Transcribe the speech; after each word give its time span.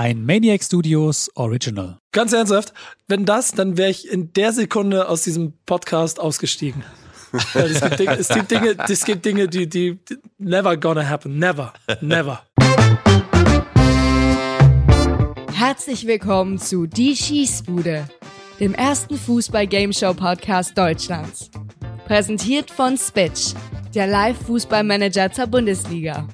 Ein 0.00 0.24
Maniac 0.24 0.62
Studios 0.62 1.28
Original. 1.34 1.98
Ganz 2.12 2.32
ernsthaft, 2.32 2.72
wenn 3.08 3.24
das, 3.24 3.50
dann 3.50 3.76
wäre 3.76 3.90
ich 3.90 4.08
in 4.08 4.32
der 4.32 4.52
Sekunde 4.52 5.08
aus 5.08 5.22
diesem 5.22 5.54
Podcast 5.66 6.20
ausgestiegen. 6.20 6.84
Es, 7.52 7.80
gibt 7.80 7.98
Dinge, 7.98 8.16
es 8.16 8.28
gibt 8.28 8.50
Dinge, 8.52 8.76
es 8.88 9.04
gibt 9.04 9.24
Dinge, 9.24 9.48
die, 9.48 9.68
die, 9.68 9.98
die 10.08 10.18
never 10.38 10.76
gonna 10.76 11.04
happen. 11.04 11.40
Never. 11.40 11.72
Never. 12.00 12.44
Herzlich 15.52 16.06
willkommen 16.06 16.58
zu 16.58 16.86
Die 16.86 17.16
Schießbude, 17.16 18.08
dem 18.60 18.74
ersten 18.74 19.18
Fußball-Gameshow-Podcast 19.18 20.78
Deutschlands. 20.78 21.50
Präsentiert 22.06 22.70
von 22.70 22.96
Spitch, 22.96 23.52
der 23.96 24.06
Live-Fußballmanager 24.06 25.32
zur 25.32 25.48
Bundesliga. 25.48 26.28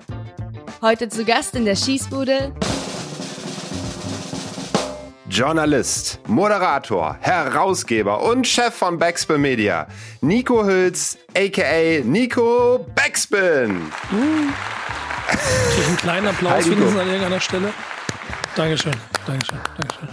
Heute 0.83 1.09
zu 1.09 1.25
Gast 1.25 1.55
in 1.55 1.65
der 1.65 1.77
Schießbude 1.77 2.53
Journalist, 5.35 6.21
Moderator, 6.29 7.17
Herausgeber 7.21 8.23
und 8.23 8.47
Chef 8.47 8.73
von 8.73 9.01
Backspin 9.01 9.41
Media, 9.41 9.89
Nico 10.21 10.65
Hülz, 10.65 11.19
aka 11.37 12.05
Nico 12.05 12.87
Backspin. 12.95 13.81
Durch 14.13 15.89
einen 15.89 15.97
kleinen 15.97 16.29
Applaus 16.29 16.53
Hi, 16.53 16.71
wenigstens 16.71 17.01
an 17.01 17.09
irgendeiner 17.09 17.41
Stelle. 17.41 17.73
Dankeschön, 18.55 18.93
Dankeschön, 19.27 19.59
Dankeschön. 19.77 20.09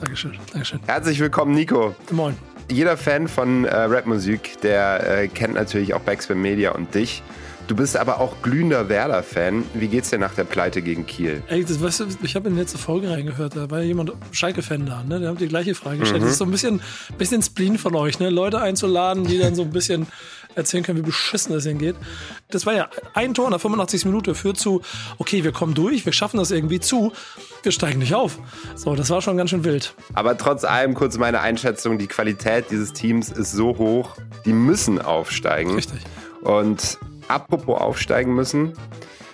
Dankeschön, 0.00 0.38
Dankeschön. 0.52 0.80
Herzlich 0.84 1.20
willkommen, 1.20 1.54
Nico. 1.54 1.94
Moin. 2.10 2.36
Jeder 2.68 2.96
Fan 2.96 3.28
von 3.28 3.66
äh, 3.66 3.76
Rapmusik, 3.76 4.60
der 4.62 5.20
äh, 5.22 5.28
kennt 5.28 5.54
natürlich 5.54 5.94
auch 5.94 6.00
Backspin 6.00 6.42
Media 6.42 6.72
und 6.72 6.92
dich. 6.92 7.22
Du 7.70 7.76
bist 7.76 7.96
aber 7.96 8.18
auch 8.18 8.42
glühender 8.42 8.88
Werder-Fan. 8.88 9.64
Wie 9.74 9.86
geht's 9.86 10.10
dir 10.10 10.18
nach 10.18 10.34
der 10.34 10.42
Pleite 10.42 10.82
gegen 10.82 11.06
Kiel? 11.06 11.40
Ey, 11.46 11.64
das, 11.64 11.80
weißt 11.80 12.00
du, 12.00 12.06
ich 12.24 12.34
habe 12.34 12.48
in 12.48 12.56
die 12.56 12.60
letzte 12.60 12.78
Folge 12.78 13.08
reingehört, 13.08 13.54
da 13.54 13.70
war 13.70 13.80
jemand 13.80 14.10
Schalke-Fan 14.32 14.86
da, 14.86 15.04
ne? 15.04 15.20
Der 15.20 15.30
hat 15.30 15.40
die 15.40 15.46
gleiche 15.46 15.76
Frage 15.76 15.98
gestellt. 15.98 16.20
Das 16.24 16.32
ist 16.32 16.38
so 16.38 16.44
ein 16.46 16.50
bisschen, 16.50 16.82
bisschen 17.16 17.44
Spleen 17.44 17.78
von 17.78 17.94
euch, 17.94 18.18
ne? 18.18 18.28
Leute 18.28 18.60
einzuladen, 18.60 19.22
die 19.22 19.38
dann 19.38 19.54
so 19.54 19.62
ein 19.62 19.70
bisschen 19.70 20.08
erzählen 20.56 20.82
können, 20.82 20.98
wie 20.98 21.02
beschissen 21.02 21.54
es 21.54 21.64
ihnen 21.64 21.78
geht. 21.78 21.94
Das 22.50 22.66
war 22.66 22.74
ja 22.74 22.88
ein 23.14 23.34
Tor 23.34 23.44
in 23.44 23.52
der 23.52 23.60
85. 23.60 24.04
Minute 24.04 24.34
führt 24.34 24.58
zu, 24.58 24.82
okay, 25.18 25.44
wir 25.44 25.52
kommen 25.52 25.74
durch, 25.74 26.04
wir 26.04 26.12
schaffen 26.12 26.38
das 26.38 26.50
irgendwie 26.50 26.80
zu, 26.80 27.12
wir 27.62 27.70
steigen 27.70 28.00
nicht 28.00 28.16
auf. 28.16 28.40
So, 28.74 28.96
das 28.96 29.10
war 29.10 29.22
schon 29.22 29.36
ganz 29.36 29.50
schön 29.50 29.62
wild. 29.62 29.94
Aber 30.14 30.36
trotz 30.36 30.64
allem 30.64 30.94
kurz 30.94 31.18
meine 31.18 31.38
Einschätzung, 31.40 31.98
die 31.98 32.08
Qualität 32.08 32.64
dieses 32.72 32.92
Teams 32.92 33.28
ist 33.28 33.52
so 33.52 33.78
hoch, 33.78 34.16
die 34.44 34.54
müssen 34.54 35.00
aufsteigen. 35.00 35.76
Richtig. 35.76 36.00
Und 36.42 36.98
apropos 37.30 37.80
aufsteigen 37.80 38.34
müssen, 38.34 38.74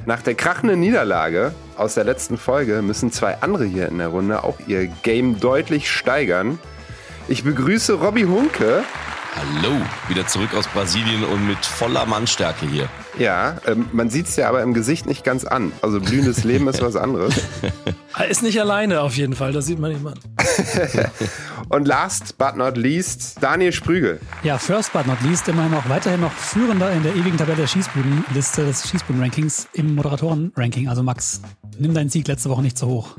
nach 0.05 0.23
der 0.23 0.35
krachenden 0.35 0.79
Niederlage 0.79 1.53
aus 1.77 1.95
der 1.95 2.05
letzten 2.05 2.39
Folge 2.39 2.83
müssen 2.83 3.11
zwei 3.11 3.39
andere 3.41 3.65
hier 3.65 3.89
in 3.89 3.99
der 3.99 4.09
Runde 4.09 4.45
auch 4.45 4.59
ihr 4.67 4.87
Game 4.87 5.41
deutlich 5.41 5.91
steigern. 5.91 6.59
Ich 7.29 7.43
begrüße 7.43 7.95
Robby 7.95 8.23
Hunke. 8.23 8.85
Hallo, 9.35 9.75
wieder 10.09 10.27
zurück 10.27 10.55
aus 10.55 10.69
Brasilien 10.69 11.25
und 11.25 11.49
mit 11.49 11.65
voller 11.67 12.07
Mannstärke 12.07 12.67
hier. 12.67 12.89
Ja, 13.19 13.56
ähm, 13.67 13.86
man 13.92 14.11
sieht 14.11 14.27
es 14.27 14.36
ja 14.36 14.48
aber 14.48 14.62
im 14.62 14.75
Gesicht 14.75 15.06
nicht 15.06 15.25
ganz 15.25 15.45
an. 15.45 15.72
Also 15.81 16.00
blühendes 16.00 16.45
Leben 16.45 16.69
ist 16.69 16.83
was 16.83 16.97
anderes. 16.97 17.34
Er 18.17 18.27
ist 18.28 18.42
nicht 18.42 18.61
alleine 18.61 19.00
auf 19.00 19.17
jeden 19.17 19.34
Fall, 19.34 19.53
das 19.53 19.67
sieht 19.67 19.78
man 19.78 19.92
ihm 19.92 20.06
an. 20.06 20.19
Und 21.69 21.89
last 21.89 22.37
but 22.37 22.56
not 22.56 22.77
least, 22.77 23.42
Daniel 23.42 23.72
Sprügel. 23.72 24.20
Ja, 24.42 24.59
first 24.59 24.92
but 24.92 25.06
not 25.06 25.20
least 25.22 25.48
immer 25.48 25.69
noch 25.69 25.89
weiterhin 25.89 26.20
noch 26.20 26.33
führender 26.33 26.92
in 26.92 27.03
der 27.03 27.14
ewigen 27.17 27.39
Tabelle 27.39 27.56
der 27.56 27.67
Schießbudenliste 27.67 28.67
des 28.67 28.89
Schießbuden-Rankings 28.89 29.69
im 29.72 29.94
Moderatoren-Ranking. 29.94 30.89
Also 30.89 31.03
Max, 31.03 31.41
nimm 31.78 31.94
deinen 31.94 32.11
Sieg 32.11 32.28
letzte 32.28 32.50
Woche 32.50 32.62
nicht 32.62 32.77
zu 32.77 32.87
hoch. 32.87 33.17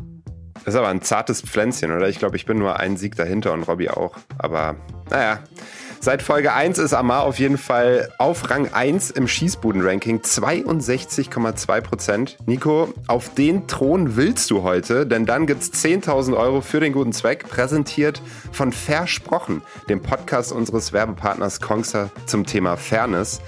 Das 0.63 0.73
ist 0.73 0.77
aber 0.79 0.89
ein 0.89 1.01
zartes 1.01 1.41
Pflänzchen, 1.41 1.91
oder? 1.91 2.09
Ich 2.09 2.19
glaube, 2.19 2.35
ich 2.35 2.45
bin 2.45 2.59
nur 2.59 2.79
einen 2.79 2.97
Sieg 2.97 3.15
dahinter 3.15 3.53
und 3.53 3.63
Robby 3.63 3.89
auch. 3.89 4.15
Aber 4.37 4.75
naja. 5.09 5.39
Seit 6.07 6.21
Folge 6.21 6.53
1 6.53 6.77
ist 6.77 6.93
Amar 6.93 7.23
auf 7.23 7.37
jeden 7.37 7.57
Fall 7.57 8.07
auf 8.17 8.49
Rang 8.49 8.71
1 8.71 9.11
im 9.11 9.27
Schießbuden-Ranking. 9.27 10.21
62,2 10.21 11.81
Prozent. 11.81 12.37
Nico, 12.45 12.93
auf 13.07 13.33
den 13.33 13.67
Thron 13.67 14.15
willst 14.15 14.49
du 14.49 14.63
heute, 14.63 15.05
denn 15.05 15.25
dann 15.25 15.47
gibt's 15.47 15.69
10.000 15.73 16.37
Euro 16.37 16.61
für 16.61 16.79
den 16.79 16.93
guten 16.93 17.11
Zweck, 17.11 17.49
präsentiert 17.49 18.21
von 18.53 18.71
Versprochen, 18.71 19.61
dem 19.89 20.01
Podcast 20.01 20.53
unseres 20.53 20.93
Werbepartners 20.93 21.59
Kongster 21.59 22.09
zum 22.25 22.45
Thema 22.45 22.77
Fairness. 22.77 23.41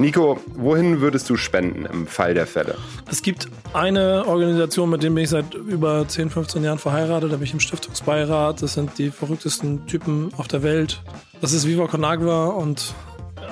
Nico, 0.00 0.40
wohin 0.54 1.00
würdest 1.00 1.28
du 1.28 1.36
spenden 1.36 1.84
im 1.84 2.06
Fall 2.06 2.32
der 2.32 2.46
Fälle? 2.46 2.76
Es 3.10 3.20
gibt 3.20 3.48
eine 3.72 4.26
Organisation, 4.26 4.90
mit 4.90 5.02
der 5.02 5.10
bin 5.10 5.24
ich 5.24 5.30
seit 5.30 5.54
über 5.54 6.06
10, 6.06 6.30
15 6.30 6.62
Jahren 6.62 6.78
verheiratet. 6.78 7.32
Da 7.32 7.36
bin 7.36 7.44
ich 7.44 7.52
im 7.52 7.58
Stiftungsbeirat. 7.58 8.62
Das 8.62 8.74
sind 8.74 8.96
die 8.98 9.10
verrücktesten 9.10 9.86
Typen 9.86 10.32
auf 10.36 10.46
der 10.46 10.62
Welt. 10.62 11.02
Das 11.40 11.52
ist 11.52 11.66
Viva 11.66 11.88
Con 11.88 12.04
Agua 12.04 12.46
und 12.46 12.94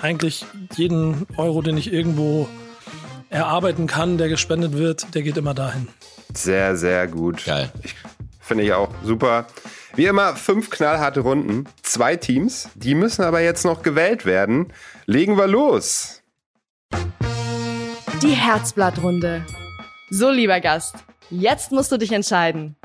eigentlich 0.00 0.46
jeden 0.76 1.26
Euro, 1.36 1.62
den 1.62 1.76
ich 1.76 1.92
irgendwo 1.92 2.48
erarbeiten 3.28 3.88
kann, 3.88 4.16
der 4.16 4.28
gespendet 4.28 4.74
wird, 4.74 5.14
der 5.16 5.22
geht 5.22 5.36
immer 5.36 5.52
dahin. 5.54 5.88
Sehr, 6.32 6.76
sehr 6.76 7.08
gut. 7.08 7.44
Geil. 7.44 7.72
Finde 8.40 8.62
ich 8.62 8.72
auch 8.72 8.90
super. 9.02 9.46
Wie 9.96 10.06
immer, 10.06 10.36
fünf 10.36 10.70
knallharte 10.70 11.20
Runden, 11.20 11.64
zwei 11.82 12.14
Teams. 12.14 12.68
Die 12.76 12.94
müssen 12.94 13.22
aber 13.22 13.40
jetzt 13.40 13.64
noch 13.64 13.82
gewählt 13.82 14.26
werden. 14.26 14.72
Legen 15.06 15.36
wir 15.36 15.48
los. 15.48 16.22
Die 18.22 18.30
Herzblattrunde. 18.30 19.44
So, 20.08 20.30
lieber 20.30 20.60
Gast, 20.60 20.94
jetzt 21.28 21.70
musst 21.70 21.92
du 21.92 21.98
dich 21.98 22.12
entscheiden. 22.12 22.76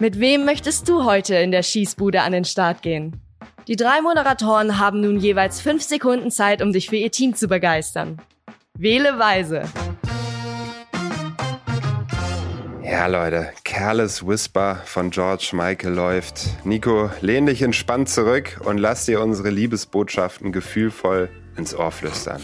Mit 0.00 0.18
wem 0.18 0.44
möchtest 0.44 0.88
du 0.88 1.04
heute 1.04 1.34
in 1.34 1.50
der 1.50 1.62
Schießbude 1.62 2.22
an 2.22 2.32
den 2.32 2.44
Start 2.44 2.80
gehen? 2.80 3.20
Die 3.66 3.76
drei 3.76 4.00
Moderatoren 4.00 4.78
haben 4.78 5.00
nun 5.00 5.18
jeweils 5.18 5.60
fünf 5.60 5.82
Sekunden 5.82 6.30
Zeit, 6.30 6.62
um 6.62 6.72
dich 6.72 6.88
für 6.88 6.96
ihr 6.96 7.10
Team 7.10 7.34
zu 7.34 7.48
begeistern. 7.48 8.18
Wähle 8.78 9.18
weise. 9.18 9.64
Ja, 12.82 13.06
Leute, 13.08 13.50
Careless 13.64 14.26
Whisper 14.26 14.76
von 14.86 15.10
George 15.10 15.50
Michael 15.52 15.92
läuft. 15.92 16.46
Nico, 16.64 17.10
lehn 17.20 17.44
dich 17.44 17.60
entspannt 17.60 18.08
zurück 18.08 18.58
und 18.64 18.78
lass 18.78 19.04
dir 19.04 19.20
unsere 19.20 19.50
Liebesbotschaften 19.50 20.50
gefühlvoll 20.50 21.28
ins 21.58 21.74
Ohr 21.74 21.90
flüstern. 21.90 22.40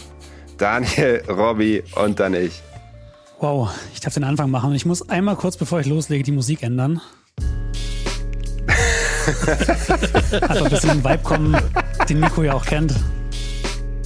Daniel, 0.57 1.23
Robby 1.27 1.83
und 1.95 2.19
dann 2.19 2.33
ich. 2.33 2.61
Wow, 3.39 3.69
ich 3.93 3.99
darf 3.99 4.13
den 4.13 4.23
Anfang 4.23 4.49
machen. 4.49 4.69
Und 4.69 4.75
ich 4.75 4.85
muss 4.85 5.09
einmal 5.09 5.35
kurz, 5.35 5.57
bevor 5.57 5.79
ich 5.79 5.87
loslege, 5.87 6.23
die 6.23 6.31
Musik 6.31 6.63
ändern. 6.63 7.01
Einfach 9.27 10.65
ein 10.65 10.69
bisschen 10.69 10.89
in 10.91 11.01
den 11.01 11.03
Vibe 11.03 11.23
kommen, 11.23 11.57
den 12.07 12.19
Nico 12.19 12.43
ja 12.43 12.53
auch 12.53 12.65
kennt. 12.65 12.93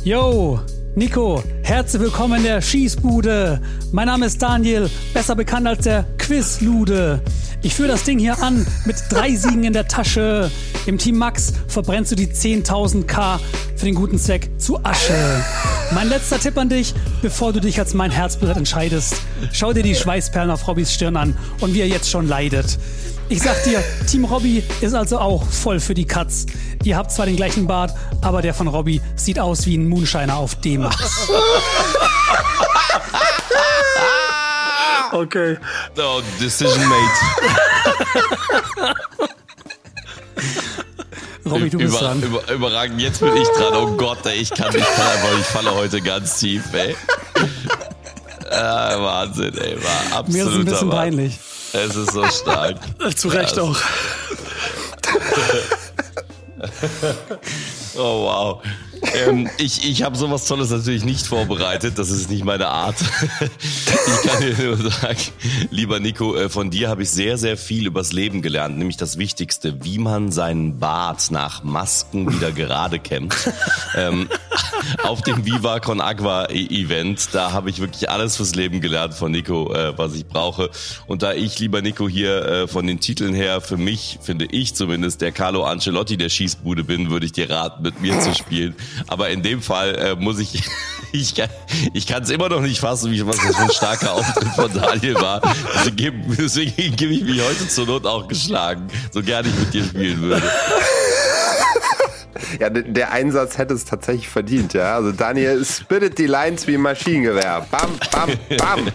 Yo, 0.03 0.59
Nico, 0.95 1.43
herzlich 1.61 2.01
willkommen 2.01 2.39
in 2.39 2.43
der 2.43 2.61
Schießbude. 2.61 3.61
Mein 3.91 4.07
Name 4.07 4.25
ist 4.25 4.41
Daniel, 4.41 4.89
besser 5.13 5.35
bekannt 5.35 5.67
als 5.67 5.83
der 5.83 6.05
Quizlude. 6.17 7.21
Ich 7.61 7.75
führe 7.75 7.89
das 7.89 8.03
Ding 8.03 8.19
hier 8.19 8.41
an 8.41 8.65
mit 8.85 8.95
drei 9.09 9.35
Siegen 9.35 9.63
in 9.63 9.73
der 9.73 9.87
Tasche. 9.87 10.49
Im 10.87 10.97
Team 10.97 11.17
Max 11.17 11.53
verbrennst 11.67 12.11
du 12.11 12.15
die 12.15 12.27
10.000k 12.27 13.39
für 13.75 13.85
den 13.85 13.95
guten 13.95 14.17
Zweck 14.17 14.49
zu 14.57 14.83
Asche. 14.83 15.13
Mein 15.93 16.09
letzter 16.09 16.39
Tipp 16.39 16.57
an 16.57 16.69
dich, 16.69 16.93
bevor 17.21 17.53
du 17.53 17.61
dich 17.61 17.79
als 17.79 17.93
mein 17.93 18.11
Herzblatt 18.11 18.57
entscheidest. 18.57 19.15
Schau 19.53 19.73
dir 19.73 19.83
die 19.83 19.95
Schweißperlen 19.95 20.49
auf 20.49 20.67
Robbys 20.67 20.93
Stirn 20.93 21.15
an 21.15 21.37
und 21.61 21.73
wie 21.73 21.81
er 21.81 21.87
jetzt 21.87 22.09
schon 22.09 22.27
leidet. 22.27 22.77
Ich 23.29 23.41
sag 23.43 23.63
dir, 23.63 23.83
Team 24.07 24.25
Robby 24.25 24.63
ist 24.81 24.93
also 24.95 25.19
auch 25.19 25.43
voll 25.43 25.79
für 25.79 25.93
die 25.93 26.05
Katz. 26.05 26.47
Ihr 26.83 26.97
habt 26.97 27.11
zwar 27.11 27.27
den 27.27 27.35
gleichen 27.35 27.67
Bart, 27.67 27.93
aber 28.21 28.41
der 28.41 28.55
von 28.55 28.67
Robby 28.67 29.01
sieht 29.15 29.37
aus 29.39 29.67
wie 29.67 29.77
ein 29.77 29.87
Moonshiner 29.87 30.35
auf 30.37 30.55
D-Max. 30.55 31.27
Okay. 35.11 35.57
Oh, 35.97 36.21
decision 36.39 36.87
made. 36.87 37.01
Robby, 41.49 41.69
du 41.71 41.79
bist 41.79 41.89
Über, 41.89 41.99
dran. 41.99 42.21
über, 42.21 42.51
überragend. 42.51 43.01
Jetzt 43.01 43.19
bin 43.19 43.35
ich 43.35 43.47
dran. 43.49 43.73
Oh 43.73 43.87
Gott, 43.97 44.23
ey, 44.25 44.35
ich 44.35 44.51
kann, 44.51 44.69
ich 44.75 44.83
kann 44.83 45.07
einfach, 45.07 45.39
ich 45.39 45.45
falle 45.47 45.73
heute 45.73 45.99
ganz 46.01 46.37
tief, 46.39 46.63
ey. 46.73 46.95
Ah, 48.51 48.95
Wahnsinn, 49.01 49.57
ey, 49.57 49.77
war 49.83 50.19
absolut. 50.19 50.29
Mir 50.29 50.43
ist 50.43 50.49
es 50.49 50.55
ein 50.59 50.65
bisschen 50.65 50.89
peinlich. 50.91 51.39
Es 51.73 51.95
ist 51.95 52.11
so 52.13 52.25
stark. 52.27 52.77
Zu 53.15 53.27
Recht 53.29 53.57
Ja, 53.57 53.63
auch. 53.63 53.77
Oh 57.97 58.23
wow. 58.25 58.61
ähm, 59.15 59.49
ich 59.57 59.89
ich 59.89 60.03
habe 60.03 60.17
sowas 60.17 60.45
Tolles 60.45 60.69
natürlich 60.69 61.03
nicht 61.05 61.25
vorbereitet. 61.25 61.97
Das 61.97 62.09
ist 62.11 62.29
nicht 62.29 62.43
meine 62.43 62.67
Art. 62.67 62.97
ich 63.39 64.29
kann 64.29 64.41
dir 64.41 64.55
nur 64.57 64.77
sagen, 64.91 65.17
lieber 65.69 65.99
Nico, 65.99 66.35
äh, 66.35 66.49
von 66.49 66.69
dir 66.69 66.89
habe 66.89 67.03
ich 67.03 67.09
sehr, 67.09 67.37
sehr 67.37 67.57
viel 67.57 67.87
übers 67.87 68.11
Leben 68.11 68.41
gelernt. 68.41 68.77
Nämlich 68.77 68.97
das 68.97 69.17
Wichtigste, 69.17 69.83
wie 69.83 69.97
man 69.99 70.31
seinen 70.31 70.79
Bart 70.79 71.31
nach 71.31 71.63
Masken 71.63 72.31
wieder 72.31 72.51
gerade 72.51 72.99
kämmt. 72.99 73.35
ähm, 73.95 74.29
auf 75.03 75.21
dem 75.21 75.45
Viva 75.45 75.79
Con 75.79 76.01
Agua 76.01 76.49
e- 76.49 76.81
Event, 76.81 77.29
da 77.33 77.51
habe 77.51 77.69
ich 77.69 77.79
wirklich 77.79 78.09
alles 78.09 78.37
fürs 78.37 78.55
Leben 78.55 78.81
gelernt 78.81 79.13
von 79.13 79.31
Nico, 79.31 79.73
äh, 79.73 79.97
was 79.97 80.13
ich 80.15 80.25
brauche. 80.25 80.69
Und 81.07 81.21
da 81.21 81.33
ich, 81.33 81.59
lieber 81.59 81.81
Nico, 81.81 82.07
hier 82.07 82.45
äh, 82.45 82.67
von 82.67 82.85
den 82.87 82.99
Titeln 82.99 83.33
her 83.33 83.61
für 83.61 83.77
mich, 83.77 84.19
finde 84.21 84.45
ich 84.45 84.75
zumindest, 84.75 85.21
der 85.21 85.31
Carlo 85.31 85.63
Ancelotti 85.63 86.17
der 86.17 86.29
Schießbude 86.29 86.83
bin, 86.83 87.09
würde 87.09 87.25
ich 87.25 87.31
dir 87.31 87.49
raten, 87.49 87.83
mit 87.83 88.01
mir 88.01 88.19
zu 88.19 88.33
spielen. 88.33 88.75
Aber 89.07 89.29
in 89.29 89.43
dem 89.43 89.61
Fall 89.61 89.95
äh, 89.95 90.15
muss 90.15 90.39
ich, 90.39 90.61
ich, 91.11 91.35
kann, 91.35 91.49
ich 91.93 92.07
kann 92.07 92.23
es 92.23 92.29
immer 92.29 92.49
noch 92.49 92.61
nicht 92.61 92.79
fassen, 92.79 93.11
wie 93.11 93.25
was 93.25 93.37
das 93.37 93.55
für 93.55 93.63
ein 93.63 93.71
starker 93.71 94.13
Auftritt 94.13 94.49
von 94.55 94.73
Daniel 94.73 95.15
war. 95.15 95.41
Deswegen, 95.75 96.35
deswegen 96.37 96.95
gebe 96.95 97.13
ich 97.13 97.23
mich 97.23 97.41
heute 97.41 97.67
zur 97.67 97.85
Not 97.85 98.05
auch 98.05 98.27
geschlagen, 98.27 98.87
so 99.11 99.21
gerne 99.21 99.49
ich 99.49 99.55
mit 99.55 99.73
dir 99.73 99.83
spielen 99.83 100.21
würde. 100.21 100.43
Ja, 102.59 102.69
der 102.69 103.11
Einsatz 103.11 103.57
hätte 103.57 103.73
es 103.73 103.85
tatsächlich 103.85 104.29
verdient, 104.29 104.73
ja. 104.73 104.95
Also 104.95 105.11
Daniel 105.11 105.63
spittet 105.65 106.17
die 106.17 106.25
Lines 106.27 106.67
wie 106.67 106.75
ein 106.75 106.81
Maschinengewehr. 106.81 107.65
Bam, 107.71 107.89
bam, 108.11 108.29
bam. 108.57 108.87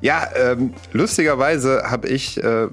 Ja, 0.00 0.28
ähm, 0.34 0.72
lustigerweise 0.92 1.82
habe 1.90 2.08
ich 2.08 2.42
äh, 2.42 2.68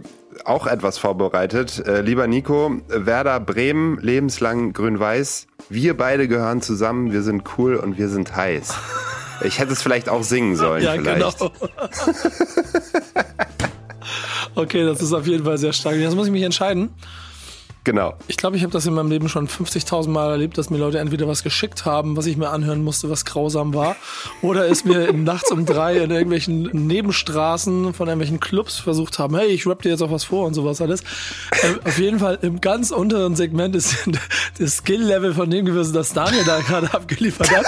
auch 0.45 0.65
etwas 0.68 0.97
vorbereitet. 0.97 1.85
Äh, 1.85 2.01
lieber 2.01 2.27
Nico, 2.27 2.71
Werder 2.88 3.39
Bremen, 3.39 4.00
lebenslang 4.01 4.71
grün-weiß. 4.74 5.47
Wir 5.69 5.97
beide 5.97 6.27
gehören 6.30 6.62
zusammen, 6.62 7.12
wir 7.12 7.21
sind 7.21 7.44
cool 7.57 7.75
und 7.75 7.97
wir 7.97 8.07
sind 8.07 8.35
heiß. 8.35 8.73
Ich 9.44 9.59
hätte 9.59 9.73
es 9.73 9.81
vielleicht 9.81 10.07
auch 10.09 10.23
singen 10.23 10.56
sollen, 10.56 10.83
Ja, 10.83 10.94
vielleicht. 10.94 11.39
genau. 11.39 11.51
okay, 14.56 14.85
das 14.85 15.01
ist 15.01 15.13
auf 15.13 15.27
jeden 15.27 15.44
Fall 15.45 15.57
sehr 15.57 15.73
stark. 15.73 15.95
Jetzt 15.95 16.15
muss 16.15 16.27
ich 16.27 16.31
mich 16.33 16.44
entscheiden. 16.44 16.89
Genau. 17.87 18.15
Ich 18.27 18.35
glaube, 18.35 18.57
ich 18.57 18.63
habe 18.63 18.73
das 18.73 18.85
in 18.85 18.93
meinem 18.93 19.09
Leben 19.09 19.29
schon 19.29 19.47
50.000 19.47 20.09
Mal 20.09 20.29
erlebt, 20.31 20.57
dass 20.57 20.69
mir 20.69 20.77
Leute 20.77 20.99
entweder 20.99 21.25
was 21.25 21.41
geschickt 21.41 21.85
haben, 21.85 22.17
was 22.17 22.25
ich 22.25 22.35
mir 22.35 22.49
anhören 22.49 22.83
musste, 22.83 23.09
was 23.09 23.23
grausam 23.23 23.73
war, 23.73 23.95
oder 24.41 24.67
es 24.67 24.83
mir 24.83 25.13
nachts 25.13 25.51
um 25.51 25.65
drei 25.65 25.95
in 25.95 26.11
irgendwelchen 26.11 26.63
Nebenstraßen 26.63 27.93
von 27.93 28.07
irgendwelchen 28.09 28.41
Clubs 28.41 28.77
versucht 28.77 29.19
haben, 29.19 29.37
hey, 29.37 29.47
ich 29.47 29.65
rap 29.65 29.83
dir 29.83 29.91
jetzt 29.91 30.01
auch 30.01 30.11
was 30.11 30.25
vor 30.25 30.45
und 30.45 30.53
sowas 30.53 30.81
alles. 30.81 30.99
Äh, 31.61 31.87
auf 31.87 31.97
jeden 31.97 32.19
Fall 32.19 32.37
im 32.41 32.59
ganz 32.59 32.91
unteren 32.91 33.37
Segment 33.37 33.73
ist 33.73 33.95
das 34.59 34.75
Skill-Level 34.79 35.33
von 35.33 35.49
dem 35.49 35.65
gewesen, 35.65 35.93
das 35.93 36.11
Daniel 36.11 36.43
da 36.43 36.59
gerade 36.59 36.93
abgeliefert 36.93 37.51
hat. 37.51 37.65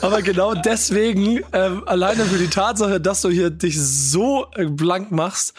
Aber 0.00 0.22
genau 0.22 0.54
deswegen, 0.54 1.40
ähm, 1.52 1.82
alleine 1.86 2.24
für 2.24 2.38
die 2.38 2.50
Tatsache, 2.50 3.00
dass 3.00 3.20
du 3.20 3.30
hier 3.30 3.50
dich 3.50 3.82
so 3.82 4.46
äh, 4.54 4.66
blank 4.66 5.10
machst, 5.10 5.54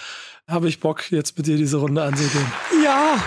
habe 0.47 0.69
ich 0.69 0.79
Bock, 0.79 1.11
jetzt 1.11 1.37
mit 1.37 1.45
dir 1.45 1.57
diese 1.57 1.75
Runde 1.75 2.03
anzugehen. 2.03 2.45
Ja, 2.81 3.17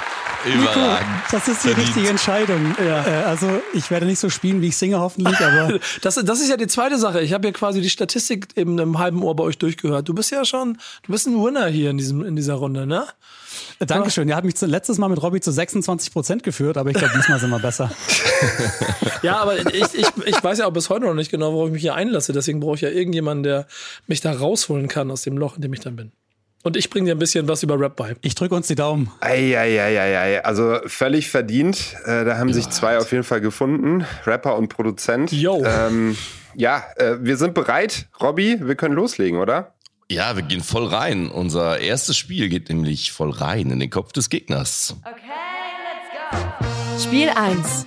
Nico, 0.47 0.63
Überragend. 0.63 1.07
das 1.31 1.49
ist 1.49 1.65
die 1.65 1.69
Verdient. 1.69 1.89
richtige 1.89 2.09
Entscheidung. 2.09 2.75
Ja. 2.79 3.07
Äh, 3.07 3.25
also 3.25 3.49
ich 3.75 3.91
werde 3.91 4.07
nicht 4.07 4.19
so 4.19 4.31
spielen, 4.31 4.61
wie 4.63 4.69
ich 4.69 4.77
singe, 4.77 4.99
hoffentlich, 4.99 5.39
aber 5.41 5.79
Das, 6.03 6.15
das 6.15 6.41
ist 6.41 6.49
ja 6.49 6.57
die 6.57 6.67
zweite 6.67 6.99
Sache. 6.99 7.21
Ich 7.21 7.33
habe 7.33 7.47
ja 7.47 7.53
quasi 7.53 7.81
die 7.81 7.91
Statistik 7.91 8.49
eben 8.57 8.79
im 8.79 8.99
halben 8.99 9.23
Ohr 9.23 9.37
bei 9.37 9.45
euch 9.45 9.59
durchgehört. 9.59 10.09
Du 10.09 10.15
bist 10.15 10.31
ja 10.31 10.45
schon, 10.45 10.79
du 11.03 11.13
bist 11.13 11.27
ein 11.27 11.35
Winner 11.43 11.67
hier 11.67 11.91
in, 11.91 11.99
diesem, 11.99 12.25
in 12.25 12.37
dieser 12.37 12.55
Runde, 12.55 12.87
ne? 12.87 13.07
äh, 13.81 13.87
Dankeschön. 13.87 14.29
Ihr 14.29 14.37
habt 14.37 14.47
mich 14.47 14.61
letztes 14.61 14.99
Mal 14.99 15.09
mit 15.09 15.23
Robby 15.23 15.41
zu 15.41 15.53
26 15.53 16.13
Prozent 16.13 16.43
geführt, 16.43 16.77
aber 16.79 16.91
ich 16.91 16.97
glaube, 16.97 17.13
diesmal 17.17 17.39
sind 17.39 17.51
wir 17.51 17.59
besser. 17.59 17.91
Ja, 19.23 19.37
aber 19.37 19.59
ich, 19.59 19.67
ich, 19.95 20.07
ich 20.25 20.43
weiß 20.43 20.61
ja 20.61 20.67
auch 20.67 20.73
bis 20.73 20.89
heute 20.89 21.05
noch 21.05 21.13
nicht 21.13 21.31
genau, 21.31 21.53
worauf 21.53 21.67
ich 21.67 21.75
mich 21.75 21.83
hier 21.83 21.95
einlasse. 21.95 22.33
Deswegen 22.33 22.59
brauche 22.61 22.77
ich 22.77 22.81
ja 22.81 22.89
irgendjemanden, 22.89 23.43
der 23.43 23.67
mich 24.07 24.23
da 24.23 24.33
rausholen 24.33 24.89
kann 24.89 25.11
aus 25.11 25.21
dem 25.23 25.37
Loch, 25.37 25.57
in 25.57 25.63
dem 25.63 25.75
ich 25.75 25.81
dann 25.81 25.95
bin. 25.97 26.13
Und 26.63 26.77
ich 26.77 26.91
bringe 26.91 27.07
dir 27.07 27.13
ein 27.13 27.19
bisschen 27.19 27.49
was 27.49 27.63
über 27.63 27.81
Rap 27.81 27.97
bei. 27.97 28.17
Ich 28.21 28.35
drücke 28.35 28.55
uns 28.55 28.67
die 28.67 28.75
Daumen. 28.75 29.11
Eieieiei, 29.21 30.45
also 30.45 30.79
völlig 30.87 31.31
verdient. 31.31 31.97
Äh, 32.05 32.27
da 32.27 32.37
haben 32.37 32.53
sich 32.53 32.69
zwei 32.69 32.99
auf 32.99 33.13
jeden 33.13 33.25
Fall 33.25 33.41
gefunden, 33.41 34.05
Rapper 34.27 34.57
und 34.57 34.69
Produzent. 34.69 35.33
Yo. 35.33 35.65
Ähm, 35.65 36.19
ja, 36.55 36.85
äh, 36.97 37.17
wir 37.21 37.39
sind 37.39 37.55
bereit. 37.55 38.09
Robby, 38.21 38.59
wir 38.61 38.75
können 38.75 38.95
loslegen, 38.95 39.39
oder? 39.39 39.73
Ja, 40.11 40.37
wir 40.37 40.43
gehen 40.43 40.61
voll 40.61 40.87
rein. 40.87 41.31
Unser 41.31 41.79
erstes 41.79 42.19
Spiel 42.19 42.51
geht 42.51 42.69
nämlich 42.69 43.13
voll 43.13 43.31
rein 43.31 43.71
in 43.71 43.81
den 43.81 43.91
Kopf 43.91 44.13
des 44.13 44.29
Gegners. 44.29 44.97
Spiel 47.03 47.31
1. 47.31 47.87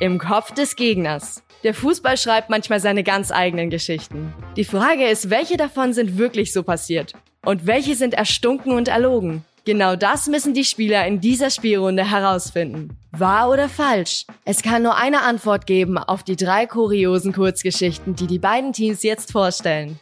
Im 0.00 0.18
Kopf 0.18 0.52
des 0.52 0.76
Gegners. 0.76 1.42
Der 1.64 1.72
Fußball 1.72 2.18
schreibt 2.18 2.50
manchmal 2.50 2.80
seine 2.80 3.04
ganz 3.04 3.32
eigenen 3.32 3.70
Geschichten. 3.70 4.34
Die 4.56 4.64
Frage 4.64 5.08
ist, 5.08 5.30
welche 5.30 5.56
davon 5.56 5.94
sind 5.94 6.18
wirklich 6.18 6.52
so 6.52 6.62
passiert? 6.62 7.14
Und 7.44 7.66
welche 7.66 7.94
sind 7.94 8.14
erstunken 8.14 8.72
und 8.72 8.88
erlogen? 8.88 9.44
Genau 9.64 9.96
das 9.96 10.28
müssen 10.28 10.54
die 10.54 10.64
Spieler 10.64 11.06
in 11.06 11.20
dieser 11.20 11.50
Spielrunde 11.50 12.10
herausfinden. 12.10 12.96
Wahr 13.12 13.50
oder 13.50 13.68
falsch? 13.68 14.24
Es 14.44 14.62
kann 14.62 14.82
nur 14.82 14.96
eine 14.96 15.22
Antwort 15.22 15.66
geben 15.66 15.98
auf 15.98 16.22
die 16.22 16.36
drei 16.36 16.66
kuriosen 16.66 17.32
Kurzgeschichten, 17.32 18.14
die 18.14 18.26
die 18.26 18.38
beiden 18.38 18.72
Teams 18.72 19.02
jetzt 19.02 19.30
vorstellen. 19.30 20.00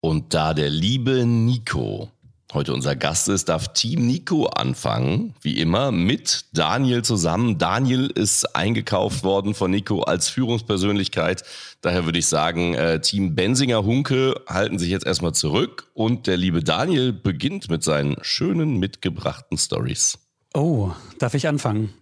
Und 0.00 0.34
da 0.34 0.52
der 0.52 0.68
liebe 0.68 1.24
Nico 1.24 2.10
heute 2.54 2.72
unser 2.72 2.96
Gast 2.96 3.28
ist, 3.28 3.48
darf 3.48 3.72
Team 3.72 4.06
Nico 4.06 4.46
anfangen, 4.46 5.34
wie 5.42 5.58
immer, 5.60 5.92
mit 5.92 6.46
Daniel 6.52 7.02
zusammen. 7.02 7.58
Daniel 7.58 8.06
ist 8.06 8.54
eingekauft 8.56 9.24
worden 9.24 9.54
von 9.54 9.70
Nico 9.70 10.02
als 10.02 10.28
Führungspersönlichkeit. 10.28 11.42
Daher 11.80 12.04
würde 12.04 12.18
ich 12.18 12.26
sagen, 12.26 12.74
äh, 12.74 13.00
Team 13.00 13.34
Bensinger 13.34 13.84
Hunke 13.84 14.40
halten 14.48 14.78
sich 14.78 14.90
jetzt 14.90 15.06
erstmal 15.06 15.32
zurück 15.32 15.88
und 15.94 16.26
der 16.26 16.36
liebe 16.36 16.62
Daniel 16.62 17.12
beginnt 17.12 17.68
mit 17.68 17.82
seinen 17.82 18.16
schönen 18.22 18.78
mitgebrachten 18.78 19.58
Stories. 19.58 20.18
Oh, 20.54 20.92
darf 21.18 21.34
ich 21.34 21.48
anfangen? 21.48 21.92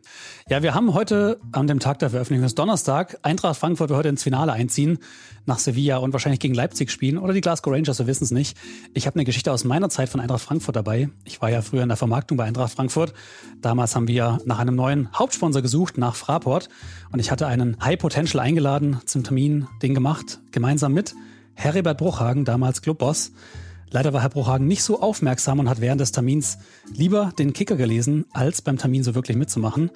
Ja, 0.53 0.63
wir 0.63 0.75
haben 0.75 0.93
heute 0.93 1.41
an 1.53 1.67
dem 1.67 1.81
Tag 1.81 1.99
der 2.01 2.11
Veröffentlichung, 2.11 2.45
ist 2.45 2.59
Donnerstag, 2.59 3.19
Eintracht 3.23 3.59
Frankfurt 3.59 3.89
wird 3.89 3.97
heute 3.97 4.11
ins 4.11 4.23
Finale 4.23 4.53
einziehen, 4.53 4.99
nach 5.47 5.59
Sevilla 5.59 5.97
und 5.97 6.13
wahrscheinlich 6.13 6.41
gegen 6.41 6.53
Leipzig 6.53 6.91
spielen 6.91 7.17
oder 7.17 7.33
die 7.33 7.41
Glasgow 7.41 7.73
Rangers, 7.73 7.99
wir 8.01 8.07
wissen 8.07 8.25
es 8.25 8.33
nicht. 8.33 8.59
Ich 8.93 9.07
habe 9.07 9.17
eine 9.17 9.25
Geschichte 9.25 9.51
aus 9.51 9.65
meiner 9.65 9.89
Zeit 9.89 10.11
von 10.11 10.21
Eintracht 10.21 10.43
Frankfurt 10.43 10.77
dabei. 10.77 11.09
Ich 11.25 11.41
war 11.41 11.49
ja 11.49 11.63
früher 11.63 11.83
in 11.83 11.89
der 11.89 11.97
Vermarktung 11.97 12.37
bei 12.37 12.45
Eintracht 12.45 12.75
Frankfurt. 12.75 13.15
Damals 13.63 13.97
haben 13.97 14.09
wir 14.09 14.41
nach 14.45 14.59
einem 14.59 14.75
neuen 14.75 15.09
Hauptsponsor 15.19 15.63
gesucht, 15.63 15.97
nach 15.97 16.17
Fraport. 16.17 16.69
Und 17.11 17.19
ich 17.19 17.31
hatte 17.31 17.47
einen 17.47 17.83
High 17.83 17.99
Potential 17.99 18.45
eingeladen 18.45 19.01
zum 19.07 19.25
Termin, 19.25 19.69
den 19.81 19.95
gemacht, 19.95 20.41
gemeinsam 20.51 20.93
mit 20.93 21.15
Heribert 21.55 21.97
Bruchhagen, 21.97 22.45
damals 22.45 22.83
Clubboss. 22.83 23.33
Leider 23.93 24.15
war 24.15 24.23
Herr 24.23 24.31
Bruchhagen 24.31 24.67
nicht 24.67 24.83
so 24.83 25.03
aufmerksam 25.03 25.59
und 25.59 25.69
hat 25.69 25.83
während 25.83 26.01
des 26.01 26.13
Termins 26.13 26.57
lieber 26.95 27.33
den 27.39 27.53
Kicker 27.53 27.77
gelesen, 27.77 28.25
als 28.33 28.63
beim 28.63 28.79
Termin 28.79 29.05
so 29.05 29.15
wirklich 29.15 29.37
mitzumachen. 29.37 29.91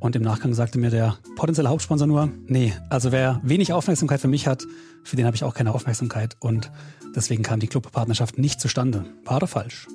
Und 0.00 0.16
im 0.16 0.22
Nachgang 0.22 0.54
sagte 0.54 0.78
mir 0.78 0.90
der 0.90 1.18
potenzielle 1.36 1.68
Hauptsponsor 1.68 2.06
nur, 2.06 2.30
nee, 2.46 2.72
also 2.88 3.12
wer 3.12 3.40
wenig 3.44 3.72
Aufmerksamkeit 3.72 4.20
für 4.20 4.28
mich 4.28 4.46
hat, 4.46 4.66
für 5.04 5.16
den 5.16 5.26
habe 5.26 5.36
ich 5.36 5.44
auch 5.44 5.54
keine 5.54 5.72
Aufmerksamkeit. 5.74 6.36
Und 6.40 6.72
deswegen 7.14 7.42
kam 7.42 7.60
die 7.60 7.68
Clubpartnerschaft 7.68 8.38
nicht 8.38 8.60
zustande. 8.60 9.04
War 9.24 9.36
oder 9.36 9.46
falsch? 9.46 9.86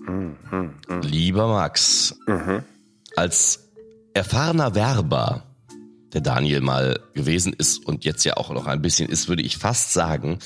Lieber 1.01 1.47
Max, 1.47 2.17
als 3.15 3.71
erfahrener 4.13 4.75
Werber, 4.75 5.43
der 6.13 6.21
Daniel 6.21 6.61
mal 6.61 6.99
gewesen 7.13 7.51
ist 7.51 7.85
und 7.85 8.05
jetzt 8.05 8.23
ja 8.23 8.37
auch 8.37 8.49
noch 8.51 8.67
ein 8.67 8.81
bisschen 8.81 9.09
ist, 9.09 9.27
würde 9.27 9.41
ich 9.41 9.57
fast 9.57 9.91
sagen, 9.91 10.39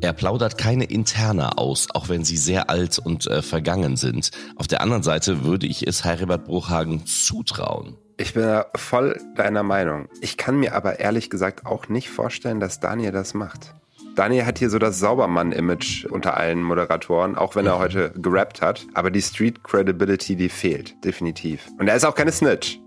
er 0.00 0.12
plaudert 0.12 0.58
keine 0.58 0.84
Interna 0.84 1.52
aus, 1.52 1.86
auch 1.94 2.08
wenn 2.08 2.24
sie 2.24 2.36
sehr 2.36 2.68
alt 2.68 2.98
und 2.98 3.26
äh, 3.28 3.40
vergangen 3.42 3.96
sind. 3.96 4.32
Auf 4.56 4.66
der 4.66 4.82
anderen 4.82 5.02
Seite 5.02 5.44
würde 5.44 5.66
ich 5.66 5.86
es 5.86 6.04
Heribert 6.04 6.44
Bruchhagen 6.44 7.06
zutrauen. 7.06 7.96
Ich 8.16 8.34
bin 8.34 8.42
da 8.44 8.66
voll 8.76 9.20
deiner 9.36 9.62
Meinung. 9.62 10.08
Ich 10.20 10.36
kann 10.36 10.56
mir 10.58 10.74
aber 10.74 11.00
ehrlich 11.00 11.30
gesagt 11.30 11.66
auch 11.66 11.88
nicht 11.88 12.10
vorstellen, 12.10 12.60
dass 12.60 12.78
Daniel 12.80 13.12
das 13.12 13.34
macht. 13.34 13.74
Daniel 14.14 14.46
hat 14.46 14.60
hier 14.60 14.70
so 14.70 14.78
das 14.78 15.00
Saubermann-Image 15.00 16.04
unter 16.06 16.36
allen 16.36 16.62
Moderatoren, 16.62 17.36
auch 17.36 17.56
wenn 17.56 17.66
er 17.66 17.80
heute 17.80 18.12
gerappt 18.16 18.62
hat. 18.62 18.86
Aber 18.94 19.10
die 19.10 19.20
Street 19.22 19.64
Credibility, 19.64 20.36
die 20.36 20.48
fehlt, 20.48 20.94
definitiv. 21.04 21.66
Und 21.78 21.88
er 21.88 21.96
ist 21.96 22.04
auch 22.04 22.14
keine 22.14 22.30
Snitch. 22.30 22.78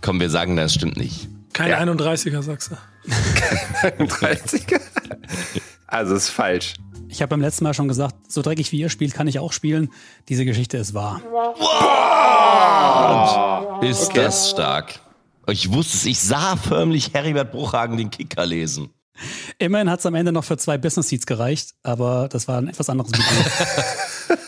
Komm, 0.00 0.20
wir 0.20 0.30
sagen, 0.30 0.54
das 0.56 0.74
stimmt 0.74 0.96
nicht. 0.96 1.28
Kein 1.52 1.70
Ja. 1.70 1.80
31er, 1.80 2.42
sagst 2.42 2.70
du. 2.70 2.76
30er. 4.04 4.80
Also 5.88 6.14
ist 6.14 6.28
falsch. 6.30 6.74
Ich 7.12 7.20
habe 7.20 7.28
beim 7.28 7.42
letzten 7.42 7.64
Mal 7.64 7.74
schon 7.74 7.88
gesagt, 7.88 8.32
so 8.32 8.40
dreckig 8.40 8.72
wie 8.72 8.80
ihr 8.80 8.88
spielt, 8.88 9.12
kann 9.12 9.28
ich 9.28 9.38
auch 9.38 9.52
spielen. 9.52 9.92
Diese 10.30 10.46
Geschichte 10.46 10.78
ist 10.78 10.94
wahr. 10.94 11.20
Ist 13.82 14.16
das 14.16 14.48
stark? 14.48 14.98
Ich 15.46 15.70
wusste 15.70 15.98
es, 15.98 16.06
ich 16.06 16.18
sah 16.18 16.56
förmlich 16.56 17.12
Heribert 17.12 17.52
Bruchhagen 17.52 17.98
den 17.98 18.10
Kicker 18.10 18.46
lesen. 18.46 18.88
Immerhin 19.58 19.90
hat 19.90 20.00
es 20.00 20.06
am 20.06 20.14
Ende 20.14 20.32
noch 20.32 20.44
für 20.44 20.56
zwei 20.56 20.78
Business 20.78 21.10
Seats 21.10 21.26
gereicht, 21.26 21.74
aber 21.82 22.28
das 22.30 22.48
war 22.48 22.56
ein 22.56 22.68
etwas 22.68 22.88
anderes 22.88 23.12
Budget. 23.12 23.28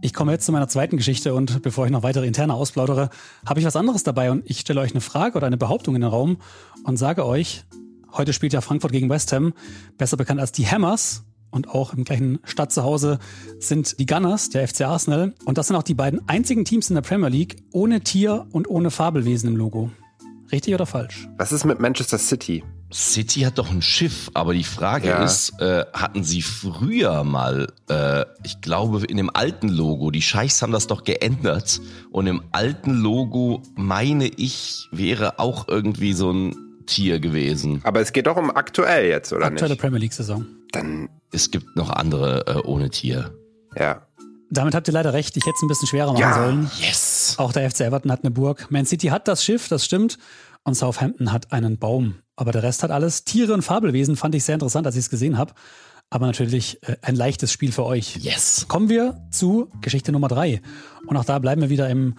Ich 0.00 0.14
komme 0.14 0.30
jetzt 0.30 0.46
zu 0.46 0.52
meiner 0.52 0.68
zweiten 0.68 0.96
Geschichte 0.96 1.34
und 1.34 1.60
bevor 1.60 1.84
ich 1.84 1.90
noch 1.90 2.04
weitere 2.04 2.24
interne 2.24 2.54
ausplaudere, 2.54 3.10
habe 3.44 3.58
ich 3.58 3.66
was 3.66 3.74
anderes 3.74 4.04
dabei 4.04 4.30
und 4.30 4.48
ich 4.48 4.60
stelle 4.60 4.80
euch 4.80 4.92
eine 4.92 5.00
Frage 5.00 5.36
oder 5.36 5.48
eine 5.48 5.56
Behauptung 5.56 5.96
in 5.96 6.02
den 6.02 6.10
Raum 6.10 6.38
und 6.84 6.96
sage 6.98 7.26
euch, 7.26 7.64
heute 8.12 8.32
spielt 8.32 8.52
ja 8.52 8.60
Frankfurt 8.60 8.92
gegen 8.92 9.10
West 9.10 9.32
Ham, 9.32 9.54
besser 9.96 10.16
bekannt 10.16 10.38
als 10.38 10.52
die 10.52 10.68
Hammers 10.68 11.24
und 11.50 11.68
auch 11.68 11.94
im 11.94 12.04
gleichen 12.04 12.38
Stadt 12.44 12.72
zu 12.72 12.82
Hause 12.84 13.18
sind 13.58 13.98
die 13.98 14.06
Gunners, 14.06 14.50
der 14.50 14.66
FC 14.68 14.82
Arsenal 14.82 15.34
und 15.44 15.58
das 15.58 15.68
sind 15.68 15.76
auch 15.76 15.82
die 15.82 15.94
beiden 15.94 16.26
einzigen 16.28 16.64
Teams 16.64 16.88
in 16.90 16.94
der 16.94 17.02
Premier 17.02 17.28
League 17.28 17.56
ohne 17.72 18.00
Tier 18.00 18.46
und 18.52 18.68
ohne 18.68 18.90
Fabelwesen 18.90 19.48
im 19.50 19.56
Logo. 19.56 19.90
Richtig 20.50 20.74
oder 20.74 20.86
falsch? 20.86 21.28
Was 21.36 21.52
ist 21.52 21.64
mit 21.64 21.78
Manchester 21.78 22.16
City? 22.18 22.64
City 22.90 23.40
hat 23.40 23.58
doch 23.58 23.70
ein 23.70 23.82
Schiff, 23.82 24.30
aber 24.32 24.54
die 24.54 24.64
Frage 24.64 25.08
Ja. 25.08 25.22
ist, 25.22 25.60
äh, 25.60 25.84
hatten 25.92 26.24
sie 26.24 26.40
früher 26.40 27.22
mal, 27.22 27.66
äh, 27.90 28.24
ich 28.44 28.62
glaube 28.62 29.04
in 29.04 29.18
dem 29.18 29.28
alten 29.34 29.68
Logo, 29.68 30.10
die 30.10 30.22
Scheichs 30.22 30.62
haben 30.62 30.72
das 30.72 30.86
doch 30.86 31.04
geändert 31.04 31.82
und 32.10 32.26
im 32.26 32.42
alten 32.52 32.92
Logo, 32.94 33.60
meine 33.76 34.26
ich, 34.26 34.88
wäre 34.90 35.38
auch 35.38 35.68
irgendwie 35.68 36.14
so 36.14 36.30
ein 36.32 36.56
Tier 36.86 37.20
gewesen. 37.20 37.80
Aber 37.84 38.00
es 38.00 38.14
geht 38.14 38.26
doch 38.26 38.38
um 38.38 38.50
aktuell 38.50 39.06
jetzt, 39.10 39.34
oder 39.34 39.44
Aktuelle 39.44 39.74
nicht? 39.74 39.80
Premier 39.82 39.98
League 39.98 40.14
Saison. 40.14 40.46
Dann, 40.72 41.10
Es 41.32 41.50
gibt 41.50 41.76
noch 41.76 41.90
andere 41.90 42.46
äh, 42.46 42.66
ohne 42.66 42.90
Tier. 42.90 43.32
ja. 43.76 44.02
Damit 44.50 44.74
habt 44.74 44.88
ihr 44.88 44.94
leider 44.94 45.12
recht. 45.12 45.36
Ich 45.36 45.44
hätte 45.44 45.56
es 45.56 45.62
ein 45.62 45.68
bisschen 45.68 45.88
schwerer 45.88 46.10
machen 46.14 46.20
Ja. 46.22 46.32
sollen. 46.32 46.70
Yes! 46.80 47.34
Auch 47.36 47.52
der 47.52 47.70
FC 47.70 47.80
Everton 47.82 48.10
hat 48.10 48.24
eine 48.24 48.30
Burg. 48.30 48.70
Man 48.70 48.86
City 48.86 49.08
hat 49.08 49.28
das 49.28 49.44
Schiff, 49.44 49.68
das 49.68 49.84
stimmt. 49.84 50.16
Und 50.64 50.72
Southampton 50.74 51.32
hat 51.32 51.52
einen 51.52 51.76
Baum. 51.78 52.14
Aber 52.34 52.50
der 52.50 52.62
Rest 52.62 52.82
hat 52.82 52.90
alles. 52.90 53.24
Tiere 53.24 53.52
und 53.52 53.60
Fabelwesen 53.60 54.16
fand 54.16 54.34
ich 54.34 54.44
sehr 54.44 54.54
interessant, 54.54 54.86
als 54.86 54.96
ich 54.96 55.00
es 55.00 55.10
gesehen 55.10 55.36
habe. 55.36 55.52
Aber 56.08 56.24
natürlich 56.24 56.82
äh, 56.88 56.96
ein 57.02 57.14
leichtes 57.14 57.52
Spiel 57.52 57.72
für 57.72 57.84
euch. 57.84 58.16
Yes! 58.16 58.64
Kommen 58.68 58.88
wir 58.88 59.20
zu 59.30 59.68
Geschichte 59.82 60.12
Nummer 60.12 60.28
drei. 60.28 60.62
Und 61.06 61.18
auch 61.18 61.26
da 61.26 61.38
bleiben 61.40 61.60
wir 61.60 61.68
wieder 61.68 61.90
im 61.90 62.14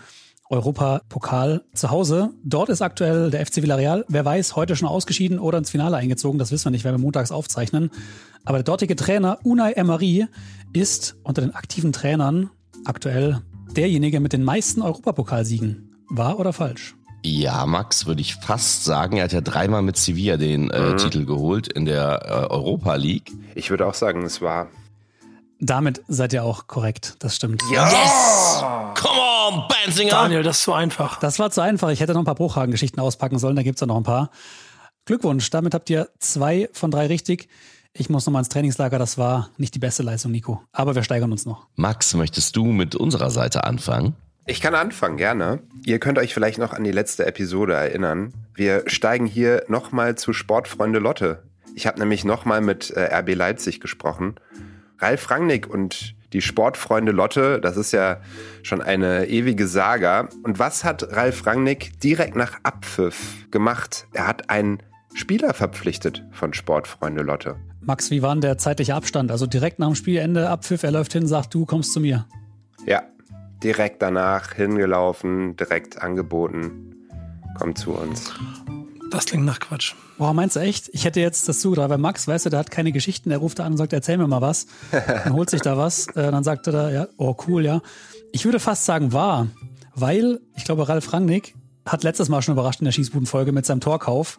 Europapokal 0.50 1.64
zu 1.74 1.92
Hause. 1.92 2.32
Dort 2.44 2.70
ist 2.70 2.82
aktuell 2.82 3.32
der 3.32 3.46
FC 3.46 3.58
Villarreal. 3.58 4.04
Wer 4.08 4.26
weiß, 4.26 4.56
heute 4.56 4.76
schon 4.76 4.88
ausgeschieden 4.88 5.40
oder 5.40 5.60
ins 5.60 5.70
Finale 5.70 5.98
eingezogen. 5.98 6.40
Das 6.40 6.52
wissen 6.52 6.66
wir 6.66 6.72
nicht, 6.72 6.86
weil 6.86 6.94
wir 6.94 7.00
montags 7.00 7.32
aufzeichnen. 7.32 7.92
Aber 8.46 8.58
der 8.58 8.64
dortige 8.64 8.96
Trainer 8.96 9.40
Unai 9.44 9.74
Emery 9.74 10.28
ist 10.74 11.16
unter 11.24 11.42
den 11.42 11.54
aktiven 11.54 11.94
Trainern 11.94 12.50
aktuell 12.86 13.42
derjenige 13.76 14.20
mit 14.20 14.34
den 14.34 14.44
meisten 14.44 14.82
Europapokalsiegen. 14.82 15.92
Wahr 16.10 16.40
oder 16.40 16.54
falsch? 16.54 16.96
Ja, 17.24 17.66
Max, 17.66 18.06
würde 18.06 18.22
ich 18.22 18.36
fast 18.36 18.86
sagen. 18.86 19.18
Er 19.18 19.26
hat 19.26 19.34
ja 19.34 19.42
dreimal 19.42 19.82
mit 19.82 19.98
Sevilla 19.98 20.38
den 20.38 20.70
äh, 20.70 20.96
Titel 20.96 21.26
geholt 21.26 21.72
in 21.72 21.86
der 21.86 22.22
äh, 22.26 22.52
Europa 22.52 22.96
League. 22.96 23.32
Ich 23.56 23.70
würde 23.70 23.86
auch 23.86 23.94
sagen, 23.94 24.24
es 24.24 24.42
war. 24.42 24.68
Damit 25.60 26.02
seid 26.08 26.32
ihr 26.32 26.44
auch 26.44 26.68
korrekt. 26.68 27.16
Das 27.20 27.36
stimmt. 27.36 27.62
Yes! 27.70 28.64
Come 28.96 29.20
on, 29.20 29.39
Benzinger! 29.84 30.12
Daniel, 30.12 30.44
das 30.44 30.60
ist 30.60 30.64
so 30.64 30.74
einfach. 30.74 31.20
Das 31.20 31.40
war 31.40 31.52
zu 31.52 31.62
einfach. 31.62 31.90
Ich 31.90 32.00
hätte 32.00 32.14
noch 32.14 32.22
ein 32.22 32.26
paar 32.26 32.36
Bruchhagen-Geschichten 32.36 33.00
auspacken 33.00 33.40
sollen. 33.40 33.56
Da 33.56 33.64
gibt's 33.64 33.82
ja 33.82 33.88
noch 33.88 33.98
ein 33.98 34.04
paar. 34.04 34.32
Glückwunsch. 35.06 35.50
Damit 35.50 35.74
habt 35.74 35.90
ihr 35.90 36.10
zwei 36.20 36.70
von 36.74 36.92
drei 36.92 37.08
richtig. 37.08 37.50
Ich 37.94 38.10
muss 38.10 38.26
nochmal 38.26 38.42
ins 38.42 38.50
Trainingslager. 38.50 39.00
Das 39.00 39.18
war 39.18 39.50
nicht 39.58 39.74
die 39.76 39.80
beste 39.80 40.04
Leistung, 40.04 40.32
Nico. 40.32 40.62
Aber 40.72 40.96
wir 40.96 41.04
steigern 41.04 41.32
uns 41.32 41.46
noch. 41.46 41.68
Max, 41.76 42.14
möchtest 42.14 42.56
du 42.56 42.66
mit 42.66 42.96
unserer 42.96 43.32
Seite 43.32 43.64
anfangen? 43.64 44.16
Ich 44.46 44.62
kann 44.62 44.74
anfangen, 44.74 45.18
gerne. 45.18 45.62
Ihr 45.86 46.00
könnt 46.00 46.18
euch 46.18 46.34
vielleicht 46.34 46.58
noch 46.58 46.74
an 46.74 46.84
die 46.84 46.92
letzte 46.92 47.26
Episode 47.26 47.74
erinnern. 47.74 48.34
Wir 48.56 48.84
steigen 48.88 49.26
hier 49.26 49.64
nochmal 49.68 50.16
zu 50.16 50.34
Sportfreunde 50.34 51.00
Lotte. 51.00 51.44
Ich 51.76 51.88
habe 51.88 52.00
nämlich 52.00 52.26
nochmal 52.26 52.62
mit 52.62 52.90
äh, 52.92 53.16
RB 53.20 53.36
Leipzig 53.36 53.80
gesprochen. 53.80 54.36
Ralf 54.98 55.30
Rangnick 55.30 55.68
und 55.68 56.16
die 56.34 56.42
Sportfreunde 56.42 57.12
Lotte, 57.12 57.60
das 57.60 57.78
ist 57.78 57.92
ja 57.92 58.18
schon 58.64 58.82
eine 58.82 59.28
ewige 59.28 59.68
Saga. 59.68 60.30
Und 60.44 60.60
was 60.60 60.84
hat 60.84 61.16
Ralf 61.16 61.46
Rangnick 61.46 62.00
direkt 62.00 62.36
nach 62.36 62.60
Abpfiff 62.64 63.50
gemacht? 63.52 64.08
Er 64.14 64.28
hat 64.28 64.50
einen 64.50 64.80
Spieler 65.14 65.54
verpflichtet 65.54 66.24
von 66.32 66.54
Sportfreunde 66.54 67.24
Lotte. 67.24 67.56
Max, 67.82 68.12
wie 68.12 68.22
war 68.22 68.34
denn 68.36 68.42
der 68.42 68.58
zeitliche 68.58 68.94
Abstand? 68.94 69.32
Also 69.32 69.48
direkt 69.48 69.80
nach 69.80 69.88
dem 69.88 69.96
Spielende, 69.96 70.50
Abpfiff, 70.50 70.84
er 70.84 70.92
läuft 70.92 71.14
hin, 71.14 71.26
sagt, 71.28 71.54
du 71.54 71.66
kommst 71.66 71.94
zu 71.94 72.00
mir. 72.00 72.28
Ja, 72.86 73.04
direkt 73.64 74.02
danach 74.02 74.54
hingelaufen, 74.54 75.56
direkt 75.56 76.02
angeboten. 76.02 76.96
Kommt 77.58 77.78
zu 77.78 77.94
uns. 77.94 78.34
Das 79.10 79.26
klingt 79.26 79.46
nach 79.46 79.60
Quatsch. 79.60 79.94
Boah, 80.18 80.34
meinst 80.34 80.56
du 80.56 80.60
echt? 80.60 80.90
Ich 80.94 81.06
hätte 81.06 81.20
jetzt 81.20 81.48
das 81.50 81.60
zugetragen, 81.60 81.90
weil 81.90 81.98
Max, 81.98 82.28
weißt 82.28 82.46
du, 82.46 82.50
der 82.50 82.60
hat 82.60 82.72
keine 82.72 82.92
Geschichten, 82.92 83.30
der 83.30 83.40
ruft 83.40 83.60
da 83.60 83.66
an 83.66 83.74
und 83.74 83.78
sagt, 83.78 83.94
erzähl 83.94 84.18
mir 84.18 84.28
mal 84.28 84.42
was. 84.42 84.68
Dann 84.92 85.34
holt 85.34 85.50
sich 85.50 85.62
da 85.62 85.78
was, 85.78 86.08
äh, 86.16 86.32
dann 86.32 86.44
sagt 86.44 86.68
er 86.68 86.74
da, 86.74 86.92
ja, 86.92 87.08
oh 87.18 87.36
cool, 87.48 87.66
ja. 87.66 87.82
Ich 88.32 88.46
würde 88.46 88.60
fast 88.60 88.86
sagen, 88.86 89.14
wahr, 89.14 89.48
weil 89.96 90.40
ich 90.56 90.66
glaube, 90.66 90.88
Ralf 90.88 91.12
Rangnick 91.14 91.56
hat 91.86 92.04
letztes 92.04 92.30
Mal 92.30 92.42
schon 92.42 92.54
überrascht 92.54 92.82
in 92.82 92.86
der 92.86 92.92
Schießbudenfolge 92.92 93.52
mit 93.52 93.66
seinem 93.66 93.82
Torkauf. 93.82 94.38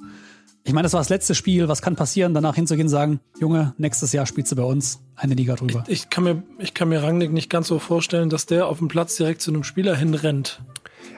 Ich 0.62 0.72
meine, 0.72 0.84
das 0.84 0.92
war 0.92 1.00
das 1.00 1.08
letzte 1.08 1.34
Spiel, 1.34 1.68
was 1.68 1.80
kann 1.80 1.96
passieren, 1.96 2.34
danach 2.34 2.54
hinzugehen 2.54 2.86
und 2.86 2.90
sagen, 2.90 3.20
Junge, 3.40 3.74
nächstes 3.78 4.12
Jahr 4.12 4.26
spielst 4.26 4.52
du 4.52 4.56
bei 4.56 4.62
uns 4.62 5.00
eine 5.16 5.34
Liga 5.34 5.56
drüber. 5.56 5.84
Ich 5.88 6.10
kann 6.10 6.24
mir, 6.24 6.42
ich 6.58 6.74
kann 6.74 6.90
mir 6.90 7.02
Rangnick 7.02 7.32
nicht 7.32 7.48
ganz 7.48 7.68
so 7.68 7.78
vorstellen, 7.78 8.28
dass 8.28 8.46
der 8.46 8.66
auf 8.66 8.78
dem 8.78 8.88
Platz 8.88 9.16
direkt 9.16 9.40
zu 9.40 9.50
einem 9.50 9.64
Spieler 9.64 9.96
hinrennt. 9.96 10.60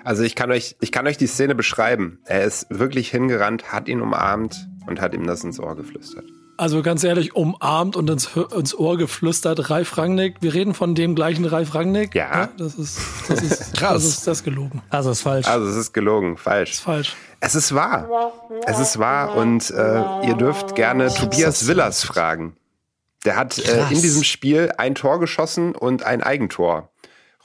Also 0.05 0.23
ich 0.23 0.35
kann 0.35 0.51
euch, 0.51 0.77
ich 0.81 0.93
kann 0.93 1.07
euch 1.07 1.17
die 1.17 1.27
Szene 1.27 1.55
beschreiben. 1.55 2.19
Er 2.25 2.45
ist 2.45 2.67
wirklich 2.71 3.11
hingerannt, 3.11 3.73
hat 3.73 3.89
ihn 3.89 4.01
umarmt 4.01 4.69
und 4.87 5.01
hat 5.01 5.15
ihm 5.15 5.27
das 5.27 5.45
ins 5.45 5.61
Ohr 5.61 5.77
geflüstert. 5.77 6.25
Also 6.59 6.83
ganz 6.83 7.03
ehrlich, 7.03 7.35
umarmt 7.35 7.97
und 7.97 8.09
ins, 8.09 8.31
ins 8.57 8.75
Ohr 8.79 8.97
geflüstert, 8.97 9.71
Ralf 9.71 9.97
Rangnick. 9.97 10.37
Wir 10.43 10.55
reden 10.55 10.75
von 10.75 10.95
dem 10.95 11.15
gleichen 11.15 11.45
Ralf 11.45 11.75
Rangnick. 11.75 12.15
Ja. 12.15 12.51
Das 12.57 12.75
ist, 12.75 13.01
das 13.27 13.43
ist, 13.43 13.75
Krass. 13.77 13.95
Das 13.95 14.05
ist 14.05 14.27
das 14.27 14.39
ist 14.39 14.45
gelogen. 14.45 14.83
Also 14.91 15.11
ist 15.11 15.23
falsch. 15.23 15.49
Also 15.49 15.67
es 15.67 15.77
ist 15.77 15.93
gelogen, 15.93 16.37
falsch. 16.37 16.73
Ist 16.73 16.81
falsch. 16.81 17.17
Es 17.41 17.55
ist 17.57 17.75
wahr. 17.75 18.33
Es 18.67 18.79
ist 18.79 18.99
wahr 18.99 19.35
und 19.35 19.71
äh, 19.71 20.27
ihr 20.29 20.35
dürft 20.35 20.77
gerne 20.77 21.13
Tobias 21.13 21.67
Villas 21.67 22.05
fragen. 22.05 22.55
Der 23.25 23.37
hat 23.37 23.59
äh, 23.59 23.89
in 23.91 24.01
diesem 24.01 24.23
Spiel 24.23 24.73
ein 24.79 24.95
Tor 24.95 25.19
geschossen 25.21 25.75
und 25.75 26.05
ein 26.05 26.23
Eigentor. 26.23 26.92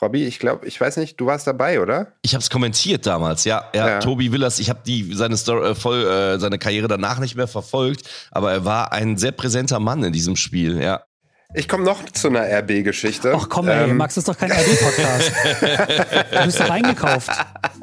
Robby, 0.01 0.25
ich 0.25 0.37
glaube, 0.39 0.67
ich 0.67 0.79
weiß 0.79 0.97
nicht, 0.97 1.19
du 1.19 1.25
warst 1.25 1.47
dabei, 1.47 1.81
oder? 1.81 2.13
Ich 2.21 2.33
habe 2.33 2.41
es 2.41 2.49
kommentiert 2.51 3.05
damals, 3.07 3.45
ja. 3.45 3.65
ja, 3.73 3.87
Ja. 3.87 3.99
Tobi 3.99 4.31
Willers, 4.31 4.59
ich 4.59 4.69
habe 4.69 4.81
die 4.85 5.11
seine 5.13 5.37
Story, 5.37 5.71
äh, 5.71 5.75
voll, 5.75 6.05
äh, 6.05 6.39
seine 6.39 6.59
Karriere 6.59 6.87
danach 6.87 7.19
nicht 7.19 7.35
mehr 7.35 7.47
verfolgt, 7.47 8.07
aber 8.31 8.51
er 8.51 8.63
war 8.65 8.91
ein 8.91 9.17
sehr 9.17 9.31
präsenter 9.31 9.79
Mann 9.79 10.03
in 10.03 10.13
diesem 10.13 10.35
Spiel, 10.35 10.81
ja. 10.81 11.01
Ich 11.53 11.69
komme 11.69 11.85
noch 11.85 12.03
zu 12.11 12.27
einer 12.27 12.41
RB-Geschichte. 12.41 13.33
Ach 13.33 13.47
komm, 13.49 13.69
ey, 13.69 13.85
Ähm, 13.89 13.95
Max 13.97 14.15
das 14.15 14.23
ist 14.23 14.27
doch 14.27 14.37
kein 14.37 14.51
RB-Podcast. 14.51 15.31
du 16.31 16.43
bist 16.45 16.59
doch 16.59 16.69
eingekauft. 16.69 17.29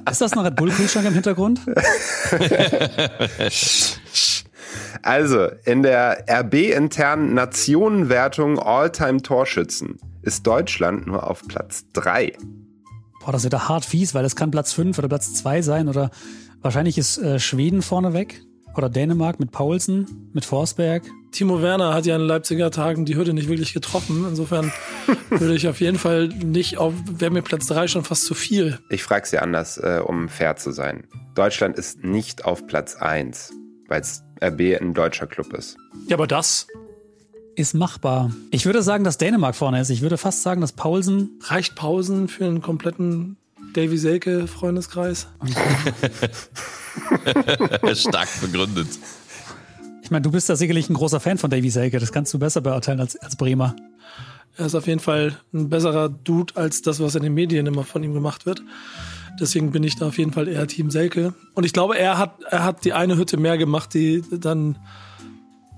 Ist 0.08 0.20
das 0.20 0.32
ein 0.34 0.40
Red 0.40 0.54
Bull-Kühlschrank 0.54 1.06
im 1.06 1.14
Hintergrund? 1.14 1.60
Also, 5.02 5.48
in 5.64 5.82
der 5.82 6.24
RB-internen 6.28 7.34
Nationenwertung 7.34 8.58
All-Time-Torschützen 8.58 9.98
ist 10.24 10.46
Deutschland 10.46 11.06
nur 11.06 11.28
auf 11.28 11.42
Platz 11.46 11.84
3. 11.92 12.32
Boah, 13.20 13.32
das 13.32 13.44
wird 13.44 13.52
da 13.52 13.68
hart 13.68 13.84
fies, 13.84 14.14
weil 14.14 14.22
das 14.22 14.36
kann 14.36 14.50
Platz 14.50 14.72
5 14.72 14.98
oder 14.98 15.08
Platz 15.08 15.34
2 15.34 15.62
sein 15.62 15.88
oder 15.88 16.10
wahrscheinlich 16.60 16.98
ist 16.98 17.18
äh, 17.18 17.38
Schweden 17.38 17.82
vorneweg 17.82 18.42
oder 18.76 18.88
Dänemark 18.88 19.38
mit 19.40 19.52
Paulsen, 19.52 20.30
mit 20.32 20.44
Forsberg. 20.44 21.04
Timo 21.30 21.62
Werner 21.62 21.94
hat 21.94 22.06
ja 22.06 22.16
in 22.16 22.22
Leipziger 22.22 22.70
Tagen 22.70 23.04
die 23.04 23.16
Hürde 23.16 23.32
nicht 23.32 23.48
wirklich 23.48 23.72
getroffen. 23.72 24.24
Insofern 24.28 24.72
würde 25.30 25.54
ich 25.54 25.68
auf 25.68 25.80
jeden 25.80 25.98
Fall 25.98 26.28
nicht 26.28 26.78
auf, 26.78 26.92
wäre 27.06 27.30
mir 27.30 27.42
Platz 27.42 27.66
drei 27.66 27.86
schon 27.86 28.04
fast 28.04 28.24
zu 28.24 28.34
viel. 28.34 28.78
Ich 28.90 29.02
frage 29.02 29.26
sie 29.26 29.38
anders, 29.38 29.78
äh, 29.78 30.00
um 30.04 30.28
fair 30.28 30.56
zu 30.56 30.72
sein. 30.72 31.04
Deutschland 31.34 31.76
ist 31.76 32.04
nicht 32.04 32.44
auf 32.44 32.66
Platz 32.66 32.96
1, 32.96 33.52
weil 33.88 34.02
RB 34.42 34.80
ein 34.80 34.94
deutscher 34.94 35.26
Club 35.26 35.52
ist. 35.52 35.76
Ja, 36.08 36.16
aber 36.16 36.26
das 36.26 36.66
Ist 37.56 37.74
machbar. 37.74 38.32
Ich 38.50 38.66
würde 38.66 38.82
sagen, 38.82 39.04
dass 39.04 39.18
Dänemark 39.18 39.54
vorne 39.54 39.80
ist. 39.80 39.90
Ich 39.90 40.02
würde 40.02 40.18
fast 40.18 40.42
sagen, 40.42 40.60
dass 40.60 40.72
Paulsen. 40.72 41.38
reicht 41.42 41.76
Pausen 41.76 42.28
für 42.28 42.46
einen 42.46 42.62
kompletten 42.62 43.36
Davy 43.74 43.96
Selke 43.96 44.46
Freundeskreis. 44.46 45.28
Stark 47.94 48.28
begründet. 48.40 48.88
Ich 50.02 50.10
meine, 50.10 50.22
du 50.22 50.30
bist 50.30 50.48
da 50.48 50.56
sicherlich 50.56 50.90
ein 50.90 50.94
großer 50.94 51.20
Fan 51.20 51.38
von 51.38 51.50
Davy 51.50 51.70
Selke. 51.70 51.98
Das 51.98 52.12
kannst 52.12 52.32
du 52.34 52.38
besser 52.38 52.60
beurteilen 52.60 53.00
als, 53.00 53.16
als 53.16 53.36
Bremer. 53.36 53.74
Er 54.56 54.66
ist 54.66 54.74
auf 54.74 54.86
jeden 54.86 55.00
Fall 55.00 55.38
ein 55.52 55.68
besserer 55.68 56.08
Dude 56.08 56.56
als 56.56 56.82
das, 56.82 57.00
was 57.00 57.14
in 57.14 57.22
den 57.22 57.34
Medien 57.34 57.66
immer 57.66 57.84
von 57.84 58.02
ihm 58.02 58.14
gemacht 58.14 58.46
wird. 58.46 58.62
Deswegen 59.40 59.72
bin 59.72 59.82
ich 59.82 59.96
da 59.96 60.08
auf 60.08 60.18
jeden 60.18 60.32
Fall 60.32 60.46
eher 60.46 60.66
Team 60.66 60.90
Selke. 60.90 61.34
Und 61.54 61.64
ich 61.64 61.72
glaube, 61.72 61.98
er 61.98 62.18
hat, 62.18 62.42
er 62.50 62.64
hat 62.64 62.84
die 62.84 62.92
eine 62.92 63.16
Hütte 63.16 63.36
mehr 63.36 63.58
gemacht, 63.58 63.94
die 63.94 64.22
dann 64.30 64.78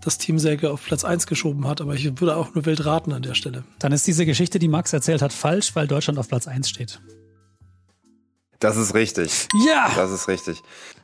das 0.07 0.19
Team 0.19 0.39
Selke 0.39 0.71
auf 0.71 0.85
Platz 0.85 1.05
1 1.05 1.27
geschoben 1.27 1.67
hat. 1.67 1.81
Aber 1.81 1.95
ich 1.95 2.21
würde 2.21 2.37
auch 2.37 2.55
nur 2.55 2.65
wild 2.65 2.85
raten 2.85 3.13
an 3.13 3.23
der 3.23 3.35
Stelle. 3.35 3.65
Dann 3.79 3.93
ist 3.93 4.07
diese 4.07 4.25
Geschichte, 4.25 4.59
die 4.59 4.69
Max 4.69 4.93
erzählt 4.93 5.23
hat, 5.23 5.33
falsch, 5.33 5.75
weil 5.75 5.87
Deutschland 5.87 6.19
auf 6.19 6.29
Platz 6.29 6.47
1 6.47 6.69
steht. 6.69 7.01
Das 8.61 8.77
ist 8.77 8.95
richtig. 8.95 9.49
Ja! 9.67 9.91
Das 9.95 10.11
ist 10.11 10.29
richtig. 10.29 10.63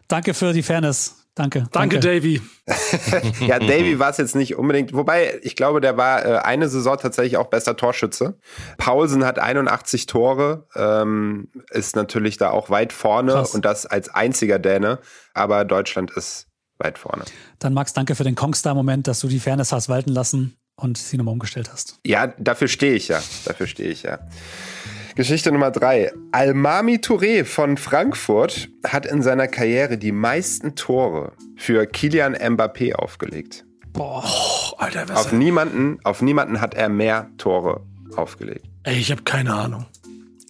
Danke 0.09 0.35
für 0.35 0.53
die 0.53 0.63
Fairness. 0.63 1.17
Danke. 1.35 1.67
Danke, 1.73 1.99
Davy. 1.99 2.43
ja, 3.47 3.59
Davy 3.59 3.99
war 3.99 4.11
es 4.11 4.19
jetzt 4.19 4.37
nicht 4.37 4.57
unbedingt. 4.57 4.93
Wobei, 4.93 5.41
ich 5.43 5.57
glaube, 5.57 5.81
der 5.81 5.97
war 5.97 6.25
äh, 6.27 6.39
eine 6.39 6.69
Saison 6.69 6.99
tatsächlich 6.99 7.39
auch 7.39 7.47
bester 7.47 7.75
Torschütze. 7.75 8.39
Paulsen 8.77 9.25
hat 9.25 9.39
81 9.39 10.05
Tore, 10.05 10.67
ähm, 10.77 11.49
ist 11.71 11.97
natürlich 11.97 12.37
da 12.37 12.51
auch 12.51 12.69
weit 12.69 12.93
vorne 12.93 13.33
Krass. 13.33 13.55
und 13.55 13.65
das 13.65 13.87
als 13.87 14.11
einziger 14.11 14.59
Däne. 14.59 14.99
Aber 15.33 15.65
Deutschland 15.65 16.11
ist 16.11 16.49
weit 16.83 16.99
vorne. 16.99 17.25
Dann 17.59 17.75
Max, 17.75 17.93
danke 17.93 18.15
für 18.15 18.25
den 18.25 18.35
Kongstar-Moment, 18.35 19.07
dass 19.07 19.21
du 19.21 19.29
die 19.29 19.41
Fairness 19.41 19.73
hast 19.73 19.89
walten 19.89 20.11
lassen 20.11 20.57
und 20.77 20.99
sie 20.99 21.17
nochmal 21.17 21.33
umgestellt 21.33 21.71
hast. 21.73 21.99
Ja, 22.05 22.29
dafür 22.39 22.69
stehe 22.69 22.95
ich 22.95 23.09
ja. 23.09 23.23
Dafür 23.45 23.67
stehe 23.67 23.91
ich 23.91 24.03
ja. 24.03 24.19
Geschichte 25.15 25.53
Nummer 25.53 25.71
drei. 25.71 26.11
Almami 26.33 26.97
Touré 26.97 27.45
von 27.45 27.77
Frankfurt 27.77 28.71
hat 28.87 29.05
in 29.05 29.23
seiner 29.23 29.47
Karriere 29.47 29.99
die 29.99 30.13
meisten 30.13 30.75
Tore 30.75 31.33
für 31.57 31.87
Kilian 31.87 32.35
Mbappé 32.35 32.95
aufgelegt. 32.95 33.67
Boah. 33.93 34.25
Oh, 34.25 34.77
Alter, 34.79 35.09
was? 35.09 35.27
Auf 35.27 35.33
niemanden, 35.33 35.99
auf 36.03 36.23
niemanden 36.23 36.63
hat 36.63 36.75
er 36.75 36.89
mehr 36.89 37.31
Tore 37.37 37.83
aufgelegt. 38.17 38.65
Ey, 38.85 38.97
ich 38.97 39.11
habe 39.11 39.23
keine 39.23 39.53
Ahnung. 39.55 39.87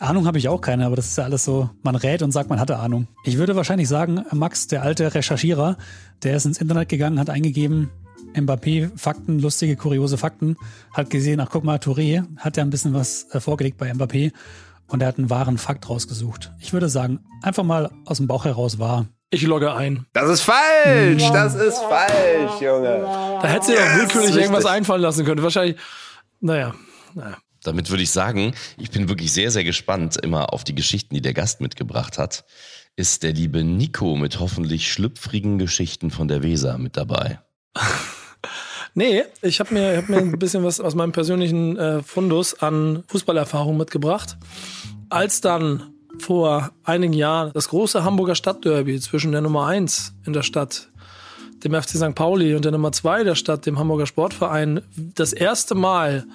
Ahnung 0.02 0.26
habe 0.26 0.38
ich 0.38 0.48
auch 0.48 0.60
keine, 0.60 0.86
aber 0.86 0.96
das 0.96 1.08
ist 1.08 1.18
ja 1.18 1.24
alles 1.24 1.44
so, 1.44 1.70
man 1.82 1.94
rät 1.96 2.22
und 2.22 2.32
sagt, 2.32 2.50
man 2.50 2.58
hatte 2.60 2.78
Ahnung. 2.78 3.06
Ich 3.24 3.38
würde 3.38 3.56
wahrscheinlich 3.56 3.88
sagen, 3.88 4.24
Max, 4.32 4.66
der 4.66 4.82
alte 4.82 5.14
Recherchierer, 5.14 5.76
der 6.22 6.36
ist 6.36 6.44
ins 6.44 6.60
Internet 6.60 6.88
gegangen, 6.88 7.20
hat 7.20 7.30
eingegeben, 7.30 7.90
Mbappé, 8.34 8.90
Fakten, 8.96 9.38
lustige, 9.38 9.76
kuriose 9.76 10.18
Fakten, 10.18 10.56
hat 10.92 11.10
gesehen, 11.10 11.40
ach 11.40 11.48
guck 11.50 11.64
mal, 11.64 11.78
Touré 11.78 12.24
hat 12.38 12.56
ja 12.56 12.62
ein 12.62 12.70
bisschen 12.70 12.94
was 12.94 13.26
äh, 13.30 13.40
vorgelegt 13.40 13.78
bei 13.78 13.92
Mbappé 13.92 14.32
und 14.88 15.02
er 15.02 15.08
hat 15.08 15.18
einen 15.18 15.30
wahren 15.30 15.58
Fakt 15.58 15.88
rausgesucht. 15.88 16.52
Ich 16.58 16.72
würde 16.72 16.88
sagen, 16.88 17.20
einfach 17.42 17.64
mal 17.64 17.90
aus 18.04 18.16
dem 18.18 18.26
Bauch 18.26 18.44
heraus 18.44 18.78
war. 18.78 19.06
Ich 19.30 19.42
logge 19.42 19.72
ein. 19.72 20.06
Das 20.12 20.28
ist 20.28 20.42
falsch! 20.42 21.30
Das 21.32 21.54
ist 21.54 21.78
falsch, 21.78 22.60
Junge. 22.60 23.00
Da 23.40 23.48
hätte 23.48 23.66
sie 23.66 23.72
doch 23.72 23.96
willkürlich 23.96 24.36
irgendwas 24.36 24.66
einfallen 24.66 25.00
lassen 25.00 25.24
können. 25.24 25.42
Wahrscheinlich, 25.42 25.76
naja, 26.40 26.74
naja. 27.14 27.36
Damit 27.62 27.90
würde 27.90 28.02
ich 28.02 28.10
sagen, 28.10 28.54
ich 28.76 28.90
bin 28.90 29.08
wirklich 29.08 29.32
sehr, 29.32 29.50
sehr 29.50 29.64
gespannt 29.64 30.16
immer 30.16 30.52
auf 30.52 30.64
die 30.64 30.74
Geschichten, 30.74 31.14
die 31.14 31.22
der 31.22 31.34
Gast 31.34 31.60
mitgebracht 31.60 32.18
hat. 32.18 32.44
Ist 32.96 33.22
der 33.22 33.32
liebe 33.32 33.64
Nico 33.64 34.16
mit 34.16 34.40
hoffentlich 34.40 34.92
schlüpfrigen 34.92 35.58
Geschichten 35.58 36.10
von 36.10 36.28
der 36.28 36.42
Weser 36.42 36.78
mit 36.78 36.96
dabei? 36.96 37.40
Nee, 38.94 39.22
ich 39.40 39.58
habe 39.58 39.72
mir, 39.72 39.96
hab 39.96 40.10
mir 40.10 40.18
ein 40.18 40.38
bisschen 40.38 40.64
was 40.64 40.78
aus 40.78 40.94
meinem 40.94 41.12
persönlichen 41.12 41.78
äh, 41.78 42.02
Fundus 42.02 42.60
an 42.60 43.04
Fußballerfahrung 43.06 43.78
mitgebracht. 43.78 44.36
Als 45.08 45.40
dann 45.40 45.94
vor 46.18 46.72
einigen 46.84 47.14
Jahren 47.14 47.52
das 47.54 47.68
große 47.68 48.04
Hamburger 48.04 48.34
Stadtderby 48.34 49.00
zwischen 49.00 49.32
der 49.32 49.40
Nummer 49.40 49.66
1 49.66 50.14
in 50.26 50.34
der 50.34 50.42
Stadt, 50.42 50.90
dem 51.64 51.72
FC 51.72 51.90
St. 51.90 52.14
Pauli, 52.14 52.54
und 52.54 52.66
der 52.66 52.72
Nummer 52.72 52.92
2 52.92 53.24
der 53.24 53.34
Stadt, 53.34 53.64
dem 53.64 53.78
Hamburger 53.78 54.06
Sportverein, 54.06 54.82
das 54.94 55.32
erste 55.32 55.74
Mal 55.74 56.26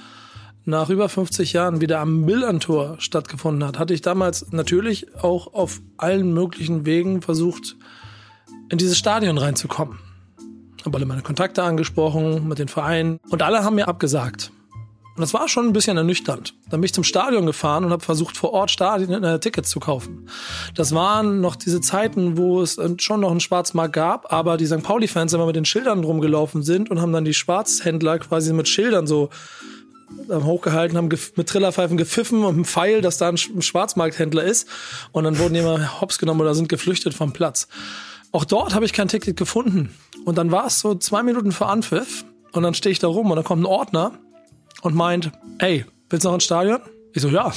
nach 0.68 0.90
über 0.90 1.10
50 1.10 1.54
Jahren 1.54 1.82
wieder 1.82 2.00
am 2.00 2.22
Millantor 2.22 2.96
stattgefunden 3.00 3.68
hat, 3.68 3.80
hatte 3.80 3.94
ich 3.94 4.02
damals 4.02 4.52
natürlich 4.52 5.16
auch 5.16 5.54
auf 5.54 5.82
allen 5.98 6.34
möglichen 6.34 6.86
Wegen 6.86 7.22
versucht, 7.22 7.76
in 8.70 8.78
dieses 8.78 8.98
Stadion 8.98 9.38
reinzukommen 9.38 10.00
habe 10.88 10.98
alle 10.98 11.06
meine 11.06 11.22
Kontakte 11.22 11.64
angesprochen 11.64 12.48
mit 12.48 12.60
den 12.60 12.68
Vereinen 12.68 13.20
und 13.30 13.44
alle 13.44 13.64
haben 13.64 13.76
mir 13.76 13.88
abgesagt. 13.88 14.52
Und 15.16 15.22
das 15.22 15.34
war 15.34 15.48
schon 15.48 15.66
ein 15.66 15.74
bisschen 15.74 15.98
ernüchternd. 15.98 16.54
Dann 16.70 16.80
bin 16.80 16.86
ich 16.86 16.94
zum 16.94 17.04
Stadion 17.04 17.48
gefahren 17.48 17.84
und 17.84 17.92
habe 17.92 18.04
versucht, 18.04 18.38
vor 18.38 18.54
Ort 18.54 18.70
Stadion 18.70 19.24
äh, 19.24 19.40
Tickets 19.40 19.72
zu 19.72 19.80
kaufen. 19.80 20.30
Das 20.76 20.94
waren 20.94 21.42
noch 21.42 21.56
diese 21.56 21.82
Zeiten, 21.82 22.38
wo 22.38 22.62
es 22.62 22.78
äh, 22.78 22.94
schon 23.00 23.22
noch 23.22 23.32
einen 23.32 23.40
Schwarzmarkt 23.40 23.94
gab, 23.94 24.32
aber 24.32 24.58
die 24.58 24.68
St. 24.68 24.84
Pauli-Fans 24.84 25.34
immer 25.34 25.48
mit 25.48 25.56
den 25.56 25.66
Schildern 25.66 26.04
rumgelaufen 26.04 26.62
sind 26.62 26.92
und 26.92 27.02
haben 27.02 27.14
dann 27.14 27.26
die 27.26 27.34
Schwarzhändler 27.34 28.20
quasi 28.20 28.54
mit 28.54 28.68
Schildern 28.68 29.08
so 29.08 29.30
hochgehalten, 30.30 30.98
haben 30.98 31.10
mit 31.36 31.48
Trillerpfeifen 31.50 31.98
gepfiffen 31.98 32.44
und 32.44 32.54
einem 32.56 32.66
Pfeil, 32.66 33.02
dass 33.02 33.18
da 33.18 33.30
ein 33.30 33.36
Sch- 33.38 33.56
ein 33.56 33.62
Schwarzmarkthändler 33.62 34.44
ist. 34.44 34.68
Und 35.12 35.24
dann 35.26 35.38
wurden 35.40 35.54
die 35.54 35.60
immer 35.60 36.00
hops 36.02 36.18
genommen 36.18 36.42
oder 36.42 36.54
sind 36.56 36.70
geflüchtet 36.70 37.14
vom 37.14 37.34
Platz. 37.34 37.68
Auch 38.32 38.46
dort 38.46 38.74
habe 38.76 38.86
ich 38.86 38.94
kein 38.94 39.08
Ticket 39.08 39.38
gefunden. 39.38 39.94
Und 40.26 40.38
dann 40.38 40.52
war 40.52 40.68
es 40.68 40.80
so 40.80 40.96
zwei 40.96 41.24
Minuten 41.24 41.52
vor 41.52 41.70
Anpfiff. 41.70 42.26
Und 42.52 42.64
dann 42.64 42.74
stehe 42.74 42.92
ich 42.92 43.00
da 43.00 43.08
rum 43.08 43.30
und 43.30 43.36
dann 43.36 43.46
kommt 43.46 43.62
ein 43.64 43.66
Ordner 43.68 44.14
und 44.82 44.96
meint, 44.96 45.32
ey, 45.60 45.86
willst 46.10 46.24
du 46.26 46.30
noch 46.30 46.36
ins 46.36 46.46
Stadion? 46.46 46.80
Ich 47.14 47.22
so, 47.22 47.30
ja. 47.30 47.52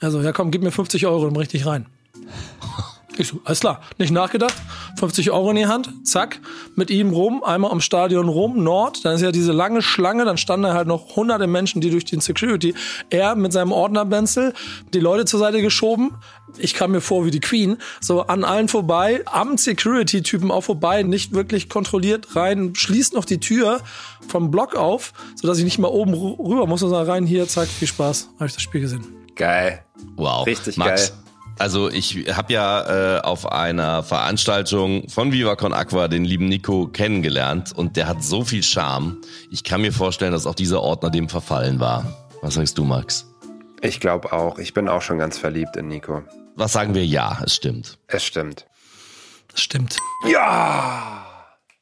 Er 0.00 0.10
so, 0.10 0.20
ja 0.22 0.32
komm, 0.32 0.50
gib 0.50 0.62
mir 0.62 0.70
50 0.72 1.06
Euro, 1.06 1.24
dann 1.24 1.34
bring 1.34 1.42
ich 1.42 1.48
dich 1.48 1.66
rein. 1.66 1.86
Ich 3.20 3.28
so, 3.28 3.38
alles 3.44 3.60
klar, 3.60 3.82
nicht 3.98 4.12
nachgedacht, 4.12 4.54
50 4.98 5.30
Euro 5.30 5.50
in 5.50 5.56
die 5.56 5.66
Hand, 5.66 5.90
zack, 6.04 6.40
mit 6.74 6.88
ihm 6.88 7.10
rum, 7.10 7.44
einmal 7.44 7.70
am 7.70 7.82
Stadion 7.82 8.28
rum, 8.30 8.64
Nord, 8.64 9.04
dann 9.04 9.14
ist 9.14 9.20
ja 9.20 9.30
diese 9.30 9.52
lange 9.52 9.82
Schlange, 9.82 10.24
dann 10.24 10.38
standen 10.38 10.64
da 10.64 10.72
halt 10.72 10.88
noch 10.88 11.16
hunderte 11.16 11.46
Menschen, 11.46 11.82
die 11.82 11.90
durch 11.90 12.06
den 12.06 12.20
Security, 12.20 12.74
er 13.10 13.34
mit 13.34 13.52
seinem 13.52 13.72
Ordnerbenzel, 13.72 14.54
die 14.94 15.00
Leute 15.00 15.26
zur 15.26 15.38
Seite 15.38 15.60
geschoben, 15.60 16.12
ich 16.56 16.72
kam 16.72 16.92
mir 16.92 17.02
vor 17.02 17.26
wie 17.26 17.30
die 17.30 17.40
Queen, 17.40 17.76
so 18.00 18.22
an 18.22 18.42
allen 18.42 18.68
vorbei, 18.68 19.22
am 19.26 19.58
Security-Typen 19.58 20.50
auch 20.50 20.62
vorbei, 20.62 21.02
nicht 21.02 21.32
wirklich 21.34 21.68
kontrolliert. 21.68 22.34
Rein, 22.34 22.74
schließt 22.74 23.12
noch 23.14 23.24
die 23.26 23.38
Tür 23.38 23.80
vom 24.28 24.50
Block 24.50 24.74
auf, 24.74 25.12
sodass 25.34 25.58
ich 25.58 25.64
nicht 25.64 25.78
mal 25.78 25.88
oben 25.88 26.14
rü- 26.14 26.38
rüber 26.38 26.66
muss, 26.66 26.80
sondern 26.80 27.06
rein, 27.06 27.26
hier, 27.26 27.46
zack, 27.46 27.68
viel 27.68 27.86
Spaß, 27.86 28.30
habe 28.36 28.46
ich 28.46 28.54
das 28.54 28.62
Spiel 28.62 28.80
gesehen. 28.80 29.06
Geil. 29.36 29.84
Wow. 30.16 30.46
Richtig 30.46 30.76
Max, 30.78 31.10
geil. 31.10 31.18
Also 31.60 31.90
ich 31.90 32.26
habe 32.34 32.54
ja 32.54 33.18
äh, 33.18 33.20
auf 33.20 33.52
einer 33.52 34.02
Veranstaltung 34.02 35.06
von 35.10 35.30
Viva 35.30 35.56
Con 35.56 35.74
Aqua 35.74 36.08
den 36.08 36.24
lieben 36.24 36.46
Nico 36.46 36.86
kennengelernt 36.86 37.74
und 37.76 37.96
der 37.96 38.08
hat 38.08 38.24
so 38.24 38.44
viel 38.46 38.62
Charme. 38.62 39.18
Ich 39.50 39.62
kann 39.62 39.82
mir 39.82 39.92
vorstellen, 39.92 40.32
dass 40.32 40.46
auch 40.46 40.54
dieser 40.54 40.80
Ordner 40.80 41.10
dem 41.10 41.28
verfallen 41.28 41.78
war. 41.78 42.16
Was 42.40 42.54
sagst 42.54 42.78
du, 42.78 42.84
Max? 42.84 43.26
Ich 43.82 44.00
glaube 44.00 44.32
auch. 44.32 44.58
Ich 44.58 44.72
bin 44.72 44.88
auch 44.88 45.02
schon 45.02 45.18
ganz 45.18 45.36
verliebt 45.36 45.76
in 45.76 45.88
Nico. 45.88 46.22
Was 46.56 46.72
sagen 46.72 46.94
wir? 46.94 47.04
Ja, 47.04 47.42
es 47.44 47.56
stimmt. 47.56 47.98
Es 48.06 48.24
stimmt. 48.24 48.64
Das 49.48 49.60
stimmt. 49.60 49.98
Ja! 50.32 51.26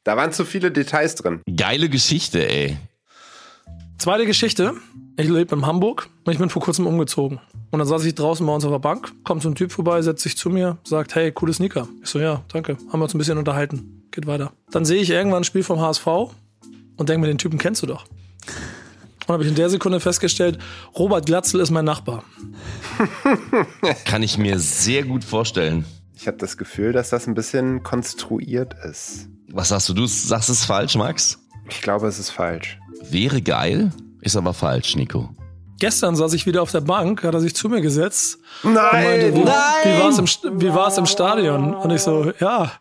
Da 0.03 0.17
waren 0.17 0.33
zu 0.33 0.43
viele 0.43 0.71
Details 0.71 1.15
drin. 1.15 1.41
Geile 1.55 1.87
Geschichte, 1.87 2.45
ey. 2.49 2.77
Zweite 3.97 4.25
Geschichte. 4.25 4.73
Ich 5.15 5.29
lebe 5.29 5.55
in 5.55 5.65
Hamburg 5.65 6.09
und 6.25 6.33
ich 6.33 6.39
bin 6.39 6.49
vor 6.49 6.61
kurzem 6.61 6.85
umgezogen. 6.85 7.39
Und 7.71 7.79
dann 7.79 7.87
saß 7.87 8.03
ich 8.05 8.15
draußen 8.15 8.45
bei 8.45 8.53
uns 8.53 8.65
auf 8.65 8.71
der 8.71 8.79
Bank, 8.79 9.11
kommt 9.23 9.43
so 9.43 9.49
ein 9.49 9.55
Typ 9.55 9.71
vorbei, 9.71 10.01
setzt 10.01 10.23
sich 10.23 10.35
zu 10.35 10.49
mir, 10.49 10.77
sagt, 10.83 11.15
hey, 11.15 11.31
coole 11.31 11.53
Sneaker. 11.53 11.87
Ich 12.01 12.09
so, 12.09 12.19
ja, 12.19 12.43
danke. 12.51 12.77
Haben 12.91 12.99
wir 12.99 13.03
uns 13.03 13.13
ein 13.13 13.19
bisschen 13.19 13.37
unterhalten. 13.37 14.07
Geht 14.11 14.25
weiter. 14.25 14.53
Dann 14.71 14.85
sehe 14.85 15.01
ich 15.01 15.09
irgendwann 15.11 15.41
ein 15.41 15.43
Spiel 15.43 15.63
vom 15.63 15.79
HSV 15.79 16.07
und 16.07 17.09
denke 17.09 17.19
mir, 17.19 17.27
den 17.27 17.37
Typen 17.37 17.59
kennst 17.59 17.83
du 17.83 17.85
doch. 17.85 18.05
Und 19.27 19.33
habe 19.33 19.43
ich 19.43 19.49
in 19.49 19.55
der 19.55 19.69
Sekunde 19.69 19.99
festgestellt, 19.99 20.57
Robert 20.97 21.27
Glatzel 21.27 21.59
ist 21.59 21.69
mein 21.69 21.85
Nachbar. 21.85 22.23
Kann 24.05 24.23
ich 24.23 24.39
mir 24.39 24.57
sehr 24.57 25.03
gut 25.03 25.23
vorstellen. 25.23 25.85
Ich 26.15 26.27
habe 26.27 26.37
das 26.37 26.57
Gefühl, 26.57 26.91
dass 26.91 27.11
das 27.11 27.27
ein 27.27 27.35
bisschen 27.35 27.83
konstruiert 27.83 28.73
ist. 28.83 29.29
Was 29.51 29.69
sagst 29.69 29.89
du? 29.89 29.93
Du 29.93 30.07
sagst 30.07 30.49
es 30.49 30.65
falsch, 30.65 30.95
Max? 30.95 31.39
Ich 31.69 31.81
glaube, 31.81 32.07
es 32.07 32.17
ist 32.17 32.31
falsch. 32.31 32.79
Wäre 33.09 33.41
geil, 33.41 33.91
ist 34.21 34.35
aber 34.35 34.53
falsch, 34.53 34.95
Nico. 34.95 35.29
Gestern 35.79 36.15
saß 36.15 36.33
ich 36.33 36.45
wieder 36.45 36.61
auf 36.61 36.71
der 36.71 36.81
Bank, 36.81 37.23
hat 37.23 37.33
er 37.33 37.39
sich 37.39 37.55
zu 37.55 37.69
mir 37.69 37.81
gesetzt 37.81 38.37
Nein! 38.63 38.73
und 38.73 38.81
meinte, 38.91 39.33
wie, 39.35 39.39
wie 39.41 39.99
war 39.99 40.09
es 40.09 40.17
im, 40.17 40.25
St- 40.25 40.61
wie 40.61 40.73
war's 40.73 40.97
im 40.97 41.05
Stadion? 41.05 41.73
Und 41.73 41.89
ich 41.91 42.01
so, 42.01 42.31
ja, 42.39 42.71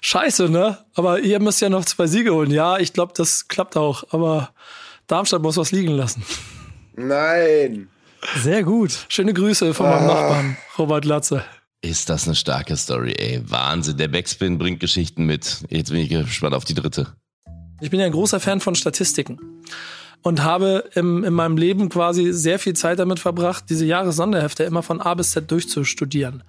scheiße, 0.00 0.48
ne? 0.48 0.78
Aber 0.94 1.20
ihr 1.20 1.38
müsst 1.40 1.60
ja 1.60 1.68
noch 1.68 1.84
zwei 1.84 2.06
Siege 2.06 2.34
holen. 2.34 2.50
Ja, 2.50 2.78
ich 2.78 2.92
glaube, 2.92 3.12
das 3.16 3.46
klappt 3.48 3.76
auch. 3.76 4.04
Aber 4.10 4.50
Darmstadt 5.06 5.42
muss 5.42 5.56
was 5.56 5.70
liegen 5.72 5.92
lassen. 5.92 6.24
Nein! 6.96 7.88
Sehr 8.36 8.62
gut. 8.64 9.06
Schöne 9.08 9.32
Grüße 9.32 9.72
von 9.72 9.86
meinem 9.88 10.06
Nachbarn, 10.06 10.56
Robert 10.76 11.04
Latze. 11.06 11.42
Ist 11.82 12.10
das 12.10 12.26
eine 12.26 12.34
starke 12.34 12.76
Story, 12.76 13.12
ey. 13.16 13.42
Wahnsinn. 13.46 13.96
Der 13.96 14.08
Backspin 14.08 14.58
bringt 14.58 14.80
Geschichten 14.80 15.24
mit. 15.24 15.64
Jetzt 15.70 15.90
bin 15.90 16.00
ich 16.00 16.10
gespannt 16.10 16.54
auf 16.54 16.64
die 16.66 16.74
dritte. 16.74 17.14
Ich 17.80 17.88
bin 17.90 17.98
ja 18.00 18.04
ein 18.06 18.12
großer 18.12 18.38
Fan 18.40 18.60
von 18.60 18.74
Statistiken 18.74 19.38
und 20.22 20.42
habe 20.42 20.84
im, 20.94 21.24
in 21.24 21.32
meinem 21.32 21.56
Leben 21.56 21.88
quasi 21.88 22.32
sehr 22.32 22.58
viel 22.58 22.74
Zeit 22.74 22.98
damit 22.98 23.18
verbracht, 23.18 23.64
diese 23.68 23.86
Jahressonderhefte 23.86 24.64
immer 24.64 24.82
von 24.82 25.00
A 25.00 25.14
bis 25.14 25.30
Z 25.32 25.50
durchzustudieren. 25.50 26.42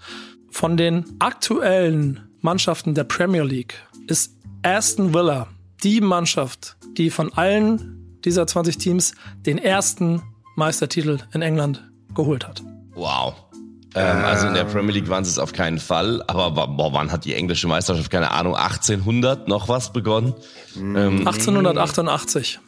Von 0.49 0.77
den 0.77 1.05
aktuellen 1.19 2.27
Mannschaften 2.41 2.93
der 2.93 3.05
Premier 3.05 3.43
League 3.43 3.75
ist 4.07 4.35
Aston 4.63 5.13
Villa 5.13 5.47
die 5.83 6.01
Mannschaft, 6.01 6.77
die 6.97 7.09
von 7.09 7.33
allen 7.33 8.19
dieser 8.23 8.45
20 8.45 8.77
Teams 8.77 9.13
den 9.45 9.57
ersten 9.57 10.21
Meistertitel 10.55 11.19
in 11.33 11.41
England 11.41 11.83
geholt 12.13 12.47
hat. 12.47 12.61
Wow. 12.93 13.35
Ähm, 13.95 14.23
also 14.23 14.47
in 14.47 14.53
der 14.53 14.65
Premier 14.65 14.93
League 14.93 15.09
waren 15.09 15.25
sie 15.25 15.31
es 15.31 15.39
auf 15.39 15.53
keinen 15.53 15.79
Fall. 15.79 16.23
Aber 16.27 16.67
boah, 16.67 16.93
wann 16.93 17.11
hat 17.11 17.25
die 17.25 17.33
englische 17.33 17.67
Meisterschaft, 17.67 18.11
keine 18.11 18.31
Ahnung, 18.31 18.55
1800 18.55 19.47
noch 19.47 19.67
was 19.69 19.91
begonnen? 19.91 20.33
Ähm, 20.77 21.27
1888. 21.27 22.59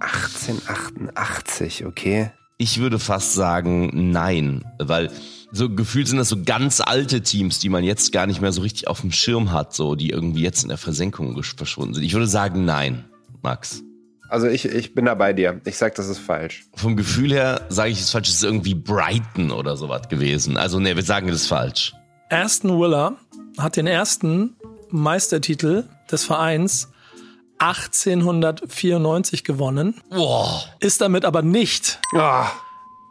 1888, 0.00 1.86
okay. 1.86 2.30
ich 2.58 2.78
würde 2.78 2.98
fast 2.98 3.34
sagen 3.34 4.10
nein, 4.12 4.64
weil 4.78 5.10
so 5.52 5.70
gefühlt 5.70 6.08
sind 6.08 6.18
das 6.18 6.28
so 6.28 6.42
ganz 6.42 6.80
alte 6.80 7.22
Teams, 7.22 7.60
die 7.60 7.68
man 7.68 7.84
jetzt 7.84 8.10
gar 8.12 8.26
nicht 8.26 8.40
mehr 8.40 8.52
so 8.52 8.62
richtig 8.62 8.88
auf 8.88 9.02
dem 9.02 9.12
Schirm 9.12 9.52
hat, 9.52 9.72
so 9.74 9.94
die 9.94 10.10
irgendwie 10.10 10.42
jetzt 10.42 10.62
in 10.62 10.68
der 10.68 10.78
Versenkung 10.78 11.40
verschwunden 11.42 11.94
sind. 11.94 12.02
Ich 12.02 12.12
würde 12.12 12.26
sagen, 12.26 12.64
nein, 12.64 13.04
Max. 13.42 13.82
Also 14.28 14.48
ich, 14.48 14.64
ich 14.64 14.94
bin 14.94 15.04
da 15.04 15.14
bei 15.14 15.32
dir. 15.32 15.60
Ich 15.64 15.76
sag, 15.76 15.94
das 15.94 16.08
ist 16.08 16.18
falsch. 16.18 16.64
Vom 16.74 16.96
Gefühl 16.96 17.32
her 17.32 17.66
sage 17.68 17.90
ich 17.90 18.00
es 18.00 18.10
falsch, 18.10 18.28
es 18.28 18.36
ist 18.36 18.42
irgendwie 18.42 18.74
Brighton 18.74 19.52
oder 19.52 19.76
sowas 19.76 20.08
gewesen. 20.08 20.56
Also 20.56 20.80
ne, 20.80 20.96
wir 20.96 21.04
sagen 21.04 21.28
das 21.28 21.42
ist 21.42 21.46
falsch. 21.46 21.94
Aston 22.30 22.80
Willer 22.80 23.16
hat 23.58 23.76
den 23.76 23.86
ersten 23.86 24.56
Meistertitel 24.90 25.84
des 26.10 26.24
Vereins 26.24 26.88
1894 27.68 29.44
gewonnen. 29.44 30.00
Boah. 30.10 30.64
Ist 30.80 31.00
damit 31.00 31.24
aber 31.24 31.42
nicht 31.42 32.00
Ah, 32.14 32.48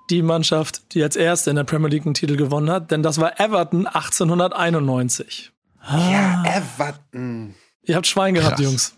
die 0.09 0.21
Mannschaft, 0.21 0.93
die 0.93 1.01
als 1.03 1.15
erste 1.15 1.49
in 1.49 1.55
der 1.55 1.63
Premier 1.63 1.89
League 1.89 2.05
einen 2.05 2.13
Titel 2.13 2.35
gewonnen 2.35 2.69
hat, 2.69 2.91
denn 2.91 3.03
das 3.03 3.19
war 3.19 3.39
Everton 3.39 3.87
1891. 3.87 5.51
ja, 5.89 6.43
Everton. 6.45 7.55
Ihr 7.86 7.96
habt 7.98 8.08
Schwein 8.08 8.34
gehabt, 8.34 8.56
Krass. 8.56 8.65
Jungs. 8.65 8.93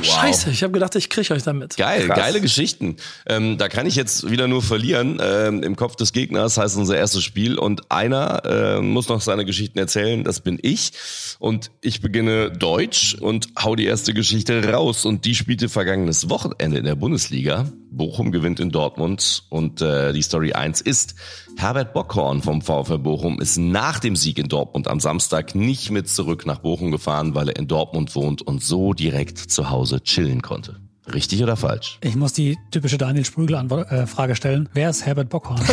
Scheiße, 0.00 0.50
ich 0.50 0.62
habe 0.62 0.72
gedacht, 0.72 0.94
ich 0.94 1.10
kriege 1.10 1.34
euch 1.34 1.42
damit. 1.42 1.76
Geil, 1.76 2.06
Krass. 2.06 2.16
geile 2.16 2.40
Geschichten. 2.40 2.96
Ähm, 3.26 3.58
da 3.58 3.68
kann 3.68 3.86
ich 3.86 3.94
jetzt 3.94 4.30
wieder 4.30 4.48
nur 4.48 4.62
verlieren. 4.62 5.20
Ähm, 5.22 5.62
Im 5.62 5.76
Kopf 5.76 5.96
des 5.96 6.12
Gegners 6.12 6.56
heißt 6.56 6.78
unser 6.78 6.96
erstes 6.96 7.22
Spiel 7.22 7.58
und 7.58 7.90
einer 7.90 8.42
äh, 8.46 8.80
muss 8.80 9.08
noch 9.08 9.20
seine 9.20 9.44
Geschichten 9.44 9.78
erzählen. 9.78 10.24
Das 10.24 10.40
bin 10.40 10.58
ich. 10.62 10.92
Und 11.40 11.70
ich 11.82 12.00
beginne 12.00 12.50
Deutsch 12.50 13.14
und 13.20 13.48
hau 13.62 13.76
die 13.76 13.84
erste 13.84 14.14
Geschichte 14.14 14.72
raus. 14.72 15.04
Und 15.04 15.26
die 15.26 15.34
spielte 15.34 15.68
vergangenes 15.68 16.30
Wochenende 16.30 16.78
in 16.78 16.84
der 16.84 16.94
Bundesliga. 16.94 17.70
Bochum 17.96 18.32
gewinnt 18.32 18.60
in 18.60 18.70
Dortmund 18.70 19.44
und 19.50 19.80
äh, 19.80 20.12
die 20.12 20.22
Story 20.22 20.52
1 20.52 20.80
ist, 20.80 21.14
Herbert 21.56 21.92
Bockhorn 21.92 22.42
vom 22.42 22.62
VfL 22.62 22.98
Bochum 22.98 23.40
ist 23.40 23.58
nach 23.58 23.98
dem 24.00 24.16
Sieg 24.16 24.38
in 24.38 24.48
Dortmund 24.48 24.88
am 24.88 25.00
Samstag 25.00 25.54
nicht 25.54 25.90
mit 25.90 26.08
zurück 26.08 26.46
nach 26.46 26.58
Bochum 26.58 26.90
gefahren, 26.90 27.34
weil 27.34 27.48
er 27.48 27.56
in 27.56 27.68
Dortmund 27.68 28.14
wohnt 28.14 28.42
und 28.42 28.62
so 28.62 28.92
direkt 28.92 29.38
zu 29.38 29.70
Hause 29.70 30.02
chillen 30.02 30.42
konnte. 30.42 30.80
Richtig 31.12 31.42
oder 31.42 31.56
falsch? 31.56 31.98
Ich 32.00 32.14
muss 32.14 32.32
die 32.32 32.56
typische 32.70 32.96
Daniel 32.96 33.24
Sprügel-Frage 33.24 34.36
stellen. 34.36 34.68
Wer 34.72 34.90
ist 34.90 35.04
Herbert 35.04 35.28
Bockhorn? 35.30 35.60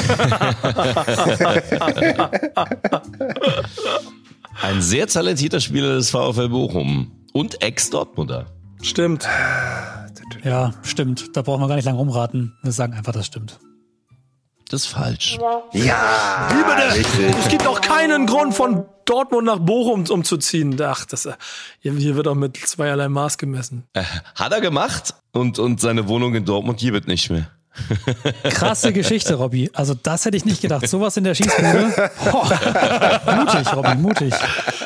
Ein 4.62 4.82
sehr 4.82 5.08
talentierter 5.08 5.60
Spieler 5.62 5.96
des 5.96 6.10
VfL 6.10 6.50
Bochum 6.50 7.12
und 7.32 7.62
Ex-Dortmunder. 7.64 8.48
Stimmt. 8.82 9.28
ja, 10.44 10.74
stimmt. 10.84 11.36
Da 11.36 11.42
brauchen 11.42 11.62
wir 11.62 11.68
gar 11.68 11.76
nicht 11.76 11.86
lange 11.86 11.98
rumraten. 11.98 12.58
Wir 12.64 12.72
sagen 12.72 12.94
einfach, 12.94 13.14
das 13.14 13.26
stimmt. 13.26 13.60
Das 14.70 14.82
ist 14.84 14.88
falsch. 14.88 15.40
Ja, 15.74 16.48
Wie 16.52 17.02
bitte? 17.02 17.38
Es 17.40 17.48
gibt 17.50 17.66
auch 17.66 17.82
keinen 17.82 18.28
Grund 18.28 18.54
von 18.54 18.86
Dortmund 19.06 19.46
nach 19.48 19.58
Bochum 19.58 20.06
umzuziehen. 20.08 20.80
Ach, 20.80 21.06
das, 21.06 21.26
äh, 21.26 21.34
hier 21.80 21.94
hier 21.94 22.16
wird 22.16 22.28
auch 22.28 22.36
mit 22.36 22.56
zweierlei 22.58 23.10
Maß 23.10 23.40
gemessen. 23.40 23.86
Hat 24.36 24.52
er 24.52 24.62
gemacht 24.62 25.16
und, 25.32 25.58
und 25.58 25.82
seine 25.82 26.08
Wohnung 26.08 26.36
in 26.36 26.46
Dortmund 26.46 26.80
gibt 26.80 27.02
es 27.02 27.08
nicht 27.08 27.32
mehr. 27.32 27.50
Krasse 28.44 28.94
Geschichte, 28.94 29.36
Robby. 29.36 29.72
Also 29.74 29.96
das 29.96 30.26
hätte 30.26 30.38
ich 30.38 30.46
nicht 30.46 30.62
gedacht. 30.62 30.88
Sowas 30.88 31.18
in 31.18 31.24
der 31.24 31.34
Schießbude. 31.34 32.12
Mutig, 33.36 33.76
Robby, 33.76 33.96
mutig. 33.96 34.34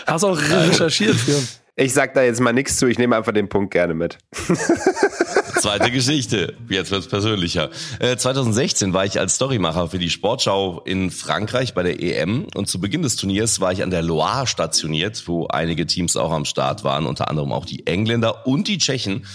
Hast 0.08 0.24
auch 0.24 0.38
recherchiert 0.38 1.16
für. 1.16 1.42
Ich 1.76 1.94
sag 1.94 2.14
da 2.14 2.22
jetzt 2.22 2.40
mal 2.40 2.54
nichts 2.54 2.78
zu. 2.78 2.86
Ich 2.86 3.00
nehme 3.00 3.16
einfach 3.16 3.32
den 3.32 3.50
Punkt 3.50 3.72
gerne 3.72 3.96
mit. 3.96 4.20
Zweite 5.60 5.90
Geschichte. 5.90 6.56
Jetzt 6.70 6.92
wird's 6.92 7.08
persönlicher. 7.08 7.72
Äh, 8.00 8.16
2016 8.16 8.94
war 8.94 9.06
ich 9.06 9.20
als 9.20 9.36
Storymacher 9.36 9.88
für 9.88 9.98
die 9.98 10.12
Sportschau 10.12 10.82
in 10.86 11.10
Frankreich 11.10 11.74
bei 11.74 11.82
der 11.82 12.00
EM 12.00 12.46
und 12.54 12.68
zu 12.68 12.80
Beginn 12.80 13.02
des 13.02 13.16
Turniers 13.16 13.60
war 13.60 13.72
ich 13.72 13.82
an 13.82 13.90
der 13.90 14.04
Loire 14.04 14.46
stationiert, 14.46 15.24
wo 15.28 15.48
einige 15.48 15.88
Teams 15.88 16.16
auch 16.16 16.32
am 16.32 16.46
Start 16.46 16.84
waren, 16.84 17.08
unter 17.08 17.28
anderem 17.30 17.52
auch 17.52 17.66
die 17.66 17.88
Engländer 17.88 18.46
und 18.46 18.68
die 18.68 18.78
Tschechen. 18.78 19.26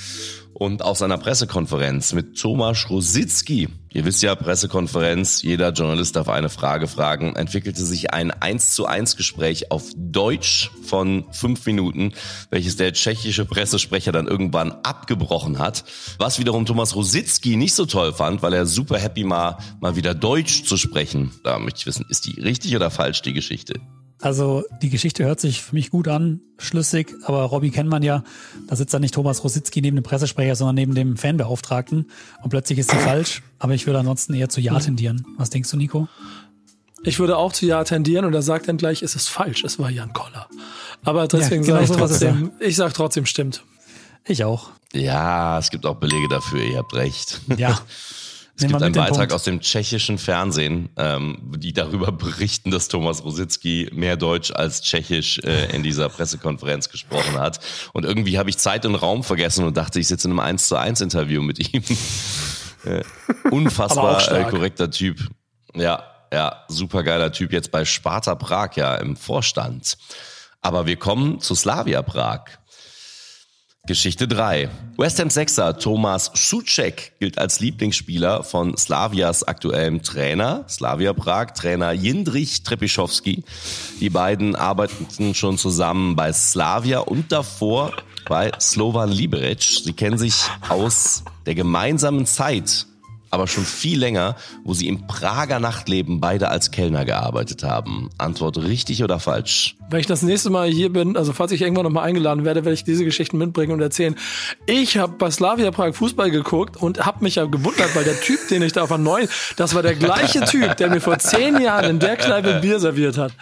Und 0.59 0.83
aus 0.83 1.03
einer 1.03 1.19
Pressekonferenz 1.19 2.13
mit 2.15 2.37
Thomas 2.37 2.91
Rositzky, 2.91 3.69
ihr 3.93 4.05
wisst 4.05 4.25
ja, 4.25 4.35
Pressekonferenz, 4.35 5.41
jeder 5.43 5.71
Journalist 5.71 6.17
darf 6.17 6.29
eine 6.29 6.49
Frage 6.49 6.89
fragen, 6.89 7.37
entwickelte 7.37 7.85
sich 7.85 8.13
ein 8.13 8.33
1 8.33 8.73
zu 8.73 8.85
1 8.85 9.17
Gespräch 9.17 9.71
auf 9.71 9.85
Deutsch 9.97 10.73
von 10.83 11.27
fünf 11.31 11.65
Minuten, 11.65 12.13
welches 12.51 12.75
der 12.75 12.93
tschechische 12.93 13.45
Pressesprecher 13.45 14.11
dann 14.11 14.27
irgendwann 14.27 14.73
abgebrochen 14.83 15.61
hat. 15.61 15.85
Was 16.19 16.41
wiederum 16.41 16.67
Thomas 16.67 16.97
Rositzky 16.97 17.55
nicht 17.55 17.75
so 17.75 17.87
toll 17.87 18.13
fand, 18.13 18.43
weil 18.43 18.53
er 18.53 18.67
super 18.67 18.99
happy 18.99 19.31
war, 19.31 19.63
mal 19.79 19.95
wieder 19.95 20.13
Deutsch 20.13 20.65
zu 20.65 20.77
sprechen. 20.77 21.31
Da 21.45 21.61
möchte 21.61 21.79
ich 21.79 21.87
wissen, 21.87 22.05
ist 22.09 22.27
die 22.27 22.41
richtig 22.41 22.75
oder 22.75 22.91
falsch, 22.91 23.23
die 23.23 23.33
Geschichte? 23.33 23.75
Also 24.21 24.65
die 24.83 24.91
Geschichte 24.91 25.25
hört 25.25 25.39
sich 25.39 25.63
für 25.63 25.75
mich 25.77 25.91
gut 25.91 26.09
an, 26.09 26.41
schlüssig, 26.59 27.15
aber 27.25 27.43
Robby 27.45 27.71
kennt 27.71 27.89
man 27.89 28.03
ja. 28.03 28.25
Da 28.67 28.75
sitzt 28.75 28.93
dann 28.93 29.03
nicht 29.03 29.15
Thomas 29.15 29.45
Rositzky 29.45 29.81
neben 29.81 29.97
dem 29.97 30.03
Pressesprecher, 30.03 30.57
sondern 30.57 30.75
neben 30.75 30.95
dem 30.95 31.17
Fanbeauftragten. 31.17 32.11
Und 32.43 32.51
plötzlich 32.51 32.81
ist 32.81 32.91
sie 32.91 32.97
falsch. 32.97 33.43
Aber 33.61 33.75
ich 33.75 33.87
würde 33.87 34.01
ansonsten 34.01 34.35
eher 34.35 34.49
zu 34.49 34.61
Ja 34.61 34.79
tendieren. 34.81 35.25
Was 35.37 35.51
denkst 35.51 35.71
du, 35.71 35.77
Nico? 35.77 36.09
Ich 37.05 37.21
würde 37.21 37.37
auch 37.37 37.53
zu 37.53 37.65
Ja 37.67 37.85
tendieren 37.85 38.25
und 38.25 38.35
er 38.35 38.43
sagt 38.43 38.67
dann 38.69 38.77
gleich, 38.77 39.03
es 39.03 39.15
ist 39.15 39.29
falsch, 39.29 39.63
es 39.63 39.79
war 39.79 39.89
Jan 39.89 40.13
Koller. 40.13 40.49
Aber 41.05 41.29
deswegen 41.29 41.63
Ja, 41.63 41.79
genau 41.79 41.87
sage 41.87 41.93
ich 41.93 41.97
trotzdem, 41.97 42.53
ich 42.59 42.77
sage 42.77 42.93
trotzdem 42.93 43.25
stimmt. 43.25 43.63
Ich 44.27 44.43
auch. 44.43 44.71
Ja, 44.93 45.59
es 45.59 45.71
gibt 45.71 45.87
auch 45.87 45.97
Belege 45.97 46.29
dafür, 46.29 46.61
ihr 46.61 46.79
habt 46.79 46.95
recht. 46.95 47.41
Ja. 47.57 47.81
Es 48.59 48.63
Nehmen 48.63 48.73
gibt 48.73 48.83
einen 48.83 48.95
Beitrag 48.95 49.33
aus 49.33 49.45
dem 49.45 49.61
tschechischen 49.61 50.19
Fernsehen, 50.19 50.89
ähm, 50.97 51.53
die 51.59 51.73
darüber 51.73 52.11
berichten, 52.13 52.73
dass 52.73 52.89
Thomas 52.89 53.23
Rositzky 53.23 53.89
mehr 53.93 54.17
Deutsch 54.17 54.51
als 54.51 54.83
Tschechisch 54.83 55.39
äh, 55.45 55.73
in 55.77 55.85
dieser 55.85 56.09
Pressekonferenz 56.09 56.89
gesprochen 56.89 57.39
hat. 57.39 57.61
Und 57.93 58.05
irgendwie 58.05 58.37
habe 58.37 58.51
ich 58.51 58.59
Zeit 58.59 58.85
und 58.85 58.97
Raum 58.97 59.23
vergessen 59.23 59.65
und 59.65 59.77
dachte, 59.77 60.01
ich 60.01 60.09
sitze 60.09 60.27
in 60.27 60.33
einem 60.33 60.41
1 60.41 60.67
zu 60.67 60.75
1 60.75 61.01
Interview 61.03 61.41
mit 61.41 61.73
ihm. 61.73 61.85
äh, 62.85 63.05
unfassbar 63.49 64.29
äh, 64.33 64.51
korrekter 64.51 64.91
Typ. 64.91 65.21
Ja, 65.77 66.03
ja, 66.33 66.65
super 66.67 67.05
geiler 67.05 67.31
Typ 67.31 67.53
jetzt 67.53 67.71
bei 67.71 67.85
Sparta 67.85 68.35
Prag 68.35 68.75
ja 68.75 68.97
im 68.97 69.17
Vorstand. 69.17 69.97
Aber 70.63 70.85
wir 70.85 70.97
kommen 70.97 71.39
zu 71.39 71.55
Slavia 71.55 72.03
Prag. 72.03 72.59
Geschichte 73.89 74.29
3. 74.29 74.69
West 74.99 75.19
Ham 75.19 75.31
Sechser 75.31 75.79
Thomas 75.79 76.31
Suchek 76.35 77.13
gilt 77.21 77.39
als 77.39 77.61
Lieblingsspieler 77.61 78.43
von 78.45 78.77
Slavias 78.77 79.45
aktuellem 79.45 80.03
Trainer, 80.03 80.67
Slavia 80.69 81.15
Prag, 81.15 81.53
Trainer 81.55 81.93
Jindrich 81.93 82.65
Trepischowski. 82.65 83.45
Die 83.99 84.11
beiden 84.11 84.57
arbeiteten 84.57 85.35
schon 85.35 85.57
zusammen 85.57 86.17
bei 86.17 86.35
Slavia 86.35 86.99
und 86.99 87.33
davor 87.33 87.95
bei 88.29 88.53
Slovan 88.61 89.11
Liberec. 89.11 89.63
Sie 89.63 89.95
kennen 89.95 90.19
sich 90.19 90.35
aus 90.69 91.25
der 91.47 91.55
gemeinsamen 91.55 92.27
Zeit, 92.27 92.85
aber 93.31 93.47
schon 93.47 93.65
viel 93.65 93.99
länger, 93.99 94.37
wo 94.65 94.75
sie 94.75 94.89
im 94.89 95.07
Prager 95.07 95.61
Nachtleben 95.61 96.21
beide 96.21 96.49
als 96.49 96.71
Kellner 96.71 97.05
gearbeitet 97.05 97.63
haben. 97.63 98.11
Antwort 98.19 98.59
richtig 98.59 99.03
oder 99.03 99.21
falsch? 99.21 99.77
Wenn 99.91 100.01
ich 100.01 100.07
das 100.07 100.23
nächste 100.23 100.51
Mal 100.51 100.69
hier 100.69 100.93
bin, 100.93 101.17
also 101.17 101.33
falls 101.33 101.53
ich 101.53 101.63
irgendwann 101.63 101.85
nochmal 101.85 102.05
eingeladen 102.05 102.45
werde, 102.45 102.65
werde 102.65 102.75
ich 102.75 102.85
diese 102.85 103.05
Geschichten 103.05 103.39
mitbringen 103.39 103.73
und 103.73 103.81
erzählen. 103.81 104.17
Ich 104.67 104.99
habe 104.99 105.15
bei 105.19 105.31
Slavia 105.31 105.71
Prag 105.71 105.95
Fußball 105.95 106.31
geguckt 106.31 106.77
und 106.77 107.05
habe 107.05 107.25
mich 107.25 107.37
ja 107.37 107.45
gewundert, 107.47 107.95
weil 107.95 108.05
der 108.05 108.21
Typ, 108.21 108.49
den 108.49 108.63
ich 108.63 108.73
da 108.73 108.83
auf 108.83 108.89
der 108.89 108.99
das 109.57 109.75
war 109.75 109.83
der 109.83 109.95
gleiche 109.95 110.45
Typ, 110.45 110.77
der 110.77 110.91
mir 110.91 111.01
vor 111.01 111.19
zehn 111.19 111.61
Jahren 111.61 111.91
in 111.91 111.99
der 111.99 112.17
Kneipe 112.17 112.61
Bier 112.61 112.81
serviert 112.81 113.17
hat. 113.17 113.33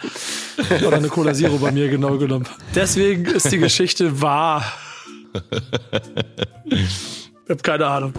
Oder 0.85 0.97
eine 0.97 1.09
Cola 1.09 1.33
Zero 1.33 1.57
bei 1.57 1.71
mir 1.71 1.89
genau 1.89 2.17
genommen. 2.17 2.47
Deswegen 2.73 3.25
ist 3.25 3.51
die 3.51 3.57
Geschichte 3.57 4.21
wahr. 4.21 4.63
Ich 6.63 7.49
habe 7.49 7.61
keine 7.61 7.87
Ahnung. 7.87 8.13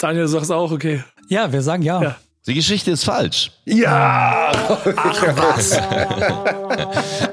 Daniel, 0.00 0.24
du 0.24 0.28
sagst 0.28 0.50
auch, 0.50 0.72
okay. 0.72 1.04
Ja, 1.28 1.52
wir 1.52 1.62
sagen 1.62 1.82
ja. 1.82 2.02
Ja. 2.02 2.16
Die 2.46 2.54
Geschichte 2.54 2.90
ist 2.90 3.04
falsch. 3.04 3.52
Ja! 3.66 4.50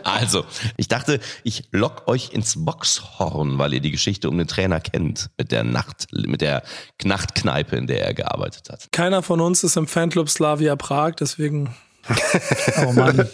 Also, 0.03 0.45
ich 0.77 0.87
dachte, 0.87 1.19
ich 1.43 1.65
lock 1.71 2.07
euch 2.07 2.31
ins 2.33 2.65
Boxhorn, 2.65 3.59
weil 3.59 3.73
ihr 3.73 3.81
die 3.81 3.91
Geschichte 3.91 4.29
um 4.29 4.37
den 4.37 4.47
Trainer 4.47 4.79
kennt, 4.79 5.29
mit 5.37 5.51
der 5.51 5.63
Nacht, 5.63 6.07
mit 6.11 6.41
der 6.41 6.63
Knachtkneipe, 6.97 7.75
in 7.75 7.85
der 7.87 8.03
er 8.03 8.13
gearbeitet 8.13 8.69
hat. 8.69 8.87
Keiner 8.91 9.21
von 9.21 9.39
uns 9.39 9.63
ist 9.63 9.77
im 9.77 9.85
Fanclub 9.85 10.29
Slavia 10.29 10.75
Prag, 10.75 11.15
deswegen 11.19 11.75
Oh 12.83 12.91
Mann. 12.93 13.27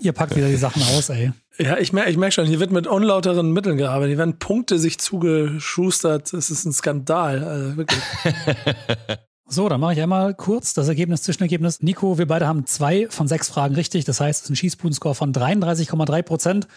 Ihr 0.00 0.12
packt 0.12 0.36
wieder 0.36 0.48
die 0.48 0.56
Sachen 0.56 0.82
aus, 0.82 1.08
ey. 1.10 1.32
Ja, 1.58 1.78
ich 1.78 1.92
merke 1.92 2.10
ich 2.10 2.16
merk 2.16 2.32
schon, 2.32 2.46
hier 2.46 2.60
wird 2.60 2.70
mit 2.70 2.86
unlauteren 2.86 3.52
Mitteln 3.52 3.76
gearbeitet. 3.76 4.10
Hier 4.10 4.18
werden 4.18 4.38
Punkte 4.38 4.78
sich 4.78 4.98
zugeschustert. 4.98 6.32
Das 6.32 6.50
ist 6.50 6.64
ein 6.64 6.72
Skandal. 6.72 7.44
Also 7.44 7.76
wirklich. 7.76 8.02
So, 9.48 9.68
dann 9.68 9.80
mache 9.80 9.92
ich 9.92 10.00
einmal 10.00 10.34
kurz 10.34 10.74
das 10.74 10.88
Ergebnis, 10.88 11.22
Zwischenergebnis. 11.22 11.80
Nico, 11.80 12.18
wir 12.18 12.26
beide 12.26 12.48
haben 12.48 12.66
zwei 12.66 13.06
von 13.08 13.28
sechs 13.28 13.48
Fragen 13.48 13.76
richtig. 13.76 14.04
Das 14.04 14.20
heißt, 14.20 14.40
es 14.40 14.44
ist 14.46 14.50
ein 14.50 14.56
Schießbuden-Score 14.56 15.14
von 15.14 15.32
33,3 15.32 16.22
Prozent. 16.22 16.68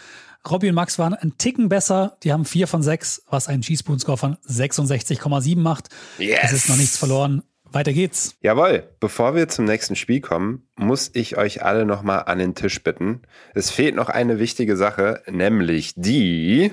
Robby 0.48 0.68
und 0.68 0.76
Max 0.76 0.96
waren 0.96 1.14
einen 1.14 1.36
Ticken 1.36 1.68
besser. 1.68 2.16
Die 2.22 2.32
haben 2.32 2.44
vier 2.44 2.68
von 2.68 2.84
sechs, 2.84 3.22
was 3.28 3.48
einen 3.48 3.64
Schießbuden-Score 3.64 4.16
von 4.16 4.36
66,7 4.48 5.58
macht. 5.58 5.88
Yes. 6.18 6.38
Es 6.44 6.52
ist 6.52 6.68
noch 6.68 6.76
nichts 6.76 6.96
verloren. 6.96 7.42
Weiter 7.72 7.92
geht's. 7.92 8.36
Jawohl, 8.40 8.88
bevor 9.00 9.34
wir 9.34 9.48
zum 9.48 9.64
nächsten 9.64 9.96
Spiel 9.96 10.20
kommen, 10.20 10.66
muss 10.76 11.10
ich 11.14 11.36
euch 11.36 11.64
alle 11.64 11.84
nochmal 11.84 12.24
an 12.26 12.38
den 12.38 12.54
Tisch 12.54 12.82
bitten. 12.82 13.22
Es 13.54 13.70
fehlt 13.70 13.94
noch 13.94 14.08
eine 14.08 14.38
wichtige 14.38 14.76
Sache, 14.76 15.22
nämlich 15.26 15.94
die 15.96 16.72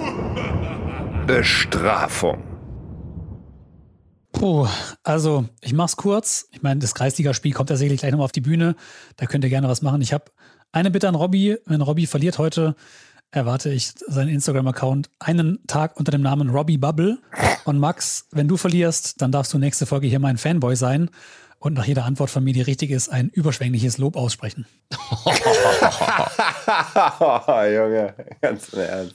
Bestrafung. 1.26 2.42
Puh, 4.32 4.66
also 5.04 5.46
ich 5.60 5.72
mach's 5.72 5.96
kurz. 5.96 6.48
Ich 6.50 6.62
meine, 6.62 6.80
das 6.80 6.94
Kreisligaspiel 6.94 7.52
kommt 7.52 7.68
tatsächlich 7.68 8.00
gleich 8.00 8.10
nochmal 8.10 8.26
auf 8.26 8.32
die 8.32 8.40
Bühne. 8.40 8.74
Da 9.16 9.26
könnt 9.26 9.44
ihr 9.44 9.50
gerne 9.50 9.68
was 9.68 9.80
machen. 9.80 10.02
Ich 10.02 10.12
habe 10.12 10.24
eine 10.72 10.90
Bitte 10.90 11.08
an 11.08 11.14
Robby. 11.14 11.56
Wenn 11.66 11.80
Robby 11.80 12.06
verliert 12.06 12.38
heute, 12.38 12.74
erwarte 13.34 13.70
ich 13.70 13.92
seinen 14.06 14.28
Instagram-Account 14.28 15.10
einen 15.18 15.58
Tag 15.66 15.96
unter 15.98 16.12
dem 16.12 16.22
Namen 16.22 16.50
Robbie 16.50 16.78
Bubble. 16.78 17.18
Und 17.64 17.78
Max, 17.78 18.26
wenn 18.30 18.46
du 18.48 18.56
verlierst, 18.56 19.20
dann 19.20 19.32
darfst 19.32 19.52
du 19.52 19.58
nächste 19.58 19.86
Folge 19.86 20.06
hier 20.06 20.20
mein 20.20 20.38
Fanboy 20.38 20.76
sein 20.76 21.10
und 21.58 21.74
nach 21.74 21.84
jeder 21.86 22.04
Antwort 22.04 22.30
von 22.30 22.44
mir, 22.44 22.52
die 22.52 22.60
richtig 22.62 22.90
ist, 22.90 23.08
ein 23.08 23.28
überschwängliches 23.30 23.98
Lob 23.98 24.16
aussprechen. 24.16 24.66
Junge, 27.74 28.14
ganz 28.40 28.68
im 28.68 28.80
Ernst. 28.80 29.14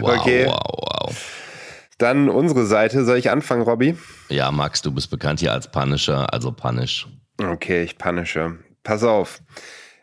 Wow, 0.00 0.18
Okay. 0.20 0.46
wow, 0.46 0.60
wow. 0.72 1.34
Dann 1.98 2.28
unsere 2.28 2.64
Seite. 2.66 3.04
Soll 3.04 3.18
ich 3.18 3.30
anfangen, 3.30 3.62
Robby? 3.62 3.96
Ja, 4.28 4.52
Max, 4.52 4.82
du 4.82 4.92
bist 4.92 5.10
bekannt 5.10 5.40
hier 5.40 5.52
als 5.52 5.68
Punisher, 5.70 6.32
also 6.32 6.52
Punish. 6.52 7.08
Okay, 7.42 7.82
ich 7.82 7.98
punische. 7.98 8.58
Pass 8.84 9.02
auf. 9.02 9.40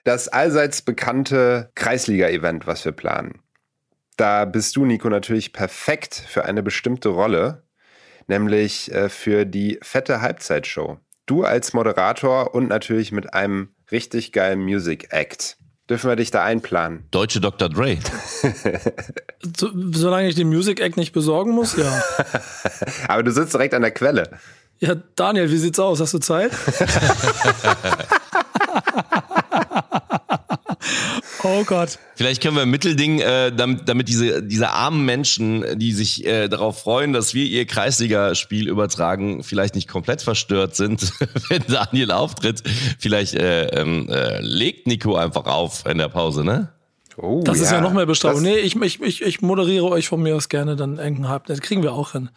Das 0.06 0.28
allseits 0.28 0.84
bekannte 0.84 1.72
Kreisliga-Event, 1.74 2.68
was 2.68 2.86
wir 2.86 2.92
planen. 2.92 3.40
Da 4.18 4.46
bist 4.46 4.76
du, 4.76 4.86
Nico, 4.86 5.10
natürlich 5.10 5.52
perfekt 5.52 6.14
für 6.14 6.46
eine 6.46 6.62
bestimmte 6.62 7.10
Rolle, 7.10 7.64
nämlich 8.28 8.92
äh, 8.94 9.10
für 9.10 9.46
die 9.46 9.80
fette 9.82 10.22
Halbzeitshow. 10.22 11.00
Du 11.26 11.44
als 11.44 11.74
Moderator 11.74 12.54
und 12.54 12.70
natürlich 12.70 13.12
mit 13.12 13.34
einem 13.34 13.70
richtig 13.92 14.32
geilen 14.32 14.60
Music 14.60 15.08
Act. 15.10 15.58
Dürfen 15.90 16.08
wir 16.08 16.16
dich 16.16 16.30
da 16.30 16.44
einplanen? 16.44 17.08
Deutsche 17.10 17.42
Dr. 17.42 17.68
Dre. 17.70 17.98
So, 19.58 19.70
solange 19.92 20.28
ich 20.28 20.34
den 20.34 20.48
Music 20.48 20.80
Act 20.82 20.98
nicht 20.98 21.14
besorgen 21.14 21.52
muss, 21.52 21.78
ja. 21.78 22.04
Aber 23.08 23.22
du 23.22 23.32
sitzt 23.32 23.54
direkt 23.54 23.76
an 23.76 23.84
der 23.84 23.92
Quelle. 23.92 24.40
Ja, 24.80 24.96
Daniel, 25.16 25.52
wie 25.52 25.58
sieht's 25.58 25.80
aus? 25.80 26.00
Hast 26.00 26.16
du 26.16 26.18
Zeit? 26.18 26.52
Oh 31.48 31.64
Gott. 31.64 32.00
Vielleicht 32.16 32.42
können 32.42 32.56
wir 32.56 32.64
ein 32.64 32.70
Mittelding, 32.70 33.20
äh, 33.20 33.52
damit, 33.56 33.88
damit 33.88 34.08
diese, 34.08 34.42
diese 34.42 34.72
armen 34.72 35.06
Menschen, 35.06 35.64
die 35.78 35.92
sich 35.92 36.26
äh, 36.26 36.48
darauf 36.48 36.80
freuen, 36.82 37.14
dass 37.14 37.34
wir 37.34 37.46
ihr 37.46 37.66
Kreisligaspiel 37.66 38.68
übertragen, 38.68 39.44
vielleicht 39.44 39.76
nicht 39.76 39.88
komplett 39.88 40.22
verstört 40.22 40.76
sind, 40.76 41.12
wenn 41.50 41.64
Daniel 41.68 42.12
auftritt. 42.12 42.64
Vielleicht 43.00 43.36
äh, 43.36 43.66
ähm, 43.68 44.10
äh, 44.10 44.40
legt 44.42 44.88
Nico 44.88 45.16
einfach 45.16 45.46
auf 45.46 45.86
in 45.86 45.98
der 46.00 46.10
Pause, 46.10 46.44
ne? 46.44 46.70
Oh, 47.18 47.42
Das 47.46 47.60
ist 47.62 47.72
ja 47.72 47.80
noch 47.80 47.94
mehr 47.94 48.06
Bestrafung. 48.06 48.44
Das- 48.44 48.52
Nee, 48.54 48.58
ich, 48.60 48.76
ich, 48.76 49.02
ich, 49.02 49.22
ich 49.22 49.42
moderiere 49.42 49.86
euch 49.90 50.08
von 50.10 50.22
mir 50.22 50.36
aus 50.36 50.50
gerne 50.50 50.76
dann 50.76 50.98
irgendeinen 50.98 51.30
Halb. 51.30 51.46
Das 51.46 51.62
kriegen 51.62 51.82
wir 51.82 51.94
auch 51.94 52.12
hin. 52.12 52.30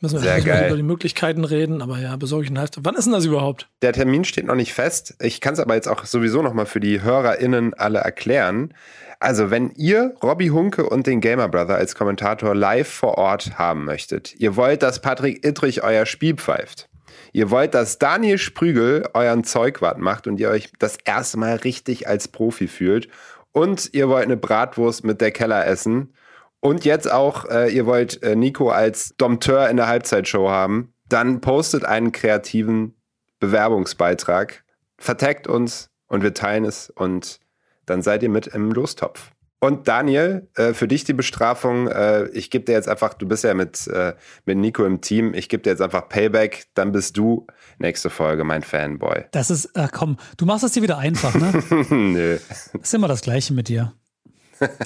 Müssen 0.00 0.22
wir 0.22 0.40
Sehr 0.40 0.68
über 0.68 0.76
die 0.76 0.82
Möglichkeiten 0.82 1.44
reden, 1.44 1.82
aber 1.82 1.98
ja, 1.98 2.14
besorge 2.16 2.44
ich 2.44 2.50
einen 2.50 2.58
Halbzeit. 2.58 2.84
Wann 2.84 2.94
ist 2.94 3.04
denn 3.04 3.12
das 3.12 3.24
überhaupt? 3.24 3.68
Der 3.82 3.92
Termin 3.92 4.24
steht 4.24 4.46
noch 4.46 4.54
nicht 4.54 4.72
fest. 4.72 5.16
Ich 5.20 5.40
kann 5.40 5.54
es 5.54 5.60
aber 5.60 5.74
jetzt 5.74 5.88
auch 5.88 6.04
sowieso 6.04 6.40
noch 6.42 6.54
mal 6.54 6.66
für 6.66 6.80
die 6.80 7.02
HörerInnen 7.02 7.74
alle 7.74 7.98
erklären. 7.98 8.74
Also, 9.18 9.50
wenn 9.50 9.70
ihr 9.72 10.14
Robbie 10.22 10.52
Hunke 10.52 10.88
und 10.88 11.08
den 11.08 11.20
Gamer 11.20 11.48
Brother 11.48 11.74
als 11.74 11.96
Kommentator 11.96 12.54
live 12.54 12.88
vor 12.88 13.18
Ort 13.18 13.58
haben 13.58 13.84
möchtet, 13.84 14.34
ihr 14.38 14.54
wollt, 14.54 14.84
dass 14.84 15.00
Patrick 15.00 15.44
Ittrich 15.44 15.82
euer 15.82 16.06
Spiel 16.06 16.36
pfeift, 16.36 16.88
ihr 17.32 17.50
wollt, 17.50 17.74
dass 17.74 17.98
Daniel 17.98 18.38
Sprügel 18.38 19.08
euren 19.14 19.42
Zeugwart 19.42 19.98
macht 19.98 20.28
und 20.28 20.38
ihr 20.38 20.50
euch 20.50 20.70
das 20.78 20.98
erste 21.04 21.38
Mal 21.38 21.56
richtig 21.56 22.06
als 22.06 22.28
Profi 22.28 22.68
fühlt 22.68 23.08
und 23.50 23.90
ihr 23.92 24.08
wollt 24.08 24.24
eine 24.24 24.36
Bratwurst 24.36 25.02
mit 25.02 25.20
der 25.20 25.32
Keller 25.32 25.66
essen 25.66 26.12
und 26.60 26.84
jetzt 26.84 27.10
auch, 27.10 27.44
äh, 27.46 27.68
ihr 27.74 27.86
wollt 27.86 28.22
äh, 28.22 28.36
Nico 28.36 28.70
als 28.70 29.14
Dompteur 29.16 29.68
in 29.68 29.76
der 29.76 29.86
Halbzeitshow 29.86 30.48
haben, 30.48 30.92
dann 31.08 31.40
postet 31.40 31.84
einen 31.84 32.12
kreativen 32.12 32.94
Bewerbungsbeitrag, 33.40 34.64
vertaggt 34.98 35.46
uns 35.46 35.90
und 36.08 36.22
wir 36.22 36.34
teilen 36.34 36.64
es 36.64 36.90
und 36.90 37.40
dann 37.86 38.02
seid 38.02 38.22
ihr 38.22 38.28
mit 38.28 38.48
im 38.48 38.72
Lostopf. 38.72 39.32
Und 39.60 39.88
Daniel, 39.88 40.48
äh, 40.54 40.72
für 40.72 40.86
dich 40.86 41.02
die 41.02 41.14
Bestrafung, 41.14 41.88
äh, 41.88 42.28
ich 42.28 42.50
gebe 42.50 42.64
dir 42.64 42.72
jetzt 42.72 42.88
einfach, 42.88 43.14
du 43.14 43.26
bist 43.26 43.42
ja 43.42 43.54
mit, 43.54 43.88
äh, 43.88 44.14
mit 44.44 44.56
Nico 44.56 44.84
im 44.84 45.00
Team, 45.00 45.34
ich 45.34 45.48
gebe 45.48 45.64
dir 45.64 45.70
jetzt 45.70 45.82
einfach 45.82 46.08
Payback, 46.08 46.66
dann 46.74 46.92
bist 46.92 47.16
du 47.16 47.46
nächste 47.78 48.08
Folge 48.08 48.44
mein 48.44 48.62
Fanboy. 48.62 49.24
Das 49.32 49.50
ist, 49.50 49.70
ach 49.74 49.90
komm, 49.90 50.16
du 50.36 50.46
machst 50.46 50.62
es 50.62 50.72
dir 50.72 50.82
wieder 50.82 50.98
einfach, 50.98 51.34
ne? 51.34 51.60
Nö. 51.90 52.38
ist 52.80 52.94
immer 52.94 53.08
das 53.08 53.22
Gleiche 53.22 53.52
mit 53.52 53.68
dir. 53.68 53.94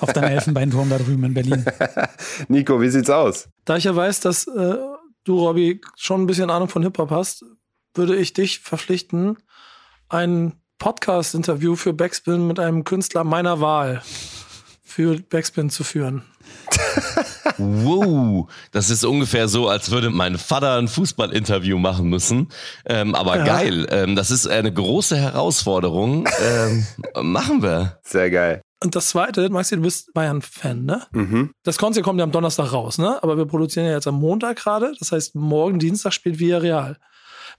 Auf 0.00 0.12
deinem 0.12 0.32
Elfenbeinturm 0.32 0.90
da 0.90 0.98
drüben 0.98 1.24
in 1.24 1.34
Berlin. 1.34 1.64
Nico, 2.48 2.80
wie 2.80 2.88
sieht's 2.88 3.10
aus? 3.10 3.48
Da 3.64 3.76
ich 3.76 3.84
ja 3.84 3.94
weiß, 3.96 4.20
dass 4.20 4.46
äh, 4.46 4.76
du, 5.24 5.38
Robby, 5.38 5.80
schon 5.96 6.22
ein 6.22 6.26
bisschen 6.26 6.50
Ahnung 6.50 6.68
von 6.68 6.82
Hip-Hop 6.82 7.10
hast, 7.10 7.44
würde 7.94 8.16
ich 8.16 8.32
dich 8.32 8.60
verpflichten, 8.60 9.38
ein 10.08 10.54
Podcast-Interview 10.78 11.76
für 11.76 11.92
Backspin 11.92 12.46
mit 12.46 12.58
einem 12.58 12.84
Künstler 12.84 13.24
meiner 13.24 13.60
Wahl 13.60 14.02
für 14.82 15.18
Backspin 15.20 15.70
zu 15.70 15.84
führen. 15.84 16.22
Wow, 17.58 18.48
das 18.70 18.88
ist 18.90 19.04
ungefähr 19.04 19.46
so, 19.46 19.68
als 19.68 19.90
würde 19.90 20.10
mein 20.10 20.38
Vater 20.38 20.78
ein 20.78 20.88
Fußballinterview 20.88 21.78
machen 21.78 22.08
müssen. 22.08 22.48
Ähm, 22.86 23.14
aber 23.14 23.36
Ja. 23.38 23.44
geil, 23.44 23.86
ähm, 23.90 24.16
das 24.16 24.30
ist 24.30 24.46
eine 24.46 24.72
große 24.72 25.16
Herausforderung. 25.16 26.26
Ähm, 26.42 26.86
machen 27.22 27.62
wir. 27.62 27.98
Sehr 28.04 28.30
geil. 28.30 28.62
Und 28.82 28.96
das 28.96 29.08
zweite, 29.08 29.48
Maxi, 29.48 29.76
du 29.76 29.82
bist 29.82 30.12
Bayern-Fan, 30.12 30.84
ne? 30.84 31.06
Mhm. 31.12 31.50
Das 31.62 31.78
Konzert 31.78 32.04
kommt 32.04 32.18
ja 32.18 32.24
am 32.24 32.32
Donnerstag 32.32 32.72
raus, 32.72 32.98
ne? 32.98 33.22
Aber 33.22 33.36
wir 33.36 33.46
produzieren 33.46 33.86
ja 33.86 33.92
jetzt 33.92 34.08
am 34.08 34.16
Montag 34.16 34.56
gerade. 34.56 34.92
Das 34.98 35.12
heißt, 35.12 35.36
morgen 35.36 35.78
Dienstag 35.78 36.12
spielt 36.12 36.40
Villarreal. 36.40 36.98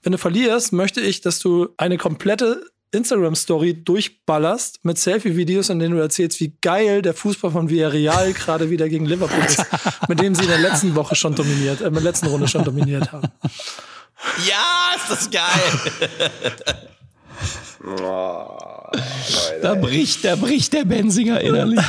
Wenn 0.02 0.12
du 0.12 0.18
verlierst, 0.18 0.74
möchte 0.74 1.00
ich, 1.00 1.22
dass 1.22 1.40
du 1.40 1.70
eine 1.78 1.98
komplette 1.98 2.66
Instagram-Story 2.92 3.84
durchballerst 3.84 4.84
mit 4.84 4.98
Selfie-Videos, 4.98 5.70
in 5.70 5.80
denen 5.80 5.96
du 5.96 6.02
erzählst, 6.02 6.42
wie 6.42 6.58
geil 6.62 7.02
der 7.02 7.14
Fußball 7.14 7.52
von 7.52 7.70
Villarreal 7.70 8.34
gerade 8.34 8.70
wieder 8.70 8.90
gegen 8.90 9.06
Liverpool 9.06 9.46
ist, 9.46 9.66
mit 10.10 10.20
dem 10.20 10.36
sie 10.36 10.44
in 10.44 10.50
der 10.50 10.60
letzten 10.60 10.94
Woche 10.96 11.16
schon 11.16 11.36
dominiert, 11.36 11.80
äh, 11.80 11.88
in 11.88 11.94
der 11.94 12.04
letzten 12.04 12.28
Runde 12.28 12.50
schon 12.50 12.66
dominiert 12.66 13.14
haben. 13.14 13.30
Ja, 14.46 14.96
ist 14.98 15.10
das 15.10 15.32
geil. 15.32 16.80
Oh, 17.86 18.48
Da 19.62 19.76
bricht, 19.76 20.24
da 20.24 20.36
bricht 20.36 20.74
der 20.74 20.86
Benzinger 20.86 21.41
innerlich. 21.41 21.80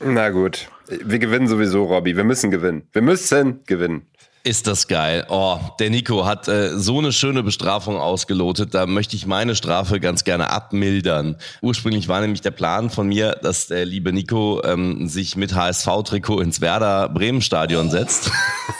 Na 0.00 0.30
gut. 0.30 0.68
Wir 0.88 1.18
gewinnen 1.18 1.48
sowieso, 1.48 1.84
Robby. 1.84 2.16
Wir 2.16 2.24
müssen 2.24 2.50
gewinnen. 2.50 2.82
Wir 2.92 3.02
müssen 3.02 3.60
gewinnen. 3.66 4.02
Ist 4.48 4.66
das 4.66 4.88
geil. 4.88 5.26
Oh, 5.28 5.58
der 5.78 5.90
Nico 5.90 6.24
hat 6.24 6.48
äh, 6.48 6.78
so 6.78 6.96
eine 6.96 7.12
schöne 7.12 7.42
Bestrafung 7.42 7.98
ausgelotet. 7.98 8.72
Da 8.72 8.86
möchte 8.86 9.14
ich 9.14 9.26
meine 9.26 9.54
Strafe 9.54 10.00
ganz 10.00 10.24
gerne 10.24 10.48
abmildern. 10.48 11.36
Ursprünglich 11.60 12.08
war 12.08 12.22
nämlich 12.22 12.40
der 12.40 12.52
Plan 12.52 12.88
von 12.88 13.08
mir, 13.08 13.32
dass 13.42 13.66
der 13.66 13.84
liebe 13.84 14.10
Nico 14.10 14.62
ähm, 14.64 15.06
sich 15.06 15.36
mit 15.36 15.54
HSV-Trikot 15.54 16.40
ins 16.40 16.62
Werder 16.62 17.10
Bremen-Stadion 17.10 17.90
setzt. 17.90 18.30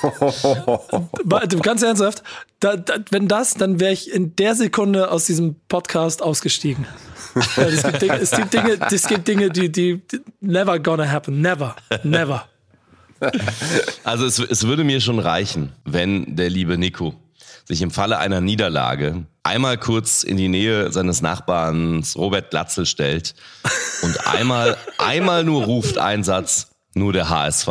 Ganz 1.62 1.82
ernsthaft, 1.82 2.22
da, 2.60 2.76
da, 2.76 2.94
wenn 3.10 3.28
das, 3.28 3.52
dann 3.52 3.78
wäre 3.78 3.92
ich 3.92 4.10
in 4.10 4.34
der 4.36 4.54
Sekunde 4.54 5.10
aus 5.10 5.26
diesem 5.26 5.56
Podcast 5.68 6.22
ausgestiegen. 6.22 6.86
Es, 7.58 7.82
gibt 7.82 8.00
Dinge, 8.00 8.16
es 8.16 8.30
gibt 8.30 8.54
Dinge, 8.54 8.78
es 8.90 9.06
gibt 9.06 9.28
Dinge, 9.28 9.50
die, 9.50 9.70
die, 9.70 10.00
die 10.10 10.20
never 10.40 10.78
gonna 10.78 11.06
happen. 11.06 11.42
Never. 11.42 11.76
Never. 12.04 12.48
Also 14.04 14.26
es, 14.26 14.38
es 14.38 14.66
würde 14.66 14.84
mir 14.84 15.00
schon 15.00 15.18
reichen, 15.18 15.72
wenn 15.84 16.36
der 16.36 16.50
liebe 16.50 16.78
Nico 16.78 17.14
sich 17.64 17.82
im 17.82 17.90
Falle 17.90 18.18
einer 18.18 18.40
Niederlage 18.40 19.26
einmal 19.42 19.76
kurz 19.78 20.22
in 20.22 20.36
die 20.36 20.48
Nähe 20.48 20.90
seines 20.92 21.20
Nachbarns 21.22 22.16
Robert 22.16 22.50
Glatzel 22.50 22.86
stellt 22.86 23.34
und 24.02 24.26
einmal, 24.26 24.76
einmal 24.98 25.44
nur 25.44 25.64
ruft 25.64 25.96
Satz, 26.22 26.70
nur 26.94 27.12
der 27.12 27.28
HSV. 27.28 27.68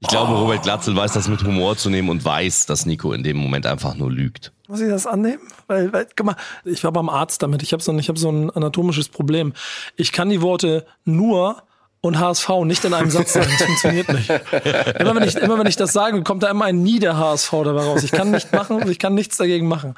Ich 0.00 0.08
glaube, 0.08 0.32
Robert 0.32 0.62
Glatzel 0.62 0.94
weiß 0.96 1.12
das 1.12 1.28
mit 1.28 1.42
Humor 1.44 1.76
zu 1.76 1.90
nehmen 1.90 2.08
und 2.08 2.24
weiß, 2.24 2.66
dass 2.66 2.86
Nico 2.86 3.12
in 3.12 3.22
dem 3.22 3.36
Moment 3.36 3.66
einfach 3.66 3.94
nur 3.94 4.10
lügt. 4.10 4.52
Muss 4.68 4.80
ich 4.80 4.88
das 4.88 5.06
annehmen? 5.06 5.42
Weil, 5.66 5.92
weil 5.92 6.06
guck 6.16 6.26
mal, 6.26 6.36
ich 6.64 6.82
war 6.84 6.92
beim 6.92 7.08
Arzt 7.08 7.42
damit. 7.42 7.62
Ich 7.62 7.72
habe 7.72 7.82
so, 7.82 7.92
ein- 7.92 8.00
hab 8.00 8.18
so 8.18 8.30
ein 8.30 8.50
anatomisches 8.50 9.08
Problem. 9.08 9.52
Ich 9.96 10.12
kann 10.12 10.28
die 10.30 10.40
Worte 10.40 10.86
nur 11.04 11.62
und 12.00 12.18
HSV 12.18 12.48
nicht 12.64 12.84
in 12.84 12.94
einem 12.94 13.10
Satz 13.10 13.32
sagen. 13.34 13.48
Das 13.50 13.62
funktioniert 13.66 14.08
nicht. 14.12 14.30
Immer 14.98 15.14
wenn 15.14 15.22
ich, 15.24 15.36
immer 15.36 15.58
wenn 15.58 15.66
ich 15.66 15.76
das 15.76 15.92
sage, 15.92 16.22
kommt 16.22 16.42
da 16.42 16.50
immer 16.50 16.64
ein 16.66 16.82
Nie 16.82 16.98
der 16.98 17.16
HSV 17.16 17.50
dabei 17.50 17.82
raus. 17.84 18.02
Ich 18.02 18.12
kann 18.12 18.30
nicht 18.30 18.52
machen, 18.52 18.88
ich 18.88 18.98
kann 18.98 19.14
nichts 19.14 19.36
dagegen 19.36 19.68
machen. 19.68 19.94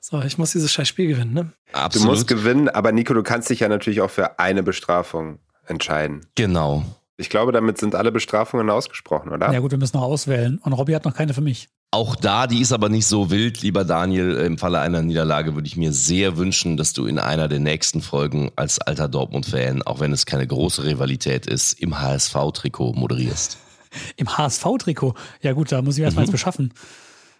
So, 0.00 0.20
ich 0.20 0.36
muss 0.36 0.52
dieses 0.52 0.70
scheiß 0.72 0.86
Spiel 0.88 1.08
gewinnen, 1.08 1.32
ne? 1.32 1.52
Du 1.72 1.78
Absolut. 1.78 2.08
musst 2.08 2.28
gewinnen, 2.28 2.68
aber 2.68 2.92
Nico, 2.92 3.14
du 3.14 3.22
kannst 3.22 3.48
dich 3.50 3.60
ja 3.60 3.68
natürlich 3.68 4.00
auch 4.02 4.10
für 4.10 4.38
eine 4.38 4.62
Bestrafung 4.62 5.38
entscheiden. 5.66 6.26
genau. 6.34 6.84
Ich 7.16 7.30
glaube, 7.30 7.52
damit 7.52 7.78
sind 7.78 7.94
alle 7.94 8.10
Bestrafungen 8.10 8.68
ausgesprochen, 8.70 9.30
oder? 9.30 9.52
Ja 9.52 9.60
gut, 9.60 9.70
wir 9.70 9.78
müssen 9.78 9.96
noch 9.96 10.02
auswählen. 10.02 10.58
Und 10.58 10.72
Robby 10.72 10.94
hat 10.94 11.04
noch 11.04 11.14
keine 11.14 11.32
für 11.32 11.42
mich. 11.42 11.68
Auch 11.94 12.16
da, 12.16 12.48
die 12.48 12.60
ist 12.60 12.72
aber 12.72 12.88
nicht 12.88 13.06
so 13.06 13.30
wild, 13.30 13.62
lieber 13.62 13.84
Daniel. 13.84 14.32
Im 14.32 14.58
Falle 14.58 14.80
einer 14.80 15.00
Niederlage 15.00 15.54
würde 15.54 15.68
ich 15.68 15.76
mir 15.76 15.92
sehr 15.92 16.36
wünschen, 16.36 16.76
dass 16.76 16.92
du 16.92 17.06
in 17.06 17.20
einer 17.20 17.46
der 17.46 17.60
nächsten 17.60 18.02
Folgen 18.02 18.50
als 18.56 18.80
alter 18.80 19.06
Dortmund-Fan, 19.06 19.82
auch 19.82 20.00
wenn 20.00 20.12
es 20.12 20.26
keine 20.26 20.44
große 20.44 20.82
Rivalität 20.82 21.46
ist, 21.46 21.74
im 21.74 22.00
HSV-Trikot 22.00 22.94
moderierst. 22.94 23.58
Im 24.16 24.36
HSV-Trikot? 24.36 25.14
Ja 25.40 25.52
gut, 25.52 25.70
da 25.70 25.82
muss 25.82 25.96
ich 25.96 26.02
erstmal 26.02 26.24
mhm. 26.24 26.30
eins 26.30 26.32
beschaffen. 26.32 26.74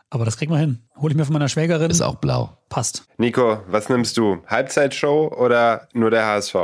Aber 0.09 0.25
das 0.25 0.37
kriegen 0.37 0.53
wir 0.53 0.59
hin. 0.59 0.79
Hole 1.01 1.11
ich 1.11 1.17
mir 1.17 1.25
von 1.25 1.33
meiner 1.33 1.49
Schwägerin. 1.49 1.90
Ist 1.90 2.01
auch 2.01 2.14
blau. 2.14 2.57
Passt. 2.69 3.09
Nico, 3.19 3.59
was 3.67 3.88
nimmst 3.88 4.17
du? 4.17 4.38
Halbzeitshow 4.47 5.35
oder 5.37 5.88
nur 5.95 6.12
der 6.12 6.27
HSV? 6.27 6.55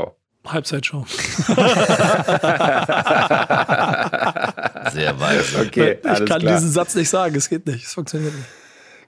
Halbzeitshow. 0.47 1.05
Sehr 5.01 5.19
weiß. 5.19 5.55
Okay, 5.61 5.99
ich 5.99 6.27
kann 6.27 6.41
klar. 6.41 6.57
diesen 6.57 6.71
Satz 6.71 6.95
nicht 6.95 7.09
sagen, 7.09 7.35
es 7.35 7.49
geht 7.49 7.67
nicht, 7.67 7.85
es 7.87 7.95
funktioniert 7.95 8.35
nicht. 8.35 8.47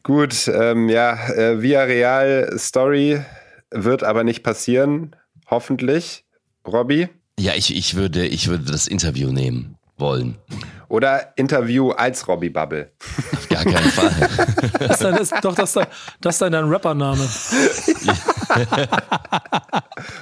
Gut, 0.02 0.48
ähm, 0.48 0.88
ja, 0.88 1.28
äh, 1.28 1.60
Via 1.62 1.82
Real 1.82 2.54
Story 2.58 3.20
wird 3.70 4.02
aber 4.02 4.24
nicht 4.24 4.42
passieren, 4.42 5.14
hoffentlich. 5.48 6.24
Robby? 6.66 7.08
Ja, 7.38 7.54
ich, 7.54 7.76
ich, 7.76 7.94
würde, 7.94 8.26
ich 8.26 8.48
würde 8.48 8.64
das 8.70 8.86
Interview 8.86 9.30
nehmen 9.32 9.76
wollen. 9.98 10.36
Oder 10.88 11.32
Interview 11.36 11.90
als 11.90 12.26
Robbie 12.28 12.50
Bubble. 12.50 12.92
Auf 13.32 13.48
gar 13.48 13.64
keinen 13.64 13.90
Fall. 13.90 14.28
das 14.78 15.00
ist, 15.00 15.32
das, 15.32 15.40
doch, 15.40 15.54
das, 15.54 15.78
das 16.20 16.34
ist 16.34 16.42
dein 16.42 16.54
Rappername. 16.54 17.26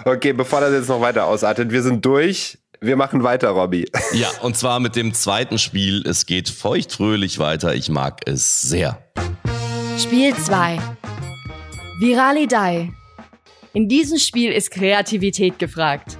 okay, 0.05 0.33
bevor 0.33 0.61
das 0.61 0.73
jetzt 0.73 0.89
noch 0.89 1.01
weiter 1.01 1.27
ausartet, 1.27 1.71
wir 1.71 1.83
sind 1.83 2.05
durch. 2.05 2.59
Wir 2.83 2.97
machen 2.97 3.23
weiter, 3.23 3.51
Robby. 3.51 3.91
Ja, 4.15 4.29
und 4.41 4.57
zwar 4.57 4.81
mit 4.81 4.97
dem 4.97 5.13
zweiten 5.13 5.59
Spiel. 5.59 6.03
Es 6.07 6.25
geht 6.25 6.49
feuchtfröhlich 6.49 7.39
weiter. 7.39 7.75
Ich 7.75 7.91
mag 7.91 8.23
es 8.27 8.63
sehr. 8.63 8.99
Spiel 9.99 10.35
2. 10.35 10.79
Virali 12.01 12.47
Dai. 12.47 12.91
In 13.75 13.89
diesem 13.89 14.19
Spiel 14.19 14.51
ist 14.51 14.71
Kreativität 14.71 15.59
gefragt. 15.59 16.17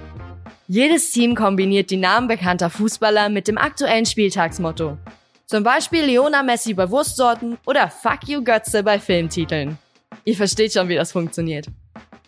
Jedes 0.67 1.11
Team 1.11 1.33
kombiniert 1.33 1.89
die 1.89 1.97
Namen 1.97 2.27
bekannter 2.27 2.69
Fußballer 2.69 3.29
mit 3.29 3.47
dem 3.47 3.57
aktuellen 3.57 4.05
Spieltagsmotto. 4.05 4.99
Zum 5.47 5.63
Beispiel 5.63 6.03
Leona 6.03 6.43
Messi 6.43 6.75
bei 6.75 6.89
Wurstsorten 6.91 7.57
oder 7.65 7.89
Fuck 7.89 8.27
You 8.27 8.43
Götze 8.43 8.83
bei 8.83 8.99
Filmtiteln. 8.99 9.79
Ihr 10.25 10.35
versteht 10.35 10.73
schon, 10.73 10.87
wie 10.89 10.95
das 10.95 11.11
funktioniert. 11.11 11.65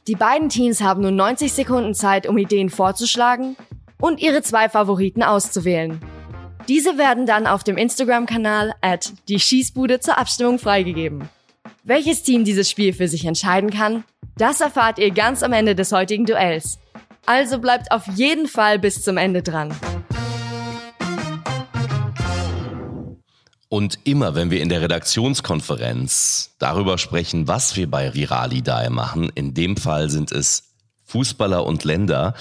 Die 0.08 0.16
beiden 0.16 0.50
Teams 0.50 0.82
haben 0.82 1.04
nun 1.04 1.16
90 1.16 1.54
Sekunden 1.54 1.94
Zeit, 1.94 2.28
um 2.28 2.38
Ideen 2.38 2.70
vorzuschlagen 2.70 3.56
und 4.00 4.20
ihre 4.22 4.42
zwei 4.42 4.70
Favoriten 4.70 5.24
auszuwählen. 5.24 6.00
Diese 6.68 6.98
werden 6.98 7.26
dann 7.26 7.46
auf 7.46 7.64
dem 7.64 7.78
Instagram-Kanal 7.78 8.74
at 8.82 9.14
die 9.28 9.40
Schießbude 9.40 10.00
zur 10.00 10.18
Abstimmung 10.18 10.60
freigegeben. 10.60 11.30
Welches 11.84 12.24
Team 12.24 12.46
dieses 12.46 12.70
Spiel 12.70 12.94
für 12.94 13.10
sich 13.10 13.26
entscheiden 13.26 13.70
kann, 13.70 14.06
das 14.38 14.62
erfahrt 14.62 15.00
ihr 15.00 15.12
ganz 15.12 15.44
am 15.44 15.52
Ende 15.52 15.76
des 15.76 15.92
heutigen 15.92 16.26
Duells. 16.26 16.80
Also 17.26 17.60
bleibt 17.60 17.92
auf 17.92 18.08
jeden 18.08 18.48
Fall 18.48 18.80
bis 18.80 19.04
zum 19.04 19.18
Ende 19.18 19.44
dran. 19.44 19.74
Und 23.74 24.00
immer, 24.04 24.36
wenn 24.36 24.52
wir 24.52 24.62
in 24.62 24.70
der 24.70 24.82
Redaktionskonferenz 24.82 26.52
darüber 26.60 26.98
sprechen, 26.98 27.48
was 27.48 27.76
wir 27.76 27.90
bei 27.90 28.14
Viralidae 28.14 28.90
machen, 28.90 29.32
in 29.34 29.54
dem 29.56 29.78
Fall 29.78 30.10
sind 30.10 30.32
es 30.32 30.76
Fußballer 31.06 31.66
und 31.66 31.84
Länder, 31.84 32.36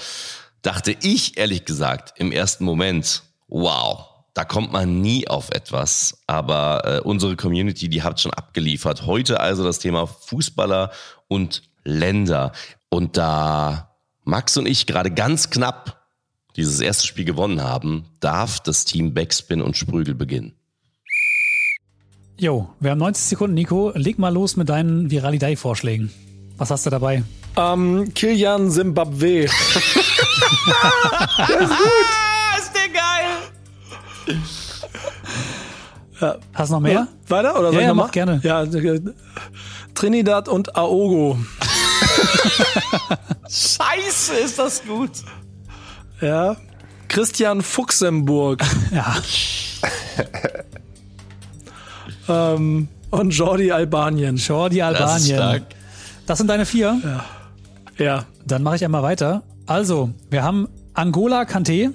dachte 0.63 0.95
ich 1.01 1.37
ehrlich 1.37 1.65
gesagt 1.65 2.13
im 2.17 2.31
ersten 2.31 2.65
Moment, 2.65 3.21
wow, 3.47 4.09
da 4.33 4.45
kommt 4.45 4.71
man 4.71 5.01
nie 5.01 5.27
auf 5.27 5.49
etwas. 5.51 6.23
Aber 6.25 6.81
äh, 6.85 6.99
unsere 7.01 7.35
Community, 7.35 7.87
die 7.89 8.01
hat 8.01 8.19
schon 8.19 8.33
abgeliefert. 8.33 9.05
Heute 9.05 9.39
also 9.39 9.63
das 9.63 9.77
Thema 9.77 10.07
Fußballer 10.07 10.91
und 11.27 11.61
Länder. 11.83 12.53
Und 12.89 13.17
da 13.17 13.95
Max 14.23 14.57
und 14.57 14.67
ich 14.67 14.87
gerade 14.87 15.11
ganz 15.11 15.49
knapp 15.51 16.01
dieses 16.55 16.79
erste 16.79 17.05
Spiel 17.05 17.25
gewonnen 17.25 17.61
haben, 17.61 18.05
darf 18.19 18.59
das 18.59 18.85
Team 18.85 19.13
Backspin 19.13 19.61
und 19.61 19.75
Sprügel 19.75 20.15
beginnen. 20.15 20.53
Jo, 22.39 22.69
wir 22.79 22.91
haben 22.91 22.99
90 22.99 23.25
Sekunden, 23.25 23.53
Nico. 23.53 23.91
Leg 23.95 24.17
mal 24.17 24.33
los 24.33 24.55
mit 24.55 24.69
deinen 24.69 25.11
Viralidei-Vorschlägen. 25.11 26.11
Was 26.57 26.71
hast 26.71 26.85
du 26.85 26.89
dabei? 26.89 27.23
Ähm, 27.55 28.13
Kilian 28.13 28.71
Zimbabwe. 28.71 29.45
das 31.37 31.49
ist 31.49 31.69
gut. 31.69 32.09
ist 32.57 32.71
der 32.73 32.89
geil. 32.89 33.25
Ja. 36.19 36.35
Hast 36.53 36.69
du 36.69 36.75
noch 36.75 36.81
mehr? 36.81 37.07
Weiter 37.27 37.59
oder 37.59 37.71
soll 37.71 37.75
ja, 37.75 37.79
ich 37.79 37.85
ja, 37.85 37.93
noch 37.93 38.05
mach 38.05 38.11
gerne. 38.11 38.39
Ja, 38.43 38.65
Trinidad 39.93 40.47
und 40.47 40.75
Aogo. 40.75 41.37
Scheiße, 43.49 44.33
ist 44.43 44.57
das 44.57 44.83
gut. 44.83 45.11
Ja. 46.21 46.55
Christian 47.07 47.61
Fuchsenburg. 47.61 48.63
ja. 48.91 49.15
ähm, 52.27 52.87
und 53.11 53.29
Jordi 53.31 53.71
Albanien. 53.71 54.37
Jordi 54.37 54.81
Albanien. 54.81 55.37
Das, 55.37 55.61
das 56.25 56.37
sind 56.39 56.47
deine 56.47 56.65
vier? 56.65 56.99
Ja. 57.03 57.25
Ja. 58.03 58.25
Dann 58.45 58.63
mache 58.63 58.75
ich 58.75 58.83
einmal 58.83 59.01
weiter. 59.01 59.43
Also, 59.65 60.11
wir 60.29 60.43
haben 60.43 60.67
Angola 60.93 61.45
Kante, 61.45 61.93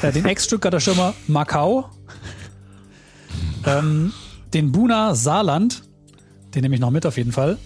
äh, 0.00 0.12
den 0.12 0.24
Ex-Stuttgarter 0.24 0.78
Stürmer 0.78 1.12
Macau, 1.26 1.90
ähm, 3.66 4.12
den 4.54 4.70
Buna 4.70 5.16
Saarland, 5.16 5.82
den 6.54 6.62
nehme 6.62 6.76
ich 6.76 6.80
noch 6.80 6.92
mit 6.92 7.04
auf 7.04 7.16
jeden 7.16 7.32
Fall, 7.32 7.58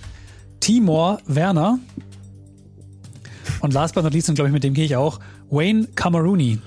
Timor 0.60 1.18
Werner 1.26 1.78
und 3.60 3.74
last 3.74 3.94
but 3.94 4.04
not 4.04 4.14
least, 4.14 4.30
und 4.30 4.36
glaube 4.36 4.48
ich, 4.48 4.54
mit 4.54 4.64
dem 4.64 4.72
gehe 4.72 4.86
ich 4.86 4.96
auch, 4.96 5.20
Wayne 5.50 5.88
Cameruni. 5.94 6.58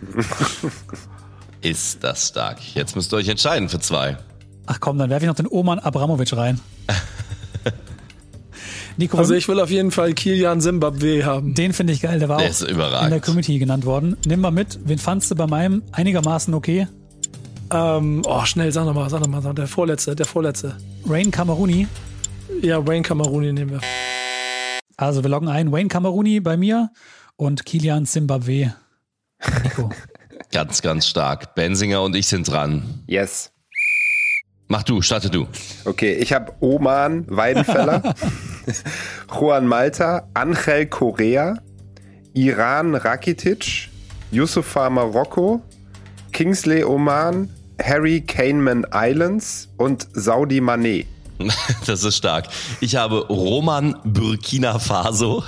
Ist 1.60 2.04
das 2.04 2.28
stark. 2.28 2.58
Jetzt 2.74 2.94
müsst 2.94 3.12
ihr 3.12 3.16
euch 3.16 3.28
entscheiden 3.28 3.68
für 3.68 3.80
zwei. 3.80 4.16
Ach 4.66 4.78
komm, 4.78 4.96
dann 4.96 5.10
werfe 5.10 5.24
ich 5.24 5.28
noch 5.28 5.34
den 5.34 5.48
Oman 5.48 5.80
Abramovic 5.80 6.32
rein. 6.36 6.60
Nico, 9.00 9.16
also 9.16 9.32
ich 9.32 9.48
will 9.48 9.58
auf 9.60 9.70
jeden 9.70 9.90
Fall 9.90 10.12
Kilian 10.12 10.60
Zimbabwe 10.60 11.24
haben. 11.24 11.54
Den 11.54 11.72
finde 11.72 11.94
ich 11.94 12.02
geil, 12.02 12.18
der 12.18 12.28
war 12.28 12.36
der 12.36 12.50
auch 12.50 13.02
in 13.02 13.08
der 13.08 13.20
Community 13.20 13.58
genannt 13.58 13.86
worden. 13.86 14.14
Nimm 14.26 14.42
mal 14.42 14.50
mit, 14.50 14.78
wen 14.84 14.98
fandst 14.98 15.30
du 15.30 15.36
bei 15.36 15.46
meinem 15.46 15.82
einigermaßen 15.92 16.52
okay? 16.52 16.86
Ähm, 17.72 18.20
oh, 18.26 18.44
schnell, 18.44 18.70
sag 18.72 18.84
nochmal, 18.84 19.08
sag 19.08 19.20
nochmal, 19.20 19.54
der 19.54 19.68
vorletzte, 19.68 20.14
der 20.14 20.26
vorletzte. 20.26 20.76
Rain 21.08 21.30
Cameruni. 21.30 21.88
Ja, 22.60 22.86
Wayne 22.86 23.00
Cameruni 23.00 23.54
nehmen 23.54 23.70
wir. 23.70 23.80
Also 24.98 25.22
wir 25.22 25.30
loggen 25.30 25.48
ein, 25.48 25.72
Wayne 25.72 25.88
Cameruni 25.88 26.40
bei 26.40 26.58
mir 26.58 26.90
und 27.36 27.64
Kilian 27.64 28.04
Zimbabwe. 28.04 28.74
Nico. 29.64 29.88
ganz, 30.52 30.82
ganz 30.82 31.06
stark. 31.06 31.54
Benzinger 31.54 32.02
und 32.02 32.14
ich 32.14 32.26
sind 32.26 32.50
dran. 32.50 33.02
Yes. 33.06 33.50
Mach 34.70 34.84
du, 34.84 35.02
starte 35.02 35.30
du. 35.30 35.48
Okay, 35.84 36.14
ich 36.14 36.32
habe 36.32 36.52
Oman 36.60 37.24
Weidenfeller, 37.28 38.14
Juan 39.28 39.66
Malta, 39.66 40.28
Angel 40.34 40.86
Correa, 40.86 41.56
Iran 42.34 42.94
Rakitic, 42.94 43.88
Yusufa 44.30 44.88
Marokko, 44.88 45.60
Kingsley 46.32 46.84
Oman, 46.84 47.50
Harry 47.82 48.20
Kahneman 48.20 48.86
Islands 48.94 49.68
und 49.76 50.06
Saudi 50.12 50.60
Mané. 50.60 51.06
Das 51.86 52.04
ist 52.04 52.18
stark. 52.18 52.46
Ich 52.80 52.94
habe 52.94 53.26
Roman 53.26 53.96
Burkina 54.04 54.78
Faso, 54.78 55.42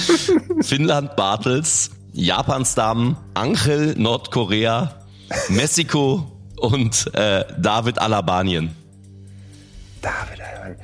Finnland 0.62 1.16
Bartels, 1.16 1.90
Japans 2.14 2.74
Damen, 2.74 3.18
Angel 3.34 3.94
Nordkorea, 3.98 5.04
Mexiko 5.50 6.33
und 6.64 7.10
äh, 7.14 7.44
David 7.58 7.98
Alabanien. 7.98 8.70
David 10.00 10.40
Alabanien. 10.40 10.78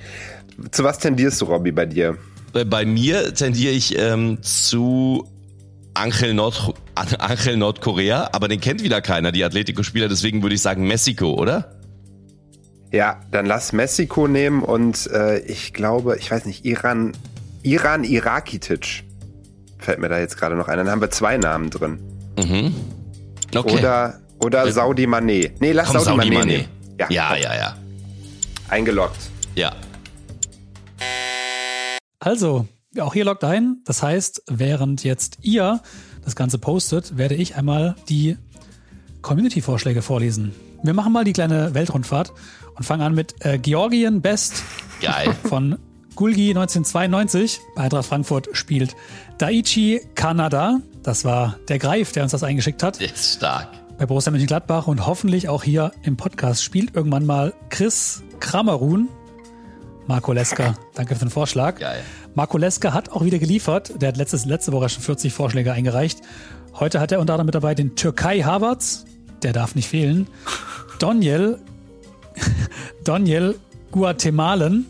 Zu 0.71 0.85
was 0.85 0.99
tendierst 0.99 1.41
du, 1.41 1.47
Robby, 1.47 1.73
bei 1.73 1.87
dir? 1.87 2.17
Bei, 2.53 2.65
bei 2.65 2.85
mir 2.85 3.35
tendiere 3.35 3.73
ich 3.73 3.99
ähm, 3.99 4.43
zu 4.43 5.27
Angel, 5.95 6.35
Nord 6.35 6.75
Angel 7.19 7.57
Nordkorea, 7.57 8.31
aber 8.33 8.49
den 8.49 8.61
kennt 8.61 8.83
wieder 8.83 9.01
keiner, 9.01 9.33
die 9.33 9.45
Atletico-Spieler, 9.45 10.09
deswegen 10.09 10.43
würde 10.43 10.55
ich 10.55 10.63
sagen 10.63 10.87
Mexiko, 10.87 11.35
oder? 11.35 11.77
Ja, 12.93 13.21
dann 13.31 13.47
lass 13.47 13.73
Mexiko 13.73 14.27
nehmen 14.27 14.63
und 14.63 15.09
äh, 15.13 15.39
ich 15.41 15.73
glaube, 15.73 16.17
ich 16.19 16.31
weiß 16.31 16.45
nicht, 16.45 16.65
Iran, 16.65 17.13
Iran 17.63 18.05
Irakitic 18.05 19.05
fällt 19.79 20.01
mir 20.01 20.09
da 20.09 20.19
jetzt 20.19 20.37
gerade 20.37 20.57
noch 20.57 20.69
ein. 20.69 20.77
Dann 20.77 20.91
haben 20.91 21.01
wir 21.01 21.11
zwei 21.11 21.37
Namen 21.37 21.71
drin. 21.71 22.01
Mhm. 22.37 22.75
Okay. 23.55 23.79
Oder, 23.79 24.21
oder 24.41 24.71
Saudi 24.71 25.07
Mané. 25.07 25.53
Nee, 25.61 25.73
lass 25.73 25.89
Komm, 25.89 26.01
Saudi, 26.01 26.23
Saudi 26.23 26.37
Mané, 26.37 26.43
Mané. 26.43 26.65
Ja, 26.99 27.07
ja, 27.11 27.37
ja, 27.37 27.55
ja. 27.55 27.77
Eingeloggt. 28.69 29.31
Ja. 29.55 29.73
Also, 32.19 32.67
auch 32.99 33.15
hier 33.15 33.25
loggt 33.25 33.45
ein. 33.45 33.79
Das 33.85 34.03
heißt, 34.03 34.43
während 34.49 35.05
jetzt 35.05 35.39
ihr 35.43 35.81
das 36.25 36.37
Ganze 36.37 36.59
postet, 36.59 37.17
werde 37.17 37.35
ich 37.35 37.57
einmal 37.57 37.97
die 38.09 38.37
Community-Vorschläge 39.23 40.03
vorlesen. 40.03 40.55
Wir 40.83 40.95
machen 40.95 41.13
mal 41.13 41.25
die 41.25 41.33
kleine 41.33 41.75
Weltrundfahrt 41.75 42.33
und 42.77 42.85
fangen 42.85 43.03
an 43.03 43.15
mit 43.15 43.35
äh, 43.45 43.59
Georgien 43.59 44.23
Best 44.23 44.63
Geil. 45.01 45.35
von 45.45 45.79
Gulgi 46.15 46.51
1992. 46.51 47.61
Bei 47.75 47.83
Eintracht 47.83 48.07
Frankfurt 48.07 48.49
spielt 48.53 48.95
Daichi 49.39 50.01
Kanada. 50.15 50.81
Das 51.03 51.25
war 51.25 51.59
der 51.69 51.79
Greif, 51.79 52.13
der 52.13 52.25
uns 52.25 52.33
das 52.33 52.43
eingeschickt 52.43 52.83
hat. 52.83 53.01
Ist 53.01 53.37
stark. 53.37 53.80
Bei 54.01 54.07
Borussia 54.07 54.31
Mönchengladbach 54.33 54.87
und 54.87 55.07
hoffentlich 55.07 55.51
auch 55.51 55.63
hier 55.63 55.93
im 56.03 56.17
Podcast 56.17 56.65
spielt 56.65 56.97
irgendwann 56.97 57.27
mal 57.27 57.53
Chris 57.69 58.23
Kramerun. 58.41 59.11
Marco 60.07 60.33
Leska, 60.33 60.75
danke 60.95 61.17
für 61.17 61.27
den 61.27 61.31
Vorschlag. 61.31 61.79
Geil. 61.79 62.03
Marco 62.35 62.57
Leska 62.57 62.95
hat 62.95 63.11
auch 63.11 63.23
wieder 63.23 63.39
geliefert. 63.39 64.01
Der 64.01 64.09
hat 64.09 64.17
letztes, 64.17 64.47
letzte 64.47 64.73
Woche 64.73 64.89
schon 64.89 65.03
40 65.03 65.35
Vorschläge 65.35 65.73
eingereicht. 65.73 66.23
Heute 66.73 66.99
hat 66.99 67.13
er 67.13 67.21
unter 67.21 67.35
anderem 67.35 67.45
mit 67.45 67.55
dabei 67.55 67.75
den 67.75 67.95
Türkei 67.95 68.41
Havertz. 68.41 69.05
Der 69.43 69.53
darf 69.53 69.75
nicht 69.75 69.89
fehlen. 69.89 70.29
Doniel, 70.99 71.59
Doniel 73.05 73.57
Guatemalen. 73.91 74.87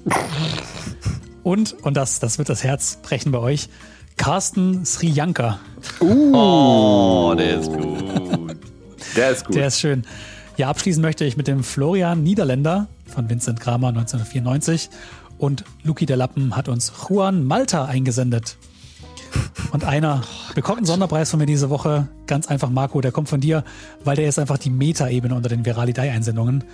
Und, 1.42 1.72
und 1.82 1.96
das, 1.96 2.20
das 2.20 2.38
wird 2.38 2.48
das 2.48 2.62
Herz 2.62 3.00
brechen 3.02 3.32
bei 3.32 3.38
euch, 3.38 3.70
Carsten 4.16 4.84
Srijanka. 4.84 5.58
Oh, 5.98 7.34
der 7.36 7.58
ist 7.58 7.72
gut. 7.72 8.39
Der 9.16 9.30
ist 9.30 9.44
gut. 9.44 9.56
Der 9.56 9.66
ist 9.66 9.80
schön. 9.80 10.04
Ja, 10.56 10.68
abschließen 10.68 11.00
möchte 11.00 11.24
ich 11.24 11.36
mit 11.36 11.48
dem 11.48 11.64
Florian 11.64 12.22
Niederländer 12.22 12.88
von 13.06 13.28
Vincent 13.30 13.60
Kramer 13.60 13.88
1994. 13.88 14.90
Und 15.38 15.64
Luki 15.82 16.06
der 16.06 16.16
Lappen 16.16 16.56
hat 16.56 16.68
uns 16.68 16.92
Juan 17.08 17.44
Malta 17.44 17.86
eingesendet. 17.86 18.56
Und 19.72 19.84
einer 19.84 20.22
bekommt 20.54 20.78
einen 20.78 20.86
Sonderpreis 20.86 21.30
von 21.30 21.38
mir 21.38 21.46
diese 21.46 21.70
Woche. 21.70 22.08
Ganz 22.26 22.48
einfach, 22.48 22.68
Marco, 22.68 23.00
der 23.00 23.12
kommt 23.12 23.28
von 23.28 23.40
dir, 23.40 23.62
weil 24.04 24.16
der 24.16 24.28
ist 24.28 24.38
einfach 24.38 24.58
die 24.58 24.70
Meta-Ebene 24.70 25.34
unter 25.34 25.48
den 25.48 25.64
Viralidei-Einsendungen. 25.64 26.64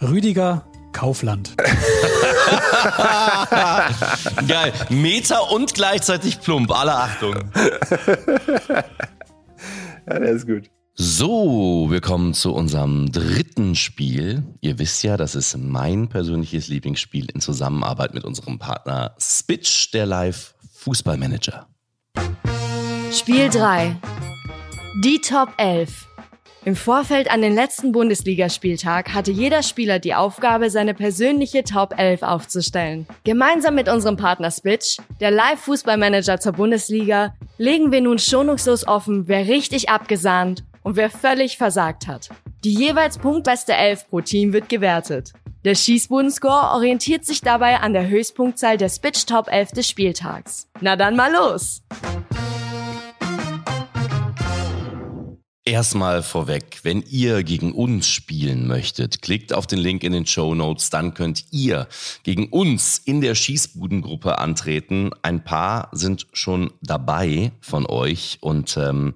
Rüdiger 0.00 0.64
Kaufland. 0.92 1.54
Geil. 4.48 4.72
Meter 4.88 5.52
und 5.52 5.74
gleichzeitig 5.74 6.40
plump. 6.40 6.72
Alle 6.72 6.96
Achtung. 6.96 7.34
ja, 8.68 8.84
der 10.18 10.30
ist 10.30 10.46
gut. 10.46 10.70
So, 10.98 11.88
wir 11.90 12.00
kommen 12.00 12.32
zu 12.32 12.54
unserem 12.54 13.12
dritten 13.12 13.74
Spiel. 13.74 14.42
Ihr 14.62 14.78
wisst 14.78 15.02
ja, 15.02 15.18
das 15.18 15.34
ist 15.34 15.54
mein 15.58 16.08
persönliches 16.08 16.68
Lieblingsspiel 16.68 17.28
in 17.34 17.42
Zusammenarbeit 17.42 18.14
mit 18.14 18.24
unserem 18.24 18.58
Partner 18.58 19.14
Spitch, 19.20 19.90
der 19.92 20.06
Live 20.06 20.54
Fußballmanager. 20.72 21.66
Spiel 23.12 23.50
3. 23.50 23.94
Die 25.04 25.20
Top 25.20 25.50
11. 25.58 26.08
Im 26.64 26.74
Vorfeld 26.74 27.30
an 27.30 27.42
den 27.42 27.54
letzten 27.54 27.92
Bundesligaspieltag 27.92 29.12
hatte 29.12 29.32
jeder 29.32 29.62
Spieler 29.62 29.98
die 29.98 30.14
Aufgabe, 30.14 30.70
seine 30.70 30.94
persönliche 30.94 31.62
Top 31.62 31.92
11 31.98 32.22
aufzustellen. 32.22 33.06
Gemeinsam 33.22 33.74
mit 33.74 33.90
unserem 33.90 34.16
Partner 34.16 34.50
Spitch, 34.50 34.96
der 35.20 35.30
Live-Fußballmanager 35.30 36.40
zur 36.40 36.52
Bundesliga, 36.52 37.34
legen 37.58 37.92
wir 37.92 38.00
nun 38.00 38.18
schonungslos 38.18 38.88
offen, 38.88 39.28
wer 39.28 39.46
richtig 39.46 39.90
abgesahnt 39.90 40.64
und 40.86 40.94
wer 40.94 41.10
völlig 41.10 41.56
versagt 41.56 42.06
hat. 42.06 42.28
Die 42.62 42.72
jeweils 42.72 43.18
punktbeste 43.18 43.74
11 43.74 44.08
pro 44.08 44.20
Team 44.20 44.52
wird 44.52 44.68
gewertet. 44.68 45.32
Der 45.64 45.74
Schießbudenscore 45.74 46.70
orientiert 46.74 47.24
sich 47.24 47.40
dabei 47.40 47.80
an 47.80 47.92
der 47.92 48.06
Höchstpunktzahl 48.06 48.76
der 48.76 48.88
Spitch 48.88 49.26
Top 49.26 49.48
11 49.48 49.72
des 49.72 49.88
Spieltags. 49.88 50.68
Na 50.80 50.94
dann 50.94 51.16
mal 51.16 51.32
los! 51.32 51.82
Erstmal 55.64 56.22
vorweg, 56.22 56.78
wenn 56.84 57.02
ihr 57.02 57.42
gegen 57.42 57.72
uns 57.72 58.06
spielen 58.06 58.68
möchtet, 58.68 59.22
klickt 59.22 59.52
auf 59.52 59.66
den 59.66 59.80
Link 59.80 60.04
in 60.04 60.12
den 60.12 60.24
Show 60.24 60.54
Notes, 60.54 60.90
dann 60.90 61.14
könnt 61.14 61.46
ihr 61.50 61.88
gegen 62.22 62.46
uns 62.50 62.98
in 62.98 63.20
der 63.20 63.34
Schießbudengruppe 63.34 64.38
antreten. 64.38 65.10
Ein 65.22 65.42
paar 65.42 65.88
sind 65.90 66.28
schon 66.32 66.70
dabei 66.80 67.50
von 67.60 67.86
euch 67.86 68.38
und 68.40 68.76
ähm, 68.76 69.14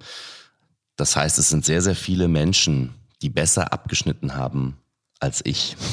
das 1.01 1.15
heißt, 1.15 1.39
es 1.39 1.49
sind 1.49 1.65
sehr, 1.65 1.81
sehr 1.81 1.95
viele 1.95 2.27
Menschen, 2.27 2.93
die 3.23 3.31
besser 3.31 3.73
abgeschnitten 3.73 4.35
haben 4.35 4.77
als 5.19 5.43
ich. 5.43 5.75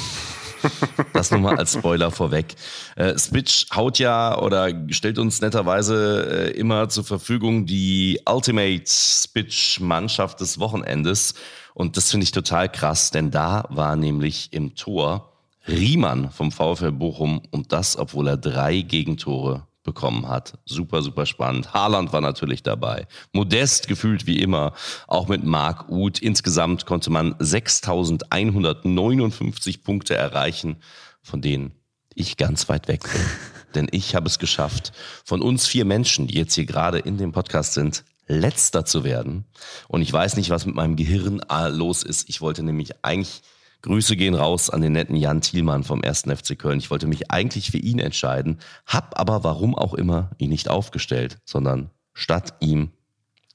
Das 1.13 1.31
nur 1.31 1.39
mal 1.39 1.57
als 1.57 1.71
Spoiler 1.71 2.11
vorweg. 2.11 2.53
Äh, 2.97 3.17
Spitch 3.17 3.67
haut 3.73 3.97
ja 3.97 4.37
oder 4.37 4.69
stellt 4.89 5.17
uns 5.17 5.39
netterweise 5.39 6.49
äh, 6.49 6.59
immer 6.59 6.89
zur 6.89 7.05
Verfügung 7.05 7.65
die 7.65 8.19
Ultimate 8.29 8.83
Spitch-Mannschaft 8.85 10.41
des 10.41 10.59
Wochenendes. 10.59 11.35
Und 11.73 11.95
das 11.95 12.11
finde 12.11 12.25
ich 12.25 12.33
total 12.33 12.69
krass, 12.69 13.09
denn 13.09 13.31
da 13.31 13.63
war 13.69 13.95
nämlich 13.95 14.51
im 14.51 14.75
Tor 14.75 15.31
Riemann 15.65 16.29
vom 16.29 16.51
VfL 16.51 16.91
Bochum 16.91 17.41
und 17.51 17.71
das, 17.71 17.97
obwohl 17.97 18.27
er 18.27 18.37
drei 18.37 18.81
Gegentore 18.81 19.65
bekommen 19.89 20.27
hat. 20.27 20.59
Super, 20.65 21.01
super 21.01 21.25
spannend. 21.25 21.73
Haaland 21.73 22.13
war 22.13 22.21
natürlich 22.21 22.61
dabei. 22.61 23.07
Modest 23.33 23.87
gefühlt 23.87 24.27
wie 24.27 24.39
immer, 24.39 24.73
auch 25.07 25.27
mit 25.27 25.43
Marc 25.43 25.89
Uth. 25.89 26.19
Insgesamt 26.19 26.85
konnte 26.85 27.09
man 27.09 27.33
6159 27.39 29.83
Punkte 29.83 30.15
erreichen, 30.15 30.75
von 31.23 31.41
denen 31.41 31.71
ich 32.13 32.37
ganz 32.37 32.69
weit 32.69 32.87
weg 32.87 33.01
bin. 33.01 33.25
Denn 33.73 33.87
ich 33.91 34.13
habe 34.13 34.27
es 34.27 34.37
geschafft, 34.37 34.91
von 35.25 35.41
uns 35.41 35.65
vier 35.65 35.85
Menschen, 35.85 36.27
die 36.27 36.37
jetzt 36.37 36.53
hier 36.53 36.65
gerade 36.65 36.99
in 36.99 37.17
dem 37.17 37.31
Podcast 37.31 37.73
sind, 37.73 38.03
letzter 38.27 38.85
zu 38.85 39.03
werden. 39.03 39.45
Und 39.87 40.03
ich 40.03 40.13
weiß 40.13 40.37
nicht, 40.37 40.51
was 40.51 40.67
mit 40.67 40.75
meinem 40.75 40.97
Gehirn 40.97 41.41
los 41.69 42.03
ist. 42.03 42.29
Ich 42.29 42.41
wollte 42.41 42.61
nämlich 42.61 43.03
eigentlich 43.03 43.41
Grüße 43.81 44.15
gehen 44.15 44.35
raus 44.35 44.69
an 44.69 44.81
den 44.81 44.93
netten 44.93 45.15
Jan 45.15 45.41
Thielmann 45.41 45.83
vom 45.83 46.03
1. 46.03 46.23
FC 46.23 46.57
Köln. 46.57 46.79
Ich 46.79 46.91
wollte 46.91 47.07
mich 47.07 47.31
eigentlich 47.31 47.71
für 47.71 47.77
ihn 47.77 47.99
entscheiden, 47.99 48.59
hab 48.85 49.19
aber 49.19 49.43
warum 49.43 49.75
auch 49.75 49.93
immer 49.93 50.31
ihn 50.37 50.49
nicht 50.49 50.69
aufgestellt, 50.69 51.37
sondern 51.45 51.89
statt 52.13 52.55
ihm 52.59 52.91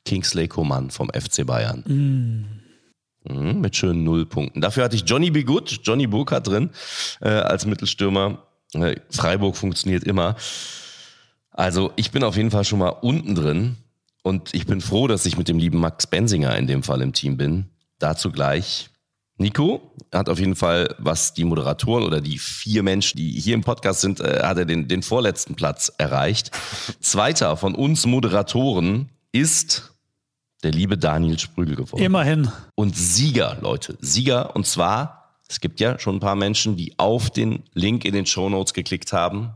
Kingsley 0.05 0.49
Coman 0.49 0.91
vom 0.91 1.11
FC 1.11 1.47
Bayern. 1.47 1.85
Mm. 1.87 2.64
Mhm, 3.27 3.61
mit 3.61 3.75
schönen 3.77 4.05
Nullpunkten. 4.05 4.61
Dafür 4.61 4.85
hatte 4.85 4.97
ich 4.97 5.05
Johnny 5.07 5.31
B. 5.31 5.45
Good, 5.45 5.81
Johnny 5.83 6.07
Burkhardt 6.07 6.47
drin 6.47 6.70
äh, 7.20 7.29
als 7.29 7.64
Mittelstürmer. 7.64 8.47
Äh, 8.75 8.97
Freiburg 9.11 9.57
funktioniert 9.57 10.05
immer. 10.05 10.37
Also 11.51 11.93
ich 11.97 12.11
bin 12.11 12.25
auf 12.25 12.37
jeden 12.37 12.51
Fall 12.51 12.64
schon 12.64 12.81
mal 12.81 12.89
unten 12.89 13.35
drin 13.35 13.77
und 14.22 14.53
ich 14.55 14.66
bin 14.66 14.81
froh, 14.81 15.07
dass 15.07 15.25
ich 15.25 15.39
mit 15.39 15.49
dem 15.49 15.59
lieben 15.59 15.79
Max 15.79 16.07
Bensinger 16.07 16.57
in 16.57 16.66
dem 16.66 16.83
Fall 16.83 17.01
im 17.01 17.12
Team 17.12 17.37
bin. 17.37 17.70
Dazu 17.99 18.31
gleich 18.31 18.91
Nico 19.37 19.93
hat 20.12 20.28
auf 20.28 20.39
jeden 20.39 20.55
Fall, 20.55 20.95
was 20.99 21.35
die 21.35 21.45
Moderatoren 21.45 22.05
oder 22.05 22.20
die 22.20 22.39
vier 22.39 22.82
Menschen, 22.82 23.18
die 23.18 23.30
hier 23.41 23.55
im 23.55 23.62
Podcast 23.62 24.01
sind, 24.01 24.20
äh, 24.20 24.43
hat 24.45 24.59
er 24.59 24.64
den, 24.64 24.87
den 24.87 25.03
vorletzten 25.03 25.57
Platz 25.57 25.93
erreicht. 25.99 26.51
Zweiter 27.01 27.57
von 27.57 27.74
uns 27.74 28.07
Moderatoren 28.07 29.11
ist 29.32 29.93
der 30.62 30.70
liebe 30.70 30.97
Daniel 30.97 31.39
Sprügel 31.39 31.76
geworden. 31.76 32.03
Immerhin. 32.03 32.51
Und 32.74 32.97
Sieger, 32.97 33.59
Leute. 33.61 33.99
Sieger. 34.01 34.55
Und 34.55 34.66
zwar, 34.66 35.41
es 35.49 35.61
gibt 35.61 35.80
ja 35.80 35.99
schon 35.99 36.16
ein 36.16 36.20
paar 36.20 36.37
Menschen, 36.37 36.76
die 36.76 36.95
auf 36.99 37.30
den 37.30 37.64
Link 37.74 38.05
in 38.05 38.14
den 38.14 38.26
Show 38.26 38.49
Notes 38.49 38.72
geklickt 38.72 39.12
haben 39.12 39.53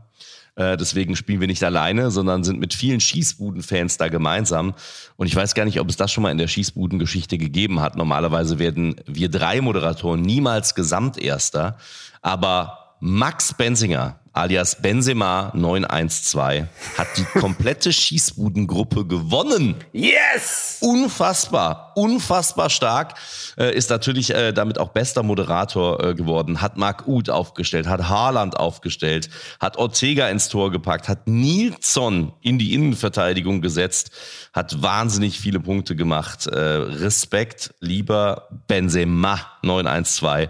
äh, 0.59 0.75
deswegen 0.75 1.15
spielen 1.15 1.39
wir 1.39 1.47
nicht 1.47 1.63
alleine, 1.63 2.11
sondern 2.11 2.43
sind 2.43 2.59
mit 2.59 2.73
vielen 2.73 2.99
Schießbuden-Fans 2.99 3.95
da 3.95 4.09
gemeinsam. 4.09 4.73
Und 5.15 5.27
ich 5.27 5.35
weiß 5.35 5.55
gar 5.55 5.63
nicht, 5.63 5.79
ob 5.79 5.87
es 5.87 5.95
das 5.95 6.11
schon 6.11 6.21
mal 6.21 6.31
in 6.31 6.37
der 6.37 6.49
Schießbuden-Geschichte 6.49 7.37
gegeben 7.37 7.79
hat. 7.79 7.95
Normalerweise 7.95 8.59
werden 8.59 8.97
wir 9.05 9.29
drei 9.29 9.61
Moderatoren 9.61 10.21
niemals 10.21 10.75
Gesamterster. 10.75 11.77
Aber 12.21 12.97
Max 12.99 13.53
Benzinger 13.53 14.18
alias 14.33 14.81
Benzema 14.81 15.51
912 15.55 16.67
hat 16.97 17.07
die 17.17 17.23
komplette 17.23 17.91
Schießbudengruppe 17.91 19.05
gewonnen. 19.05 19.75
Yes! 19.91 20.77
Unfassbar, 20.81 21.91
unfassbar 21.95 22.69
stark. 22.69 23.15
Äh, 23.57 23.75
ist 23.75 23.89
natürlich 23.89 24.33
äh, 24.33 24.53
damit 24.53 24.79
auch 24.79 24.89
bester 24.89 25.23
Moderator 25.23 26.03
äh, 26.03 26.15
geworden. 26.15 26.61
Hat 26.61 26.77
Marc 26.77 27.07
Uth 27.07 27.29
aufgestellt, 27.29 27.87
hat 27.87 28.07
Haaland 28.07 28.57
aufgestellt, 28.57 29.29
hat 29.59 29.77
Ortega 29.77 30.29
ins 30.29 30.49
Tor 30.49 30.71
gepackt, 30.71 31.09
hat 31.09 31.27
Nilsson 31.27 32.33
in 32.41 32.59
die 32.59 32.73
Innenverteidigung 32.73 33.61
gesetzt, 33.61 34.11
hat 34.53 34.81
wahnsinnig 34.81 35.39
viele 35.39 35.59
Punkte 35.59 35.95
gemacht. 35.95 36.47
Äh, 36.47 36.59
Respekt, 36.59 37.73
lieber 37.79 38.47
Benzema 38.67 39.39
912. 39.63 40.49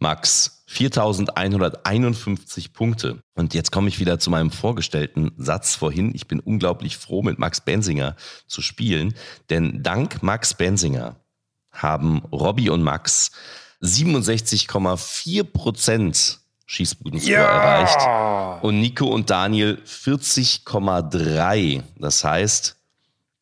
Max, 0.00 0.57
4151 0.70 2.74
Punkte. 2.74 3.20
Und 3.34 3.54
jetzt 3.54 3.72
komme 3.72 3.88
ich 3.88 4.00
wieder 4.00 4.18
zu 4.18 4.28
meinem 4.28 4.50
vorgestellten 4.50 5.32
Satz 5.38 5.74
vorhin. 5.74 6.14
Ich 6.14 6.28
bin 6.28 6.40
unglaublich 6.40 6.98
froh, 6.98 7.22
mit 7.22 7.38
Max 7.38 7.62
Bensinger 7.62 8.16
zu 8.46 8.60
spielen, 8.60 9.14
denn 9.48 9.82
dank 9.82 10.22
Max 10.22 10.52
Bensinger 10.52 11.16
haben 11.72 12.18
Robby 12.30 12.68
und 12.68 12.82
Max 12.82 13.30
67,4 13.80 15.44
Prozent 15.44 16.40
Schießbudenscore 16.66 17.32
ja. 17.32 17.44
erreicht 17.44 18.62
und 18.62 18.78
Nico 18.78 19.06
und 19.06 19.30
Daniel 19.30 19.78
40,3. 19.86 21.82
Das 21.96 22.24
heißt, 22.24 22.76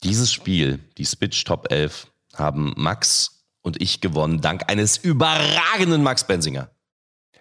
Dieses 0.05 0.33
Spiel, 0.33 0.79
die 0.99 1.07
Spitch 1.07 1.43
Top 1.45 1.73
11, 1.73 2.07
haben 2.35 2.73
Max 2.77 3.43
und 3.63 3.83
ich 3.83 4.01
gewonnen, 4.01 4.41
dank 4.41 4.71
eines 4.71 4.97
überragenden 4.99 6.05
Max 6.05 6.25
Bensinger. 6.25 6.71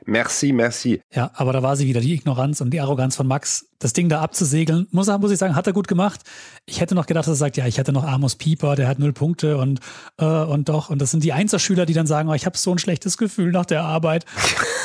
Merci, 0.06 0.54
merci. 0.54 1.02
Ja, 1.12 1.32
aber 1.34 1.52
da 1.52 1.64
war 1.64 1.76
sie 1.76 1.88
wieder, 1.88 2.00
die 2.00 2.14
Ignoranz 2.14 2.62
und 2.62 2.70
die 2.70 2.80
Arroganz 2.80 3.16
von 3.16 3.28
Max, 3.28 3.68
das 3.80 3.94
Ding 3.94 4.08
da 4.08 4.22
abzusegeln. 4.22 4.88
Muss, 4.92 5.08
muss 5.08 5.32
ich 5.32 5.40
sagen, 5.40 5.56
hat 5.56 5.66
er 5.66 5.74
gut 5.74 5.88
gemacht. 5.88 6.22
Ich 6.66 6.80
hätte 6.80 6.94
noch 6.94 7.08
gedacht, 7.08 7.28
dass 7.28 7.34
er 7.34 7.36
sagt, 7.36 7.58
ja, 7.58 7.66
ich 7.66 7.80
hätte 7.80 7.92
noch 7.92 8.06
Amos 8.06 8.36
Pieper, 8.36 8.76
der 8.76 8.88
hat 8.88 9.00
null 9.00 9.14
Punkte 9.14 9.58
und, 9.58 9.80
äh, 10.18 10.26
und 10.26 10.70
doch. 10.70 10.90
Und 10.92 11.02
das 11.02 11.12
sind 11.12 11.24
die 11.24 11.34
Einzelschüler, 11.34 11.88
die 11.88 11.94
dann 11.94 12.08
sagen, 12.08 12.30
oh, 12.30 12.34
ich 12.34 12.46
habe 12.46 12.58
so 12.58 12.72
ein 12.72 12.78
schlechtes 12.78 13.18
Gefühl 13.18 13.52
nach 13.52 13.66
der 13.66 13.84
Arbeit. 13.84 14.26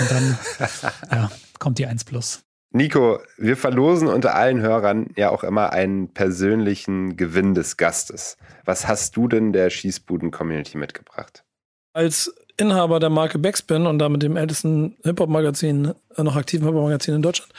Und 0.00 0.10
dann 0.10 0.38
ja, 1.10 1.30
kommt 1.58 1.78
die 1.78 1.86
1 1.86 2.04
plus. 2.04 2.42
Nico, 2.72 3.18
wir 3.36 3.56
verlosen 3.56 4.06
unter 4.08 4.36
allen 4.36 4.60
Hörern 4.60 5.08
ja 5.16 5.30
auch 5.30 5.42
immer 5.42 5.72
einen 5.72 6.14
persönlichen 6.14 7.16
Gewinn 7.16 7.54
des 7.54 7.76
Gastes. 7.76 8.36
Was 8.64 8.86
hast 8.86 9.16
du 9.16 9.26
denn 9.26 9.52
der 9.52 9.70
Schießbuden-Community 9.70 10.78
mitgebracht? 10.78 11.44
Als 11.92 12.32
Inhaber 12.60 13.00
der 13.00 13.10
Marke 13.10 13.38
Backspin 13.38 13.86
und 13.86 13.98
damit 13.98 14.22
dem 14.22 14.36
ältesten 14.36 14.96
Hip-Hop-Magazin, 15.02 15.94
äh, 16.16 16.22
noch 16.22 16.36
aktiven 16.36 16.66
Hip-Hop-Magazin 16.66 17.14
in 17.14 17.22
Deutschland, 17.22 17.52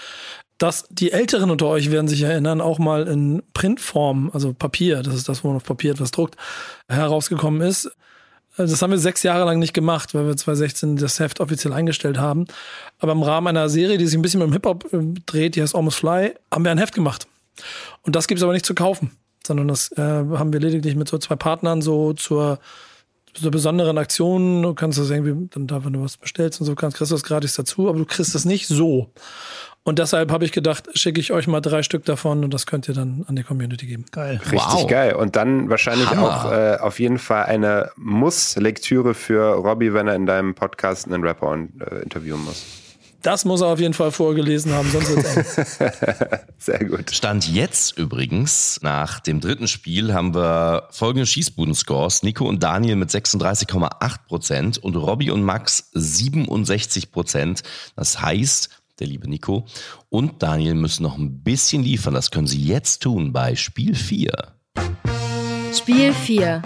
dass 0.58 0.86
die 0.90 1.12
Älteren 1.12 1.50
unter 1.50 1.66
euch 1.68 1.90
werden 1.90 2.08
sich 2.08 2.22
erinnern, 2.22 2.62
auch 2.62 2.78
mal 2.78 3.08
in 3.08 3.42
Printform, 3.54 4.30
also 4.34 4.54
Papier, 4.54 5.02
das 5.02 5.16
ist 5.16 5.28
das, 5.28 5.44
wo 5.44 5.48
man 5.48 5.58
auf 5.58 5.64
Papier 5.64 5.92
etwas 5.92 6.12
druckt, 6.12 6.36
herausgekommen 6.88 7.62
ist. 7.62 7.86
Äh, 8.58 8.68
das 8.68 8.82
haben 8.82 8.92
wir 8.92 9.00
sechs 9.00 9.24
Jahre 9.24 9.46
lang 9.46 9.60
nicht 9.60 9.74
gemacht, 9.74 10.14
weil 10.14 10.28
wir 10.28 10.38
2016 10.38 10.98
das 10.98 11.20
Heft 11.20 11.40
offiziell 11.40 11.74
eingestellt 11.74 12.20
haben. 12.20 12.46
Aber 13.00 13.14
im 13.14 13.24
Rahmen 13.24 13.48
einer 13.48 13.70
Serie, 13.70 13.98
die 13.98 14.06
sich 14.06 14.18
ein 14.18 14.22
bisschen 14.22 14.40
mit 14.40 14.50
dem 14.50 14.54
Hip-Hop 14.54 14.94
äh, 14.94 15.00
dreht, 15.26 15.56
die 15.56 15.62
heißt 15.62 15.76
Almost 15.76 15.98
Fly, 15.98 16.36
haben 16.52 16.64
wir 16.64 16.72
ein 16.72 16.78
Heft 16.78 16.94
gemacht. 16.94 17.28
Und 18.04 18.16
das 18.16 18.28
gibt's 18.28 18.44
aber 18.44 18.54
nicht 18.54 18.66
zu 18.66 18.76
kaufen, 18.76 19.12
sondern 19.46 19.68
das 19.68 19.92
äh, 19.94 20.02
haben 20.02 20.54
wir 20.54 20.60
lediglich 20.60 20.96
mit 20.96 21.08
so 21.08 21.18
zwei 21.18 21.36
Partnern 21.36 21.82
so 21.82 22.14
zur 22.14 22.60
so 23.34 23.52
besonderen 23.52 23.98
Aktionen, 23.98 24.62
du 24.64 24.74
kannst 24.74 25.00
das 25.00 25.10
irgendwie, 25.10 25.48
dann 25.52 25.68
da, 25.68 25.84
wenn 25.86 25.94
du 25.94 26.02
was 26.04 26.18
bestellst 26.18 26.60
und 26.62 26.68
so, 26.68 26.76
kannst, 26.76 26.98
kriegst 26.98 27.12
du 27.12 27.16
das 27.16 27.24
gratis 27.24 27.56
dazu, 27.56 27.90
aber 27.90 27.98
du 27.98 28.06
kriegst 28.06 28.36
das 28.36 28.46
nicht 28.46 28.68
so. 28.68 29.10
Und 29.84 29.98
deshalb 29.98 30.32
habe 30.32 30.46
ich 30.46 30.52
gedacht, 30.52 30.90
schicke 30.94 31.20
ich 31.20 31.32
euch 31.32 31.48
mal 31.48 31.60
drei 31.60 31.82
Stück 31.82 32.06
davon 32.06 32.44
und 32.44 32.54
das 32.54 32.68
könnt 32.68 32.88
ihr 32.88 32.94
dann 32.94 33.26
an 33.28 33.36
die 33.36 33.42
Community 33.42 33.88
geben. 33.88 34.06
Geil. 34.12 34.40
Richtig 34.52 34.62
Wow. 34.62 34.88
geil. 34.88 35.16
Und 35.16 35.36
dann 35.36 35.72
wahrscheinlich 35.72 36.08
Hammer. 36.08 36.46
auch 36.46 36.52
äh, 36.52 36.78
auf 36.80 37.00
jeden 37.00 37.18
Fall 37.18 37.46
eine 37.46 37.90
Muss-Lektüre 37.96 39.16
für 39.16 39.54
Robbie, 39.56 39.92
wenn 39.94 40.08
er 40.08 40.14
in 40.16 40.28
deinem 40.28 40.54
Podcast 40.54 41.08
einen 41.08 41.24
Rapper 41.24 41.58
äh, 41.80 42.04
interviewen 42.04 42.44
muss. 42.46 42.64
Das 43.22 43.46
muss 43.46 43.62
er 43.62 43.68
auf 43.68 43.80
jeden 43.80 43.94
Fall 43.94 44.12
vorgelesen 44.12 44.74
haben, 44.74 44.90
sonst 44.90 45.10
wird's 45.10 45.58
eng. 45.78 45.90
Sehr 46.58 46.86
gut. 46.86 47.12
Stand 47.12 47.48
jetzt 47.48 47.98
übrigens, 47.98 48.80
nach 48.82 49.20
dem 49.20 49.40
dritten 49.42 49.68
Spiel 49.68 50.14
haben 50.14 50.34
wir 50.34 50.88
folgende 50.92 51.26
Schießbuden-Scores. 51.26 52.24
Nico 52.24 52.48
und 52.48 52.64
Daniel 52.64 52.96
mit 52.96 53.10
36,8 53.10 54.16
Prozent 54.28 54.78
und 54.80 54.96
Robby 54.96 55.30
und 55.30 55.44
Max 55.44 55.90
67 55.94 57.12
Prozent. 57.12 57.62
Das 57.96 58.22
heißt, 58.22 58.70
der 59.00 59.08
liebe 59.08 59.30
Nico 59.30 59.66
und 60.10 60.42
Daniel 60.42 60.76
müssen 60.76 61.04
noch 61.04 61.18
ein 61.18 61.44
bisschen 61.44 61.84
liefern. 61.84 62.14
Das 62.14 62.32
können 62.32 62.48
sie 62.48 62.64
jetzt 62.64 63.04
tun 63.04 63.34
bei 63.34 63.56
Spiel 63.56 63.96
4. 63.96 64.32
Spiel 65.74 66.14
4. 66.14 66.62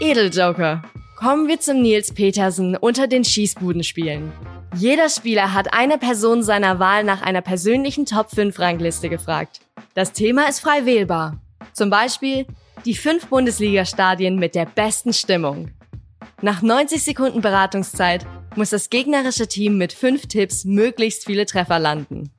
Edeljoker. 0.00 0.82
Kommen 1.16 1.48
wir 1.48 1.60
zum 1.60 1.82
Nils 1.82 2.12
Petersen 2.12 2.76
unter 2.76 3.06
den 3.06 3.24
Schießbudenspielen. 3.24 4.32
Jeder 4.74 5.08
Spieler 5.08 5.54
hat 5.54 5.72
eine 5.72 5.98
Person 5.98 6.42
seiner 6.42 6.78
Wahl 6.78 7.02
nach 7.02 7.22
einer 7.22 7.40
persönlichen 7.40 8.06
Top 8.06 8.30
5 8.30 8.58
Rangliste 8.58 9.08
gefragt. 9.08 9.60
Das 9.94 10.12
Thema 10.12 10.48
ist 10.48 10.60
frei 10.60 10.84
wählbar. 10.84 11.40
Zum 11.72 11.90
Beispiel 11.90 12.46
die 12.84 12.94
fünf 12.94 13.26
Bundesliga-Stadien 13.26 14.36
mit 14.36 14.54
der 14.54 14.66
besten 14.66 15.12
Stimmung. 15.12 15.70
Nach 16.42 16.62
90 16.62 17.02
Sekunden 17.02 17.40
Beratungszeit 17.40 18.26
muss 18.54 18.70
das 18.70 18.90
gegnerische 18.90 19.48
Team 19.48 19.78
mit 19.78 19.92
fünf 19.92 20.26
Tipps 20.26 20.64
möglichst 20.64 21.24
viele 21.24 21.46
Treffer 21.46 21.78
landen. 21.78 22.30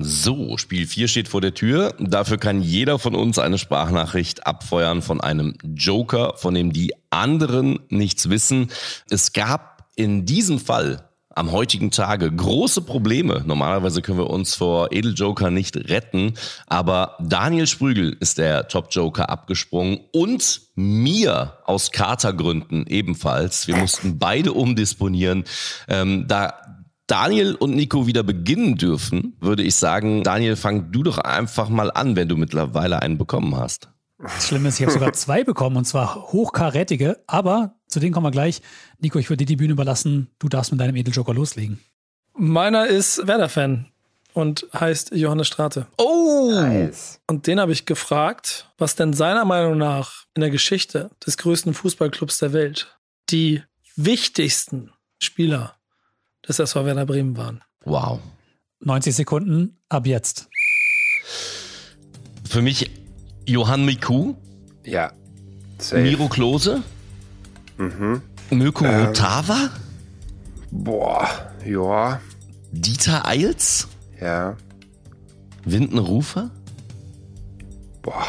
So, 0.00 0.56
Spiel 0.58 0.86
4 0.86 1.08
steht 1.08 1.26
vor 1.26 1.40
der 1.40 1.54
Tür. 1.54 1.92
Dafür 1.98 2.38
kann 2.38 2.62
jeder 2.62 3.00
von 3.00 3.16
uns 3.16 3.36
eine 3.40 3.58
Sprachnachricht 3.58 4.46
abfeuern 4.46 5.02
von 5.02 5.20
einem 5.20 5.54
Joker, 5.74 6.34
von 6.36 6.54
dem 6.54 6.72
die 6.72 6.92
anderen 7.10 7.80
nichts 7.88 8.30
wissen. 8.30 8.70
Es 9.10 9.32
gab 9.32 9.88
in 9.96 10.24
diesem 10.24 10.60
Fall 10.60 11.08
am 11.34 11.50
heutigen 11.50 11.90
Tage 11.90 12.30
große 12.30 12.82
Probleme. 12.82 13.42
Normalerweise 13.44 14.00
können 14.00 14.18
wir 14.18 14.30
uns 14.30 14.54
vor 14.54 14.92
Edeljoker 14.92 15.50
nicht 15.50 15.76
retten, 15.76 16.34
aber 16.68 17.16
Daniel 17.20 17.66
Sprügel 17.66 18.16
ist 18.20 18.38
der 18.38 18.68
Top-Joker 18.68 19.28
abgesprungen 19.28 19.98
und 20.12 20.60
mir 20.76 21.58
aus 21.64 21.90
Katergründen 21.90 22.86
ebenfalls. 22.86 23.66
Wir 23.66 23.76
mussten 23.76 24.18
beide 24.20 24.52
umdisponieren. 24.52 25.42
Ähm, 25.88 26.26
da 26.28 26.54
Daniel 27.08 27.54
und 27.54 27.74
Nico 27.74 28.06
wieder 28.06 28.22
beginnen 28.22 28.76
dürfen, 28.76 29.34
würde 29.40 29.62
ich 29.62 29.74
sagen, 29.74 30.22
Daniel, 30.22 30.56
fang 30.56 30.92
du 30.92 31.02
doch 31.02 31.18
einfach 31.18 31.70
mal 31.70 31.90
an, 31.90 32.16
wenn 32.16 32.28
du 32.28 32.36
mittlerweile 32.36 33.00
einen 33.00 33.16
bekommen 33.16 33.56
hast. 33.56 33.88
Das 34.18 34.48
Schlimme 34.48 34.68
ist, 34.68 34.78
ich 34.78 34.82
habe 34.82 34.92
sogar 34.92 35.12
zwei 35.14 35.42
bekommen 35.42 35.76
und 35.78 35.86
zwar 35.86 36.32
hochkarätige, 36.32 37.22
aber 37.26 37.76
zu 37.86 37.98
denen 37.98 38.12
kommen 38.12 38.26
wir 38.26 38.30
gleich. 38.30 38.60
Nico, 38.98 39.18
ich 39.18 39.30
würde 39.30 39.38
dir 39.38 39.46
die 39.46 39.56
Bühne 39.56 39.72
überlassen. 39.72 40.28
Du 40.38 40.48
darfst 40.48 40.70
mit 40.70 40.80
deinem 40.80 40.96
Edeljoker 40.96 41.32
loslegen. 41.32 41.80
Meiner 42.36 42.86
ist 42.86 43.26
Werder-Fan 43.26 43.86
und 44.34 44.66
heißt 44.78 45.12
Johannes 45.14 45.46
Strate. 45.46 45.86
Oh! 45.96 46.50
Nice. 46.52 47.20
Und 47.26 47.46
den 47.46 47.58
habe 47.58 47.72
ich 47.72 47.86
gefragt, 47.86 48.70
was 48.76 48.96
denn 48.96 49.14
seiner 49.14 49.44
Meinung 49.44 49.78
nach 49.78 50.26
in 50.34 50.40
der 50.40 50.50
Geschichte 50.50 51.10
des 51.24 51.38
größten 51.38 51.72
Fußballclubs 51.72 52.38
der 52.38 52.52
Welt 52.52 52.98
die 53.30 53.62
wichtigsten 53.96 54.92
Spieler 55.18 55.77
des 56.48 56.58
SV 56.58 56.84
Werder 56.84 57.06
Bremen 57.06 57.36
waren. 57.36 57.62
Wow. 57.84 58.20
90 58.80 59.14
Sekunden 59.14 59.78
ab 59.88 60.06
jetzt. 60.06 60.48
Für 62.48 62.62
mich 62.62 62.90
Johann 63.46 63.84
Miku, 63.84 64.34
Ja. 64.84 65.12
Safe. 65.78 66.02
Miro 66.02 66.28
Klose, 66.28 66.82
Mhm. 67.76 68.22
Mirko 68.50 68.84
Rotava, 68.86 69.70
Boah. 70.70 71.28
Ja. 71.64 72.20
Dieter 72.72 73.26
Eils, 73.26 73.88
Ja. 74.20 74.56
Winden 75.64 75.98
Rufer. 75.98 76.50
Boah. 78.02 78.26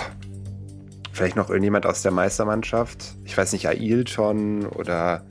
Vielleicht 1.12 1.36
noch 1.36 1.50
irgendjemand 1.50 1.86
aus 1.86 2.02
der 2.02 2.12
Meistermannschaft. 2.12 3.14
Ich 3.26 3.36
weiß 3.38 3.52
nicht, 3.54 3.68
Ailton 3.68 4.66
oder 4.66 5.26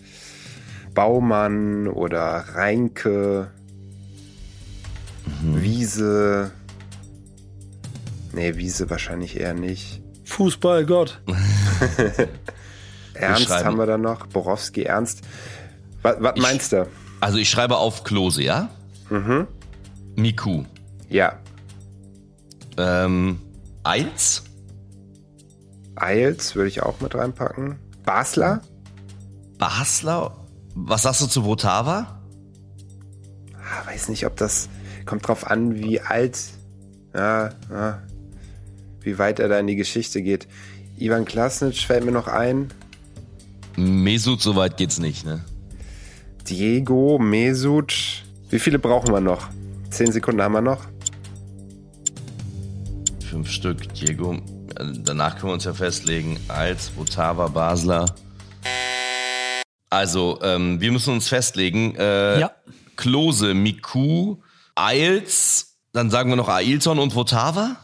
Baumann 0.98 1.86
oder 1.86 2.44
Reinke. 2.54 3.52
Wiese. 5.42 6.50
Nee, 8.32 8.56
Wiese 8.56 8.90
wahrscheinlich 8.90 9.38
eher 9.38 9.54
nicht. 9.54 10.02
Fußballgott. 10.24 11.22
Ernst 13.14 13.48
haben 13.64 13.76
wir 13.78 13.86
da 13.86 13.96
noch. 13.96 14.26
Borowski, 14.26 14.82
Ernst. 14.82 15.22
Was, 16.02 16.16
was 16.18 16.32
Ich- 16.34 16.42
meinst 16.42 16.72
du? 16.72 16.88
Also 17.20 17.38
ich 17.38 17.48
schreibe 17.48 17.76
auf 17.76 18.02
Klose, 18.02 18.42
ja? 18.42 18.68
Mhm. 19.08 19.46
Miku. 20.16 20.64
Ja. 21.08 21.38
Ähm, 22.76 23.40
Eils? 23.84 24.42
Eils 25.94 26.56
würde 26.56 26.66
ich 26.70 26.82
auch 26.82 27.00
mit 27.00 27.14
reinpacken. 27.14 27.78
Basler? 28.04 28.62
Basler? 29.58 30.34
Was 30.84 31.02
sagst 31.02 31.20
du 31.20 31.26
zu 31.26 31.44
Votava? 31.44 32.20
Ah, 33.54 33.86
weiß 33.86 34.08
nicht, 34.08 34.24
ob 34.26 34.36
das. 34.36 34.68
Kommt 35.04 35.26
drauf 35.26 35.46
an, 35.46 35.74
wie 35.74 36.00
alt. 36.00 36.38
Ja, 37.14 37.50
ja. 37.70 38.02
Wie 39.00 39.18
weit 39.18 39.40
er 39.40 39.48
da 39.48 39.58
in 39.58 39.66
die 39.66 39.76
Geschichte 39.76 40.22
geht. 40.22 40.46
Ivan 40.98 41.24
Klasnic 41.24 41.76
fällt 41.78 42.04
mir 42.04 42.12
noch 42.12 42.28
ein. 42.28 42.68
Mesut, 43.76 44.40
so 44.40 44.56
weit 44.56 44.76
geht's 44.76 44.98
nicht, 44.98 45.24
ne? 45.24 45.44
Diego, 46.48 47.18
Mesut. 47.18 48.24
Wie 48.50 48.58
viele 48.58 48.78
brauchen 48.78 49.12
wir 49.12 49.20
noch? 49.20 49.48
Zehn 49.90 50.12
Sekunden 50.12 50.42
haben 50.42 50.52
wir 50.52 50.60
noch. 50.60 50.84
Fünf 53.28 53.50
Stück, 53.50 53.92
Diego. 53.94 54.34
Äh, 54.76 54.92
Danach 55.04 55.36
können 55.36 55.50
wir 55.50 55.54
uns 55.54 55.64
ja 55.64 55.74
festlegen. 55.74 56.38
Als 56.48 56.96
Votava, 56.96 57.48
Basler. 57.48 58.06
Also, 59.90 60.38
ähm, 60.42 60.80
wir 60.80 60.92
müssen 60.92 61.14
uns 61.14 61.28
festlegen. 61.28 61.94
Äh, 61.96 62.40
Ja. 62.40 62.50
Klose, 62.96 63.54
Miku, 63.54 64.36
Eils, 64.74 65.76
dann 65.92 66.10
sagen 66.10 66.30
wir 66.30 66.36
noch 66.36 66.48
Ailton 66.48 66.98
und 66.98 67.14
Votava? 67.14 67.76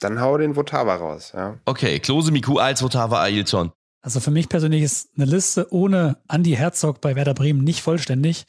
Dann 0.00 0.20
hau 0.20 0.36
den 0.36 0.56
Votava 0.56 0.94
raus. 0.96 1.32
Ja. 1.34 1.58
Okay, 1.64 1.98
Klose, 2.00 2.32
Miku, 2.32 2.58
Eils, 2.58 2.82
Votava, 2.82 3.22
Ailton. 3.22 3.72
Also 4.02 4.18
für 4.20 4.30
mich 4.32 4.48
persönlich 4.48 4.82
ist 4.82 5.10
eine 5.16 5.26
Liste 5.26 5.72
ohne 5.72 6.16
Andy 6.28 6.52
Herzog 6.56 7.00
bei 7.00 7.14
Werder 7.14 7.34
Bremen 7.34 7.62
nicht 7.62 7.82
vollständig. 7.82 8.46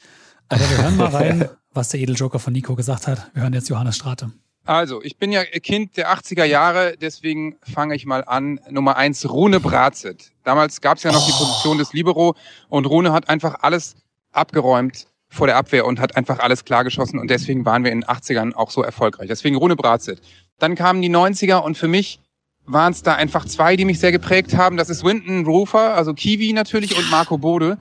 Aber 0.48 0.60
wir 0.68 0.78
hören 0.82 0.96
mal 0.96 1.08
rein, 1.14 1.48
was 1.72 1.90
der 1.90 2.00
Edeljoker 2.00 2.38
von 2.40 2.52
Nico 2.52 2.74
gesagt 2.74 3.06
hat. 3.06 3.30
Wir 3.34 3.42
hören 3.44 3.52
jetzt 3.52 3.68
Johannes 3.68 3.96
Strate. 3.96 4.32
Also, 4.66 5.02
ich 5.02 5.18
bin 5.18 5.30
ja 5.30 5.44
Kind 5.44 5.98
der 5.98 6.10
80er 6.14 6.44
Jahre, 6.44 6.96
deswegen 6.98 7.56
fange 7.62 7.94
ich 7.94 8.06
mal 8.06 8.24
an. 8.24 8.58
Nummer 8.70 8.96
eins, 8.96 9.28
Rune 9.30 9.60
Brazet. 9.60 10.32
Damals 10.42 10.80
gab 10.80 10.96
es 10.96 11.02
ja 11.02 11.12
noch 11.12 11.26
die 11.26 11.32
Position 11.32 11.76
des 11.76 11.92
Libero 11.92 12.34
und 12.70 12.86
Rune 12.86 13.12
hat 13.12 13.28
einfach 13.28 13.56
alles 13.60 13.96
abgeräumt 14.32 15.06
vor 15.28 15.46
der 15.46 15.56
Abwehr 15.56 15.84
und 15.84 16.00
hat 16.00 16.16
einfach 16.16 16.38
alles 16.38 16.64
klargeschossen 16.64 17.18
und 17.18 17.28
deswegen 17.28 17.66
waren 17.66 17.84
wir 17.84 17.92
in 17.92 18.00
den 18.00 18.08
80ern 18.08 18.54
auch 18.54 18.70
so 18.70 18.82
erfolgreich. 18.82 19.28
Deswegen 19.28 19.56
Rune 19.56 19.76
Brazet. 19.76 20.22
Dann 20.58 20.76
kamen 20.76 21.02
die 21.02 21.10
90er 21.10 21.58
und 21.58 21.76
für 21.76 21.88
mich 21.88 22.20
waren 22.66 22.92
es 22.92 23.02
da 23.02 23.14
einfach 23.14 23.44
zwei, 23.44 23.76
die 23.76 23.84
mich 23.84 23.98
sehr 23.98 24.12
geprägt 24.12 24.56
haben. 24.56 24.78
Das 24.78 24.88
ist 24.88 25.04
Winton 25.04 25.44
Rufer, 25.44 25.94
also 25.94 26.14
Kiwi 26.14 26.52
natürlich 26.54 26.96
und 26.96 27.10
Marco 27.10 27.36
Bode. 27.36 27.76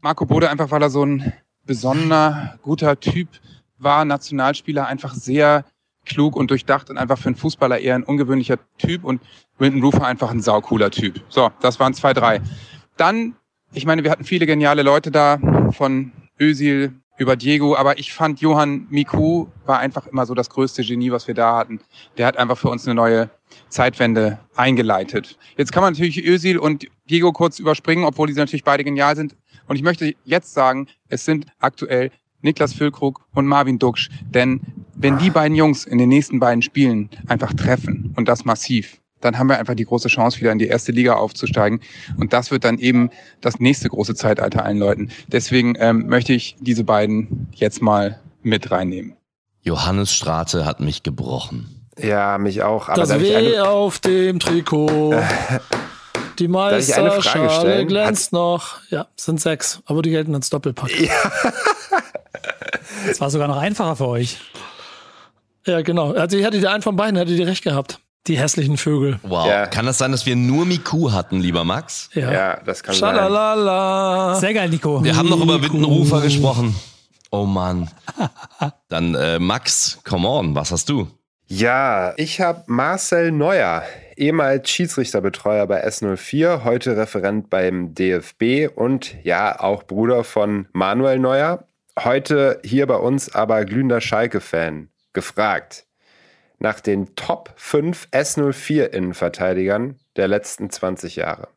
Marco 0.00 0.26
Bode 0.26 0.50
einfach, 0.50 0.70
weil 0.70 0.82
er 0.82 0.90
so 0.90 1.04
ein 1.04 1.32
besonderer, 1.64 2.58
guter 2.62 2.98
Typ 2.98 3.28
war, 3.78 4.04
Nationalspieler, 4.04 4.86
einfach 4.86 5.14
sehr 5.14 5.64
klug 6.06 6.36
und 6.36 6.50
durchdacht 6.50 6.90
und 6.90 6.98
einfach 6.98 7.18
für 7.18 7.26
einen 7.26 7.36
Fußballer 7.36 7.78
eher 7.78 7.94
ein 7.94 8.04
ungewöhnlicher 8.04 8.58
Typ 8.78 9.04
und 9.04 9.20
Winton 9.58 9.82
Rufer 9.82 10.06
einfach 10.06 10.30
ein 10.30 10.40
saucooler 10.40 10.90
Typ. 10.90 11.20
So, 11.28 11.50
das 11.60 11.78
waren 11.80 11.94
zwei, 11.94 12.12
drei. 12.12 12.40
Dann, 12.96 13.36
ich 13.72 13.86
meine, 13.86 14.04
wir 14.04 14.10
hatten 14.10 14.24
viele 14.24 14.46
geniale 14.46 14.82
Leute 14.82 15.10
da, 15.10 15.38
von 15.72 16.12
Özil 16.40 16.94
über 17.18 17.36
Diego, 17.36 17.76
aber 17.76 17.98
ich 17.98 18.12
fand 18.12 18.40
Johann 18.40 18.86
Miku 18.90 19.46
war 19.64 19.78
einfach 19.78 20.06
immer 20.06 20.26
so 20.26 20.34
das 20.34 20.50
größte 20.50 20.82
Genie, 20.82 21.10
was 21.10 21.26
wir 21.26 21.34
da 21.34 21.56
hatten. 21.56 21.80
Der 22.18 22.26
hat 22.26 22.36
einfach 22.36 22.58
für 22.58 22.68
uns 22.68 22.86
eine 22.86 22.94
neue 22.94 23.30
Zeitwende 23.68 24.38
eingeleitet. 24.54 25.38
Jetzt 25.56 25.72
kann 25.72 25.82
man 25.82 25.94
natürlich 25.94 26.24
Özil 26.26 26.58
und 26.58 26.86
Diego 27.08 27.32
kurz 27.32 27.58
überspringen, 27.58 28.04
obwohl 28.04 28.28
die 28.28 28.34
natürlich 28.34 28.64
beide 28.64 28.84
genial 28.84 29.16
sind. 29.16 29.34
Und 29.66 29.76
ich 29.76 29.82
möchte 29.82 30.14
jetzt 30.24 30.52
sagen, 30.52 30.88
es 31.08 31.24
sind 31.24 31.46
aktuell 31.58 32.10
Niklas 32.42 32.72
Füllkrug 32.72 33.24
und 33.34 33.46
Marvin 33.46 33.78
Duksch. 33.78 34.08
Denn 34.28 34.60
wenn 34.94 35.18
die 35.18 35.30
beiden 35.30 35.56
Jungs 35.56 35.84
in 35.84 35.98
den 35.98 36.08
nächsten 36.08 36.40
beiden 36.40 36.62
Spielen 36.62 37.10
einfach 37.26 37.52
treffen 37.52 38.14
und 38.16 38.28
das 38.28 38.44
massiv, 38.44 38.98
dann 39.20 39.38
haben 39.38 39.48
wir 39.48 39.58
einfach 39.58 39.74
die 39.74 39.84
große 39.84 40.08
Chance, 40.08 40.40
wieder 40.40 40.52
in 40.52 40.58
die 40.58 40.66
erste 40.66 40.92
Liga 40.92 41.14
aufzusteigen. 41.14 41.80
Und 42.18 42.32
das 42.32 42.50
wird 42.50 42.64
dann 42.64 42.78
eben 42.78 43.10
das 43.40 43.58
nächste 43.58 43.88
große 43.88 44.14
Zeitalter 44.14 44.64
einläuten. 44.64 45.10
Deswegen 45.28 45.74
ähm, 45.78 46.06
möchte 46.06 46.32
ich 46.32 46.56
diese 46.60 46.84
beiden 46.84 47.48
jetzt 47.52 47.80
mal 47.82 48.20
mit 48.42 48.70
reinnehmen. 48.70 49.16
Johannes 49.62 50.12
Strate 50.12 50.64
hat 50.64 50.80
mich 50.80 51.02
gebrochen. 51.02 51.88
Ja, 51.98 52.38
mich 52.38 52.62
auch. 52.62 52.88
Aber 52.88 53.00
das 53.00 53.18
W 53.20 53.34
eine- 53.34 53.64
auf 53.68 53.98
dem 53.98 54.38
Trikot. 54.38 55.14
Die 56.38 56.48
Meisterschale 56.48 57.86
glänzt 57.86 58.32
noch. 58.32 58.80
Ja, 58.90 59.06
sind 59.16 59.40
sechs, 59.40 59.80
aber 59.86 60.02
die 60.02 60.10
gelten 60.10 60.34
als 60.34 60.50
Doppelpack. 60.50 60.90
Das 63.06 63.20
war 63.20 63.30
sogar 63.30 63.48
noch 63.48 63.58
einfacher 63.58 63.96
für 63.96 64.08
euch. 64.08 64.38
Ja, 65.66 65.82
genau. 65.82 66.12
Also, 66.12 66.38
hätte 66.38 66.60
die 66.60 66.66
einen 66.66 66.82
von 66.82 66.96
beiden, 66.96 67.16
hätte 67.16 67.34
die 67.34 67.42
recht 67.42 67.64
gehabt. 67.64 68.00
Die 68.26 68.38
hässlichen 68.38 68.76
Vögel. 68.76 69.20
Wow. 69.22 69.46
Ja. 69.46 69.66
Kann 69.66 69.86
das 69.86 69.98
sein, 69.98 70.10
dass 70.10 70.26
wir 70.26 70.34
nur 70.34 70.66
Miku 70.66 71.12
hatten, 71.12 71.40
lieber 71.40 71.64
Max? 71.64 72.10
Ja. 72.14 72.32
Ja, 72.32 72.60
das 72.64 72.82
kann 72.82 72.94
sein. 72.94 73.14
Schalalala. 73.14 74.34
Sehr 74.36 74.52
geil, 74.52 74.68
Nico. 74.68 75.02
Wir 75.04 75.16
haben 75.16 75.28
noch 75.28 75.40
über 75.40 75.62
Wittenrufer 75.62 76.20
gesprochen. 76.20 76.74
Oh 77.30 77.44
Mann. 77.44 77.90
Dann 78.88 79.14
äh, 79.14 79.38
Max, 79.38 80.00
come 80.04 80.28
on, 80.28 80.54
was 80.54 80.72
hast 80.72 80.88
du? 80.88 81.08
Ja, 81.48 82.12
ich 82.16 82.40
habe 82.40 82.64
Marcel 82.66 83.30
Neuer, 83.30 83.84
ehemals 84.16 84.68
Schiedsrichterbetreuer 84.68 85.66
bei 85.66 85.86
S04, 85.86 86.64
heute 86.64 86.96
Referent 86.96 87.50
beim 87.50 87.94
DFB 87.94 88.68
und 88.74 89.14
ja, 89.22 89.60
auch 89.60 89.84
Bruder 89.84 90.24
von 90.24 90.66
Manuel 90.72 91.20
Neuer. 91.20 91.64
Heute 91.98 92.60
hier 92.64 92.86
bei 92.86 92.96
uns 92.96 93.34
aber 93.34 93.64
glühender 93.64 94.00
Schalke-Fan 94.00 94.88
gefragt 95.12 95.86
nach 96.58 96.80
den 96.80 97.14
Top 97.16 97.52
5 97.56 98.08
S04-Innenverteidigern 98.12 99.96
der 100.16 100.28
letzten 100.28 100.70
20 100.70 101.16
Jahre. 101.16 101.48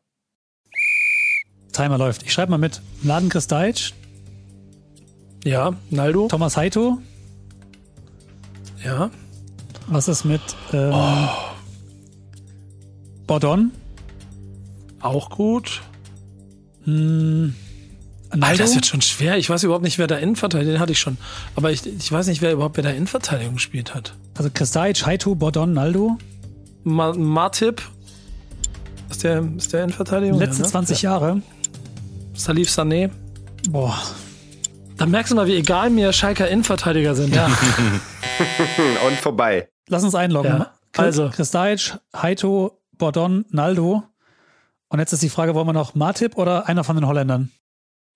Timer 1.72 1.98
läuft. 1.98 2.22
Ich 2.22 2.32
schreibe 2.32 2.50
mal 2.50 2.58
mit. 2.58 2.80
Mladen 3.02 3.28
Kristajic, 3.28 3.92
Ja, 5.44 5.74
Naldo. 5.90 6.28
Thomas 6.28 6.56
Heito. 6.56 6.98
Ja. 8.84 9.10
Was 9.86 10.08
ist 10.08 10.24
mit 10.24 10.40
ähm, 10.72 11.28
Bordon? 13.26 13.72
Auch 15.00 15.30
gut. 15.30 15.82
Hm, 16.84 17.54
Alter, 18.30 18.46
Naldo? 18.46 18.62
das 18.62 18.74
wird 18.74 18.86
schon 18.86 19.00
schwer. 19.00 19.38
Ich 19.38 19.50
weiß 19.50 19.64
überhaupt 19.64 19.82
nicht, 19.82 19.98
wer 19.98 20.06
da 20.06 20.16
Innenverteidigung, 20.16 20.74
den 20.74 20.80
hatte 20.80 20.92
ich 20.92 21.00
schon. 21.00 21.18
Aber 21.56 21.72
ich, 21.72 21.84
ich 21.84 22.10
weiß 22.10 22.28
nicht, 22.28 22.40
wer 22.42 22.52
überhaupt 22.52 22.76
wer 22.76 22.84
da 22.84 22.90
Innenverteidigung 22.90 23.54
gespielt 23.54 23.94
hat. 23.94 24.14
Also 24.36 24.50
Kristajic, 24.52 25.04
Heito, 25.04 25.34
Bordon, 25.34 25.72
Naldo. 25.72 26.16
Ma 26.84 27.12
Martip. 27.12 27.82
Ist 29.10 29.24
der, 29.24 29.44
ist 29.56 29.72
der 29.72 29.82
Innenverteidigung? 29.82 30.38
Letzte 30.38 30.62
ja, 30.62 30.66
ne? 30.66 30.70
20 30.70 31.02
Jahre. 31.02 31.42
Salif 32.34 32.68
Sané. 32.68 33.10
Boah. 33.68 34.00
Da 34.96 35.06
merkst 35.06 35.32
du 35.32 35.36
mal, 35.36 35.46
wie 35.46 35.56
egal 35.56 35.90
mir 35.90 36.12
Schalker 36.12 36.48
Innenverteidiger 36.48 37.14
sind. 37.14 37.34
Ja. 37.34 37.46
Und 39.06 39.16
vorbei. 39.20 39.68
Lass 39.88 40.04
uns 40.04 40.14
einloggen. 40.14 40.58
Ja, 40.58 40.72
also. 40.96 41.30
Kristajic, 41.30 41.98
Heito, 42.14 42.78
Bordon, 42.96 43.44
Naldo. 43.50 44.04
Und 44.88 44.98
jetzt 44.98 45.12
ist 45.12 45.22
die 45.22 45.28
Frage, 45.28 45.54
wollen 45.54 45.66
wir 45.66 45.72
noch 45.72 45.94
Martip 45.94 46.36
oder 46.36 46.68
einer 46.68 46.84
von 46.84 46.96
den 46.96 47.06
Holländern? 47.06 47.50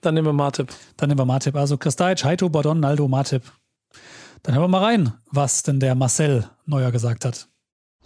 Dann 0.04 0.14
nehmen 0.14 0.26
wir 0.26 0.32
Martip. 0.32 0.68
Dann 0.96 1.08
nehmen 1.08 1.18
wir 1.18 1.24
Martip. 1.24 1.56
Also 1.56 1.76
Kristajic, 1.78 2.24
Heito, 2.24 2.48
Bordon, 2.48 2.80
Naldo, 2.80 3.08
Martip. 3.08 3.42
Dann 4.42 4.54
hören 4.54 4.64
wir 4.64 4.68
mal 4.68 4.84
rein, 4.84 5.12
was 5.30 5.62
denn 5.62 5.80
der 5.80 5.94
Marcel 5.94 6.48
Neuer 6.66 6.90
gesagt 6.92 7.24
hat. 7.24 7.48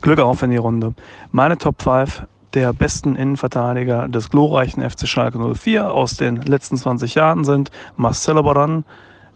Glück 0.00 0.20
auf 0.20 0.42
in 0.42 0.50
die 0.50 0.56
Runde. 0.56 0.94
Meine 1.32 1.58
Top 1.58 1.82
5 1.82 2.22
der 2.54 2.72
besten 2.72 3.16
Innenverteidiger 3.16 4.08
des 4.08 4.30
glorreichen 4.30 4.88
FC 4.88 5.06
Schalke 5.06 5.38
04 5.38 5.92
aus 5.92 6.16
den 6.16 6.36
letzten 6.36 6.76
20 6.76 7.14
Jahren 7.14 7.44
sind 7.44 7.70
Marcelo 7.96 8.42
Boran, 8.42 8.84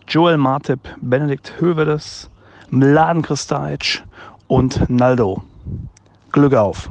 Joel 0.08 0.38
Martip, 0.38 0.80
Benedikt 1.00 1.60
Hövedes, 1.60 2.30
Mladen 2.70 3.22
Kristajic 3.22 4.02
und 4.46 4.88
Naldo. 4.88 5.42
Glück 6.30 6.54
auf. 6.54 6.90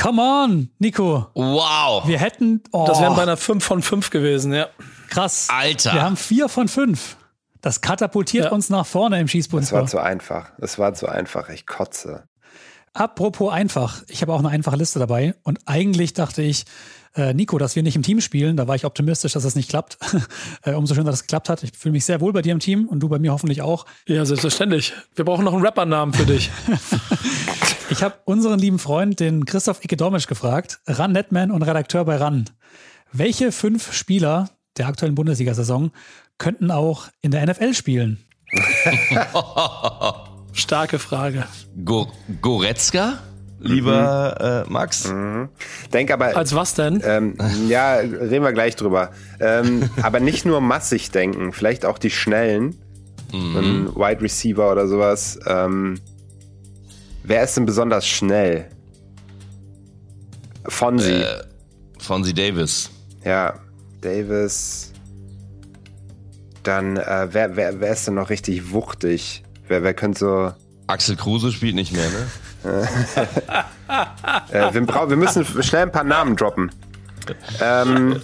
Come 0.00 0.22
on, 0.22 0.70
Nico. 0.78 1.26
Wow. 1.34 2.06
Wir 2.06 2.18
hätten. 2.18 2.62
Oh, 2.72 2.84
Das 2.86 3.00
wären 3.00 3.16
bei 3.16 3.22
einer 3.22 3.36
5 3.36 3.64
von 3.64 3.82
5 3.82 4.10
gewesen, 4.10 4.54
ja. 4.54 4.68
Krass. 5.08 5.48
Alter. 5.50 5.92
Wir 5.94 6.02
haben 6.02 6.16
vier 6.16 6.48
von 6.48 6.68
fünf. 6.68 7.16
Das 7.60 7.80
katapultiert 7.80 8.46
Ja. 8.46 8.50
uns 8.52 8.70
nach 8.70 8.86
vorne 8.86 9.20
im 9.20 9.26
Es 9.26 9.72
war 9.72 9.86
zu 9.86 9.98
einfach. 9.98 10.52
Es 10.58 10.78
war 10.78 10.94
zu 10.94 11.08
einfach. 11.08 11.48
Ich 11.48 11.66
kotze. 11.66 12.24
Apropos 12.94 13.52
einfach, 13.52 14.02
ich 14.08 14.22
habe 14.22 14.32
auch 14.32 14.38
eine 14.38 14.48
einfache 14.48 14.76
Liste 14.76 14.98
dabei 14.98 15.34
und 15.42 15.58
eigentlich 15.66 16.14
dachte 16.14 16.42
ich, 16.42 16.64
äh, 17.14 17.34
Nico, 17.34 17.58
dass 17.58 17.76
wir 17.76 17.82
nicht 17.82 17.96
im 17.96 18.02
Team 18.02 18.20
spielen, 18.20 18.56
da 18.56 18.66
war 18.66 18.74
ich 18.76 18.84
optimistisch, 18.84 19.32
dass 19.32 19.42
das 19.42 19.54
nicht 19.54 19.68
klappt. 19.68 19.98
äh, 20.62 20.72
umso 20.72 20.94
schöner, 20.94 21.10
dass 21.10 21.16
es 21.20 21.22
geklappt 21.22 21.48
hat. 21.48 21.62
Ich 21.62 21.72
fühle 21.76 21.92
mich 21.92 22.04
sehr 22.04 22.20
wohl 22.20 22.32
bei 22.32 22.42
dir 22.42 22.52
im 22.52 22.60
Team 22.60 22.86
und 22.88 23.00
du 23.00 23.08
bei 23.08 23.18
mir 23.18 23.32
hoffentlich 23.32 23.62
auch. 23.62 23.86
Ja, 24.06 24.24
selbstverständlich. 24.24 24.92
Wir 25.14 25.24
brauchen 25.24 25.44
noch 25.44 25.52
einen 25.52 25.64
Rappernamen 25.64 26.14
für 26.14 26.26
dich. 26.26 26.50
Ich 27.90 28.02
habe 28.02 28.16
unseren 28.26 28.58
lieben 28.58 28.78
Freund, 28.78 29.18
den 29.18 29.46
Christoph 29.46 29.82
Icke-Dormisch, 29.82 30.26
gefragt, 30.26 30.80
Ran 30.86 31.12
Netman 31.12 31.50
und 31.50 31.62
Redakteur 31.62 32.04
bei 32.04 32.16
Ran. 32.16 32.44
Welche 33.12 33.50
fünf 33.50 33.94
Spieler 33.94 34.50
der 34.78 34.86
aktuellen 34.86 35.14
Bundesliga-Saison 35.14 35.90
könnten 36.38 36.70
auch 36.70 37.08
in 37.20 37.30
der 37.30 37.46
NFL 37.46 37.74
spielen? 37.74 38.24
Starke 40.52 40.98
Frage. 40.98 41.44
Go 41.84 42.08
Goretzka, 42.40 43.18
lieber 43.60 44.64
äh, 44.66 44.70
Max. 44.70 45.12
Denk 45.92 46.10
aber. 46.10 46.36
Als 46.36 46.54
was 46.54 46.74
denn? 46.74 47.02
Ähm, 47.04 47.36
ja, 47.68 47.96
reden 47.96 48.42
wir 48.44 48.52
gleich 48.52 48.76
drüber. 48.76 49.10
Ähm, 49.40 49.90
aber 50.02 50.20
nicht 50.20 50.46
nur 50.46 50.60
massig 50.60 51.10
denken, 51.10 51.52
vielleicht 51.52 51.84
auch 51.84 51.98
die 51.98 52.10
Schnellen. 52.10 52.76
Ein 53.30 53.94
Wide 53.94 54.22
Receiver 54.22 54.72
oder 54.72 54.88
sowas. 54.88 55.38
Ähm, 55.46 56.00
wer 57.22 57.44
ist 57.44 57.58
denn 57.58 57.66
besonders 57.66 58.06
schnell? 58.06 58.70
Fonsi. 60.66 61.12
Äh, 61.12 61.44
Fonzie 61.98 62.32
Davis. 62.32 62.90
Ja, 63.24 63.60
Davis. 64.00 64.92
Dann, 66.62 66.96
äh, 66.96 67.28
wer, 67.30 67.56
wer, 67.56 67.80
wer 67.80 67.92
ist 67.92 68.06
denn 68.06 68.14
noch 68.14 68.30
richtig 68.30 68.72
wuchtig? 68.72 69.42
Wer, 69.68 69.82
wer 69.82 69.94
könnte 69.94 70.18
so. 70.18 70.52
Axel 70.86 71.16
Kruse 71.16 71.52
spielt 71.52 71.74
nicht 71.74 71.92
mehr, 71.92 72.08
ne? 72.08 72.88
Äh, 74.50 74.74
wir, 74.74 74.84
brauchen, 74.84 75.08
wir 75.08 75.16
müssen 75.16 75.46
schnell 75.62 75.84
ein 75.84 75.92
paar 75.92 76.04
Namen 76.04 76.36
droppen. 76.36 76.70
Ähm, 77.60 78.20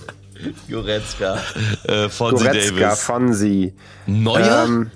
Goretzka. 0.69 1.39
Äh, 1.85 2.11
Fonzie 2.11 2.45
Goretzka, 2.45 2.75
Davis. 2.81 3.01
Fonsi. 3.01 3.75
Neuer? 4.07 4.65
Ähm, 4.67 4.91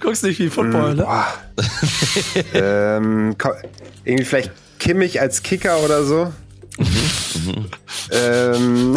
Guckst 0.00 0.24
nicht 0.24 0.38
wie 0.40 0.48
Football, 0.48 0.94
ne? 0.96 1.02
boah. 1.04 1.26
ähm, 2.54 3.36
irgendwie 4.04 4.24
vielleicht 4.24 4.50
Kimmich 4.78 5.20
als 5.20 5.42
Kicker 5.42 5.78
oder 5.80 6.04
so. 6.04 6.32
Ähm, 8.12 8.96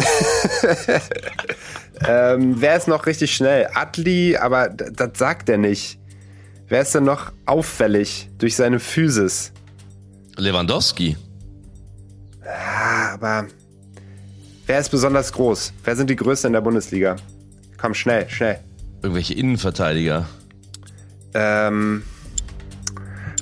ähm, 2.08 2.54
wer 2.60 2.76
ist 2.76 2.88
noch 2.88 3.06
richtig 3.06 3.34
schnell? 3.34 3.68
Atli, 3.74 4.36
aber 4.36 4.68
das 4.68 5.18
sagt 5.18 5.48
er 5.48 5.58
nicht. 5.58 5.98
Wer 6.68 6.82
ist 6.82 6.94
denn 6.94 7.04
noch 7.04 7.32
auffällig 7.46 8.30
durch 8.38 8.56
seine 8.56 8.80
Physis? 8.80 9.52
Lewandowski. 10.36 11.16
Ah, 12.44 13.14
aber 13.14 13.46
wer 14.66 14.78
ist 14.80 14.90
besonders 14.90 15.32
groß? 15.32 15.72
Wer 15.84 15.96
sind 15.96 16.10
die 16.10 16.16
Größten 16.16 16.48
in 16.48 16.52
der 16.54 16.60
Bundesliga? 16.60 17.16
Komm, 17.78 17.94
schnell, 17.94 18.28
schnell. 18.28 18.58
Irgendwelche 19.02 19.34
Innenverteidiger. 19.34 20.26
Ähm. 21.34 22.02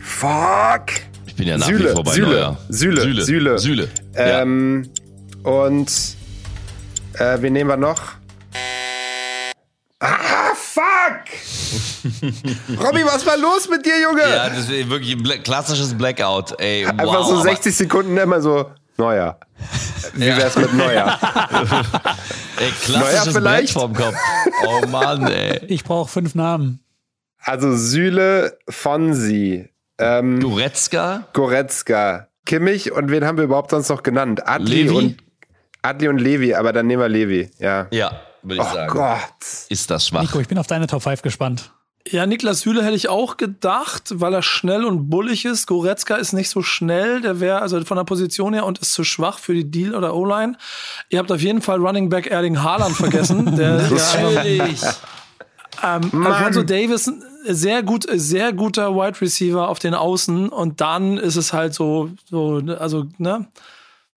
Fuck! 0.01 0.87
Ich 1.27 1.37
bin 1.37 1.49
ja 1.49 1.57
nach 1.57 1.67
Süle, 1.67 1.91
wie 1.91 1.95
vor 1.95 2.05
bei 2.05 2.13
Süle, 2.13 2.27
Neuer. 2.29 2.59
Süle, 2.69 3.01
Süle. 3.01 3.25
Süle. 3.25 3.59
Süle. 3.59 3.89
Ja. 4.15 4.43
Und 5.43 6.17
äh, 7.15 7.37
wen 7.41 7.53
nehmen 7.53 7.71
wir 7.71 7.77
noch? 7.77 8.01
Ah, 10.01 10.55
fuck! 10.55 11.25
Robby, 12.85 13.05
was 13.05 13.25
war 13.27 13.37
los 13.37 13.69
mit 13.69 13.85
dir, 13.87 14.01
Junge? 14.03 14.23
Ja, 14.23 14.49
das 14.49 14.69
ist 14.69 14.89
wirklich 14.91 15.13
ein 15.13 15.23
Bla- 15.23 15.39
klassisches 15.39 15.95
Blackout, 15.95 16.59
ey. 16.61 16.87
Einfach 16.87 17.05
wow, 17.05 17.27
so 17.27 17.35
aber- 17.35 17.43
60 17.43 17.75
Sekunden 17.77 18.17
immer 18.17 18.41
so, 18.41 18.71
neuer. 18.97 19.39
Wie 20.15 20.27
wär's 20.27 20.57
mit 20.57 20.75
neuer? 20.75 21.19
Ey, 22.59 22.69
Neuer 22.69 22.73
klassisches 22.83 23.25
Blatt 23.35 23.43
vielleicht? 23.43 23.73
vom 23.73 23.95
Kopf. 23.95 24.17
Oh 24.67 24.87
Mann, 24.89 25.27
ey. 25.29 25.65
Ich 25.69 25.85
brauche 25.85 26.11
fünf 26.11 26.35
Namen. 26.35 26.81
Also 27.39 27.75
Süle, 27.77 28.59
Fonsi, 28.69 29.69
ähm, 29.99 30.41
Goretzka? 30.41 31.27
Goretzka, 31.33 32.29
Kimmich 32.45 32.91
und 32.93 33.11
wen 33.11 33.25
haben 33.25 33.37
wir 33.39 33.45
überhaupt 33.45 33.71
sonst 33.71 33.89
noch 33.89 34.03
genannt? 34.03 34.47
Adli 34.47 34.83
Levi? 34.83 34.95
und 34.97 35.17
Adli 35.83 36.09
und 36.09 36.19
Levi, 36.19 36.55
aber 36.55 36.73
dann 36.73 36.87
nehmen 36.87 37.03
wir 37.03 37.09
Levi, 37.09 37.51
ja. 37.59 37.89
Ja, 37.91 38.21
würde 38.43 38.63
ich 38.63 38.69
Oh 38.69 38.75
sagen. 38.75 38.93
Gott. 38.93 39.21
Ist 39.69 39.91
das 39.91 40.07
schwach. 40.07 40.23
Nico, 40.23 40.39
ich 40.41 40.49
bin 40.49 40.59
auf 40.59 40.67
deine 40.67 40.87
Top 40.87 41.03
5 41.03 41.23
gespannt. 41.23 41.73
Ja, 42.09 42.27
Niklas 42.27 42.61
Süle 42.63 42.83
hätte 42.85 42.97
ich 42.97 43.09
auch 43.09 43.37
gedacht, 43.37 44.15
weil 44.15 44.35
er 44.35 44.43
schnell 44.43 44.85
und 44.85 45.09
bullig 45.09 45.45
ist. 45.45 45.69
Goretzka 45.69 46.17
ist 46.17 46.33
nicht 46.33 46.51
so 46.51 46.61
schnell, 46.61 47.21
der 47.21 47.39
wäre 47.39 47.63
also 47.63 47.81
von 47.85 47.97
der 47.97 48.03
Position 48.05 48.55
her 48.55 48.67
und 48.67 48.79
ist 48.81 48.93
zu 48.93 49.05
schwach 49.05 49.39
für 49.39 49.55
die 49.55 49.71
Deal 49.71 49.95
oder 49.95 50.15
O-Line. 50.15 50.57
Ihr 51.11 51.21
habt 51.21 51.31
auf 51.31 51.41
jeden 51.41 51.63
Fall 51.63 51.79
Running 51.79 52.09
Back 52.09 52.27
Erling 52.27 52.61
Haaland 52.61 52.97
vergessen. 52.97 53.55
Der, 53.57 53.79
der 53.79 53.91
Natürlich. 53.91 54.83
ähm, 55.85 56.01
Mann. 56.11 56.33
Alfonso 56.33 56.63
Davis, 56.65 57.07
ein 57.07 57.23
sehr 57.45 57.85
gut, 57.85 58.07
sehr 58.13 58.53
guter 58.53 58.95
Wide 58.97 59.21
Receiver 59.21 59.69
auf 59.69 59.79
den 59.79 59.95
Außen 59.95 60.49
und 60.49 60.81
dann 60.81 61.19
ist 61.19 61.37
es 61.37 61.53
halt 61.53 61.73
so, 61.73 62.11
so, 62.29 62.61
also, 62.81 63.07
ne? 63.19 63.47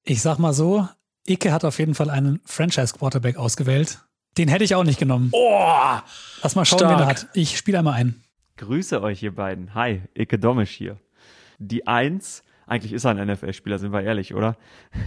Ich 0.04 0.22
sag 0.24 0.40
mal 0.40 0.54
so, 0.54 0.88
Icke 1.28 1.52
hat 1.52 1.66
auf 1.66 1.80
jeden 1.80 1.96
Fall 1.96 2.10
einen 2.10 2.40
Franchise-Quarterback 2.46 3.38
ausgewählt. 3.38 4.00
Den 4.38 4.48
hätte 4.48 4.64
ich 4.64 4.76
auch 4.76 4.84
nicht 4.84 5.00
genommen. 5.00 5.30
Oh, 5.32 5.98
Lass 6.44 6.56
mal 6.56 6.66
schauen, 6.66 6.80
stark. 6.80 6.92
wen 6.94 7.00
er 7.04 7.08
hat. 7.08 7.28
Ich 7.34 7.58
spiele 7.58 7.80
einmal 7.80 7.94
ein. 7.96 8.22
Grüße 8.58 9.02
euch, 9.02 9.24
ihr 9.24 9.34
beiden. 9.34 9.74
Hi, 9.74 10.02
Icke 10.14 10.38
Domisch 10.38 10.72
hier. 10.72 10.98
Die 11.58 11.88
Eins, 11.88 12.44
eigentlich 12.68 12.94
ist 12.94 13.06
er 13.06 13.12
ein 13.16 13.28
NFL-Spieler, 13.28 13.80
sind 13.80 13.92
wir 13.92 14.02
ehrlich, 14.04 14.36
oder? 14.36 14.58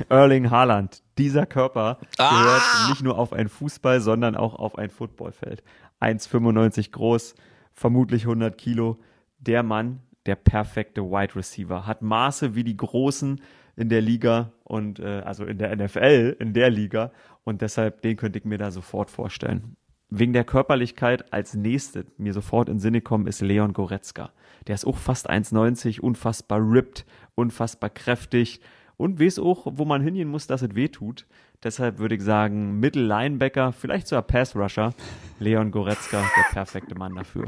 Erling 0.09 0.51
Haaland. 0.51 1.03
Dieser 1.19 1.47
Körper 1.47 1.99
gehört 2.17 2.63
nicht 2.89 3.03
nur 3.03 3.19
auf 3.19 3.33
ein 3.33 3.49
Fußball, 3.49 4.01
sondern 4.01 4.35
auch 4.35 4.55
auf 4.55 4.77
ein 4.79 4.91
Footballfeld. 4.91 5.63
1,95 6.01 6.91
groß, 6.91 7.35
vermutlich 7.75 8.23
100 8.23 8.57
Kilo. 8.59 8.99
Der 9.39 9.63
Mann, 9.63 10.01
der 10.27 10.37
perfekte 10.37 11.03
Wide 11.03 11.37
Receiver. 11.37 11.87
Hat 11.87 12.03
Maße 12.03 12.55
wie 12.55 12.65
die 12.65 12.77
Großen 12.77 13.41
in 13.79 13.89
der 13.89 14.01
Liga 14.01 14.53
und 14.65 14.99
äh, 14.99 15.23
also 15.25 15.45
in 15.45 15.59
der 15.59 15.75
NFL, 15.77 16.37
in 16.41 16.53
der 16.53 16.69
Liga. 16.69 17.13
Und 17.45 17.63
deshalb, 17.63 18.03
den 18.03 18.17
könnte 18.17 18.39
ich 18.39 18.45
mir 18.45 18.59
da 18.59 18.71
sofort 18.71 19.11
vorstellen. 19.11 19.77
Wegen 20.11 20.33
der 20.33 20.45
Körperlichkeit 20.45 21.33
als 21.33 21.55
nächste 21.55 22.07
mir 22.17 22.33
sofort 22.33 22.69
in 22.69 22.77
den 22.77 22.81
Sinne 22.81 23.01
kommen 23.01 23.27
ist 23.27 23.41
Leon 23.41 23.73
Goretzka. 23.73 24.33
Der 24.67 24.75
ist 24.75 24.87
auch 24.87 24.97
fast 24.97 25.31
1,90, 25.31 26.01
unfassbar 26.01 26.61
ripped, 26.61 27.07
unfassbar 27.35 27.91
kräftig 27.91 28.61
und 28.97 29.21
weiß 29.21 29.39
auch, 29.39 29.67
wo 29.75 29.85
man 29.85 30.03
hingehen 30.03 30.29
muss, 30.29 30.47
dass 30.47 30.63
es 30.63 30.75
weh 30.75 30.89
tut. 30.89 31.27
Deshalb 31.63 31.99
würde 31.99 32.17
ich 32.17 32.23
sagen, 32.23 32.81
Mittel-Linebacker, 32.81 33.73
vielleicht 33.73 34.09
sogar 34.09 34.23
Pass-Rusher. 34.23 34.93
Leon 35.39 35.71
Goretzka, 35.71 36.21
der 36.37 36.53
perfekte 36.53 36.97
Mann 36.97 37.15
dafür. 37.15 37.47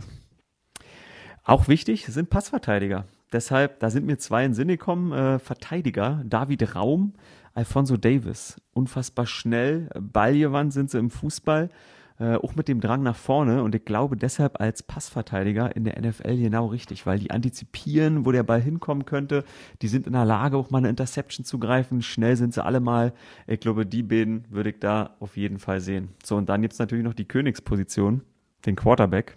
Auch 1.42 1.66
wichtig 1.66 2.06
sind 2.06 2.30
Passverteidiger. 2.30 3.06
Deshalb, 3.32 3.78
da 3.80 3.90
sind 3.90 4.06
mir 4.06 4.18
zwei 4.18 4.44
in 4.44 4.50
den 4.50 4.54
Sinn 4.54 4.68
gekommen, 4.68 5.12
äh, 5.12 5.38
Verteidiger, 5.38 6.22
David 6.24 6.74
Raum, 6.74 7.14
Alfonso 7.54 7.96
Davis. 7.96 8.60
Unfassbar 8.72 9.26
schnell, 9.26 9.88
ballgewandt 9.98 10.72
sind 10.72 10.90
sie 10.90 10.98
im 10.98 11.10
Fußball, 11.10 11.70
äh, 12.18 12.36
auch 12.36 12.54
mit 12.56 12.68
dem 12.68 12.80
Drang 12.80 13.02
nach 13.02 13.16
vorne. 13.16 13.62
Und 13.62 13.74
ich 13.74 13.84
glaube 13.84 14.16
deshalb 14.16 14.60
als 14.60 14.82
Passverteidiger 14.82 15.74
in 15.76 15.84
der 15.84 16.00
NFL 16.00 16.36
genau 16.36 16.66
richtig, 16.66 17.06
weil 17.06 17.18
die 17.18 17.30
antizipieren, 17.30 18.26
wo 18.26 18.32
der 18.32 18.42
Ball 18.42 18.60
hinkommen 18.60 19.04
könnte. 19.04 19.44
Die 19.80 19.88
sind 19.88 20.06
in 20.06 20.12
der 20.12 20.24
Lage, 20.24 20.56
auch 20.56 20.70
mal 20.70 20.78
eine 20.78 20.88
Interception 20.88 21.44
zu 21.44 21.58
greifen. 21.58 22.02
Schnell 22.02 22.36
sind 22.36 22.52
sie 22.52 22.64
alle 22.64 22.80
mal. 22.80 23.12
Ich 23.46 23.60
glaube, 23.60 23.86
die 23.86 24.02
beiden 24.02 24.44
würde 24.50 24.70
ich 24.70 24.80
da 24.80 25.16
auf 25.20 25.36
jeden 25.36 25.58
Fall 25.58 25.80
sehen. 25.80 26.08
So, 26.24 26.36
und 26.36 26.48
dann 26.48 26.62
gibt's 26.62 26.78
natürlich 26.78 27.04
noch 27.04 27.14
die 27.14 27.28
Königsposition, 27.28 28.22
den 28.66 28.76
Quarterback. 28.76 29.36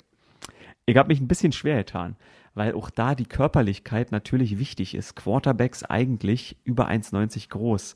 Ich 0.86 0.98
habe 0.98 1.08
mich 1.08 1.22
ein 1.22 1.30
bisschen 1.30 1.54
schwer 1.54 1.78
getan, 1.78 2.18
weil 2.56 2.74
auch 2.74 2.90
da 2.90 3.16
die 3.16 3.26
Körperlichkeit 3.26 4.12
natürlich 4.12 4.60
wichtig 4.60 4.96
ist. 4.96 5.16
Quarterbacks 5.16 5.84
eigentlich 5.84 6.58
über 6.64 6.90
1,90 6.90 7.50
groß. 7.50 7.96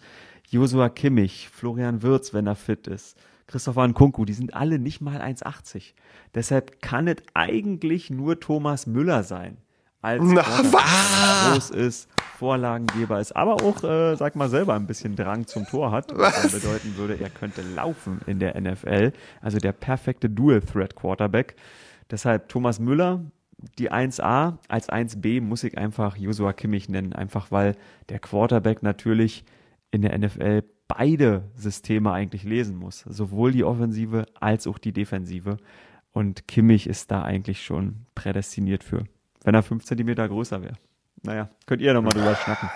Josua 0.50 0.90
Kimmich, 0.90 1.50
Florian 1.50 2.02
Wirz, 2.02 2.34
wenn 2.34 2.48
er 2.48 2.56
fit 2.56 2.88
ist, 2.88 3.18
Christopher 3.48 3.88
Nkunku, 3.88 4.26
die 4.26 4.34
sind 4.34 4.54
alle 4.54 4.78
nicht 4.78 5.02
mal 5.02 5.22
1,80. 5.22 5.94
Deshalb 6.36 6.82
kann 6.82 7.08
es 7.08 7.18
eigentlich 7.34 8.10
nur 8.10 8.40
Thomas 8.40 8.88
Müller 8.88 9.24
sein. 9.24 9.58
Als 10.02 10.22
Na, 10.24 10.44
groß 11.52 11.72
ist, 11.72 12.08
Vorlagengeber 12.38 13.20
ist, 13.20 13.36
aber 13.36 13.56
auch, 13.56 13.84
äh, 13.84 14.16
sag 14.16 14.36
mal, 14.36 14.48
selber 14.48 14.76
ein 14.76 14.86
bisschen 14.86 15.16
Drang 15.16 15.48
zum 15.48 15.66
Tor 15.66 15.92
hat, 15.92 16.16
was 16.16 16.42
dann 16.42 16.52
bedeuten 16.52 16.98
würde, 16.98 17.20
er 17.20 17.30
könnte 17.30 17.62
laufen 17.62 18.22
in 18.28 18.40
der 18.40 18.60
NFL. 18.60 19.12
Also 19.42 19.58
der 19.58 19.72
perfekte 19.72 20.30
Dual-Threat-Quarterback. 20.30 21.56
Deshalb 22.12 22.48
Thomas 22.48 22.80
Müller, 22.80 23.22
die 23.58 23.92
1A, 23.92 24.58
als 24.68 24.90
1B 24.90 25.42
muss 25.42 25.64
ich 25.64 25.78
einfach 25.78 26.16
Joshua 26.16 26.54
Kimmich 26.54 26.90
nennen, 26.90 27.14
einfach 27.14 27.52
weil 27.52 27.76
der 28.10 28.20
Quarterback 28.20 28.84
natürlich 28.84 29.46
in 29.92 30.02
der 30.02 30.18
NFL 30.18 30.64
beide 30.88 31.44
Systeme 31.56 32.12
eigentlich 32.12 32.44
lesen 32.44 32.78
muss, 32.78 33.00
sowohl 33.02 33.52
die 33.52 33.64
Offensive 33.64 34.26
als 34.40 34.68
auch 34.68 34.78
die 34.78 34.94
Defensive. 34.94 35.58
Und 36.12 36.48
Kimmich 36.48 36.88
ist 36.88 37.12
da 37.12 37.24
eigentlich 37.24 37.64
schon 37.64 38.06
prädestiniert 38.16 38.84
für, 38.84 39.06
wenn 39.44 39.56
er 39.56 39.64
5 39.64 39.86
Zentimeter 39.86 40.28
größer 40.28 40.62
wäre. 40.62 40.76
Naja, 41.24 41.50
könnt 41.66 41.82
ihr 41.82 41.94
nochmal 41.94 42.14
drüber 42.14 42.36
schnacken. 42.36 42.70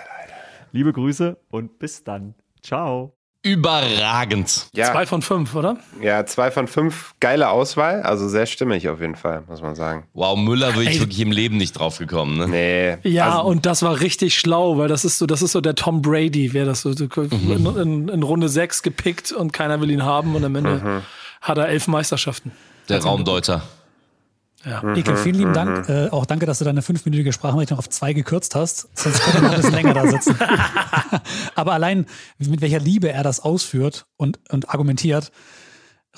Liebe 0.72 0.92
Grüße 0.92 1.38
und 1.48 1.78
bis 1.78 2.04
dann. 2.04 2.34
Ciao. 2.60 3.14
Überragend. 3.44 4.68
Ja, 4.72 4.92
zwei 4.92 5.04
von 5.04 5.20
fünf, 5.20 5.54
oder? 5.56 5.76
ja, 6.00 6.24
zwei 6.26 6.52
von 6.52 6.68
fünf, 6.68 7.14
geile 7.18 7.48
Auswahl, 7.50 8.02
also 8.02 8.28
sehr 8.28 8.46
stimmig 8.46 8.88
auf 8.88 9.00
jeden 9.00 9.16
Fall, 9.16 9.42
muss 9.48 9.60
man 9.60 9.74
sagen. 9.74 10.04
Wow, 10.14 10.38
Müller 10.38 10.76
würde 10.76 10.90
ich 10.90 11.00
wirklich 11.00 11.20
im 11.20 11.32
Leben 11.32 11.56
nicht 11.56 11.72
drauf 11.72 11.98
gekommen. 11.98 12.38
Ne? 12.38 12.48
Nee. 13.02 13.10
Ja, 13.10 13.38
also, 13.38 13.48
und 13.48 13.66
das 13.66 13.82
war 13.82 14.00
richtig 14.00 14.38
schlau, 14.38 14.78
weil 14.78 14.86
das 14.86 15.04
ist 15.04 15.18
so, 15.18 15.26
das 15.26 15.42
ist 15.42 15.52
so 15.52 15.60
der 15.60 15.74
Tom 15.74 16.02
Brady, 16.02 16.52
wäre 16.52 16.66
das 16.66 16.82
so 16.82 16.92
so 16.92 17.06
in, 17.22 17.66
in, 17.66 18.08
in 18.08 18.22
Runde 18.22 18.48
sechs 18.48 18.82
gepickt 18.82 19.32
und 19.32 19.52
keiner 19.52 19.80
will 19.80 19.90
ihn 19.90 20.04
haben 20.04 20.36
und 20.36 20.44
am 20.44 20.54
Ende 20.54 21.02
hat 21.40 21.58
er 21.58 21.68
elf 21.68 21.88
Meisterschaften. 21.88 22.52
Der 22.88 23.02
Raumdeuter. 23.02 23.62
Ja. 24.64 24.94
Ike, 24.94 25.16
vielen 25.16 25.34
lieben 25.36 25.52
Dank. 25.52 25.88
Äh, 25.88 26.08
auch 26.10 26.26
danke, 26.26 26.46
dass 26.46 26.58
du 26.58 26.64
deine 26.64 26.82
fünfminütige 26.82 27.32
Sprachnachricht 27.32 27.70
noch 27.70 27.78
auf 27.78 27.88
zwei 27.88 28.12
gekürzt 28.12 28.54
hast. 28.54 28.88
Sonst 28.96 29.20
könnte 29.22 29.38
er 29.38 29.42
noch 29.42 29.50
ein 29.50 29.56
bisschen 29.56 29.74
länger 29.74 29.94
da 29.94 30.06
sitzen. 30.06 30.36
Aber 31.54 31.72
allein, 31.72 32.06
mit 32.38 32.60
welcher 32.60 32.78
Liebe 32.78 33.10
er 33.10 33.22
das 33.22 33.40
ausführt 33.40 34.06
und, 34.16 34.38
und 34.50 34.70
argumentiert, 34.70 35.32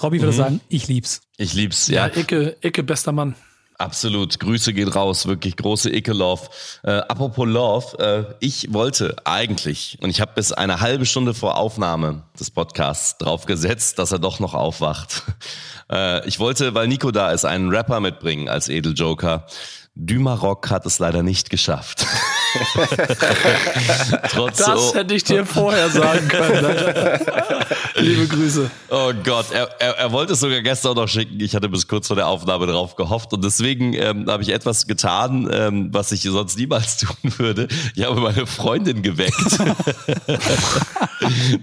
Robby 0.02 0.20
würde 0.20 0.32
sagen, 0.32 0.60
ich 0.68 0.88
lieb's. 0.88 1.22
Ich 1.36 1.54
lieb's, 1.54 1.88
Ja, 1.88 2.08
ja. 2.08 2.16
Icke, 2.16 2.56
Icke, 2.62 2.82
bester 2.82 3.12
Mann. 3.12 3.34
Absolut. 3.78 4.38
Grüße 4.38 4.72
gehen 4.72 4.88
raus. 4.88 5.26
Wirklich 5.26 5.56
große 5.56 5.94
Icke 5.94 6.12
Love. 6.12 6.42
Äh, 6.82 6.92
apropos 6.92 7.46
Love, 7.46 7.98
äh, 7.98 8.34
ich 8.40 8.72
wollte 8.72 9.16
eigentlich, 9.24 9.98
und 10.00 10.10
ich 10.10 10.20
habe 10.20 10.32
bis 10.34 10.52
eine 10.52 10.80
halbe 10.80 11.06
Stunde 11.06 11.34
vor 11.34 11.56
Aufnahme 11.56 12.22
des 12.38 12.50
Podcasts 12.50 13.18
drauf 13.18 13.46
gesetzt, 13.46 13.98
dass 13.98 14.12
er 14.12 14.18
doch 14.18 14.40
noch 14.40 14.54
aufwacht. 14.54 15.22
Äh, 15.92 16.26
ich 16.26 16.38
wollte, 16.38 16.74
weil 16.74 16.88
Nico 16.88 17.10
da 17.10 17.30
ist, 17.30 17.44
einen 17.44 17.68
Rapper 17.68 18.00
mitbringen 18.00 18.48
als 18.48 18.70
Edeljoker. 18.70 19.46
Dümarock 19.94 20.70
hat 20.70 20.86
es 20.86 20.98
leider 20.98 21.22
nicht 21.22 21.50
geschafft. 21.50 22.06
Trotz 24.30 24.58
Das 24.58 24.92
oh, 24.92 24.94
hätte 24.94 25.14
ich 25.14 25.24
dir 25.24 25.44
vorher 25.44 25.90
sagen 25.90 26.28
können. 26.28 26.64
Alter. 26.64 27.66
Liebe 27.96 28.26
Grüße. 28.26 28.70
Oh 28.90 29.12
Gott, 29.24 29.46
er, 29.52 29.68
er, 29.80 29.98
er 29.98 30.12
wollte 30.12 30.34
es 30.34 30.40
sogar 30.40 30.60
gestern 30.62 30.94
noch 30.96 31.08
schicken. 31.08 31.40
Ich 31.40 31.54
hatte 31.54 31.68
bis 31.68 31.88
kurz 31.88 32.06
vor 32.06 32.16
der 32.16 32.28
Aufnahme 32.28 32.66
darauf 32.66 32.96
gehofft 32.96 33.32
und 33.32 33.44
deswegen 33.44 33.94
ähm, 33.94 34.28
habe 34.28 34.42
ich 34.42 34.50
etwas 34.50 34.86
getan, 34.86 35.48
ähm, 35.52 35.88
was 35.92 36.12
ich 36.12 36.22
sonst 36.22 36.58
niemals 36.58 36.96
tun 36.98 37.16
würde. 37.38 37.68
Ich 37.94 38.04
habe 38.04 38.20
meine 38.20 38.46
Freundin 38.46 39.02
geweckt. 39.02 39.34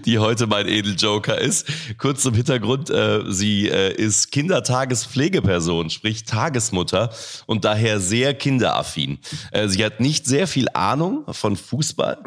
die 0.06 0.18
heute 0.18 0.46
mein 0.46 0.66
Edeljoker 0.66 1.38
ist. 1.38 1.66
Kurz 1.98 2.22
zum 2.22 2.34
Hintergrund, 2.34 2.90
äh, 2.90 3.20
sie 3.28 3.68
äh, 3.68 3.94
ist 3.94 4.32
Kindertagespflegeperson, 4.32 5.90
sprich 5.90 6.24
Tagesmutter 6.24 7.10
und 7.46 7.64
daher 7.64 8.00
sehr 8.00 8.34
kinderaffin. 8.34 9.18
Äh, 9.50 9.68
sie 9.68 9.84
hat 9.84 10.00
nicht 10.00 10.26
sehr 10.26 10.46
viel 10.46 10.66
Ahnung 10.82 11.24
von 11.30 11.56
Fußball, 11.56 12.18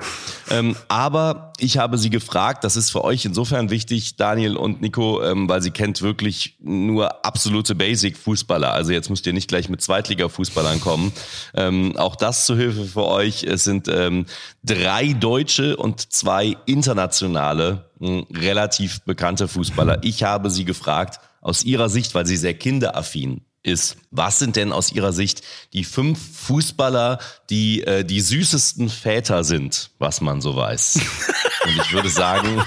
ähm, 0.49 0.76
aber 0.88 1.53
ich 1.60 1.78
habe 1.78 1.97
sie 1.97 2.10
gefragt, 2.10 2.64
das 2.64 2.76
ist 2.76 2.91
für 2.91 3.03
euch 3.03 3.26
insofern 3.26 3.70
wichtig, 3.70 4.16
Daniel 4.16 4.58
und 4.58 4.82
Nico, 4.82 5.22
ähm, 5.24 5.47
weil 5.47 5.62
sie 5.62 5.72
kennt 5.72 6.01
wirklich 6.01 6.58
nur 6.62 7.26
absolute 7.26 7.76
Basic-Fußballer. 7.76 8.72
Also 8.72 8.91
jetzt 8.91 9.10
müsst 9.10 9.26
ihr 9.28 9.34
nicht 9.34 9.47
gleich 9.47 9.70
mit 9.70 9.82
Zweitliga-Fußballern 9.82 10.82
kommen. 10.82 11.12
Ähm, 11.53 11.95
auch 11.97 12.16
das 12.16 12.45
zu 12.45 12.56
Hilfe 12.56 12.86
für 12.86 13.06
euch. 13.06 13.43
Es 13.43 13.64
sind 13.64 13.88
ähm, 13.88 14.26
drei 14.64 15.14
deutsche 15.14 15.78
und 15.78 16.12
zwei 16.12 16.58
internationale, 16.66 17.89
mh, 17.99 18.08
hm, 18.08 18.26
relativ 18.36 19.01
bekannte 19.01 19.47
Fußballer. 19.47 19.99
Ich 20.03 20.24
habe 20.24 20.49
sie 20.49 20.66
gefragt, 20.66 21.20
aus 21.45 21.64
ihrer 21.64 21.89
Sicht, 21.89 22.16
weil 22.16 22.26
sie 22.26 22.38
sehr 22.38 22.56
kinderaffin 22.56 23.41
ist. 23.66 23.97
Was 24.11 24.39
sind 24.39 24.55
denn 24.55 24.72
aus 24.72 24.91
Ihrer 24.91 25.11
Sicht 25.11 25.41
die 25.74 25.84
fünf 25.84 26.20
Fußballer, 26.47 27.20
die 27.49 27.84
äh, 27.84 28.03
die 28.03 28.22
süßesten 28.22 28.89
Väter 28.89 29.43
sind, 29.43 29.89
was 29.99 30.22
man 30.22 30.39
so 30.41 30.55
weiß? 30.55 30.99
Und 31.66 31.82
ich 31.82 31.93
würde 31.93 32.09
sagen, 32.09 32.47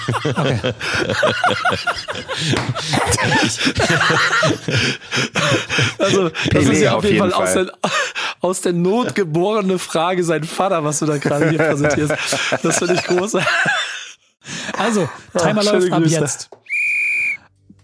also 5.97 6.29
das 6.51 6.65
ist 6.65 6.81
ja 6.81 6.95
auf 6.95 7.05
jeden 7.05 7.19
Fall, 7.19 7.31
Fall, 7.31 7.41
Aus, 7.41 7.53
der, 7.53 7.71
aus 8.41 8.59
der 8.61 8.73
Not 8.73 9.15
geborene 9.15 9.79
Frage 9.79 10.21
sein 10.25 10.43
Vater, 10.43 10.83
was 10.83 10.99
du 10.99 11.05
da 11.05 11.17
gerade 11.17 11.49
hier 11.49 11.59
präsentierst. 11.59 12.13
Das 12.61 12.79
finde 12.79 12.95
ich 12.95 13.03
groß. 13.03 13.37
Also, 14.77 15.07
Timer 15.37 15.61
Ach, 15.65 15.71
läuft 15.71 15.93
ab 15.93 16.03
jetzt. 16.05 16.49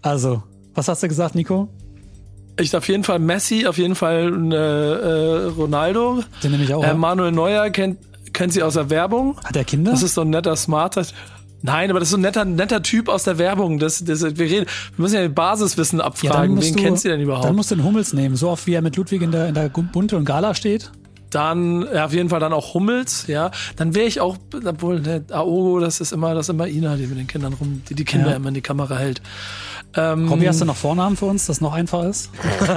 Also, 0.02 0.44
was 0.74 0.90
hast 0.90 1.02
du 1.02 1.08
gesagt, 1.08 1.36
Nico? 1.36 1.70
Ich 2.60 2.76
auf 2.76 2.88
jeden 2.88 3.04
Fall 3.04 3.20
Messi, 3.20 3.66
auf 3.68 3.78
jeden 3.78 3.96
Fall 3.96 4.32
äh, 4.52 4.56
äh, 4.56 5.46
Ronaldo. 5.48 6.24
Den 6.42 6.52
nehme 6.52 6.64
ich 6.64 6.74
auch. 6.74 6.84
Äh, 6.84 6.94
Manuel 6.94 7.32
Neuer 7.32 7.70
kennt, 7.70 7.98
kennt 8.34 8.54
sie 8.54 8.64
aus 8.64 8.76
der 8.76 8.90
Werbung. 8.90 9.38
Hat 9.44 9.56
er 9.56 9.66
Kinder? 9.66 9.92
Das 9.92 10.04
ist 10.04 10.14
so 10.14 10.22
ein 10.22 10.30
netter, 10.30 10.56
smarter. 10.56 11.06
Nein, 11.62 11.90
aber 11.90 12.00
das 12.00 12.10
ist 12.10 12.12
so 12.12 12.18
ein 12.18 12.22
netter, 12.22 12.46
netter 12.46 12.82
Typ 12.84 13.10
aus 13.10 13.24
der 13.24 13.38
Werbung. 13.38 13.80
Das, 13.80 14.04
das, 14.04 14.22
wir, 14.22 14.46
reden, 14.46 14.66
wir 14.96 15.02
müssen 15.02 15.16
ja 15.16 15.28
Basiswissen 15.28 16.00
abfragen. 16.00 16.58
Ja, 16.58 16.64
Wen 16.64 16.76
du, 16.76 16.84
kennt 16.84 17.00
sie 17.00 17.10
denn 17.10 17.22
überhaupt? 17.22 17.46
Dann 17.46 17.56
musst 17.56 17.72
du 17.72 17.76
den 17.76 17.84
Hummels 17.84 18.14
nehmen, 18.14 18.36
so 18.36 18.50
oft 18.50 18.68
wie 18.68 18.74
er 18.74 18.82
mit 18.82 18.96
Ludwig 18.96 19.22
in 19.22 19.32
der, 19.32 19.50
in 19.50 19.56
der 19.56 19.70
Bunte 19.70 20.16
und 20.16 20.26
Gala 20.26 20.54
steht. 20.54 20.92
Dann 21.32 21.86
ja, 21.94 22.06
auf 22.06 22.14
jeden 22.14 22.30
Fall 22.30 22.40
dann 22.40 22.54
auch 22.54 22.76
Hummels, 22.76 23.26
ja. 23.28 23.52
Dann 23.76 23.96
wäre 23.96 24.06
ich 24.06 24.22
auch, 24.22 24.38
obwohl 24.64 25.02
der 25.02 25.24
Aogo, 25.32 25.80
das 25.80 26.00
ist 26.00 26.14
immer, 26.14 26.34
das 26.34 26.46
ist 26.46 26.50
immer 26.54 26.68
Ina, 26.68 26.96
die 26.96 27.08
mit 27.08 27.18
den 27.18 27.28
Kindern 27.28 27.54
rum, 27.54 27.82
die 27.90 27.96
die 27.96 28.06
Kinder 28.06 28.30
ja. 28.30 28.36
immer 28.36 28.50
in 28.50 28.54
die 28.54 28.62
Kamera 28.62 28.98
hält. 28.98 29.22
Ähm, 29.96 30.28
Robby, 30.28 30.46
hast 30.46 30.62
du 30.62 30.66
noch 30.66 30.76
Vornamen 30.76 31.16
für 31.16 31.26
uns, 31.26 31.46
das 31.46 31.62
noch 31.62 31.74
einfach 31.74 32.04
ist? 32.04 32.30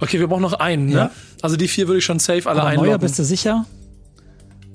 okay, 0.00 0.20
wir 0.20 0.28
brauchen 0.28 0.42
noch 0.42 0.52
einen, 0.54 0.86
ne? 0.86 0.94
Ja. 0.94 1.10
Also 1.42 1.56
die 1.56 1.68
vier 1.68 1.88
würde 1.88 1.98
ich 1.98 2.04
schon 2.04 2.18
safe 2.18 2.48
alle 2.48 2.60
Aber 2.60 2.70
einloggen. 2.70 2.90
Neuer, 2.90 2.98
bist 2.98 3.18
du 3.18 3.24
sicher? 3.24 3.66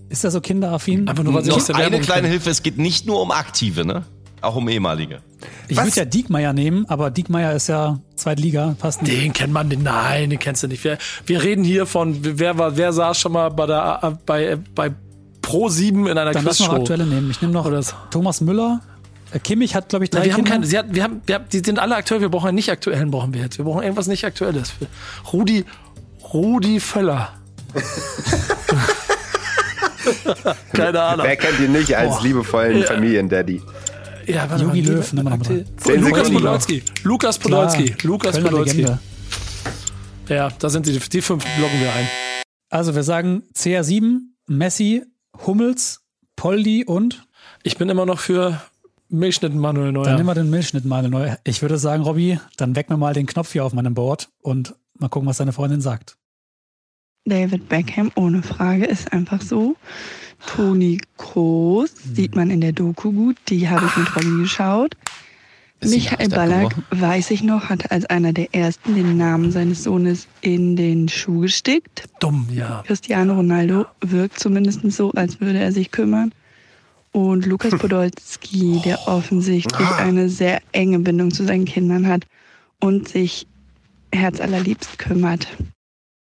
Ist 0.09 0.23
er 0.23 0.31
so 0.31 0.41
kinderaffin? 0.41 1.07
Einfach 1.07 1.23
nur, 1.23 1.33
weil 1.33 1.43
sie 1.43 1.51
aus 1.51 1.65
der 1.65 1.75
Eine 1.75 1.99
kleine 1.99 2.23
kenn. 2.23 2.31
Hilfe, 2.31 2.49
es 2.49 2.63
geht 2.63 2.77
nicht 2.77 3.05
nur 3.05 3.21
um 3.21 3.31
Aktive, 3.31 3.85
ne? 3.85 4.03
Auch 4.41 4.55
um 4.55 4.67
ehemalige. 4.69 5.19
Ich 5.67 5.77
würde 5.77 5.91
ja 5.95 6.05
Diekmeyer 6.05 6.53
nehmen, 6.53 6.85
aber 6.87 7.11
Diekmeyer 7.11 7.53
ist 7.53 7.67
ja 7.67 7.99
Zweitliga, 8.15 8.75
passt 8.79 9.01
nicht. 9.01 9.13
Den 9.13 9.33
kennt 9.33 9.53
man, 9.53 9.69
den, 9.69 9.83
nein, 9.83 10.29
den 10.29 10.39
kennst 10.39 10.63
du 10.63 10.67
nicht. 10.67 10.83
Wir, 10.83 10.97
wir 11.25 11.43
reden 11.43 11.63
hier 11.63 11.85
von, 11.85 12.17
wer 12.21 12.57
war, 12.57 12.77
wer 12.77 12.93
saß 12.93 13.19
schon 13.19 13.33
mal 13.33 13.49
bei 13.49 13.65
der, 13.65 14.17
bei, 14.25 14.57
bei 14.75 14.91
Pro 15.41 15.69
7 15.69 16.07
in 16.07 16.17
einer 16.17 16.31
Dann 16.31 16.43
Quizshow? 16.43 16.63
lass 16.63 16.71
noch 16.71 16.79
aktuelle 16.79 17.05
nehmen. 17.05 17.31
Ich 17.31 17.41
nehme 17.41 17.53
noch 17.53 17.69
Thomas 18.11 18.41
Müller. 18.41 18.81
Kimmich 19.43 19.75
hat, 19.75 19.89
glaube 19.89 20.05
ich, 20.05 20.09
drei 20.09 20.19
Nein, 20.19 20.27
wir 20.27 20.35
Kinder. 20.35 20.51
haben 20.51 20.61
keine, 20.61 20.67
sie 20.67 20.77
hat, 20.77 20.93
wir 20.93 21.03
haben, 21.03 21.21
wir 21.25 21.35
haben, 21.35 21.45
die 21.51 21.59
sind 21.59 21.77
alle 21.79 21.95
aktuell. 21.95 22.21
Wir 22.21 22.29
brauchen 22.29 22.47
einen 22.47 22.55
nicht 22.55 22.71
aktuellen, 22.71 23.11
brauchen 23.11 23.33
wir 23.33 23.41
jetzt. 23.41 23.57
Wir 23.57 23.65
brauchen 23.65 23.83
irgendwas 23.83 24.07
nicht 24.07 24.25
aktuelles. 24.25 24.73
Rudi, 25.31 25.65
Rudi 26.33 26.79
Völler. 26.79 27.33
keine 30.73 31.01
Ahnung. 31.01 31.25
Wer 31.25 31.35
kennt 31.35 31.59
ihn 31.59 31.71
nicht 31.71 31.95
als 31.95 32.15
Boah. 32.15 32.23
liebevollen 32.23 32.79
ja. 32.79 32.87
Familiendaddy? 32.87 33.61
Ja, 34.25 34.49
warte 34.49 34.63
Jogi 34.63 34.81
Löw, 34.81 35.13
nimm 35.13 35.25
mal 35.25 35.39
Lukas 35.97 36.29
Podolski. 36.29 36.83
Lukas 37.03 37.39
Podolski. 37.39 37.95
Lukas 38.03 38.39
Podolski. 38.39 38.85
Ja, 40.27 40.49
da 40.59 40.69
sind 40.69 40.85
die, 40.85 40.99
die 40.99 41.21
fünf 41.21 41.43
blocken 41.57 41.79
wir 41.79 41.91
ein. 41.93 42.07
Also 42.69 42.93
wir 42.93 43.01
sagen 43.01 43.43
CR7, 43.55 44.19
Messi, 44.45 45.03
Hummels, 45.47 46.01
Poldi 46.35 46.85
und 46.85 47.25
ich 47.63 47.77
bin 47.77 47.89
immer 47.89 48.05
noch 48.05 48.19
für 48.19 48.61
Milchschnitt 49.09 49.55
Manuel 49.55 49.91
Neuer. 49.91 50.05
Dann 50.05 50.15
nehmen 50.17 50.29
wir 50.29 50.35
den 50.35 50.49
Milchschnitt 50.49 50.85
Manuel 50.85 51.09
Neuer. 51.09 51.39
Ich 51.43 51.61
würde 51.61 51.77
sagen, 51.77 52.03
Robby, 52.03 52.39
dann 52.57 52.75
weck 52.75 52.89
mir 52.89 52.97
mal 52.97 53.13
den 53.13 53.25
Knopf 53.25 53.51
hier 53.51 53.65
auf 53.65 53.73
meinem 53.73 53.95
Board 53.95 54.29
und 54.41 54.75
mal 54.97 55.09
gucken, 55.09 55.27
was 55.27 55.37
deine 55.37 55.51
Freundin 55.51 55.81
sagt. 55.81 56.17
David 57.25 57.67
Beckham, 57.69 58.11
ohne 58.15 58.43
Frage, 58.43 58.85
ist 58.85 59.11
einfach 59.11 59.41
so. 59.41 59.75
Toni 60.45 61.01
Kroos 61.17 61.91
hm. 62.03 62.15
sieht 62.15 62.35
man 62.35 62.49
in 62.49 62.61
der 62.61 62.71
Doku 62.71 63.11
gut, 63.11 63.37
die 63.49 63.67
habe 63.67 63.85
ich 63.85 63.97
mit 63.97 64.15
Robby 64.15 64.41
geschaut. 64.43 64.95
Michael 65.81 66.29
Ballack, 66.29 66.75
weiß 66.91 67.31
ich 67.31 67.41
noch, 67.41 67.69
hat 67.69 67.91
als 67.91 68.05
einer 68.05 68.33
der 68.33 68.53
ersten 68.53 68.95
den 68.95 69.15
Namen 69.15 69.51
seines 69.51 69.83
Sohnes 69.83 70.27
in 70.41 70.75
den 70.75 71.07
Schuh 71.07 71.39
gestickt. 71.39 72.03
Dumm, 72.19 72.47
ja. 72.51 72.83
Cristiano 72.85 73.33
Ronaldo 73.33 73.85
wirkt 74.01 74.39
zumindest 74.39 74.81
so, 74.91 75.11
als 75.11 75.39
würde 75.39 75.59
er 75.59 75.71
sich 75.71 75.91
kümmern 75.91 76.33
und 77.11 77.45
Lukas 77.45 77.77
Podolski, 77.77 78.81
der 78.83 79.07
offensichtlich 79.07 79.87
ah. 79.87 79.97
eine 79.97 80.29
sehr 80.29 80.61
enge 80.71 80.99
Bindung 80.99 81.31
zu 81.31 81.45
seinen 81.45 81.65
Kindern 81.65 82.07
hat 82.07 82.25
und 82.79 83.07
sich 83.07 83.47
herzallerliebst 84.11 84.97
kümmert. 84.97 85.47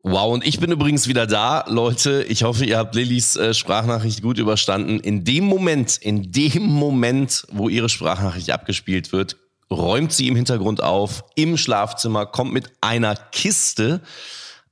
Wow, 0.05 0.33
und 0.33 0.45
ich 0.45 0.59
bin 0.59 0.69
übrigens 0.69 1.07
wieder 1.07 1.25
da, 1.25 1.63
Leute. 1.67 2.25
Ich 2.27 2.43
hoffe, 2.43 2.65
ihr 2.65 2.77
habt 2.77 2.93
Lillys 2.93 3.37
äh, 3.37 3.53
Sprachnachricht 3.53 4.21
gut 4.21 4.37
überstanden. 4.37 4.99
In 4.99 5.23
dem 5.23 5.45
Moment, 5.45 5.95
in 5.97 6.29
dem 6.31 6.63
Moment, 6.63 7.47
wo 7.51 7.69
ihre 7.69 7.87
Sprachnachricht 7.87 8.51
abgespielt 8.51 9.13
wird, 9.13 9.37
räumt 9.71 10.11
sie 10.11 10.27
im 10.27 10.35
Hintergrund 10.35 10.83
auf, 10.83 11.23
im 11.35 11.55
Schlafzimmer, 11.55 12.25
kommt 12.25 12.51
mit 12.51 12.69
einer 12.81 13.15
Kiste 13.15 14.01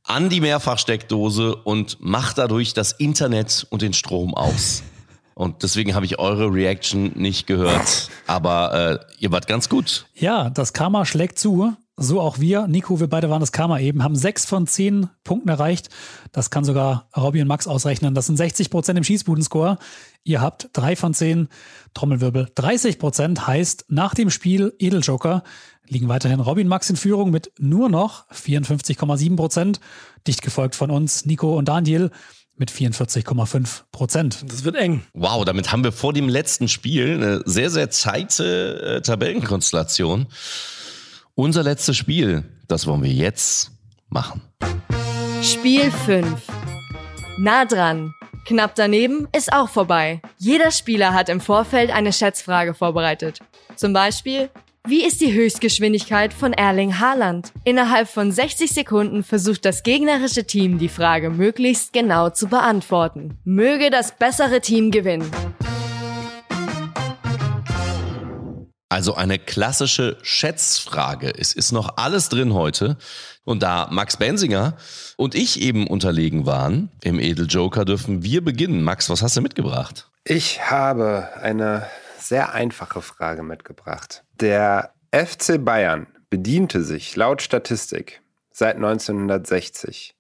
an 0.03 0.29
die 0.29 0.41
Mehrfachsteckdose 0.41 1.55
und 1.55 1.97
macht 2.01 2.37
dadurch 2.37 2.73
das 2.73 2.91
Internet 2.91 3.65
und 3.69 3.81
den 3.81 3.93
Strom 3.93 4.33
aus. 4.33 4.83
Und 5.33 5.63
deswegen 5.63 5.95
habe 5.95 6.05
ich 6.05 6.19
eure 6.19 6.53
Reaction 6.53 7.11
nicht 7.15 7.47
gehört. 7.47 8.09
Aber 8.27 9.01
äh, 9.01 9.15
ihr 9.19 9.31
wart 9.31 9.47
ganz 9.47 9.69
gut. 9.69 10.05
Ja, 10.15 10.49
das 10.49 10.73
Karma 10.73 11.05
schlägt 11.05 11.39
zu. 11.39 11.73
So 11.97 12.19
auch 12.19 12.39
wir. 12.39 12.67
Nico, 12.67 12.99
wir 12.99 13.07
beide 13.07 13.29
waren 13.29 13.41
das 13.41 13.51
Karma 13.51 13.79
eben, 13.79 14.03
haben 14.03 14.15
sechs 14.15 14.45
von 14.45 14.65
zehn 14.65 15.09
Punkten 15.23 15.49
erreicht. 15.49 15.89
Das 16.31 16.49
kann 16.49 16.63
sogar 16.63 17.09
Robby 17.15 17.41
und 17.41 17.47
Max 17.47 17.67
ausrechnen. 17.67 18.15
Das 18.15 18.25
sind 18.25 18.37
60 18.37 18.71
Prozent 18.71 18.97
im 18.97 19.03
Schießbudenscore. 19.03 19.77
Ihr 20.23 20.41
habt 20.41 20.69
drei 20.73 20.95
von 20.95 21.13
zehn 21.13 21.47
Trommelwirbel. 21.93 22.49
30 22.55 22.97
Prozent 22.97 23.45
heißt 23.45 23.85
nach 23.89 24.15
dem 24.15 24.29
Spiel 24.31 24.73
Edeljoker 24.79 25.43
liegen 25.91 26.07
weiterhin 26.07 26.39
Robin 26.39 26.67
Max 26.67 26.89
in 26.89 26.95
Führung 26.95 27.31
mit 27.31 27.51
nur 27.59 27.89
noch 27.89 28.27
54,7 28.31 29.35
Prozent. 29.35 29.79
Dicht 30.25 30.41
gefolgt 30.41 30.75
von 30.75 30.89
uns, 30.89 31.25
Nico 31.25 31.57
und 31.57 31.67
Daniel 31.67 32.11
mit 32.61 32.71
44,5 32.71 33.81
Prozent. 33.91 34.45
Das 34.47 34.63
wird 34.63 34.75
eng. 34.75 35.01
Wow, 35.13 35.43
damit 35.43 35.71
haben 35.71 35.83
wir 35.83 35.91
vor 35.91 36.13
dem 36.13 36.29
letzten 36.29 36.67
Spiel 36.67 37.15
eine 37.15 37.41
sehr, 37.43 37.71
sehr 37.71 37.89
zeite 37.89 38.97
äh, 38.97 39.01
Tabellenkonstellation. 39.01 40.27
Unser 41.33 41.63
letztes 41.63 41.97
Spiel, 41.97 42.43
das 42.67 42.85
wollen 42.85 43.01
wir 43.01 43.11
jetzt 43.11 43.71
machen. 44.09 44.41
Spiel 45.41 45.89
5. 45.89 46.39
Nah 47.39 47.65
dran. 47.65 48.13
Knapp 48.45 48.75
daneben 48.75 49.27
ist 49.35 49.51
auch 49.51 49.69
vorbei. 49.69 50.21
Jeder 50.37 50.69
Spieler 50.69 51.13
hat 51.15 51.29
im 51.29 51.41
Vorfeld 51.41 51.89
eine 51.89 52.13
Schätzfrage 52.13 52.75
vorbereitet. 52.75 53.39
Zum 53.75 53.93
Beispiel, 53.93 54.51
wie 54.87 55.05
ist 55.05 55.21
die 55.21 55.31
Höchstgeschwindigkeit 55.31 56.33
von 56.33 56.53
Erling 56.53 56.99
Haaland? 56.99 57.51
Innerhalb 57.63 58.09
von 58.09 58.31
60 58.31 58.71
Sekunden 58.71 59.23
versucht 59.23 59.63
das 59.63 59.83
gegnerische 59.83 60.45
Team 60.45 60.79
die 60.79 60.89
Frage 60.89 61.29
möglichst 61.29 61.93
genau 61.93 62.31
zu 62.31 62.47
beantworten. 62.47 63.37
Möge 63.43 63.91
das 63.91 64.17
bessere 64.17 64.59
Team 64.59 64.89
gewinnen. 64.89 65.29
Also 68.89 69.13
eine 69.13 69.37
klassische 69.37 70.17
Schätzfrage. 70.23 71.31
Es 71.37 71.53
ist 71.53 71.71
noch 71.71 71.97
alles 71.97 72.29
drin 72.29 72.53
heute. 72.53 72.97
Und 73.43 73.61
da 73.61 73.87
Max 73.91 74.17
Bensinger 74.17 74.75
und 75.15 75.35
ich 75.35 75.61
eben 75.61 75.85
unterlegen 75.87 76.47
waren 76.47 76.89
im 77.03 77.19
Edeljoker, 77.19 77.85
dürfen 77.85 78.23
wir 78.23 78.43
beginnen. 78.43 78.83
Max, 78.83 79.09
was 79.11 79.21
hast 79.21 79.37
du 79.37 79.41
mitgebracht? 79.41 80.09
Ich 80.23 80.69
habe 80.69 81.29
eine 81.41 81.85
sehr 82.21 82.53
einfache 82.53 83.01
Frage 83.01 83.43
mitgebracht. 83.43 84.23
Der 84.39 84.93
FC 85.11 85.63
Bayern 85.63 86.07
bediente 86.29 86.83
sich 86.83 87.15
laut 87.15 87.41
Statistik 87.41 88.21
seit 88.51 88.75
1960 88.75 90.15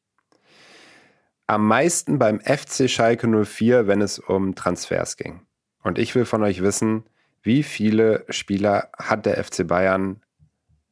am 1.51 1.67
meisten 1.67 2.17
beim 2.17 2.39
FC 2.39 2.89
Schalke 2.89 3.27
04, 3.27 3.85
wenn 3.85 4.01
es 4.01 4.19
um 4.19 4.55
Transfers 4.55 5.17
ging. 5.17 5.41
Und 5.83 5.99
ich 5.99 6.15
will 6.15 6.23
von 6.23 6.43
euch 6.43 6.61
wissen, 6.61 7.03
wie 7.43 7.63
viele 7.63 8.25
Spieler 8.29 8.89
hat 8.97 9.25
der 9.25 9.43
FC 9.43 9.67
Bayern 9.67 10.21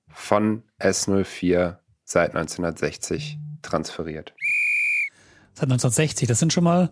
von 0.09 0.63
S04 0.79 1.77
seit 2.03 2.35
1960 2.35 3.37
transferiert? 3.61 4.33
Seit 5.53 5.69
1960, 5.69 6.27
das 6.27 6.39
sind 6.39 6.51
schon 6.51 6.65
mal 6.65 6.89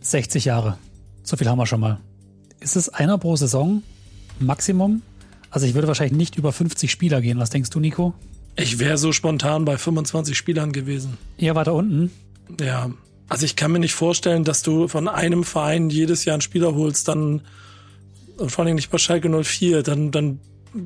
60 0.00 0.44
Jahre. 0.44 0.76
So 1.22 1.38
viel 1.38 1.48
haben 1.48 1.58
wir 1.58 1.66
schon 1.66 1.80
mal. 1.80 2.00
Ist 2.60 2.76
es 2.76 2.88
einer 2.88 3.18
pro 3.18 3.36
Saison? 3.36 3.82
Maximum? 4.40 5.02
Also 5.50 5.66
ich 5.66 5.74
würde 5.74 5.88
wahrscheinlich 5.88 6.16
nicht 6.16 6.36
über 6.36 6.52
50 6.52 6.90
Spieler 6.90 7.20
gehen. 7.20 7.38
Was 7.38 7.50
denkst 7.50 7.70
du, 7.70 7.80
Nico? 7.80 8.14
Ich 8.56 8.78
wäre 8.78 8.98
so 8.98 9.12
spontan 9.12 9.64
bei 9.64 9.78
25 9.78 10.36
Spielern 10.36 10.72
gewesen. 10.72 11.16
Eher 11.38 11.54
weiter 11.54 11.74
unten? 11.74 12.10
Ja. 12.60 12.90
Also 13.28 13.44
ich 13.44 13.56
kann 13.56 13.72
mir 13.72 13.78
nicht 13.78 13.94
vorstellen, 13.94 14.44
dass 14.44 14.62
du 14.62 14.88
von 14.88 15.06
einem 15.06 15.44
Verein 15.44 15.90
jedes 15.90 16.24
Jahr 16.24 16.34
einen 16.34 16.40
Spieler 16.40 16.74
holst, 16.74 17.08
dann 17.08 17.42
und 18.38 18.50
vor 18.50 18.64
allem 18.64 18.76
nicht 18.76 18.90
bei 18.90 18.98
Schalke 18.98 19.28
04, 19.28 19.82
dann, 19.82 20.10
dann 20.10 20.40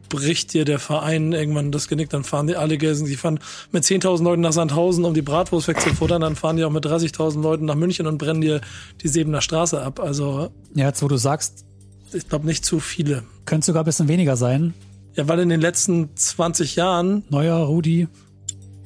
bricht 0.08 0.54
dir 0.54 0.64
der 0.64 0.78
Verein 0.78 1.32
irgendwann 1.32 1.72
das 1.72 1.88
Genick, 1.88 2.10
dann 2.10 2.24
fahren 2.24 2.46
die 2.46 2.56
alle 2.56 2.78
gegen, 2.78 3.06
die 3.06 3.16
fahren 3.16 3.40
mit 3.70 3.84
10.000 3.84 4.22
Leuten 4.22 4.42
nach 4.42 4.52
Sandhausen, 4.52 5.04
um 5.04 5.14
die 5.14 5.22
Bratwurst 5.22 5.68
wegzufuttern, 5.68 6.22
dann 6.22 6.36
fahren 6.36 6.56
die 6.56 6.64
auch 6.64 6.70
mit 6.70 6.84
30.000 6.84 7.42
Leuten 7.42 7.64
nach 7.64 7.74
München 7.74 8.06
und 8.06 8.18
brennen 8.18 8.40
dir 8.40 8.60
die 9.02 9.08
Sebener 9.08 9.40
Straße 9.40 9.80
ab. 9.80 10.00
Also. 10.00 10.50
Ja, 10.74 10.86
jetzt 10.86 11.02
wo 11.02 11.08
du 11.08 11.16
sagst. 11.16 11.64
Ich 12.12 12.28
glaube 12.28 12.46
nicht 12.46 12.64
zu 12.64 12.80
viele. 12.80 13.22
Könnte 13.46 13.66
sogar 13.66 13.82
ein 13.82 13.86
bisschen 13.86 14.08
weniger 14.08 14.36
sein. 14.36 14.74
Ja, 15.14 15.28
weil 15.28 15.40
in 15.40 15.48
den 15.48 15.60
letzten 15.60 16.14
20 16.14 16.76
Jahren. 16.76 17.24
Neuer 17.30 17.56
Rudi. 17.56 18.08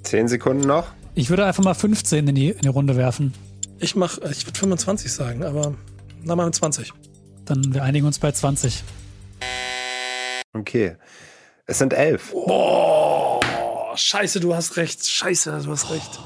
Zehn 0.03 0.29
Sekunden 0.29 0.67
noch. 0.67 0.87
Ich 1.15 1.31
würde 1.31 1.45
einfach 1.45 1.65
mal 1.65 1.75
15 1.75 2.29
in 2.29 2.35
die, 2.35 2.51
in 2.51 2.61
die 2.61 2.69
Runde 2.69 2.97
werfen. 2.97 3.33
Ich 3.79 3.97
mach, 3.97 4.19
ich 4.31 4.47
würde 4.47 4.59
25 4.59 5.13
sagen, 5.13 5.45
aber 5.45 5.75
na 6.23 6.37
mal 6.37 6.47
mit 6.47 6.55
20. 6.55 6.93
Dann 7.45 7.75
wir 7.75 7.83
einigen 7.83 8.07
uns 8.07 8.19
bei 8.19 8.33
20. 8.33 8.83
Okay. 10.53 10.97
Es 11.67 11.79
sind 11.79 11.93
elf. 11.93 12.33
Boah, 12.33 13.41
scheiße, 13.97 14.41
du 14.41 14.55
hast 14.55 14.77
recht. 14.77 15.07
Scheiße, 15.07 15.61
du 15.65 15.71
hast 15.71 15.91
recht. 15.91 16.21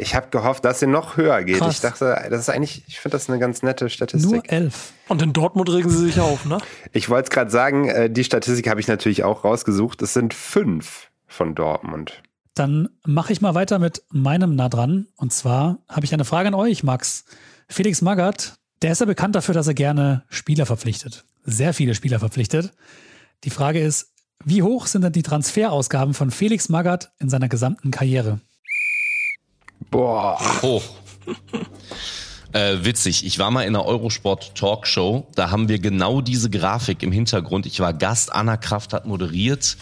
Ich 0.00 0.14
habe 0.14 0.28
gehofft, 0.30 0.64
dass 0.64 0.78
sie 0.78 0.86
noch 0.86 1.16
höher 1.16 1.42
geht. 1.42 1.58
Krass. 1.58 1.74
Ich 1.74 1.80
dachte, 1.80 2.16
das 2.30 2.40
ist 2.40 2.48
eigentlich, 2.48 2.84
ich 2.86 3.00
finde 3.00 3.16
das 3.16 3.28
eine 3.28 3.40
ganz 3.40 3.62
nette 3.62 3.90
Statistik. 3.90 4.30
Nur 4.30 4.48
elf. 4.48 4.92
Und 5.08 5.22
in 5.22 5.32
Dortmund 5.32 5.68
regen 5.70 5.90
sie 5.90 6.06
sich 6.06 6.20
auf, 6.20 6.44
ne? 6.44 6.58
Ich 6.92 7.08
wollte 7.08 7.24
es 7.24 7.30
gerade 7.30 7.50
sagen, 7.50 7.88
äh, 7.88 8.08
die 8.08 8.22
Statistik 8.22 8.68
habe 8.68 8.80
ich 8.80 8.86
natürlich 8.86 9.24
auch 9.24 9.44
rausgesucht. 9.44 10.00
Es 10.02 10.14
sind 10.14 10.34
fünf 10.34 11.10
von 11.26 11.56
Dortmund. 11.56 12.22
Dann 12.54 12.88
mache 13.04 13.32
ich 13.32 13.40
mal 13.40 13.54
weiter 13.54 13.80
mit 13.80 14.04
meinem 14.10 14.54
nah 14.54 14.68
dran. 14.68 15.08
Und 15.16 15.32
zwar 15.32 15.78
habe 15.88 16.06
ich 16.06 16.14
eine 16.14 16.24
Frage 16.24 16.48
an 16.48 16.54
euch, 16.54 16.84
Max. 16.84 17.24
Felix 17.68 18.00
Magath, 18.00 18.54
der 18.82 18.92
ist 18.92 19.00
ja 19.00 19.06
bekannt 19.06 19.34
dafür, 19.34 19.54
dass 19.54 19.66
er 19.66 19.74
gerne 19.74 20.24
Spieler 20.28 20.64
verpflichtet. 20.64 21.24
Sehr 21.50 21.72
viele 21.72 21.94
Spieler 21.94 22.18
verpflichtet. 22.18 22.72
Die 23.44 23.48
Frage 23.48 23.80
ist, 23.80 24.12
wie 24.44 24.62
hoch 24.62 24.86
sind 24.86 25.02
denn 25.02 25.12
die 25.12 25.22
Transferausgaben 25.22 26.12
von 26.12 26.30
Felix 26.30 26.68
Magath 26.68 27.10
in 27.18 27.30
seiner 27.30 27.48
gesamten 27.48 27.90
Karriere? 27.90 28.40
Boah. 29.90 30.38
Hoch. 30.60 30.84
Äh, 32.52 32.84
witzig, 32.84 33.24
ich 33.24 33.38
war 33.38 33.50
mal 33.50 33.62
in 33.62 33.74
einer 33.74 33.86
Eurosport 33.86 34.54
Talkshow, 34.54 35.26
da 35.34 35.50
haben 35.50 35.68
wir 35.68 35.78
genau 35.78 36.20
diese 36.20 36.50
Grafik 36.50 37.02
im 37.02 37.12
Hintergrund. 37.12 37.64
Ich 37.64 37.80
war 37.80 37.94
Gast, 37.94 38.32
Anna 38.32 38.58
Kraft 38.58 38.92
hat 38.92 39.06
moderiert 39.06 39.76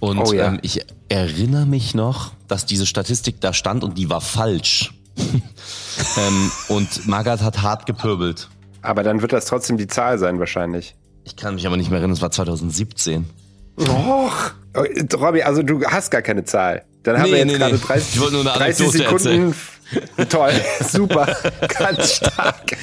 und 0.00 0.18
oh 0.18 0.32
ja. 0.32 0.48
ähm, 0.48 0.58
ich 0.62 0.84
erinnere 1.10 1.66
mich 1.66 1.94
noch, 1.94 2.32
dass 2.48 2.64
diese 2.64 2.86
Statistik 2.86 3.40
da 3.40 3.52
stand 3.52 3.84
und 3.84 3.98
die 3.98 4.08
war 4.08 4.20
falsch. 4.22 4.94
ähm, 5.16 6.50
und 6.68 7.06
Magath 7.06 7.42
hat 7.42 7.60
hart 7.60 7.84
gepöbelt. 7.84 8.48
Aber 8.82 9.02
dann 9.02 9.20
wird 9.20 9.32
das 9.32 9.44
trotzdem 9.46 9.76
die 9.76 9.86
Zahl 9.86 10.18
sein 10.18 10.38
wahrscheinlich. 10.38 10.94
Ich 11.24 11.36
kann 11.36 11.54
mich 11.54 11.66
aber 11.66 11.76
nicht 11.76 11.90
mehr 11.90 11.98
erinnern, 11.98 12.14
es 12.14 12.22
war 12.22 12.30
2017. 12.30 13.26
Och, 13.78 14.52
Robby, 15.14 15.42
also 15.42 15.62
du 15.62 15.84
hast 15.84 16.10
gar 16.10 16.22
keine 16.22 16.44
Zahl. 16.44 16.84
Dann 17.02 17.16
haben 17.16 17.24
nee, 17.24 17.32
wir 17.32 17.38
jetzt 17.38 17.52
nee, 17.52 17.58
gerade 17.58 17.78
30, 17.78 18.14
ich 18.14 18.30
nur 18.30 18.40
eine 18.40 18.58
30 18.58 18.90
Sekunden. 18.90 19.14
Erzählen. 19.16 20.28
Toll, 20.28 20.52
super, 20.88 21.36
ganz 21.78 22.16
stark. 22.16 22.76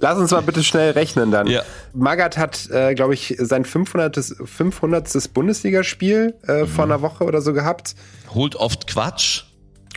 Lass 0.00 0.18
uns 0.18 0.30
mal 0.30 0.42
bitte 0.42 0.62
schnell 0.62 0.92
rechnen 0.92 1.30
dann. 1.30 1.46
Ja. 1.46 1.62
Magath 1.92 2.38
hat, 2.38 2.70
äh, 2.70 2.94
glaube 2.94 3.14
ich, 3.14 3.36
sein 3.38 3.64
500. 3.64 4.16
500. 4.44 5.32
Bundesligaspiel 5.32 6.34
äh, 6.46 6.62
mhm. 6.62 6.68
vor 6.68 6.84
einer 6.84 7.02
Woche 7.02 7.24
oder 7.24 7.42
so 7.42 7.52
gehabt. 7.52 7.94
Holt 8.34 8.56
oft 8.56 8.86
Quatsch. 8.86 9.44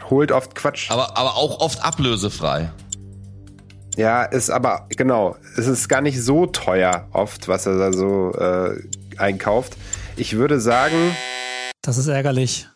Holt 0.10 0.32
oft 0.32 0.56
Quatsch. 0.56 0.92
Aber, 0.92 1.18
aber 1.18 1.36
auch 1.36 1.60
oft 1.62 1.84
ablösefrei. 1.84 2.72
Ja, 3.96 4.24
ist 4.24 4.50
aber, 4.50 4.88
genau, 4.90 5.38
es 5.58 5.68
ist 5.68 5.88
gar 5.88 6.02
nicht 6.02 6.22
so 6.22 6.46
teuer 6.46 7.08
oft, 7.12 7.48
was 7.48 7.66
er 7.66 7.78
da 7.78 7.94
so 7.94 8.34
äh, 8.34 8.82
einkauft. 9.18 9.78
Ich 10.18 10.36
würde 10.36 10.60
sagen. 10.60 11.16
Das 11.82 11.98
ist 11.98 12.08
ärgerlich. 12.08 12.68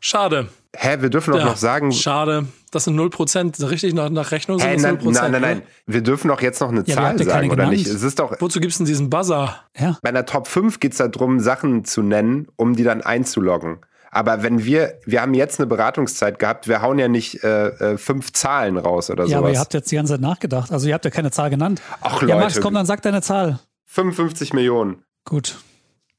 Schade. 0.00 0.48
Hä, 0.74 0.96
wir 1.00 1.10
dürfen 1.10 1.32
doch 1.32 1.38
ja, 1.38 1.44
noch 1.44 1.56
sagen. 1.56 1.92
Schade. 1.92 2.46
Das 2.70 2.84
sind 2.84 2.98
0%. 2.98 3.70
Richtig 3.70 3.94
nach, 3.94 4.08
nach 4.10 4.30
Rechnung 4.30 4.58
sind 4.58 4.68
Hä, 4.68 4.76
das 4.76 4.84
0%. 4.84 5.12
Nein, 5.12 5.32
nein, 5.32 5.42
nein. 5.42 5.62
Wir 5.86 6.00
dürfen 6.00 6.28
doch 6.28 6.40
jetzt 6.40 6.60
noch 6.60 6.70
eine 6.70 6.82
ja, 6.86 6.94
Zahl 6.94 7.22
sagen, 7.22 7.50
oder 7.50 7.66
nicht? 7.66 7.86
Es 7.86 8.02
ist 8.02 8.18
doch. 8.18 8.34
Wozu 8.40 8.60
gibt's 8.60 8.78
denn 8.78 8.86
diesen 8.86 9.10
Buzzer? 9.10 9.60
Ja. 9.78 9.98
Bei 10.02 10.08
einer 10.08 10.24
Top 10.24 10.48
5 10.48 10.80
geht's 10.80 10.96
darum, 10.96 11.40
Sachen 11.40 11.84
zu 11.84 12.02
nennen, 12.02 12.48
um 12.56 12.74
die 12.74 12.82
dann 12.82 13.02
einzuloggen. 13.02 13.78
Aber 14.14 14.42
wenn 14.42 14.62
wir, 14.62 14.98
wir 15.06 15.22
haben 15.22 15.32
jetzt 15.32 15.58
eine 15.58 15.66
Beratungszeit 15.66 16.38
gehabt, 16.38 16.68
wir 16.68 16.82
hauen 16.82 16.98
ja 16.98 17.08
nicht 17.08 17.42
äh, 17.42 17.68
äh 17.68 17.98
fünf 17.98 18.30
Zahlen 18.32 18.76
raus 18.76 19.10
oder 19.10 19.24
so. 19.24 19.32
Ja, 19.32 19.38
sowas. 19.38 19.48
aber 19.48 19.54
ihr 19.54 19.60
habt 19.60 19.72
jetzt 19.72 19.90
die 19.90 19.96
ganze 19.96 20.12
Zeit 20.12 20.20
nachgedacht. 20.20 20.70
Also 20.70 20.86
ihr 20.86 20.92
habt 20.92 21.06
ja 21.06 21.10
keine 21.10 21.30
Zahl 21.30 21.48
genannt. 21.48 21.80
Ach 22.02 22.20
Leute. 22.20 22.26
Ja, 22.26 22.38
Max, 22.38 22.60
komm, 22.60 22.74
dann 22.74 22.84
sag 22.84 23.00
deine 23.00 23.22
Zahl. 23.22 23.58
55 23.86 24.52
Millionen. 24.52 25.02
Gut. 25.24 25.56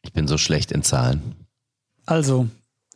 Ich 0.02 0.12
bin 0.12 0.28
so 0.28 0.40
schlecht 0.40 0.72
in 0.72 0.82
Zahlen. 0.82 1.36
Also, 2.08 2.48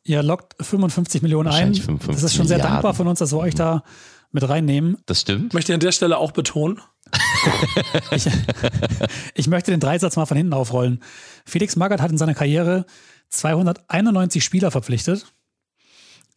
ihr 0.04 0.24
lockt 0.24 0.56
55 0.66 1.22
Millionen 1.22 1.50
ein. 1.50 1.76
55 1.76 2.16
das 2.16 2.24
ist 2.24 2.36
schon 2.36 2.48
sehr 2.48 2.58
Milliarden. 2.58 2.76
dankbar 2.78 2.96
von 2.96 3.08
uns, 3.08 3.20
dass 3.20 3.32
wir 3.32 3.38
euch 3.38 3.54
da 3.54 3.84
mit 4.32 4.50
reinnehmen. 4.50 4.98
Das 5.06 5.22
stimmt. 5.22 5.54
Möchte 5.54 5.72
ich 5.72 5.76
an 5.76 5.80
der 5.80 5.92
Stelle 5.92 6.18
auch 6.18 6.32
betonen. 6.32 6.82
ich, 8.12 8.28
ich 9.36 9.48
möchte 9.48 9.72
den 9.72 9.80
Dreisatz 9.80 10.16
mal 10.16 10.26
von 10.26 10.38
hinten 10.38 10.54
aufrollen. 10.54 11.04
Felix 11.46 11.76
Magath 11.76 12.02
hat 12.02 12.12
in 12.12 12.18
seiner 12.18 12.34
Karriere 12.34 12.86
291 13.30 14.44
Spieler 14.44 14.72
verpflichtet. 14.72 15.26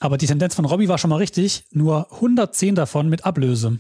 Aber 0.01 0.17
die 0.17 0.27
Tendenz 0.27 0.55
von 0.55 0.65
Robbie 0.65 0.89
war 0.89 0.99
schon 0.99 1.11
mal 1.11 1.17
richtig. 1.17 1.65
Nur 1.71 2.13
110 2.13 2.75
davon 2.75 3.09
mit 3.09 3.25
Ablöse. 3.25 3.79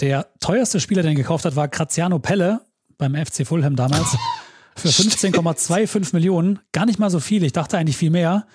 Der 0.00 0.32
teuerste 0.40 0.80
Spieler, 0.80 1.02
den 1.02 1.12
er 1.12 1.16
gekauft 1.16 1.44
hat, 1.44 1.56
war 1.56 1.68
Graziano 1.68 2.18
Pelle 2.18 2.60
beim 2.96 3.14
FC 3.14 3.46
Fulham 3.46 3.76
damals. 3.76 4.16
Für 4.76 4.88
15,25 4.88 6.14
Millionen. 6.14 6.60
Gar 6.72 6.86
nicht 6.86 7.00
mal 7.00 7.10
so 7.10 7.18
viel. 7.18 7.42
Ich 7.42 7.52
dachte 7.52 7.76
eigentlich 7.76 7.96
viel 7.96 8.10
mehr. 8.10 8.46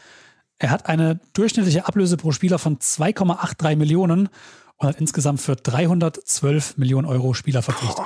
Er 0.58 0.70
hat 0.70 0.88
eine 0.88 1.20
durchschnittliche 1.34 1.86
Ablöse 1.86 2.16
pro 2.16 2.32
Spieler 2.32 2.60
von 2.60 2.80
2,83 2.80 3.76
Millionen 3.76 4.30
und 4.78 4.88
hat 4.88 5.02
insgesamt 5.02 5.42
für 5.42 5.58
312 5.58 6.78
Millionen 6.78 7.08
Euro 7.08 7.34
Spieler 7.34 7.62
verpflichtet. 7.62 8.06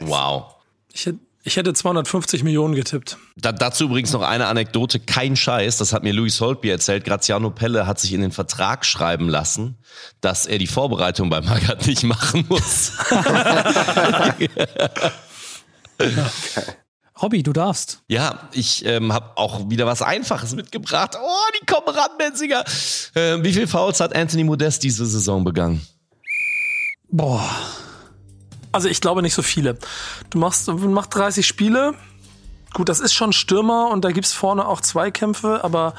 Oh, 0.00 0.06
wow. 0.06 0.54
Ich 0.92 1.06
hätte 1.06 1.20
ich 1.44 1.56
hätte 1.56 1.74
250 1.74 2.42
Millionen 2.42 2.74
getippt. 2.74 3.18
Da, 3.36 3.52
dazu 3.52 3.84
übrigens 3.84 4.12
noch 4.12 4.22
eine 4.22 4.46
Anekdote, 4.46 4.98
kein 4.98 5.36
Scheiß, 5.36 5.76
das 5.76 5.92
hat 5.92 6.02
mir 6.02 6.14
Louis 6.14 6.40
Holtby 6.40 6.70
erzählt. 6.70 7.04
Graziano 7.04 7.50
Pelle 7.50 7.86
hat 7.86 8.00
sich 8.00 8.14
in 8.14 8.22
den 8.22 8.32
Vertrag 8.32 8.86
schreiben 8.86 9.28
lassen, 9.28 9.76
dass 10.22 10.46
er 10.46 10.56
die 10.56 10.66
Vorbereitung 10.66 11.28
bei 11.28 11.42
Magath 11.42 11.86
nicht 11.86 12.02
machen 12.02 12.46
muss. 12.48 12.92
okay. 13.10 14.48
Robby, 17.22 17.42
du 17.42 17.52
darfst. 17.52 18.02
Ja, 18.08 18.48
ich 18.52 18.84
ähm, 18.86 19.12
habe 19.12 19.36
auch 19.36 19.70
wieder 19.70 19.86
was 19.86 20.02
Einfaches 20.02 20.54
mitgebracht. 20.54 21.16
Oh, 21.16 21.50
die 21.60 21.66
kommen 21.66 21.88
ran, 21.88 22.10
Menziger. 22.18 22.64
Äh, 23.14 23.42
wie 23.44 23.52
viele 23.52 23.68
Fouls 23.68 24.00
hat 24.00 24.16
Anthony 24.16 24.44
Modest 24.44 24.82
diese 24.82 25.06
Saison 25.06 25.44
begangen? 25.44 25.86
Boah. 27.10 27.48
Also 28.74 28.88
ich 28.88 29.00
glaube 29.00 29.22
nicht 29.22 29.34
so 29.34 29.42
viele. 29.42 29.78
Du 30.30 30.38
machst, 30.38 30.66
machst 30.66 31.14
30 31.14 31.46
Spiele. 31.46 31.94
Gut, 32.72 32.88
das 32.88 32.98
ist 32.98 33.14
schon 33.14 33.32
Stürmer 33.32 33.88
und 33.92 34.04
da 34.04 34.10
gibt's 34.10 34.32
vorne 34.32 34.66
auch 34.66 34.80
Zweikämpfe, 34.80 35.62
aber 35.62 35.94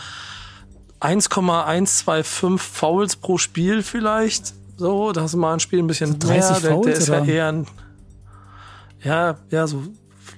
1,125 0.99 2.61
Fouls 2.61 3.15
pro 3.15 3.37
Spiel 3.37 3.81
vielleicht. 3.81 4.53
So, 4.75 5.13
da 5.13 5.21
hast 5.21 5.35
du 5.35 5.37
mal 5.37 5.53
ein 5.53 5.61
Spiel 5.61 5.79
ein 5.79 5.87
bisschen 5.87 6.19
30 6.19 6.51
mehr. 6.51 6.59
Der, 6.59 6.71
Fouls, 6.71 6.85
der 6.85 6.95
ist 6.95 7.09
oder? 7.09 7.19
ja 7.19 7.33
eher 7.33 7.47
ein, 7.47 7.67
ja, 9.01 9.35
ja, 9.51 9.67
so 9.67 9.83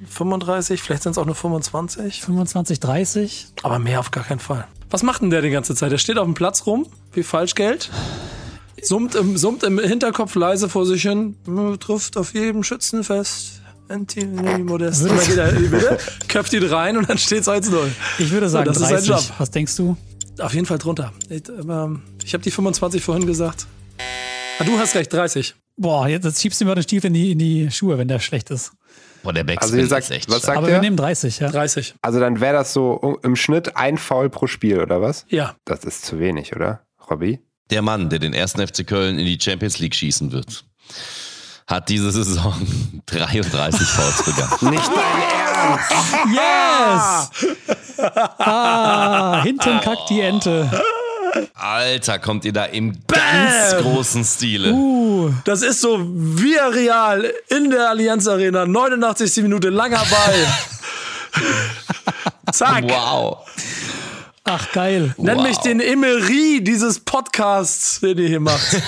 35, 0.08 0.84
vielleicht 0.84 1.02
sind 1.02 1.14
es 1.14 1.18
auch 1.18 1.26
nur 1.26 1.34
25. 1.34 2.22
25, 2.22 2.80
30. 2.80 3.48
Aber 3.64 3.80
mehr 3.80 4.00
auf 4.00 4.12
gar 4.12 4.24
keinen 4.24 4.40
Fall. 4.40 4.68
Was 4.92 5.02
macht 5.02 5.24
denn 5.24 5.32
der 5.32 5.42
die 5.42 5.50
ganze 5.50 5.74
Zeit? 5.74 5.92
Der 5.92 5.98
steht 5.98 6.20
auf 6.20 6.26
dem 6.26 6.36
Platz 6.36 6.68
rum, 6.68 6.86
wie 7.14 7.24
Falschgeld 7.24 7.90
summt 8.82 9.16
im, 9.16 9.38
summt 9.38 9.64
im 9.64 9.80
Hinterkopf 9.80 10.36
leise 10.36 10.70
vor 10.70 10.86
sich 10.86 11.02
hin, 11.04 11.36
trifft 11.80 12.18
auf 12.18 12.34
jedem 12.34 12.64
Schützen 12.64 13.04
fest. 13.04 13.62
Anthony 13.90 14.64
Modest. 14.64 15.06
Die 15.06 15.10
Mitte, 15.10 15.98
köpft 16.28 16.52
ihn 16.54 16.64
rein 16.64 16.98
und 16.98 17.10
dann 17.10 17.18
steht's 17.18 17.48
1-0. 17.48 17.74
Ich 18.20 18.32
würde 18.32 18.50
sagen, 18.50 18.74
so, 18.74 18.80
das 18.82 18.90
30. 18.90 18.98
ist 18.98 19.06
sein 19.08 19.18
Job. 19.18 19.34
Was 19.38 19.52
denkst 19.52 19.76
du? 19.78 19.96
Auf 20.40 20.54
jeden 20.54 20.66
Fall 20.66 20.78
drunter. 20.78 21.14
Ich, 21.30 21.44
ich 22.24 22.34
habe 22.34 22.44
die 22.44 22.52
25 22.52 23.02
vorhin 23.02 23.26
gesagt. 23.26 23.66
Ah, 24.60 24.64
du 24.66 24.78
hast 24.78 24.96
recht, 24.96 25.12
30. 25.14 25.56
Boah, 25.78 26.08
jetzt, 26.08 26.26
jetzt 26.26 26.42
schiebst 26.42 26.60
du 26.60 26.66
mir 26.66 26.76
den 26.76 26.84
Stiefel 26.84 27.08
in 27.08 27.14
die, 27.14 27.32
in 27.32 27.40
die 27.40 27.72
Schuhe, 27.72 27.98
wenn 27.98 28.08
der 28.08 28.20
schlecht 28.20 28.50
ist. 28.50 28.72
Boah, 29.24 29.32
der 29.34 29.44
Backspin 29.44 29.64
Also 29.64 29.78
ihr 29.78 29.88
sagt, 29.88 30.04
ist 30.06 30.12
echt 30.12 30.30
was 30.30 30.44
sagt 30.44 30.58
Aber 30.58 30.68
ihr? 30.68 30.74
wir 30.74 30.82
nehmen 30.82 30.98
30, 30.98 31.40
ja. 31.40 31.50
30. 31.50 31.96
Also 32.02 32.20
dann 32.20 32.40
wäre 32.40 32.54
das 32.54 32.74
so 32.74 33.20
im 33.24 33.36
Schnitt 33.36 33.76
ein 33.78 33.98
Foul 33.98 34.30
pro 34.30 34.48
Spiel, 34.48 34.80
oder 34.82 35.02
was? 35.02 35.26
Ja. 35.30 35.56
Das 35.66 35.84
ist 35.86 36.06
zu 36.06 36.20
wenig, 36.20 36.56
oder? 36.56 36.82
Robby? 37.10 37.40
Der 37.70 37.82
Mann, 37.82 38.10
der 38.10 38.20
den 38.20 38.34
ersten 38.34 38.66
FC 38.66 38.86
Köln 38.88 39.20
in 39.20 39.26
die 39.26 39.38
Champions 39.42 39.80
League 39.80 39.96
schießen 39.96 40.32
wird, 40.32 40.64
hat 41.68 41.90
diese 41.90 42.12
Saison 42.12 42.56
33 43.08 43.88
Fouls 43.88 44.24
begangen. 44.24 44.58
Nicht 44.76 44.88
dein 44.88 45.22
Ernst! 46.32 47.42
Yes! 47.42 48.08
Ah, 48.38 49.42
hinten 49.44 49.82
kackt 49.82 50.10
die 50.10 50.22
Ente. 50.22 50.70
Alter, 51.54 52.20
kommt 52.20 52.46
ihr 52.46 52.54
da 52.54 52.66
im 52.66 52.98
ganz 53.06 53.76
großen 53.82 54.24
Stile. 54.24 54.72
Uh, 54.72 55.32
Das 55.44 55.62
ist 55.62 55.82
so 55.82 56.00
via 56.02 56.68
Real 56.68 57.32
in 57.50 57.70
der 57.70 57.90
Allianz 57.90 58.28
Arena, 58.28 58.66
89. 58.66 59.44
Minute, 59.44 59.70
langer 59.70 60.04
Ball. 60.10 60.48
Zack. 62.54 62.86
Wow. 62.90 63.46
Ach, 64.48 64.72
geil. 64.72 65.14
Nenn 65.18 65.44
mich 65.44 65.58
Wow. 65.58 65.64
den 65.64 65.80
Emery 65.80 66.62
dieses 66.64 67.00
Podcasts, 67.00 68.00
den 68.00 68.18
ihr 68.18 68.28
hier 68.28 68.40
macht. 68.40 68.62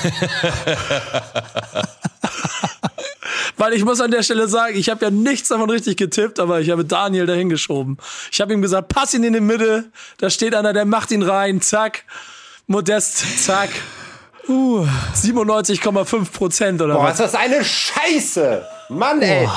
Weil 3.57 3.73
ich 3.73 3.83
muss 3.83 3.99
an 3.99 4.09
der 4.11 4.23
Stelle 4.23 4.47
sagen, 4.47 4.77
ich 4.77 4.89
habe 4.89 5.03
ja 5.05 5.11
nichts 5.11 5.49
davon 5.49 5.69
richtig 5.69 5.97
getippt, 5.97 6.39
aber 6.39 6.61
ich 6.61 6.69
habe 6.69 6.85
Daniel 6.85 7.25
dahin 7.25 7.49
geschoben. 7.49 7.97
Ich 8.31 8.39
habe 8.39 8.53
ihm 8.53 8.61
gesagt, 8.61 8.87
pass 8.87 9.13
ihn 9.13 9.23
in 9.23 9.33
die 9.33 9.41
Mitte, 9.41 9.91
da 10.17 10.29
steht 10.29 10.55
einer, 10.55 10.71
der 10.71 10.85
macht 10.85 11.11
ihn 11.11 11.23
rein, 11.23 11.59
zack. 11.61 12.05
Modest, 12.67 13.43
zack. 13.43 13.69
Uh, 14.47 14.87
97,5 15.15 16.31
Prozent 16.31 16.81
oder 16.81 16.93
Boah, 16.95 17.03
was? 17.03 17.13
ist 17.13 17.19
das 17.19 17.35
eine 17.35 17.63
Scheiße! 17.63 18.65
Mann, 18.89 19.21
ey! 19.21 19.47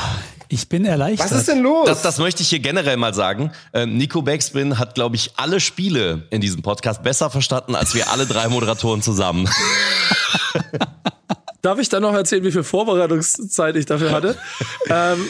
Ich 0.52 0.68
bin 0.68 0.84
erleichtert. 0.84 1.30
Was 1.30 1.38
ist 1.38 1.48
denn 1.48 1.62
los? 1.62 1.86
Das, 1.86 2.02
das 2.02 2.18
möchte 2.18 2.42
ich 2.42 2.50
hier 2.50 2.58
generell 2.58 2.98
mal 2.98 3.14
sagen. 3.14 3.52
Ähm, 3.72 3.96
Nico 3.96 4.20
Backspin 4.20 4.78
hat, 4.78 4.94
glaube 4.94 5.16
ich, 5.16 5.30
alle 5.36 5.60
Spiele 5.60 6.26
in 6.28 6.42
diesem 6.42 6.60
Podcast 6.60 7.02
besser 7.02 7.30
verstanden, 7.30 7.74
als 7.74 7.94
wir 7.94 8.10
alle 8.10 8.26
drei 8.26 8.48
Moderatoren 8.48 9.00
zusammen. 9.00 9.48
Darf 11.62 11.78
ich 11.78 11.88
dann 11.88 12.02
noch 12.02 12.12
erzählen, 12.12 12.44
wie 12.44 12.52
viel 12.52 12.64
Vorbereitungszeit 12.64 13.76
ich 13.76 13.86
dafür 13.86 14.10
hatte? 14.10 14.36
ähm, 14.90 15.26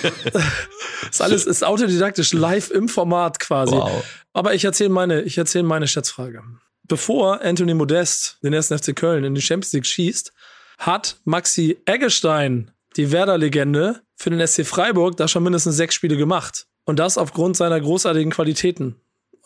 ist 1.08 1.22
alles 1.22 1.46
ist 1.46 1.62
autodidaktisch 1.62 2.32
live 2.32 2.70
im 2.70 2.88
Format 2.88 3.38
quasi. 3.38 3.76
Wow. 3.76 4.02
Aber 4.32 4.54
ich 4.54 4.64
erzähle 4.64 4.90
meine, 4.90 5.22
ich 5.22 5.38
erzähle 5.38 5.64
meine 5.64 5.86
Schätzfrage. 5.86 6.42
Bevor 6.88 7.42
Anthony 7.42 7.74
Modest 7.74 8.38
den 8.42 8.54
ersten 8.54 8.76
FC 8.76 8.96
Köln 8.96 9.22
in 9.22 9.36
die 9.36 9.42
Champions 9.42 9.72
League 9.72 9.86
schießt, 9.86 10.32
hat 10.78 11.18
Maxi 11.24 11.78
Eggestein, 11.84 12.72
die 12.96 13.12
Werder-Legende, 13.12 14.00
für 14.16 14.30
den 14.30 14.46
SC 14.46 14.64
Freiburg 14.64 15.16
da 15.16 15.26
schon 15.28 15.42
mindestens 15.42 15.76
sechs 15.76 15.94
Spiele 15.94 16.16
gemacht. 16.16 16.66
Und 16.84 16.98
das 16.98 17.18
aufgrund 17.18 17.56
seiner 17.56 17.80
großartigen 17.80 18.30
Qualitäten. 18.32 18.96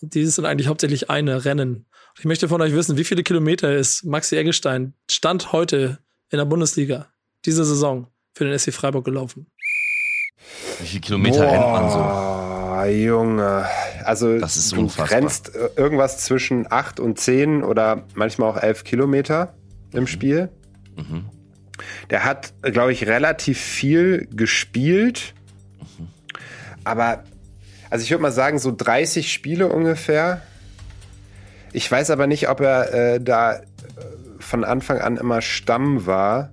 Und 0.00 0.14
dieses 0.14 0.34
sind 0.36 0.44
eigentlich 0.44 0.68
hauptsächlich 0.68 1.10
eine 1.10 1.44
Rennen. 1.44 1.86
Ich 2.18 2.24
möchte 2.24 2.48
von 2.48 2.60
euch 2.60 2.72
wissen, 2.74 2.96
wie 2.96 3.04
viele 3.04 3.22
Kilometer 3.22 3.74
ist 3.74 4.04
Maxi 4.04 4.36
Eggestein 4.36 4.94
Stand 5.10 5.52
heute 5.52 5.98
in 6.30 6.38
der 6.38 6.44
Bundesliga 6.44 7.06
diese 7.44 7.64
Saison 7.64 8.08
für 8.34 8.44
den 8.44 8.58
SC 8.58 8.72
Freiburg 8.72 9.04
gelaufen? 9.04 9.46
Wie 10.80 10.86
viele 10.86 11.00
Kilometer 11.00 11.42
rennt 11.50 11.66
man 11.66 11.90
so? 11.90 11.96
Boah, 11.98 12.86
Junge. 12.86 13.66
Also 14.04 14.38
Das 14.38 14.56
ist 14.56 14.72
du 14.72 14.80
unfassbar. 14.80 15.10
rennst 15.18 15.54
äh, 15.54 15.70
irgendwas 15.76 16.18
zwischen 16.18 16.70
8 16.70 17.00
und 17.00 17.18
10 17.18 17.62
oder 17.62 18.04
manchmal 18.14 18.50
auch 18.50 18.56
11 18.62 18.84
Kilometer 18.84 19.54
im 19.92 20.06
Spiel. 20.06 20.50
Mhm. 20.96 21.24
Der 22.10 22.24
hat, 22.24 22.52
glaube 22.62 22.92
ich, 22.92 23.06
relativ 23.06 23.60
viel 23.60 24.28
gespielt. 24.32 25.34
Aber, 26.84 27.24
also 27.90 28.02
ich 28.04 28.10
würde 28.10 28.22
mal 28.22 28.32
sagen, 28.32 28.58
so 28.58 28.74
30 28.74 29.32
Spiele 29.32 29.68
ungefähr. 29.68 30.42
Ich 31.72 31.90
weiß 31.90 32.10
aber 32.10 32.26
nicht, 32.26 32.48
ob 32.48 32.60
er 32.60 32.94
äh, 32.94 33.20
da 33.20 33.54
äh, 33.56 33.62
von 34.38 34.64
Anfang 34.64 34.98
an 34.98 35.16
immer 35.16 35.42
Stamm 35.42 36.06
war. 36.06 36.50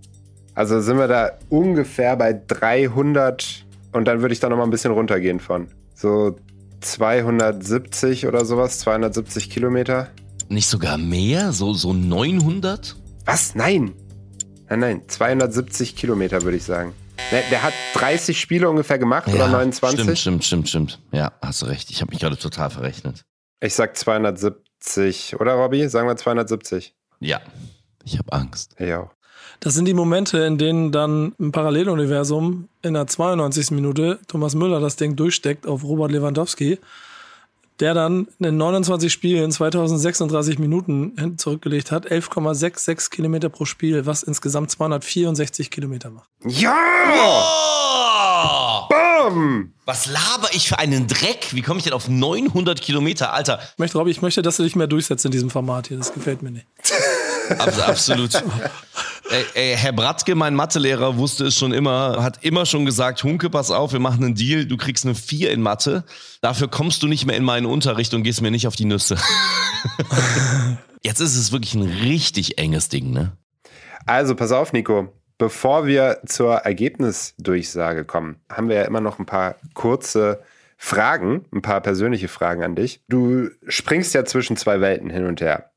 Also 0.55 0.81
sind 0.81 0.97
wir 0.97 1.07
da 1.07 1.31
ungefähr 1.49 2.15
bei 2.15 2.33
300 2.33 3.65
und 3.91 4.05
dann 4.05 4.21
würde 4.21 4.33
ich 4.33 4.39
da 4.39 4.49
noch 4.49 4.57
mal 4.57 4.63
ein 4.63 4.69
bisschen 4.69 4.91
runtergehen 4.91 5.39
von. 5.39 5.67
So 5.95 6.35
270 6.81 8.27
oder 8.27 8.45
sowas, 8.45 8.79
270 8.79 9.49
Kilometer. 9.49 10.09
Nicht 10.49 10.67
sogar 10.67 10.97
mehr? 10.97 11.53
So, 11.53 11.73
so 11.73 11.93
900? 11.93 12.95
Was? 13.25 13.55
Nein. 13.55 13.93
Nein, 14.73 14.79
nein, 14.79 15.01
270 15.07 15.95
Kilometer 15.95 16.41
würde 16.41 16.57
ich 16.57 16.63
sagen. 16.63 16.95
Der, 17.31 17.43
der 17.51 17.61
hat 17.61 17.73
30 17.93 18.39
Spiele 18.41 18.67
ungefähr 18.67 18.97
gemacht 18.97 19.27
oder 19.27 19.47
29. 19.47 19.99
Stimmt, 19.99 20.17
stimmt, 20.17 20.43
stimmt, 20.43 20.69
stimmt. 20.69 20.99
Ja, 21.11 21.31
hast 21.43 21.61
du 21.61 21.67
recht. 21.67 21.91
Ich 21.91 22.01
habe 22.01 22.09
mich 22.09 22.19
gerade 22.19 22.37
total 22.37 22.71
verrechnet. 22.71 23.23
Ich 23.59 23.75
sag 23.75 23.95
270, 23.95 25.39
oder 25.39 25.53
Robby? 25.53 25.87
Sagen 25.89 26.07
wir 26.07 26.15
270. 26.15 26.95
Ja, 27.19 27.39
ich 28.03 28.17
habe 28.17 28.33
Angst. 28.33 28.75
Auch. 28.81 29.11
Das 29.59 29.75
sind 29.75 29.85
die 29.85 29.93
Momente, 29.93 30.39
in 30.39 30.57
denen 30.57 30.91
dann 30.91 31.35
im 31.37 31.51
Paralleluniversum 31.51 32.67
in 32.81 32.95
der 32.95 33.05
92. 33.05 33.69
Minute 33.69 34.19
Thomas 34.27 34.55
Müller 34.55 34.79
das 34.79 34.95
Ding 34.95 35.15
durchsteckt 35.15 35.67
auf 35.67 35.83
Robert 35.83 36.11
Lewandowski, 36.11 36.79
der 37.83 37.93
dann 37.93 38.29
in 38.39 38.55
29 38.55 39.11
Spielen 39.11 39.51
2036 39.51 40.57
Minuten 40.57 41.35
zurückgelegt 41.37 41.91
hat, 41.91 42.09
11,66 42.09 43.09
Kilometer 43.09 43.49
pro 43.49 43.65
Spiel, 43.65 44.05
was 44.05 44.23
insgesamt 44.23 44.71
264 44.71 45.69
Kilometer 45.69 46.09
macht. 46.09 46.29
Ja! 46.47 46.73
Oh! 47.13 48.87
Bam! 48.89 49.73
Was 49.85 50.05
laber 50.05 50.47
ich 50.53 50.69
für 50.69 50.79
einen 50.79 51.07
Dreck? 51.07 51.49
Wie 51.51 51.61
komme 51.61 51.79
ich 51.79 51.83
denn 51.83 51.91
auf 51.91 52.07
900 52.07 52.81
Kilometer? 52.81 53.33
Alter, 53.33 53.59
Ich 53.73 53.79
möchte, 53.79 53.97
Robby, 53.97 54.11
ich 54.11 54.21
möchte, 54.21 54.41
dass 54.41 54.55
du 54.55 54.63
dich 54.63 54.77
mehr 54.77 54.87
durchsetzt 54.87 55.25
in 55.25 55.31
diesem 55.31 55.49
Format 55.49 55.87
hier. 55.89 55.97
Das 55.97 56.13
gefällt 56.13 56.41
mir 56.41 56.51
nicht. 56.51 56.67
Abs 57.57 57.79
absolut. 57.79 58.43
Ey, 59.29 59.45
ey, 59.53 59.75
Herr 59.77 59.93
Brattke, 59.93 60.35
mein 60.35 60.53
Mathelehrer, 60.53 61.17
wusste 61.17 61.45
es 61.45 61.57
schon 61.57 61.71
immer, 61.71 62.21
hat 62.21 62.43
immer 62.43 62.65
schon 62.65 62.85
gesagt, 62.85 63.23
Hunke, 63.23 63.49
pass 63.49 63.71
auf, 63.71 63.93
wir 63.93 63.99
machen 63.99 64.23
einen 64.23 64.35
Deal, 64.35 64.65
du 64.65 64.77
kriegst 64.77 65.05
eine 65.05 65.15
4 65.15 65.51
in 65.51 65.61
Mathe, 65.61 66.03
dafür 66.41 66.67
kommst 66.67 67.01
du 67.03 67.07
nicht 67.07 67.25
mehr 67.25 67.37
in 67.37 67.43
meinen 67.43 67.65
Unterricht 67.65 68.13
und 68.13 68.23
gehst 68.23 68.41
mir 68.41 68.51
nicht 68.51 68.67
auf 68.67 68.75
die 68.75 68.85
Nüsse. 68.85 69.17
Jetzt 71.01 71.19
ist 71.19 71.35
es 71.35 71.51
wirklich 71.51 71.73
ein 71.75 71.83
richtig 71.83 72.57
enges 72.57 72.89
Ding, 72.89 73.11
ne? 73.11 73.31
Also, 74.05 74.35
pass 74.35 74.51
auf, 74.51 74.73
Nico. 74.73 75.13
Bevor 75.37 75.87
wir 75.87 76.19
zur 76.25 76.57
Ergebnisdurchsage 76.57 78.05
kommen, 78.05 78.37
haben 78.49 78.69
wir 78.69 78.75
ja 78.77 78.83
immer 78.83 79.01
noch 79.01 79.19
ein 79.19 79.25
paar 79.25 79.55
kurze 79.73 80.41
Fragen, 80.77 81.45
ein 81.51 81.61
paar 81.61 81.81
persönliche 81.81 82.27
Fragen 82.27 82.63
an 82.63 82.75
dich. 82.75 83.01
Du 83.09 83.49
springst 83.67 84.13
ja 84.13 84.25
zwischen 84.25 84.57
zwei 84.57 84.79
Welten 84.79 85.09
hin 85.09 85.25
und 85.25 85.41
her. 85.41 85.72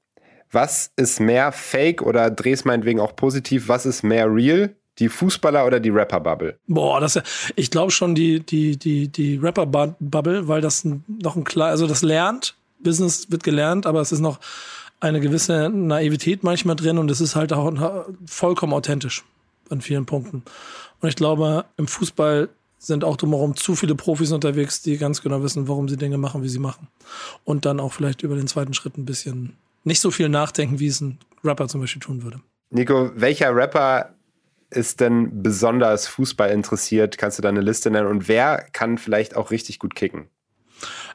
Was 0.51 0.90
ist 0.97 1.20
mehr 1.20 1.53
Fake 1.53 2.03
oder 2.03 2.30
drehst 2.30 2.64
meinetwegen 2.64 3.01
auch 3.01 3.16
positiv? 3.16 3.68
Was 3.68 3.86
ist 3.86 4.03
mehr 4.03 4.32
real? 4.32 4.74
Die 4.99 5.09
Fußballer 5.11 5.66
oder 5.66 5.78
die 5.78 5.90
Rapper-Bubble? 5.90 6.59
Boah, 6.68 7.01
das, 7.01 7.20
ich 7.55 7.70
glaube 7.70 7.92
schon 7.92 8.14
die, 8.14 8.40
die, 8.40 8.78
die, 8.78 9.09
die 9.09 9.36
Rapper-Bubble, 9.36 10.49
weil 10.49 10.62
das 10.62 10.84
noch 10.84 11.36
ein 11.36 11.44
klar, 11.44 11.68
also 11.68 11.86
das 11.86 12.03
lernt, 12.03 12.55
Business 12.78 13.30
wird 13.30 13.44
gelernt, 13.44 13.84
aber 13.84 14.01
es 14.01 14.12
ist 14.12 14.20
noch 14.20 14.40
eine 15.01 15.20
gewisse 15.20 15.68
Naivität 15.68 16.42
manchmal 16.42 16.76
drin 16.76 16.97
und 16.97 17.11
es 17.11 17.20
ist 17.20 17.36
halt 17.36 17.53
auch 17.53 18.07
vollkommen 18.26 18.72
authentisch 18.72 19.24
an 19.68 19.80
vielen 19.80 20.07
Punkten. 20.07 20.42
Und 21.01 21.09
ich 21.09 21.16
glaube, 21.16 21.66
im 21.76 21.86
Fußball 21.86 22.49
sind 22.78 23.05
auch 23.05 23.16
drumherum 23.16 23.57
zu 23.57 23.74
viele 23.74 23.94
Profis 23.94 24.32
unterwegs, 24.32 24.82
die 24.82 24.97
ganz 24.97 25.20
genau 25.20 25.42
wissen, 25.42 25.68
warum 25.68 25.88
sie 25.88 25.97
Dinge 25.97 26.18
machen, 26.18 26.42
wie 26.42 26.49
sie 26.49 26.59
machen. 26.59 26.88
Und 27.44 27.64
dann 27.64 27.80
auch 27.80 27.92
vielleicht 27.92 28.22
über 28.22 28.36
den 28.36 28.47
zweiten 28.47 28.74
Schritt 28.74 28.97
ein 28.97 29.05
bisschen 29.05 29.57
nicht 29.87 30.01
so 30.01 30.11
viel 30.11 30.28
nachdenken, 30.28 30.80
wie 30.80 30.89
es 30.89 31.01
ein 31.01 31.18
Rapper 31.45 31.68
zum 31.68 31.80
Beispiel 31.80 32.03
tun 32.03 32.22
würde. 32.22 32.41
Nico, 32.70 33.11
welcher 33.14 33.55
Rapper 33.55 34.14
ist 34.70 35.01
denn 35.01 35.43
besonders 35.43 36.09
Fußball 36.09 36.51
interessiert? 36.51 37.18
Kannst 37.18 37.39
du 37.39 37.43
da 37.43 37.49
eine 37.49 37.61
Liste 37.61 37.91
nennen? 37.91 38.09
Und 38.09 38.28
wer 38.28 38.66
kann 38.72 38.98
vielleicht 38.98 39.36
auch 39.36 39.51
richtig 39.51 39.78
gut 39.78 39.94
kicken? 39.94 40.28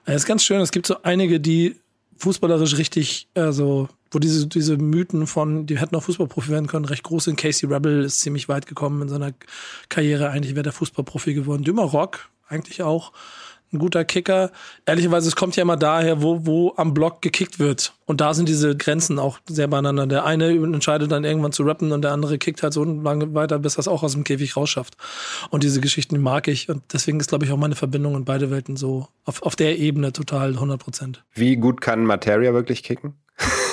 Es 0.06 0.16
ist 0.16 0.26
ganz 0.26 0.44
schön, 0.44 0.62
es 0.62 0.72
gibt 0.72 0.88
so 0.88 1.04
einige, 1.04 1.40
die 1.40 1.76
fußballerisch 2.18 2.78
richtig, 2.78 3.28
also, 3.34 3.90
wo 4.10 4.20
diese, 4.20 4.48
diese 4.48 4.78
Mythen 4.78 5.28
von, 5.28 5.66
die 5.66 5.78
hätten 5.80 5.95
auch 5.95 6.04
Fußballprofi 6.04 6.50
werden 6.50 6.68
können, 6.68 6.86
recht 6.86 7.04
groß 7.04 7.26
sind. 7.26 7.36
Casey 7.36 7.68
Rebel 7.72 8.06
ist 8.06 8.22
ziemlich 8.22 8.48
weit 8.48 8.68
gekommen 8.68 9.02
in 9.02 9.10
seiner 9.10 9.34
Karriere. 9.90 10.30
Eigentlich 10.30 10.56
wäre 10.56 10.64
der 10.64 10.74
Fußballprofi 10.74 11.34
geworden. 11.34 11.64
Dümmer 11.64 11.84
Rock, 11.84 12.30
eigentlich 12.48 12.84
auch 12.84 13.12
ein 13.73 13.80
guter 13.80 14.06
Kicker. 14.06 14.52
Ehrlicherweise, 14.85 15.27
es 15.27 15.35
kommt 15.35 15.56
ja 15.56 15.64
immer 15.64 15.77
daher, 15.77 16.22
wo, 16.22 16.45
wo 16.45 16.73
am 16.77 16.93
Block 16.93 17.22
gekickt 17.22 17.60
wird. 17.60 17.93
Und 18.06 18.22
da 18.22 18.34
sind 18.34 18.49
diese 18.49 18.76
Grenzen 18.76 19.19
auch 19.19 19.39
sehr 19.48 19.68
beieinander. 19.68 20.07
Der 20.07 20.26
eine 20.26 20.49
entscheidet 20.49 21.11
dann 21.11 21.23
irgendwann 21.23 21.52
zu 21.52 21.64
rappen 21.64 21.91
und 21.91 22.02
der 22.02 22.11
andere 22.11 22.38
kickt 22.38 22.64
halt 22.64 22.73
so 22.73 22.84
lange 22.84 23.34
weiter, 23.34 23.60
bis 23.60 23.77
er 23.77 23.80
es 23.80 23.88
auch 23.88 24.03
aus 24.03 24.14
dem 24.14 24.23
Käfig 24.23 24.57
rausschafft. 24.57 24.98
Und 25.49 25.64
diese 25.64 25.81
Geschichten, 25.81 26.15
die 26.15 26.22
mag 26.22 26.48
ich. 26.48 26.69
Und 26.69 26.84
deswegen 26.91 27.19
ist, 27.19 27.30
glaube 27.30 27.45
ich, 27.45 27.52
auch 27.52 27.57
meine 27.57 27.76
Verbindung 27.76 28.15
in 28.15 28.26
beide 28.26 28.52
Welten 28.52 28.76
so 28.76 29.07
auf, 29.26 29.41
auf 29.43 29.56
der 29.56 29.77
Ebene 29.77 30.11
total 30.11 30.53
100 30.53 30.80
Prozent. 30.80 31.23
Wie 31.34 31.56
gut 31.56 31.81
kann 31.81 32.06
Materia 32.06 32.53
wirklich 32.53 32.84
kicken? 32.84 33.14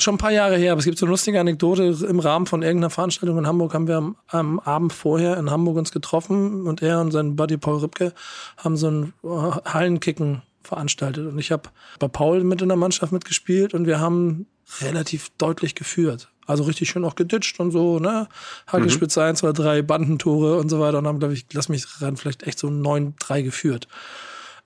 Schon 0.00 0.14
ein 0.14 0.18
paar 0.18 0.32
Jahre 0.32 0.56
her, 0.56 0.72
aber 0.72 0.78
es 0.78 0.86
gibt 0.86 0.98
so 0.98 1.04
eine 1.04 1.10
lustige 1.10 1.38
Anekdote. 1.38 1.82
Im 2.08 2.20
Rahmen 2.20 2.46
von 2.46 2.62
irgendeiner 2.62 2.88
Veranstaltung 2.88 3.36
in 3.36 3.46
Hamburg 3.46 3.74
haben 3.74 3.86
wir 3.86 3.98
am, 3.98 4.16
am 4.28 4.58
Abend 4.60 4.94
vorher 4.94 5.36
in 5.36 5.50
Hamburg 5.50 5.76
uns 5.76 5.92
getroffen 5.92 6.66
und 6.66 6.80
er 6.80 7.00
und 7.00 7.10
sein 7.10 7.36
Buddy 7.36 7.58
Paul 7.58 7.80
Ripke 7.80 8.14
haben 8.56 8.78
so 8.78 8.90
ein 8.90 9.12
Hallenkicken 9.22 10.40
veranstaltet. 10.62 11.26
Und 11.26 11.38
ich 11.38 11.52
habe 11.52 11.64
bei 11.98 12.08
Paul 12.08 12.44
mit 12.44 12.62
in 12.62 12.68
der 12.68 12.78
Mannschaft 12.78 13.12
mitgespielt 13.12 13.74
und 13.74 13.86
wir 13.86 14.00
haben 14.00 14.46
relativ 14.80 15.30
deutlich 15.36 15.74
geführt. 15.74 16.30
Also 16.46 16.64
richtig 16.64 16.88
schön 16.88 17.04
auch 17.04 17.14
geditscht 17.14 17.60
und 17.60 17.70
so, 17.70 17.98
ne? 17.98 18.26
Hagelspitze 18.68 19.20
mhm. 19.20 19.26
1, 19.26 19.38
2, 19.40 19.52
3, 19.52 19.82
Bandentore 19.82 20.56
und 20.58 20.70
so 20.70 20.80
weiter. 20.80 20.98
Und 20.98 21.06
haben, 21.06 21.18
glaube 21.18 21.34
ich, 21.34 21.44
lass 21.52 21.68
mich 21.68 21.84
ran, 22.00 22.16
vielleicht 22.16 22.44
echt 22.44 22.58
so 22.58 22.68
9-3 22.68 23.42
geführt. 23.42 23.86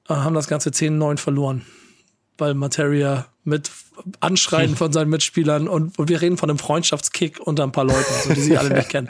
Äh, 0.08 0.14
haben 0.14 0.34
das 0.34 0.46
Ganze 0.46 0.70
10-9 0.70 1.18
verloren 1.18 1.66
weil 2.38 2.54
Materia 2.54 3.26
mit 3.44 3.70
Anschreien 4.20 4.76
von 4.76 4.92
seinen 4.92 5.10
Mitspielern 5.10 5.68
und, 5.68 5.98
und 5.98 6.08
wir 6.08 6.20
reden 6.20 6.36
von 6.36 6.50
einem 6.50 6.58
Freundschaftskick 6.58 7.40
unter 7.40 7.62
ein 7.62 7.72
paar 7.72 7.84
Leuten, 7.84 8.12
so, 8.24 8.32
die 8.32 8.40
sie 8.40 8.56
alle 8.56 8.74
nicht 8.74 8.88
kennen. 8.90 9.08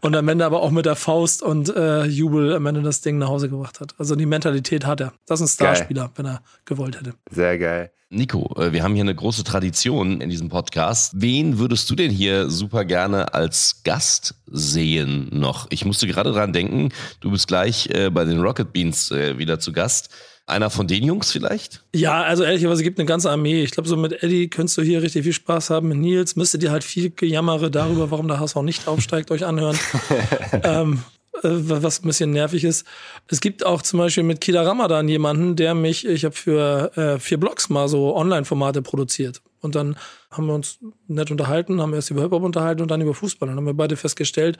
Und 0.00 0.16
am 0.16 0.28
Ende 0.28 0.44
aber 0.44 0.62
auch 0.62 0.70
mit 0.70 0.86
der 0.86 0.96
Faust 0.96 1.42
und 1.42 1.74
äh, 1.74 2.04
Jubel 2.04 2.54
am 2.54 2.66
Ende 2.66 2.82
das 2.82 3.00
Ding 3.00 3.18
nach 3.18 3.28
Hause 3.28 3.48
gebracht 3.48 3.80
hat. 3.80 3.94
Also 3.98 4.16
die 4.16 4.26
Mentalität 4.26 4.86
hat 4.86 5.00
er. 5.00 5.12
Das 5.26 5.40
ist 5.40 5.52
ein 5.52 5.54
Starspieler, 5.54 6.02
geil. 6.02 6.12
wenn 6.16 6.26
er 6.26 6.42
gewollt 6.64 6.98
hätte. 6.98 7.14
Sehr 7.30 7.58
geil. 7.58 7.90
Nico, 8.08 8.54
äh, 8.56 8.72
wir 8.72 8.84
haben 8.84 8.94
hier 8.94 9.02
eine 9.02 9.16
große 9.16 9.42
Tradition 9.42 10.20
in 10.20 10.30
diesem 10.30 10.48
Podcast. 10.48 11.14
Wen 11.16 11.58
würdest 11.58 11.90
du 11.90 11.96
denn 11.96 12.10
hier 12.10 12.48
super 12.50 12.84
gerne 12.84 13.34
als 13.34 13.82
Gast 13.82 14.36
sehen 14.46 15.28
noch? 15.32 15.66
Ich 15.70 15.84
musste 15.84 16.06
gerade 16.06 16.32
dran 16.32 16.52
denken, 16.52 16.90
du 17.20 17.32
bist 17.32 17.48
gleich 17.48 17.88
äh, 17.90 18.10
bei 18.10 18.24
den 18.24 18.40
Rocket 18.40 18.72
Beans 18.72 19.10
äh, 19.10 19.38
wieder 19.38 19.58
zu 19.58 19.72
Gast. 19.72 20.10
Einer 20.48 20.70
von 20.70 20.86
den 20.86 21.02
Jungs 21.02 21.32
vielleicht? 21.32 21.82
Ja, 21.92 22.22
also 22.22 22.44
ehrlicherweise 22.44 22.84
gibt 22.84 23.00
eine 23.00 23.06
ganze 23.06 23.30
Armee. 23.30 23.64
Ich 23.64 23.72
glaube, 23.72 23.88
so 23.88 23.96
mit 23.96 24.22
Eddie 24.22 24.48
könntest 24.48 24.78
du 24.78 24.82
hier 24.82 25.02
richtig 25.02 25.24
viel 25.24 25.32
Spaß 25.32 25.70
haben. 25.70 25.88
Mit 25.88 25.98
Nils 25.98 26.36
müsstet 26.36 26.62
ihr 26.62 26.70
halt 26.70 26.84
viel 26.84 27.10
Gejammere 27.10 27.68
darüber, 27.68 28.12
warum 28.12 28.28
der 28.28 28.38
HSV 28.38 28.62
nicht 28.62 28.86
aufsteigt, 28.86 29.32
euch 29.32 29.44
anhören. 29.44 29.76
ähm, 30.62 31.02
äh, 31.42 31.48
was 31.50 32.00
ein 32.00 32.06
bisschen 32.06 32.30
nervig 32.30 32.62
ist. 32.62 32.86
Es 33.26 33.40
gibt 33.40 33.66
auch 33.66 33.82
zum 33.82 33.98
Beispiel 33.98 34.22
mit 34.22 34.40
Kida 34.40 34.62
Ramadan 34.62 35.08
jemanden, 35.08 35.56
der 35.56 35.74
mich, 35.74 36.06
ich 36.06 36.24
habe 36.24 36.34
für 36.34 36.96
äh, 36.96 37.18
vier 37.18 37.38
Blogs 37.38 37.68
mal 37.68 37.88
so 37.88 38.14
Online-Formate 38.14 38.82
produziert. 38.82 39.42
Und 39.66 39.74
dann 39.74 39.96
haben 40.30 40.46
wir 40.46 40.54
uns 40.54 40.78
nett 41.08 41.30
unterhalten, 41.30 41.80
haben 41.80 41.92
erst 41.92 42.10
über 42.10 42.22
Hip-Hop 42.22 42.42
unterhalten 42.42 42.82
und 42.82 42.90
dann 42.90 43.00
über 43.00 43.12
Fußball. 43.12 43.48
Und 43.48 43.56
dann 43.56 43.58
haben 43.58 43.66
wir 43.66 43.74
beide 43.74 43.96
festgestellt, 43.96 44.58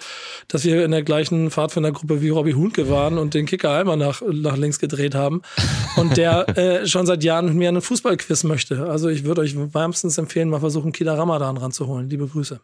dass 0.48 0.64
wir 0.64 0.84
in 0.84 0.90
der 0.90 1.02
gleichen 1.02 1.50
Pfadfindergruppe 1.50 2.20
wie 2.20 2.28
Robbie 2.28 2.54
Hunke 2.54 2.90
waren 2.90 3.18
und 3.18 3.32
den 3.34 3.46
Kicker 3.46 3.70
einmal 3.72 3.96
nach, 3.96 4.22
nach 4.30 4.56
links 4.56 4.78
gedreht 4.78 5.14
haben. 5.14 5.42
Und 5.96 6.16
der 6.16 6.48
äh, 6.58 6.86
schon 6.86 7.06
seit 7.06 7.24
Jahren 7.24 7.46
mit 7.46 7.54
mir 7.54 7.68
einen 7.68 7.82
Fußballquiz 7.82 8.44
möchte. 8.44 8.90
Also 8.90 9.08
ich 9.08 9.24
würde 9.24 9.40
euch 9.40 9.56
wärmstens 9.56 10.18
empfehlen, 10.18 10.50
mal 10.50 10.60
versuchen, 10.60 10.92
Kida 10.92 11.14
Ramadan 11.14 11.56
ranzuholen. 11.56 12.10
Liebe 12.10 12.26
Grüße. 12.26 12.60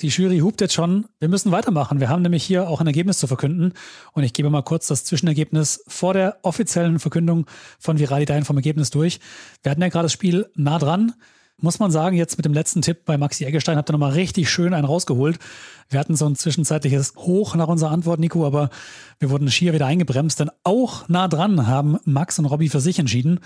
Die 0.00 0.08
Jury 0.08 0.38
hupt 0.38 0.60
jetzt 0.60 0.74
schon. 0.74 1.06
Wir 1.18 1.28
müssen 1.28 1.50
weitermachen. 1.50 1.98
Wir 1.98 2.08
haben 2.08 2.22
nämlich 2.22 2.44
hier 2.44 2.68
auch 2.68 2.80
ein 2.80 2.86
Ergebnis 2.86 3.18
zu 3.18 3.26
verkünden. 3.26 3.72
Und 4.12 4.22
ich 4.22 4.32
gebe 4.32 4.48
mal 4.48 4.62
kurz 4.62 4.86
das 4.86 5.04
Zwischenergebnis 5.04 5.82
vor 5.88 6.14
der 6.14 6.38
offiziellen 6.42 7.00
Verkündung 7.00 7.46
von 7.80 7.98
Viralidein 7.98 8.44
vom 8.44 8.56
Ergebnis 8.56 8.90
durch. 8.90 9.18
Wir 9.62 9.72
hatten 9.72 9.82
ja 9.82 9.88
gerade 9.88 10.04
das 10.04 10.12
Spiel 10.12 10.46
nah 10.54 10.78
dran. 10.78 11.14
Muss 11.60 11.80
man 11.80 11.90
sagen, 11.90 12.16
jetzt 12.16 12.36
mit 12.36 12.44
dem 12.44 12.54
letzten 12.54 12.82
Tipp 12.82 13.04
bei 13.04 13.18
Maxi 13.18 13.44
Eggestein 13.44 13.76
habt 13.76 13.90
ihr 13.90 13.92
nochmal 13.92 14.12
richtig 14.12 14.48
schön 14.48 14.72
einen 14.74 14.84
rausgeholt. 14.84 15.40
Wir 15.88 15.98
hatten 15.98 16.14
so 16.14 16.24
ein 16.24 16.36
zwischenzeitliches 16.36 17.14
Hoch 17.16 17.56
nach 17.56 17.66
unserer 17.66 17.90
Antwort, 17.90 18.20
Nico, 18.20 18.46
aber 18.46 18.70
wir 19.18 19.30
wurden 19.30 19.50
schier 19.50 19.72
wieder 19.72 19.86
eingebremst, 19.86 20.38
denn 20.38 20.52
auch 20.62 21.08
nah 21.08 21.26
dran 21.26 21.66
haben 21.66 21.98
Max 22.04 22.38
und 22.38 22.46
Robby 22.46 22.68
für 22.68 22.78
sich 22.78 23.00
entschieden. 23.00 23.40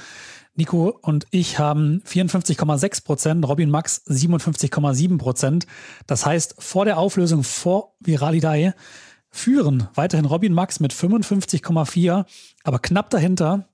Nico 0.54 0.98
und 1.00 1.26
ich 1.30 1.58
haben 1.58 2.02
54,6 2.06 3.04
Prozent, 3.04 3.48
Robin 3.48 3.70
Max 3.70 4.02
57,7 4.06 5.16
Prozent. 5.16 5.66
Das 6.06 6.26
heißt, 6.26 6.56
vor 6.58 6.84
der 6.84 6.98
Auflösung 6.98 7.42
vor 7.42 7.94
Viralidei 8.00 8.74
führen 9.30 9.88
weiterhin 9.94 10.26
Robin 10.26 10.52
Max 10.52 10.80
mit 10.80 10.92
55,4, 10.92 12.26
aber 12.62 12.78
knapp 12.78 13.08
dahinter. 13.08 13.68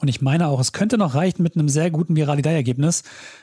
Und 0.00 0.08
ich 0.08 0.22
meine 0.22 0.48
auch, 0.48 0.60
es 0.60 0.72
könnte 0.72 0.96
noch 0.96 1.14
reichen 1.14 1.42
mit 1.42 1.56
einem 1.56 1.68
sehr 1.68 1.90
guten 1.90 2.16
Viralidei-Ergebnis 2.16 3.02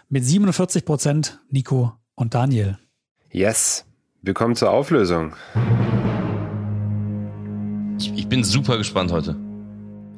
mit 0.10 0.26
47 0.26 0.86
Prozent 0.86 1.40
Nico 1.52 1.94
und 2.16 2.34
Daniel. 2.34 2.80
Yes, 3.32 3.86
wir 4.24 4.34
kommen 4.34 4.56
zur 4.56 4.72
Auflösung. 4.72 5.36
Ich, 8.00 8.12
ich 8.18 8.28
bin 8.28 8.44
super 8.44 8.80
gespannt 8.80 9.12
heute. 9.12 9.36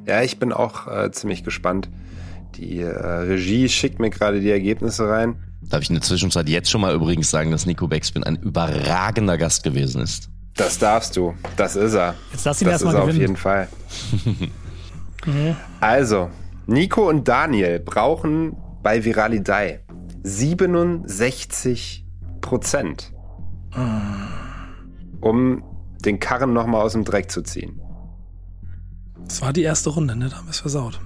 Ja, 0.06 0.22
ich 0.22 0.38
bin 0.38 0.54
auch 0.54 0.86
äh, 0.86 1.10
ziemlich 1.12 1.44
gespannt. 1.44 1.90
Die 2.56 2.78
äh, 2.78 2.88
Regie 2.88 3.68
schickt 3.68 3.98
mir 3.98 4.08
gerade 4.08 4.40
die 4.40 4.50
Ergebnisse 4.50 5.08
rein. 5.10 5.36
Darf 5.60 5.82
ich 5.82 5.90
in 5.90 5.96
der 5.96 6.02
Zwischenzeit 6.02 6.48
jetzt 6.48 6.70
schon 6.70 6.80
mal 6.80 6.94
übrigens 6.94 7.30
sagen, 7.30 7.50
dass 7.50 7.66
Nico 7.66 7.86
Beckspin 7.86 8.24
ein 8.24 8.36
überragender 8.36 9.36
Gast 9.36 9.62
gewesen 9.62 10.00
ist? 10.00 10.30
Das 10.56 10.78
darfst 10.78 11.18
du. 11.18 11.34
Das 11.58 11.76
ist 11.76 11.92
er. 11.92 12.14
Jetzt 12.32 12.46
lass 12.46 12.62
ihn 12.62 12.68
erstmal 12.68 12.94
gewinnen. 12.94 13.10
Auf 13.10 13.16
jeden 13.16 13.36
Fall. 13.36 13.68
Also, 15.80 16.30
Nico 16.66 17.08
und 17.08 17.28
Daniel 17.28 17.80
brauchen 17.80 18.56
bei 18.82 19.04
Viralidei 19.04 19.84
67 20.22 22.06
Prozent, 22.40 23.12
um 25.20 25.62
den 26.04 26.18
Karren 26.18 26.52
nochmal 26.52 26.82
aus 26.82 26.92
dem 26.92 27.04
Dreck 27.04 27.30
zu 27.30 27.42
ziehen. 27.42 27.80
Das 29.24 29.42
war 29.42 29.52
die 29.52 29.62
erste 29.62 29.90
Runde, 29.90 30.16
ne? 30.16 30.28
Da 30.28 30.38
haben 30.38 30.46
wir 30.46 30.50
es 30.50 30.60
versaut. 30.60 31.00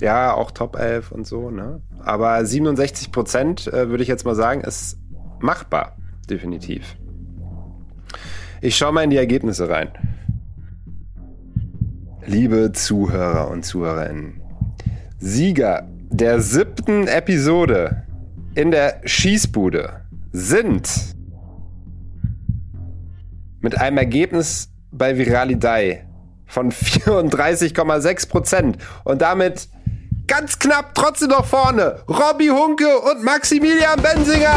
Ja, 0.00 0.34
auch 0.34 0.50
Top 0.50 0.76
11 0.76 1.12
und 1.12 1.26
so, 1.26 1.50
ne? 1.50 1.82
Aber 2.00 2.44
67 2.44 3.12
Prozent, 3.12 3.66
äh, 3.68 3.88
würde 3.88 4.02
ich 4.02 4.08
jetzt 4.08 4.24
mal 4.24 4.34
sagen, 4.34 4.62
ist 4.62 4.98
machbar. 5.40 5.96
Definitiv. 6.28 6.96
Ich 8.60 8.76
schaue 8.76 8.92
mal 8.92 9.04
in 9.04 9.10
die 9.10 9.16
Ergebnisse 9.16 9.68
rein. 9.68 9.88
Liebe 12.26 12.72
Zuhörer 12.72 13.50
und 13.50 13.64
Zuhörerinnen, 13.64 14.40
Sieger 15.18 15.88
der 16.10 16.40
siebten 16.40 17.06
Episode 17.06 18.02
in 18.54 18.70
der 18.70 19.00
Schießbude 19.04 20.00
sind 20.32 20.88
mit 23.60 23.78
einem 23.78 23.98
Ergebnis 23.98 24.70
bei 24.90 25.16
Viralidei 25.16 26.06
von 26.46 26.72
34,6 26.72 28.28
Prozent 28.28 28.78
und 29.04 29.22
damit 29.22 29.68
ganz 30.26 30.58
knapp 30.58 30.94
trotzdem 30.94 31.28
noch 31.28 31.46
vorne. 31.46 32.02
Robby 32.08 32.48
Hunke 32.48 32.98
und 32.98 33.24
Maximilian 33.24 34.00
Bensinger. 34.00 34.54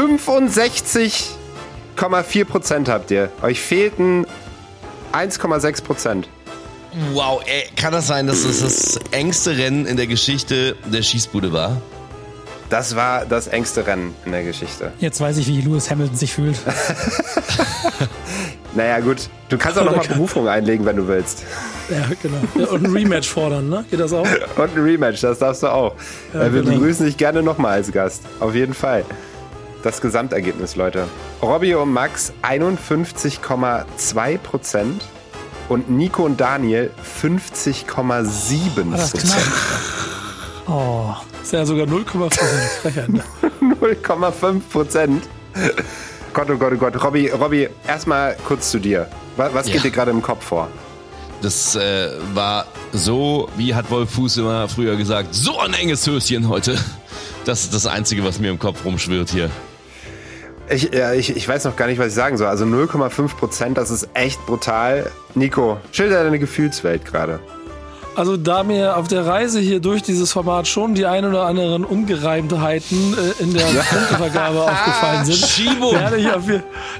...65,4 0.00 2.44
Prozent 2.44 2.88
habt 2.88 3.10
ihr. 3.10 3.28
Euch 3.42 3.60
fehlten 3.60 4.24
1,6 5.12 5.82
Prozent. 5.82 6.28
Wow, 7.12 7.42
ey, 7.44 7.64
kann 7.76 7.92
das 7.92 8.06
sein, 8.06 8.26
dass 8.26 8.44
das 8.44 8.60
das 8.60 8.98
engste 9.10 9.58
Rennen 9.58 9.84
in 9.86 9.98
der 9.98 10.06
Geschichte 10.06 10.74
der 10.86 11.02
Schießbude 11.02 11.52
war? 11.52 11.82
Das 12.70 12.96
war 12.96 13.26
das 13.26 13.48
engste 13.48 13.86
Rennen 13.86 14.14
in 14.24 14.32
der 14.32 14.44
Geschichte. 14.44 14.92
Jetzt 15.00 15.20
weiß 15.20 15.36
ich, 15.38 15.46
wie 15.48 15.60
Lewis 15.60 15.90
Hamilton 15.90 16.16
sich 16.16 16.32
fühlt. 16.32 16.56
naja, 18.74 19.00
gut. 19.00 19.28
Du 19.48 19.58
kannst 19.58 19.76
auch 19.78 19.84
nochmal 19.84 20.06
Berufung 20.06 20.48
einlegen, 20.48 20.86
wenn 20.86 20.96
du 20.96 21.08
willst. 21.08 21.42
Ja, 21.90 22.06
genau. 22.22 22.38
Und 22.72 22.86
ein 22.86 22.92
Rematch 22.92 23.28
fordern, 23.28 23.68
ne? 23.68 23.84
Geht 23.90 23.98
das 23.98 24.12
auch? 24.12 24.24
Und 24.56 24.76
ein 24.76 24.82
Rematch, 24.82 25.20
das 25.20 25.40
darfst 25.40 25.64
du 25.64 25.66
auch. 25.66 25.96
Ja, 26.32 26.42
äh, 26.42 26.52
Wir 26.52 26.62
genau. 26.62 26.76
begrüßen 26.76 27.06
dich 27.06 27.16
gerne 27.16 27.42
nochmal 27.42 27.72
als 27.72 27.90
Gast. 27.90 28.22
Auf 28.38 28.54
jeden 28.54 28.74
Fall. 28.74 29.04
Das 29.82 30.00
Gesamtergebnis, 30.00 30.76
Leute. 30.76 31.08
Robby 31.42 31.74
und 31.74 31.92
Max 31.92 32.32
51,2 32.42 34.38
Prozent 34.38 35.02
und 35.68 35.88
Nico 35.90 36.24
und 36.24 36.40
Daniel 36.40 36.90
50,7 37.20 38.90
Prozent. 38.90 39.34
Oh. 40.66 41.14
Das 41.32 41.46
ist 41.46 41.52
ja 41.52 41.64
sogar 41.64 41.86
0,5 41.86 42.30
Frechheit. 42.82 43.08
0,5 43.60 44.60
Prozent. 44.70 45.24
Gott, 46.34 46.50
oh 46.50 46.56
Gott, 46.56 46.72
oh 46.74 46.76
Gott. 46.76 47.02
Robby, 47.02 47.28
Robby, 47.28 47.68
erstmal 47.88 48.36
kurz 48.46 48.70
zu 48.70 48.78
dir. 48.78 49.08
Was 49.36 49.66
geht 49.66 49.76
ja. 49.76 49.82
dir 49.82 49.90
gerade 49.90 50.10
im 50.10 50.20
Kopf 50.20 50.44
vor? 50.44 50.68
Das 51.40 51.74
äh, 51.74 52.10
war 52.34 52.66
so, 52.92 53.48
wie 53.56 53.74
hat 53.74 53.90
Wolf 53.90 54.10
Fuß 54.10 54.36
immer 54.36 54.68
früher 54.68 54.96
gesagt, 54.96 55.34
so 55.34 55.58
ein 55.58 55.72
enges 55.72 56.06
Höschen 56.06 56.48
heute. 56.48 56.78
Das 57.46 57.62
ist 57.62 57.72
das 57.72 57.86
Einzige, 57.86 58.22
was 58.22 58.38
mir 58.38 58.50
im 58.50 58.58
Kopf 58.58 58.84
rumschwirrt 58.84 59.30
hier. 59.30 59.50
Ich, 60.72 60.92
ja, 60.94 61.12
ich, 61.12 61.36
ich 61.36 61.48
weiß 61.48 61.64
noch 61.64 61.74
gar 61.74 61.88
nicht, 61.88 61.98
was 61.98 62.08
ich 62.08 62.14
sagen 62.14 62.36
soll. 62.36 62.46
Also 62.46 62.64
0,5 62.64 63.36
Prozent, 63.36 63.76
das 63.76 63.90
ist 63.90 64.08
echt 64.14 64.44
brutal. 64.46 65.10
Nico, 65.34 65.78
schilder 65.90 66.22
deine 66.22 66.38
Gefühlswelt 66.38 67.04
gerade. 67.04 67.40
Also 68.16 68.36
da 68.36 68.64
mir 68.64 68.96
auf 68.96 69.08
der 69.08 69.24
Reise 69.24 69.60
hier 69.60 69.80
durch 69.80 70.02
dieses 70.02 70.32
Format 70.32 70.66
schon 70.66 70.94
die 70.94 71.06
ein 71.06 71.24
oder 71.24 71.44
anderen 71.46 71.84
Ungereimtheiten 71.84 73.14
äh, 73.14 73.42
in 73.42 73.54
der 73.54 73.64
Punktevergabe 73.64 74.62
aufgefallen 74.64 75.24
sind, 75.24 75.92
werde 75.92 76.16
ich, 76.18 76.28
auf, 76.30 76.42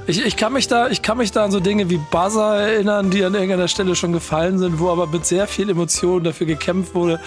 ich, 0.07 0.25
ich 0.25 0.37
kann 0.37 0.53
mich 0.53 0.67
da 0.67 0.87
ich 0.87 1.01
kann 1.01 1.17
mich 1.17 1.31
da 1.31 1.43
an 1.43 1.51
so 1.51 1.59
Dinge 1.59 1.89
wie 1.89 1.97
Buzzer 2.11 2.55
erinnern, 2.55 3.09
die 3.11 3.23
an 3.23 3.33
irgendeiner 3.33 3.67
Stelle 3.67 3.95
schon 3.95 4.13
gefallen 4.13 4.57
sind, 4.57 4.79
wo 4.79 4.89
aber 4.89 5.05
mit 5.07 5.25
sehr 5.25 5.47
viel 5.47 5.69
Emotion 5.69 6.23
dafür 6.23 6.47
gekämpft 6.47 6.95
wurde, 6.95 7.19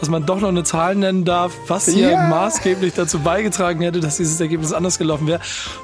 dass 0.00 0.08
man 0.08 0.26
doch 0.26 0.40
noch 0.40 0.48
eine 0.48 0.64
Zahl 0.64 0.96
nennen 0.96 1.24
darf, 1.24 1.52
was 1.68 1.86
hier 1.88 2.10
Ja. 2.10 2.26
maßgeblich 2.28 2.94
dazu 2.94 3.20
beigetragen 3.20 3.80
hätte, 3.82 4.00
dass 4.00 4.16
dieses 4.16 4.40
Ergebnis 4.40 4.72
anders 4.72 4.98
gelaufen 4.98 5.26
wäre. 5.28 5.40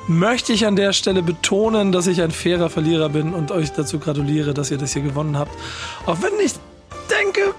Möchte 0.08 0.52
ich 0.52 0.66
an 0.66 0.74
der 0.76 0.92
Stelle 0.92 1.22
betonen, 1.22 1.92
dass 1.92 2.08
ich 2.08 2.20
ein 2.20 2.30
fairer 2.32 2.68
Verlierer 2.68 3.08
bin 3.10 3.32
und 3.32 3.52
euch 3.52 3.72
dazu 3.72 3.98
gratuliere, 4.00 4.54
dass 4.54 4.70
ihr 4.72 4.78
das 4.78 4.92
hier 4.92 5.02
gewonnen 5.02 5.38
habt. 5.38 5.52
Auch 6.06 6.18
wenn 6.20 6.32
ich 6.44 6.52
denke, 7.20 7.54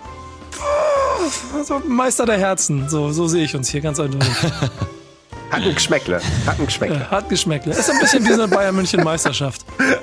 also 1.53 1.81
Meister 1.87 2.25
der 2.25 2.37
Herzen, 2.37 2.87
so, 2.89 3.11
so 3.11 3.27
sehe 3.27 3.43
ich 3.43 3.55
uns 3.55 3.69
hier 3.69 3.81
ganz 3.81 3.99
eindeutig. 3.99 4.29
Hat 5.51 5.61
ein 5.61 5.73
Geschmäckle. 5.75 6.21
Hat 6.45 6.59
ein 6.59 6.65
Geschmäckle. 6.65 6.97
Ja, 6.97 7.11
hat 7.11 7.29
geschmeckt. 7.29 7.67
Ist 7.67 7.89
ein 7.89 7.99
bisschen 7.99 8.25
wie 8.25 8.33
so 8.33 8.41
eine 8.41 8.47
Bayern 8.47 8.75
München 8.75 9.03
Meisterschaft. 9.03 9.65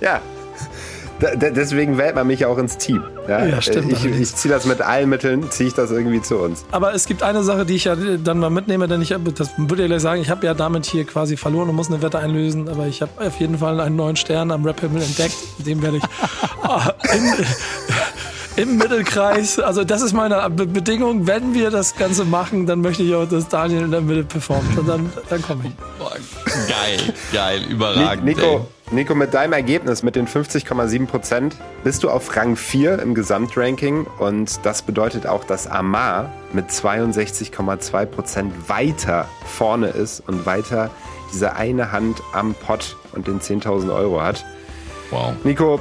Ja. 0.00 0.20
Deswegen 1.20 1.98
wählt 1.98 2.14
man 2.14 2.26
mich 2.26 2.46
auch 2.46 2.58
ins 2.58 2.78
Team. 2.78 3.02
Ja, 3.28 3.44
Ja, 3.44 3.62
stimmt 3.62 3.92
Ich, 3.92 4.04
ich 4.04 4.34
ziehe 4.34 4.52
das 4.52 4.64
mit 4.64 4.80
allen 4.80 5.08
Mitteln, 5.08 5.50
ziehe 5.50 5.68
ich 5.68 5.74
das 5.74 5.90
irgendwie 5.90 6.22
zu 6.22 6.36
uns. 6.38 6.64
Aber 6.70 6.94
es 6.94 7.06
gibt 7.06 7.22
eine 7.22 7.42
Sache, 7.42 7.66
die 7.66 7.74
ich 7.74 7.84
ja 7.84 7.96
dann 7.96 8.38
mal 8.38 8.50
mitnehme, 8.50 8.88
denn 8.88 9.02
ich 9.02 9.14
das 9.34 9.50
würde 9.56 9.82
ich 9.82 9.88
gleich 9.88 10.02
sagen, 10.02 10.22
ich 10.22 10.30
habe 10.30 10.46
ja 10.46 10.54
damit 10.54 10.86
hier 10.86 11.04
quasi 11.04 11.36
verloren 11.36 11.68
und 11.68 11.76
muss 11.76 11.88
eine 11.88 12.02
Wette 12.02 12.18
einlösen, 12.18 12.68
aber 12.68 12.86
ich 12.86 13.02
habe 13.02 13.12
auf 13.26 13.38
jeden 13.38 13.58
Fall 13.58 13.80
einen 13.80 13.96
neuen 13.96 14.16
Stern 14.16 14.50
am 14.50 14.64
Rap-Himmel 14.64 15.02
entdeckt. 15.02 15.36
Dem 15.58 15.82
werde 15.82 15.98
ich 15.98 16.02
ah, 16.62 16.92
im, 18.56 18.62
im 18.62 18.76
Mittelkreis, 18.76 19.58
also 19.58 19.84
das 19.84 20.02
ist 20.02 20.12
meine 20.12 20.48
Be 20.50 20.66
Bedingung, 20.66 21.26
wenn 21.26 21.54
wir 21.54 21.70
das 21.70 21.96
Ganze 21.96 22.24
machen, 22.24 22.66
dann 22.66 22.80
möchte 22.80 23.02
ich 23.02 23.14
auch, 23.14 23.26
dass 23.26 23.48
Daniel 23.48 23.82
in 23.82 23.90
der 23.90 24.00
Mitte 24.00 24.24
performt 24.24 24.78
und 24.78 24.88
dann, 24.88 25.12
dann 25.28 25.42
komme 25.42 25.64
ich. 25.66 25.72
Boah, 25.98 26.12
geil, 26.68 27.14
geil, 27.32 27.62
überragend. 27.68 28.24
ey. 28.38 28.60
Nico, 28.92 29.14
mit 29.14 29.34
deinem 29.34 29.52
Ergebnis, 29.52 30.02
mit 30.02 30.16
den 30.16 30.26
50,7 30.26 31.06
Prozent, 31.06 31.56
bist 31.84 32.02
du 32.02 32.10
auf 32.10 32.36
Rang 32.36 32.56
4 32.56 32.98
im 32.98 33.14
Gesamtranking 33.14 34.04
und 34.18 34.66
das 34.66 34.82
bedeutet 34.82 35.28
auch, 35.28 35.44
dass 35.44 35.68
Amar 35.68 36.32
mit 36.52 36.70
62,2 36.70 38.06
Prozent 38.06 38.68
weiter 38.68 39.28
vorne 39.46 39.88
ist 39.90 40.26
und 40.26 40.44
weiter 40.44 40.90
diese 41.32 41.54
eine 41.54 41.92
Hand 41.92 42.20
am 42.32 42.54
Pott 42.54 42.96
und 43.12 43.28
den 43.28 43.40
10.000 43.40 43.94
Euro 43.94 44.20
hat. 44.20 44.44
Wow. 45.10 45.34
Nico, 45.44 45.78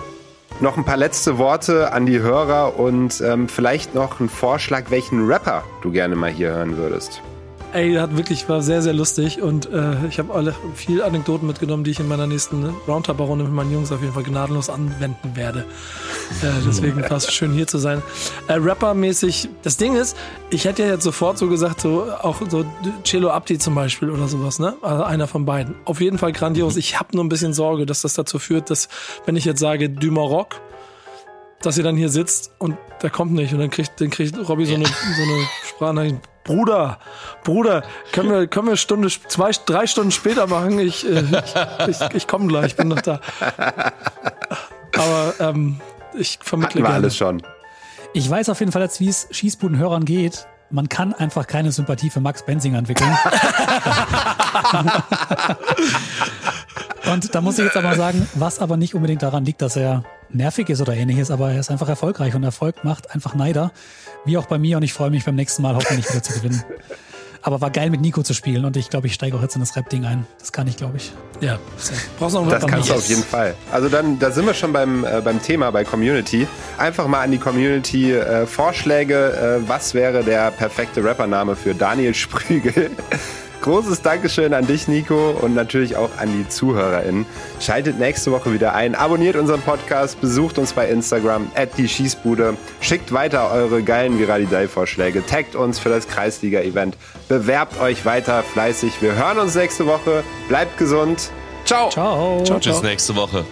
noch 0.60 0.77
ein 0.77 0.86
paar 0.86 0.98
letzte 0.98 1.40
Worte 1.40 1.91
an 1.91 2.06
die 2.06 2.19
Hörer 2.19 2.77
und 2.77 3.22
ähm, 3.22 3.49
vielleicht 3.49 3.95
noch 3.95 4.19
ein 4.19 4.30
Vorschlag, 4.30 4.91
welchen 4.91 5.26
Rapper 5.26 5.64
du 5.81 5.91
gerne 5.91 6.15
mal 6.15 6.30
hier 6.30 6.52
hören 6.52 6.77
würdest. 6.77 7.23
Ey, 7.71 7.93
hat 7.95 8.17
wirklich, 8.17 8.49
war 8.49 8.63
sehr, 8.63 8.81
sehr 8.81 8.93
lustig 8.93 9.43
und 9.43 9.71
äh, 9.71 10.07
ich 10.07 10.17
habe 10.17 10.33
alle 10.33 10.55
viel 10.73 11.03
Anekdoten 11.03 11.45
mitgenommen, 11.45 11.83
die 11.83 11.91
ich 11.91 11.99
in 11.99 12.07
meiner 12.07 12.25
nächsten 12.25 12.65
Roundtable-Runde 12.87 13.43
mit 13.43 13.53
meinen 13.53 13.71
Jungs 13.71 13.91
auf 13.91 14.01
jeden 14.01 14.13
Fall 14.13 14.23
gnadenlos 14.23 14.71
anwenden 14.71 15.35
werde. 15.35 15.65
Äh, 16.41 16.47
deswegen 16.65 16.99
war 17.01 17.17
es 17.17 17.31
schön 17.31 17.51
hier 17.51 17.67
zu 17.67 17.77
sein. 17.77 18.01
Äh, 18.47 18.53
Rapper-mäßig, 18.53 19.49
das 19.61 19.77
Ding 19.77 19.95
ist, 19.95 20.17
ich 20.49 20.65
hätte 20.65 20.81
ja 20.81 20.89
jetzt 20.89 21.03
sofort 21.03 21.37
so 21.37 21.47
gesagt, 21.47 21.81
so 21.81 22.11
auch 22.11 22.37
so 22.49 22.65
Cello 23.03 23.29
Abdi 23.29 23.59
zum 23.59 23.75
Beispiel 23.75 24.09
oder 24.09 24.27
sowas, 24.27 24.57
ne? 24.57 24.75
Also 24.81 25.03
einer 25.03 25.27
von 25.27 25.45
beiden. 25.45 25.75
Auf 25.85 26.01
jeden 26.01 26.17
Fall 26.17 26.31
grandios. 26.31 26.75
Ich 26.75 26.99
habe 26.99 27.15
nur 27.15 27.23
ein 27.23 27.29
bisschen 27.29 27.53
Sorge, 27.53 27.85
dass 27.85 28.01
das 28.01 28.15
dazu 28.15 28.39
führt, 28.39 28.71
dass, 28.71 28.89
wenn 29.27 29.35
ich 29.35 29.45
jetzt 29.45 29.59
sage 29.59 29.91
Dumaroc, 29.91 30.59
dass 31.61 31.77
ihr 31.77 31.83
dann 31.83 31.97
hier 31.97 32.09
sitzt 32.09 32.51
und 32.57 32.77
der 33.03 33.11
kommt 33.11 33.33
nicht 33.33 33.53
und 33.53 33.59
dann 33.59 33.69
kriegt, 33.69 34.01
dann 34.01 34.09
kriegt 34.09 34.35
Robby 34.49 34.65
so 34.65 34.73
eine, 34.73 34.85
so 34.85 35.21
eine 35.21 35.47
Sprachnachricht. 35.67 36.15
Bruder, 36.49 36.97
Bruder, 37.43 37.84
können 38.11 38.31
wir, 38.31 38.47
können 38.47 38.69
wir 38.69 38.76
Stunde, 38.76 39.07
zwei, 39.07 39.51
drei 39.67 39.85
Stunden 39.85 40.09
später 40.09 40.47
machen? 40.47 40.80
Ich, 40.80 41.07
äh, 41.07 41.23
ich, 41.88 42.01
ich, 42.01 42.15
ich 42.15 42.27
komme 42.27 42.47
gleich, 42.47 42.71
ich 42.71 42.76
bin 42.76 42.88
noch 42.88 43.01
da. 43.01 43.19
Aber 44.97 45.35
ähm, 45.39 45.80
ich 46.17 46.39
vermittle 46.41 46.69
Hatten 46.69 46.80
wir 46.80 46.84
gerne. 46.85 46.95
alles 46.95 47.15
schon. 47.15 47.43
Ich 48.13 48.27
weiß 48.27 48.49
auf 48.49 48.59
jeden 48.61 48.71
Fall 48.71 48.81
jetzt, 48.81 48.99
wie 48.99 49.09
es 49.09 49.27
Schießbudenhörern 49.30 50.05
geht. 50.05 50.47
Man 50.71 50.89
kann 50.89 51.13
einfach 51.13 51.45
keine 51.45 51.71
Sympathie 51.71 52.09
für 52.09 52.19
Max 52.19 52.43
Benzinger 52.43 52.80
entwickeln. 52.80 53.15
Und 57.11 57.35
da 57.35 57.41
muss 57.41 57.59
ich 57.59 57.65
jetzt 57.65 57.77
aber 57.77 57.95
sagen, 57.95 58.27
was 58.34 58.57
aber 58.57 58.76
nicht 58.76 58.95
unbedingt 58.95 59.21
daran 59.21 59.45
liegt, 59.45 59.61
dass 59.61 59.76
er 59.76 60.03
nervig 60.30 60.69
ist 60.69 60.81
oder 60.81 60.95
ähnliches, 60.95 61.30
aber 61.31 61.51
er 61.51 61.59
ist 61.59 61.69
einfach 61.69 61.89
erfolgreich 61.89 62.34
und 62.34 62.43
Erfolg 62.43 62.84
macht 62.84 63.11
einfach 63.11 63.35
Neider. 63.35 63.71
Wie 64.25 64.37
auch 64.37 64.45
bei 64.45 64.57
mir 64.57 64.77
und 64.77 64.83
ich 64.83 64.93
freue 64.93 65.09
mich 65.09 65.25
beim 65.25 65.35
nächsten 65.35 65.61
Mal 65.61 65.75
hoffentlich 65.75 66.09
wieder 66.09 66.21
zu 66.21 66.33
gewinnen. 66.33 66.63
Aber 67.41 67.61
war 67.61 67.71
geil 67.71 67.89
mit 67.89 68.01
Nico 68.01 68.21
zu 68.21 68.33
spielen 68.33 68.65
und 68.65 68.75
ich 68.75 68.89
glaube, 68.89 69.07
ich 69.07 69.13
steige 69.13 69.37
auch 69.37 69.41
jetzt 69.41 69.55
in 69.55 69.61
das 69.61 69.75
Rap-Ding 69.75 70.03
ein. 70.03 70.27
Das 70.39 70.51
kann 70.51 70.67
ich, 70.67 70.75
glaube 70.75 70.97
ich. 70.97 71.13
Ja, 71.39 71.57
brauchst 72.17 72.35
noch 72.35 72.41
einen 72.41 72.51
Das 72.51 72.67
kannst 72.67 72.89
du 72.89 72.93
auf 72.95 73.07
jeden 73.07 73.23
Fall. 73.23 73.55
Also 73.71 73.87
dann, 73.87 74.19
da 74.19 74.29
sind 74.31 74.45
wir 74.45 74.53
schon 74.53 74.73
beim, 74.73 75.05
äh, 75.05 75.21
beim 75.23 75.41
Thema, 75.41 75.71
bei 75.71 75.85
Community. 75.85 76.47
Einfach 76.77 77.07
mal 77.07 77.21
an 77.21 77.31
die 77.31 77.37
Community 77.37 78.11
äh, 78.11 78.45
Vorschläge. 78.45 79.61
Äh, 79.63 79.69
was 79.69 79.93
wäre 79.93 80.23
der 80.23 80.51
perfekte 80.51 81.01
Rappername 81.01 81.55
für 81.55 81.73
Daniel 81.73 82.13
Sprügel? 82.13 82.91
Großes 83.61 84.02
Dankeschön 84.02 84.53
an 84.53 84.68
dich, 84.68 84.88
Nico, 84.88 85.31
und 85.31 85.53
natürlich 85.53 85.98
auch 85.98 86.10
an 86.18 86.31
die 86.31 86.48
ZuhörerInnen. 86.48 87.26
Schaltet 87.60 87.99
nächste 87.99 88.31
Woche 88.31 88.53
wieder 88.53 88.73
ein, 88.73 88.95
abonniert 88.95 89.36
unseren 89.36 89.61
Podcast, 89.61 90.22
besucht 90.22 90.57
uns 90.57 90.73
bei 90.73 90.90
Instagram, 90.90 91.52
at 91.56 91.77
die 91.77 91.90
Schießbude, 91.90 92.56
schickt 92.80 93.11
weiter 93.11 93.52
eure 93.52 93.84
geilen 93.84 94.18
Viralidei-Vorschläge, 94.18 95.26
taggt 95.26 95.56
uns 95.56 95.77
für 95.77 95.90
das 95.90 96.07
Kreisliga-Event, 96.07 96.95
bewerbt 97.27 97.80
euch 97.81 98.06
weiter 98.06 98.44
fleißig. 98.44 99.02
Wir 99.02 99.15
hören 99.15 99.40
uns 99.40 99.56
nächste 99.56 99.86
Woche. 99.86 100.23
Bleibt 100.48 100.77
gesund. 100.77 101.31
Ciao. 101.65 101.90
Ciao. 101.90 102.44
Ciao, 102.44 102.57
Bis 102.57 102.65
ciao. 102.65 102.81
nächste 102.81 103.15
Woche. 103.15 103.45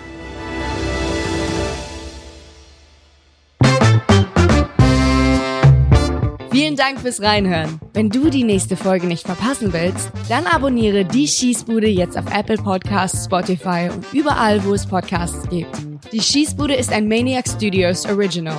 Vielen 6.58 6.76
Dank 6.76 7.00
fürs 7.02 7.22
Reinhören. 7.22 7.80
Wenn 7.94 8.10
du 8.10 8.32
die 8.32 8.44
nächste 8.44 8.76
Folge 8.76 9.06
nicht 9.06 9.28
verpassen 9.28 9.74
willst, 9.74 10.10
dann 10.28 10.48
abonniere 10.48 11.06
die 11.06 11.28
Schießbude 11.28 11.88
jetzt 11.88 12.18
auf 12.18 12.26
Apple 12.36 12.58
Podcasts, 12.58 13.26
Spotify 13.26 13.92
und 13.94 14.04
überall, 14.12 14.66
wo 14.66 14.74
es 14.74 14.88
Podcasts 14.88 15.48
gibt. 15.50 15.78
Die 16.12 16.20
Schießbude 16.20 16.74
ist 16.74 16.92
ein 16.92 17.08
Maniac 17.08 17.48
Studios 17.48 18.08
Original. 18.08 18.58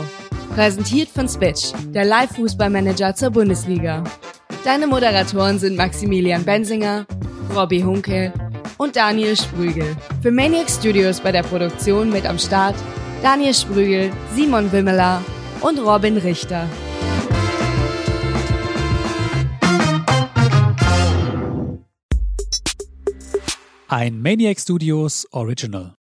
Präsentiert 0.55 1.09
von 1.09 1.29
Spitch, 1.29 1.73
der 1.93 2.05
Live-Fußballmanager 2.05 3.17
zur 3.17 3.31
Bundesliga. 3.31 4.05
Deine 4.63 4.87
Moderatoren 4.87 5.59
sind 5.59 5.77
Maximilian 5.77 6.45
Bensinger, 6.45 7.05
Robbie 7.53 7.83
Hunke 7.83 8.33
und 8.77 8.95
Daniel 8.95 9.37
Sprügel. 9.37 9.97
Für 10.23 10.31
Maniac 10.31 10.71
Studios 10.71 11.19
bei 11.19 11.33
der 11.33 11.43
Produktion 11.43 12.11
mit 12.11 12.27
am 12.27 12.39
Start 12.39 12.77
Daniel 13.25 13.55
Sprügel, 13.55 14.13
Simon 14.37 14.71
Wimmeler 14.71 15.21
und 15.63 15.81
Robin 15.81 16.17
Richter. 16.17 16.69
Ein 23.91 24.21
Maniac 24.21 24.61
Studios 24.61 25.27
Original. 25.33 25.98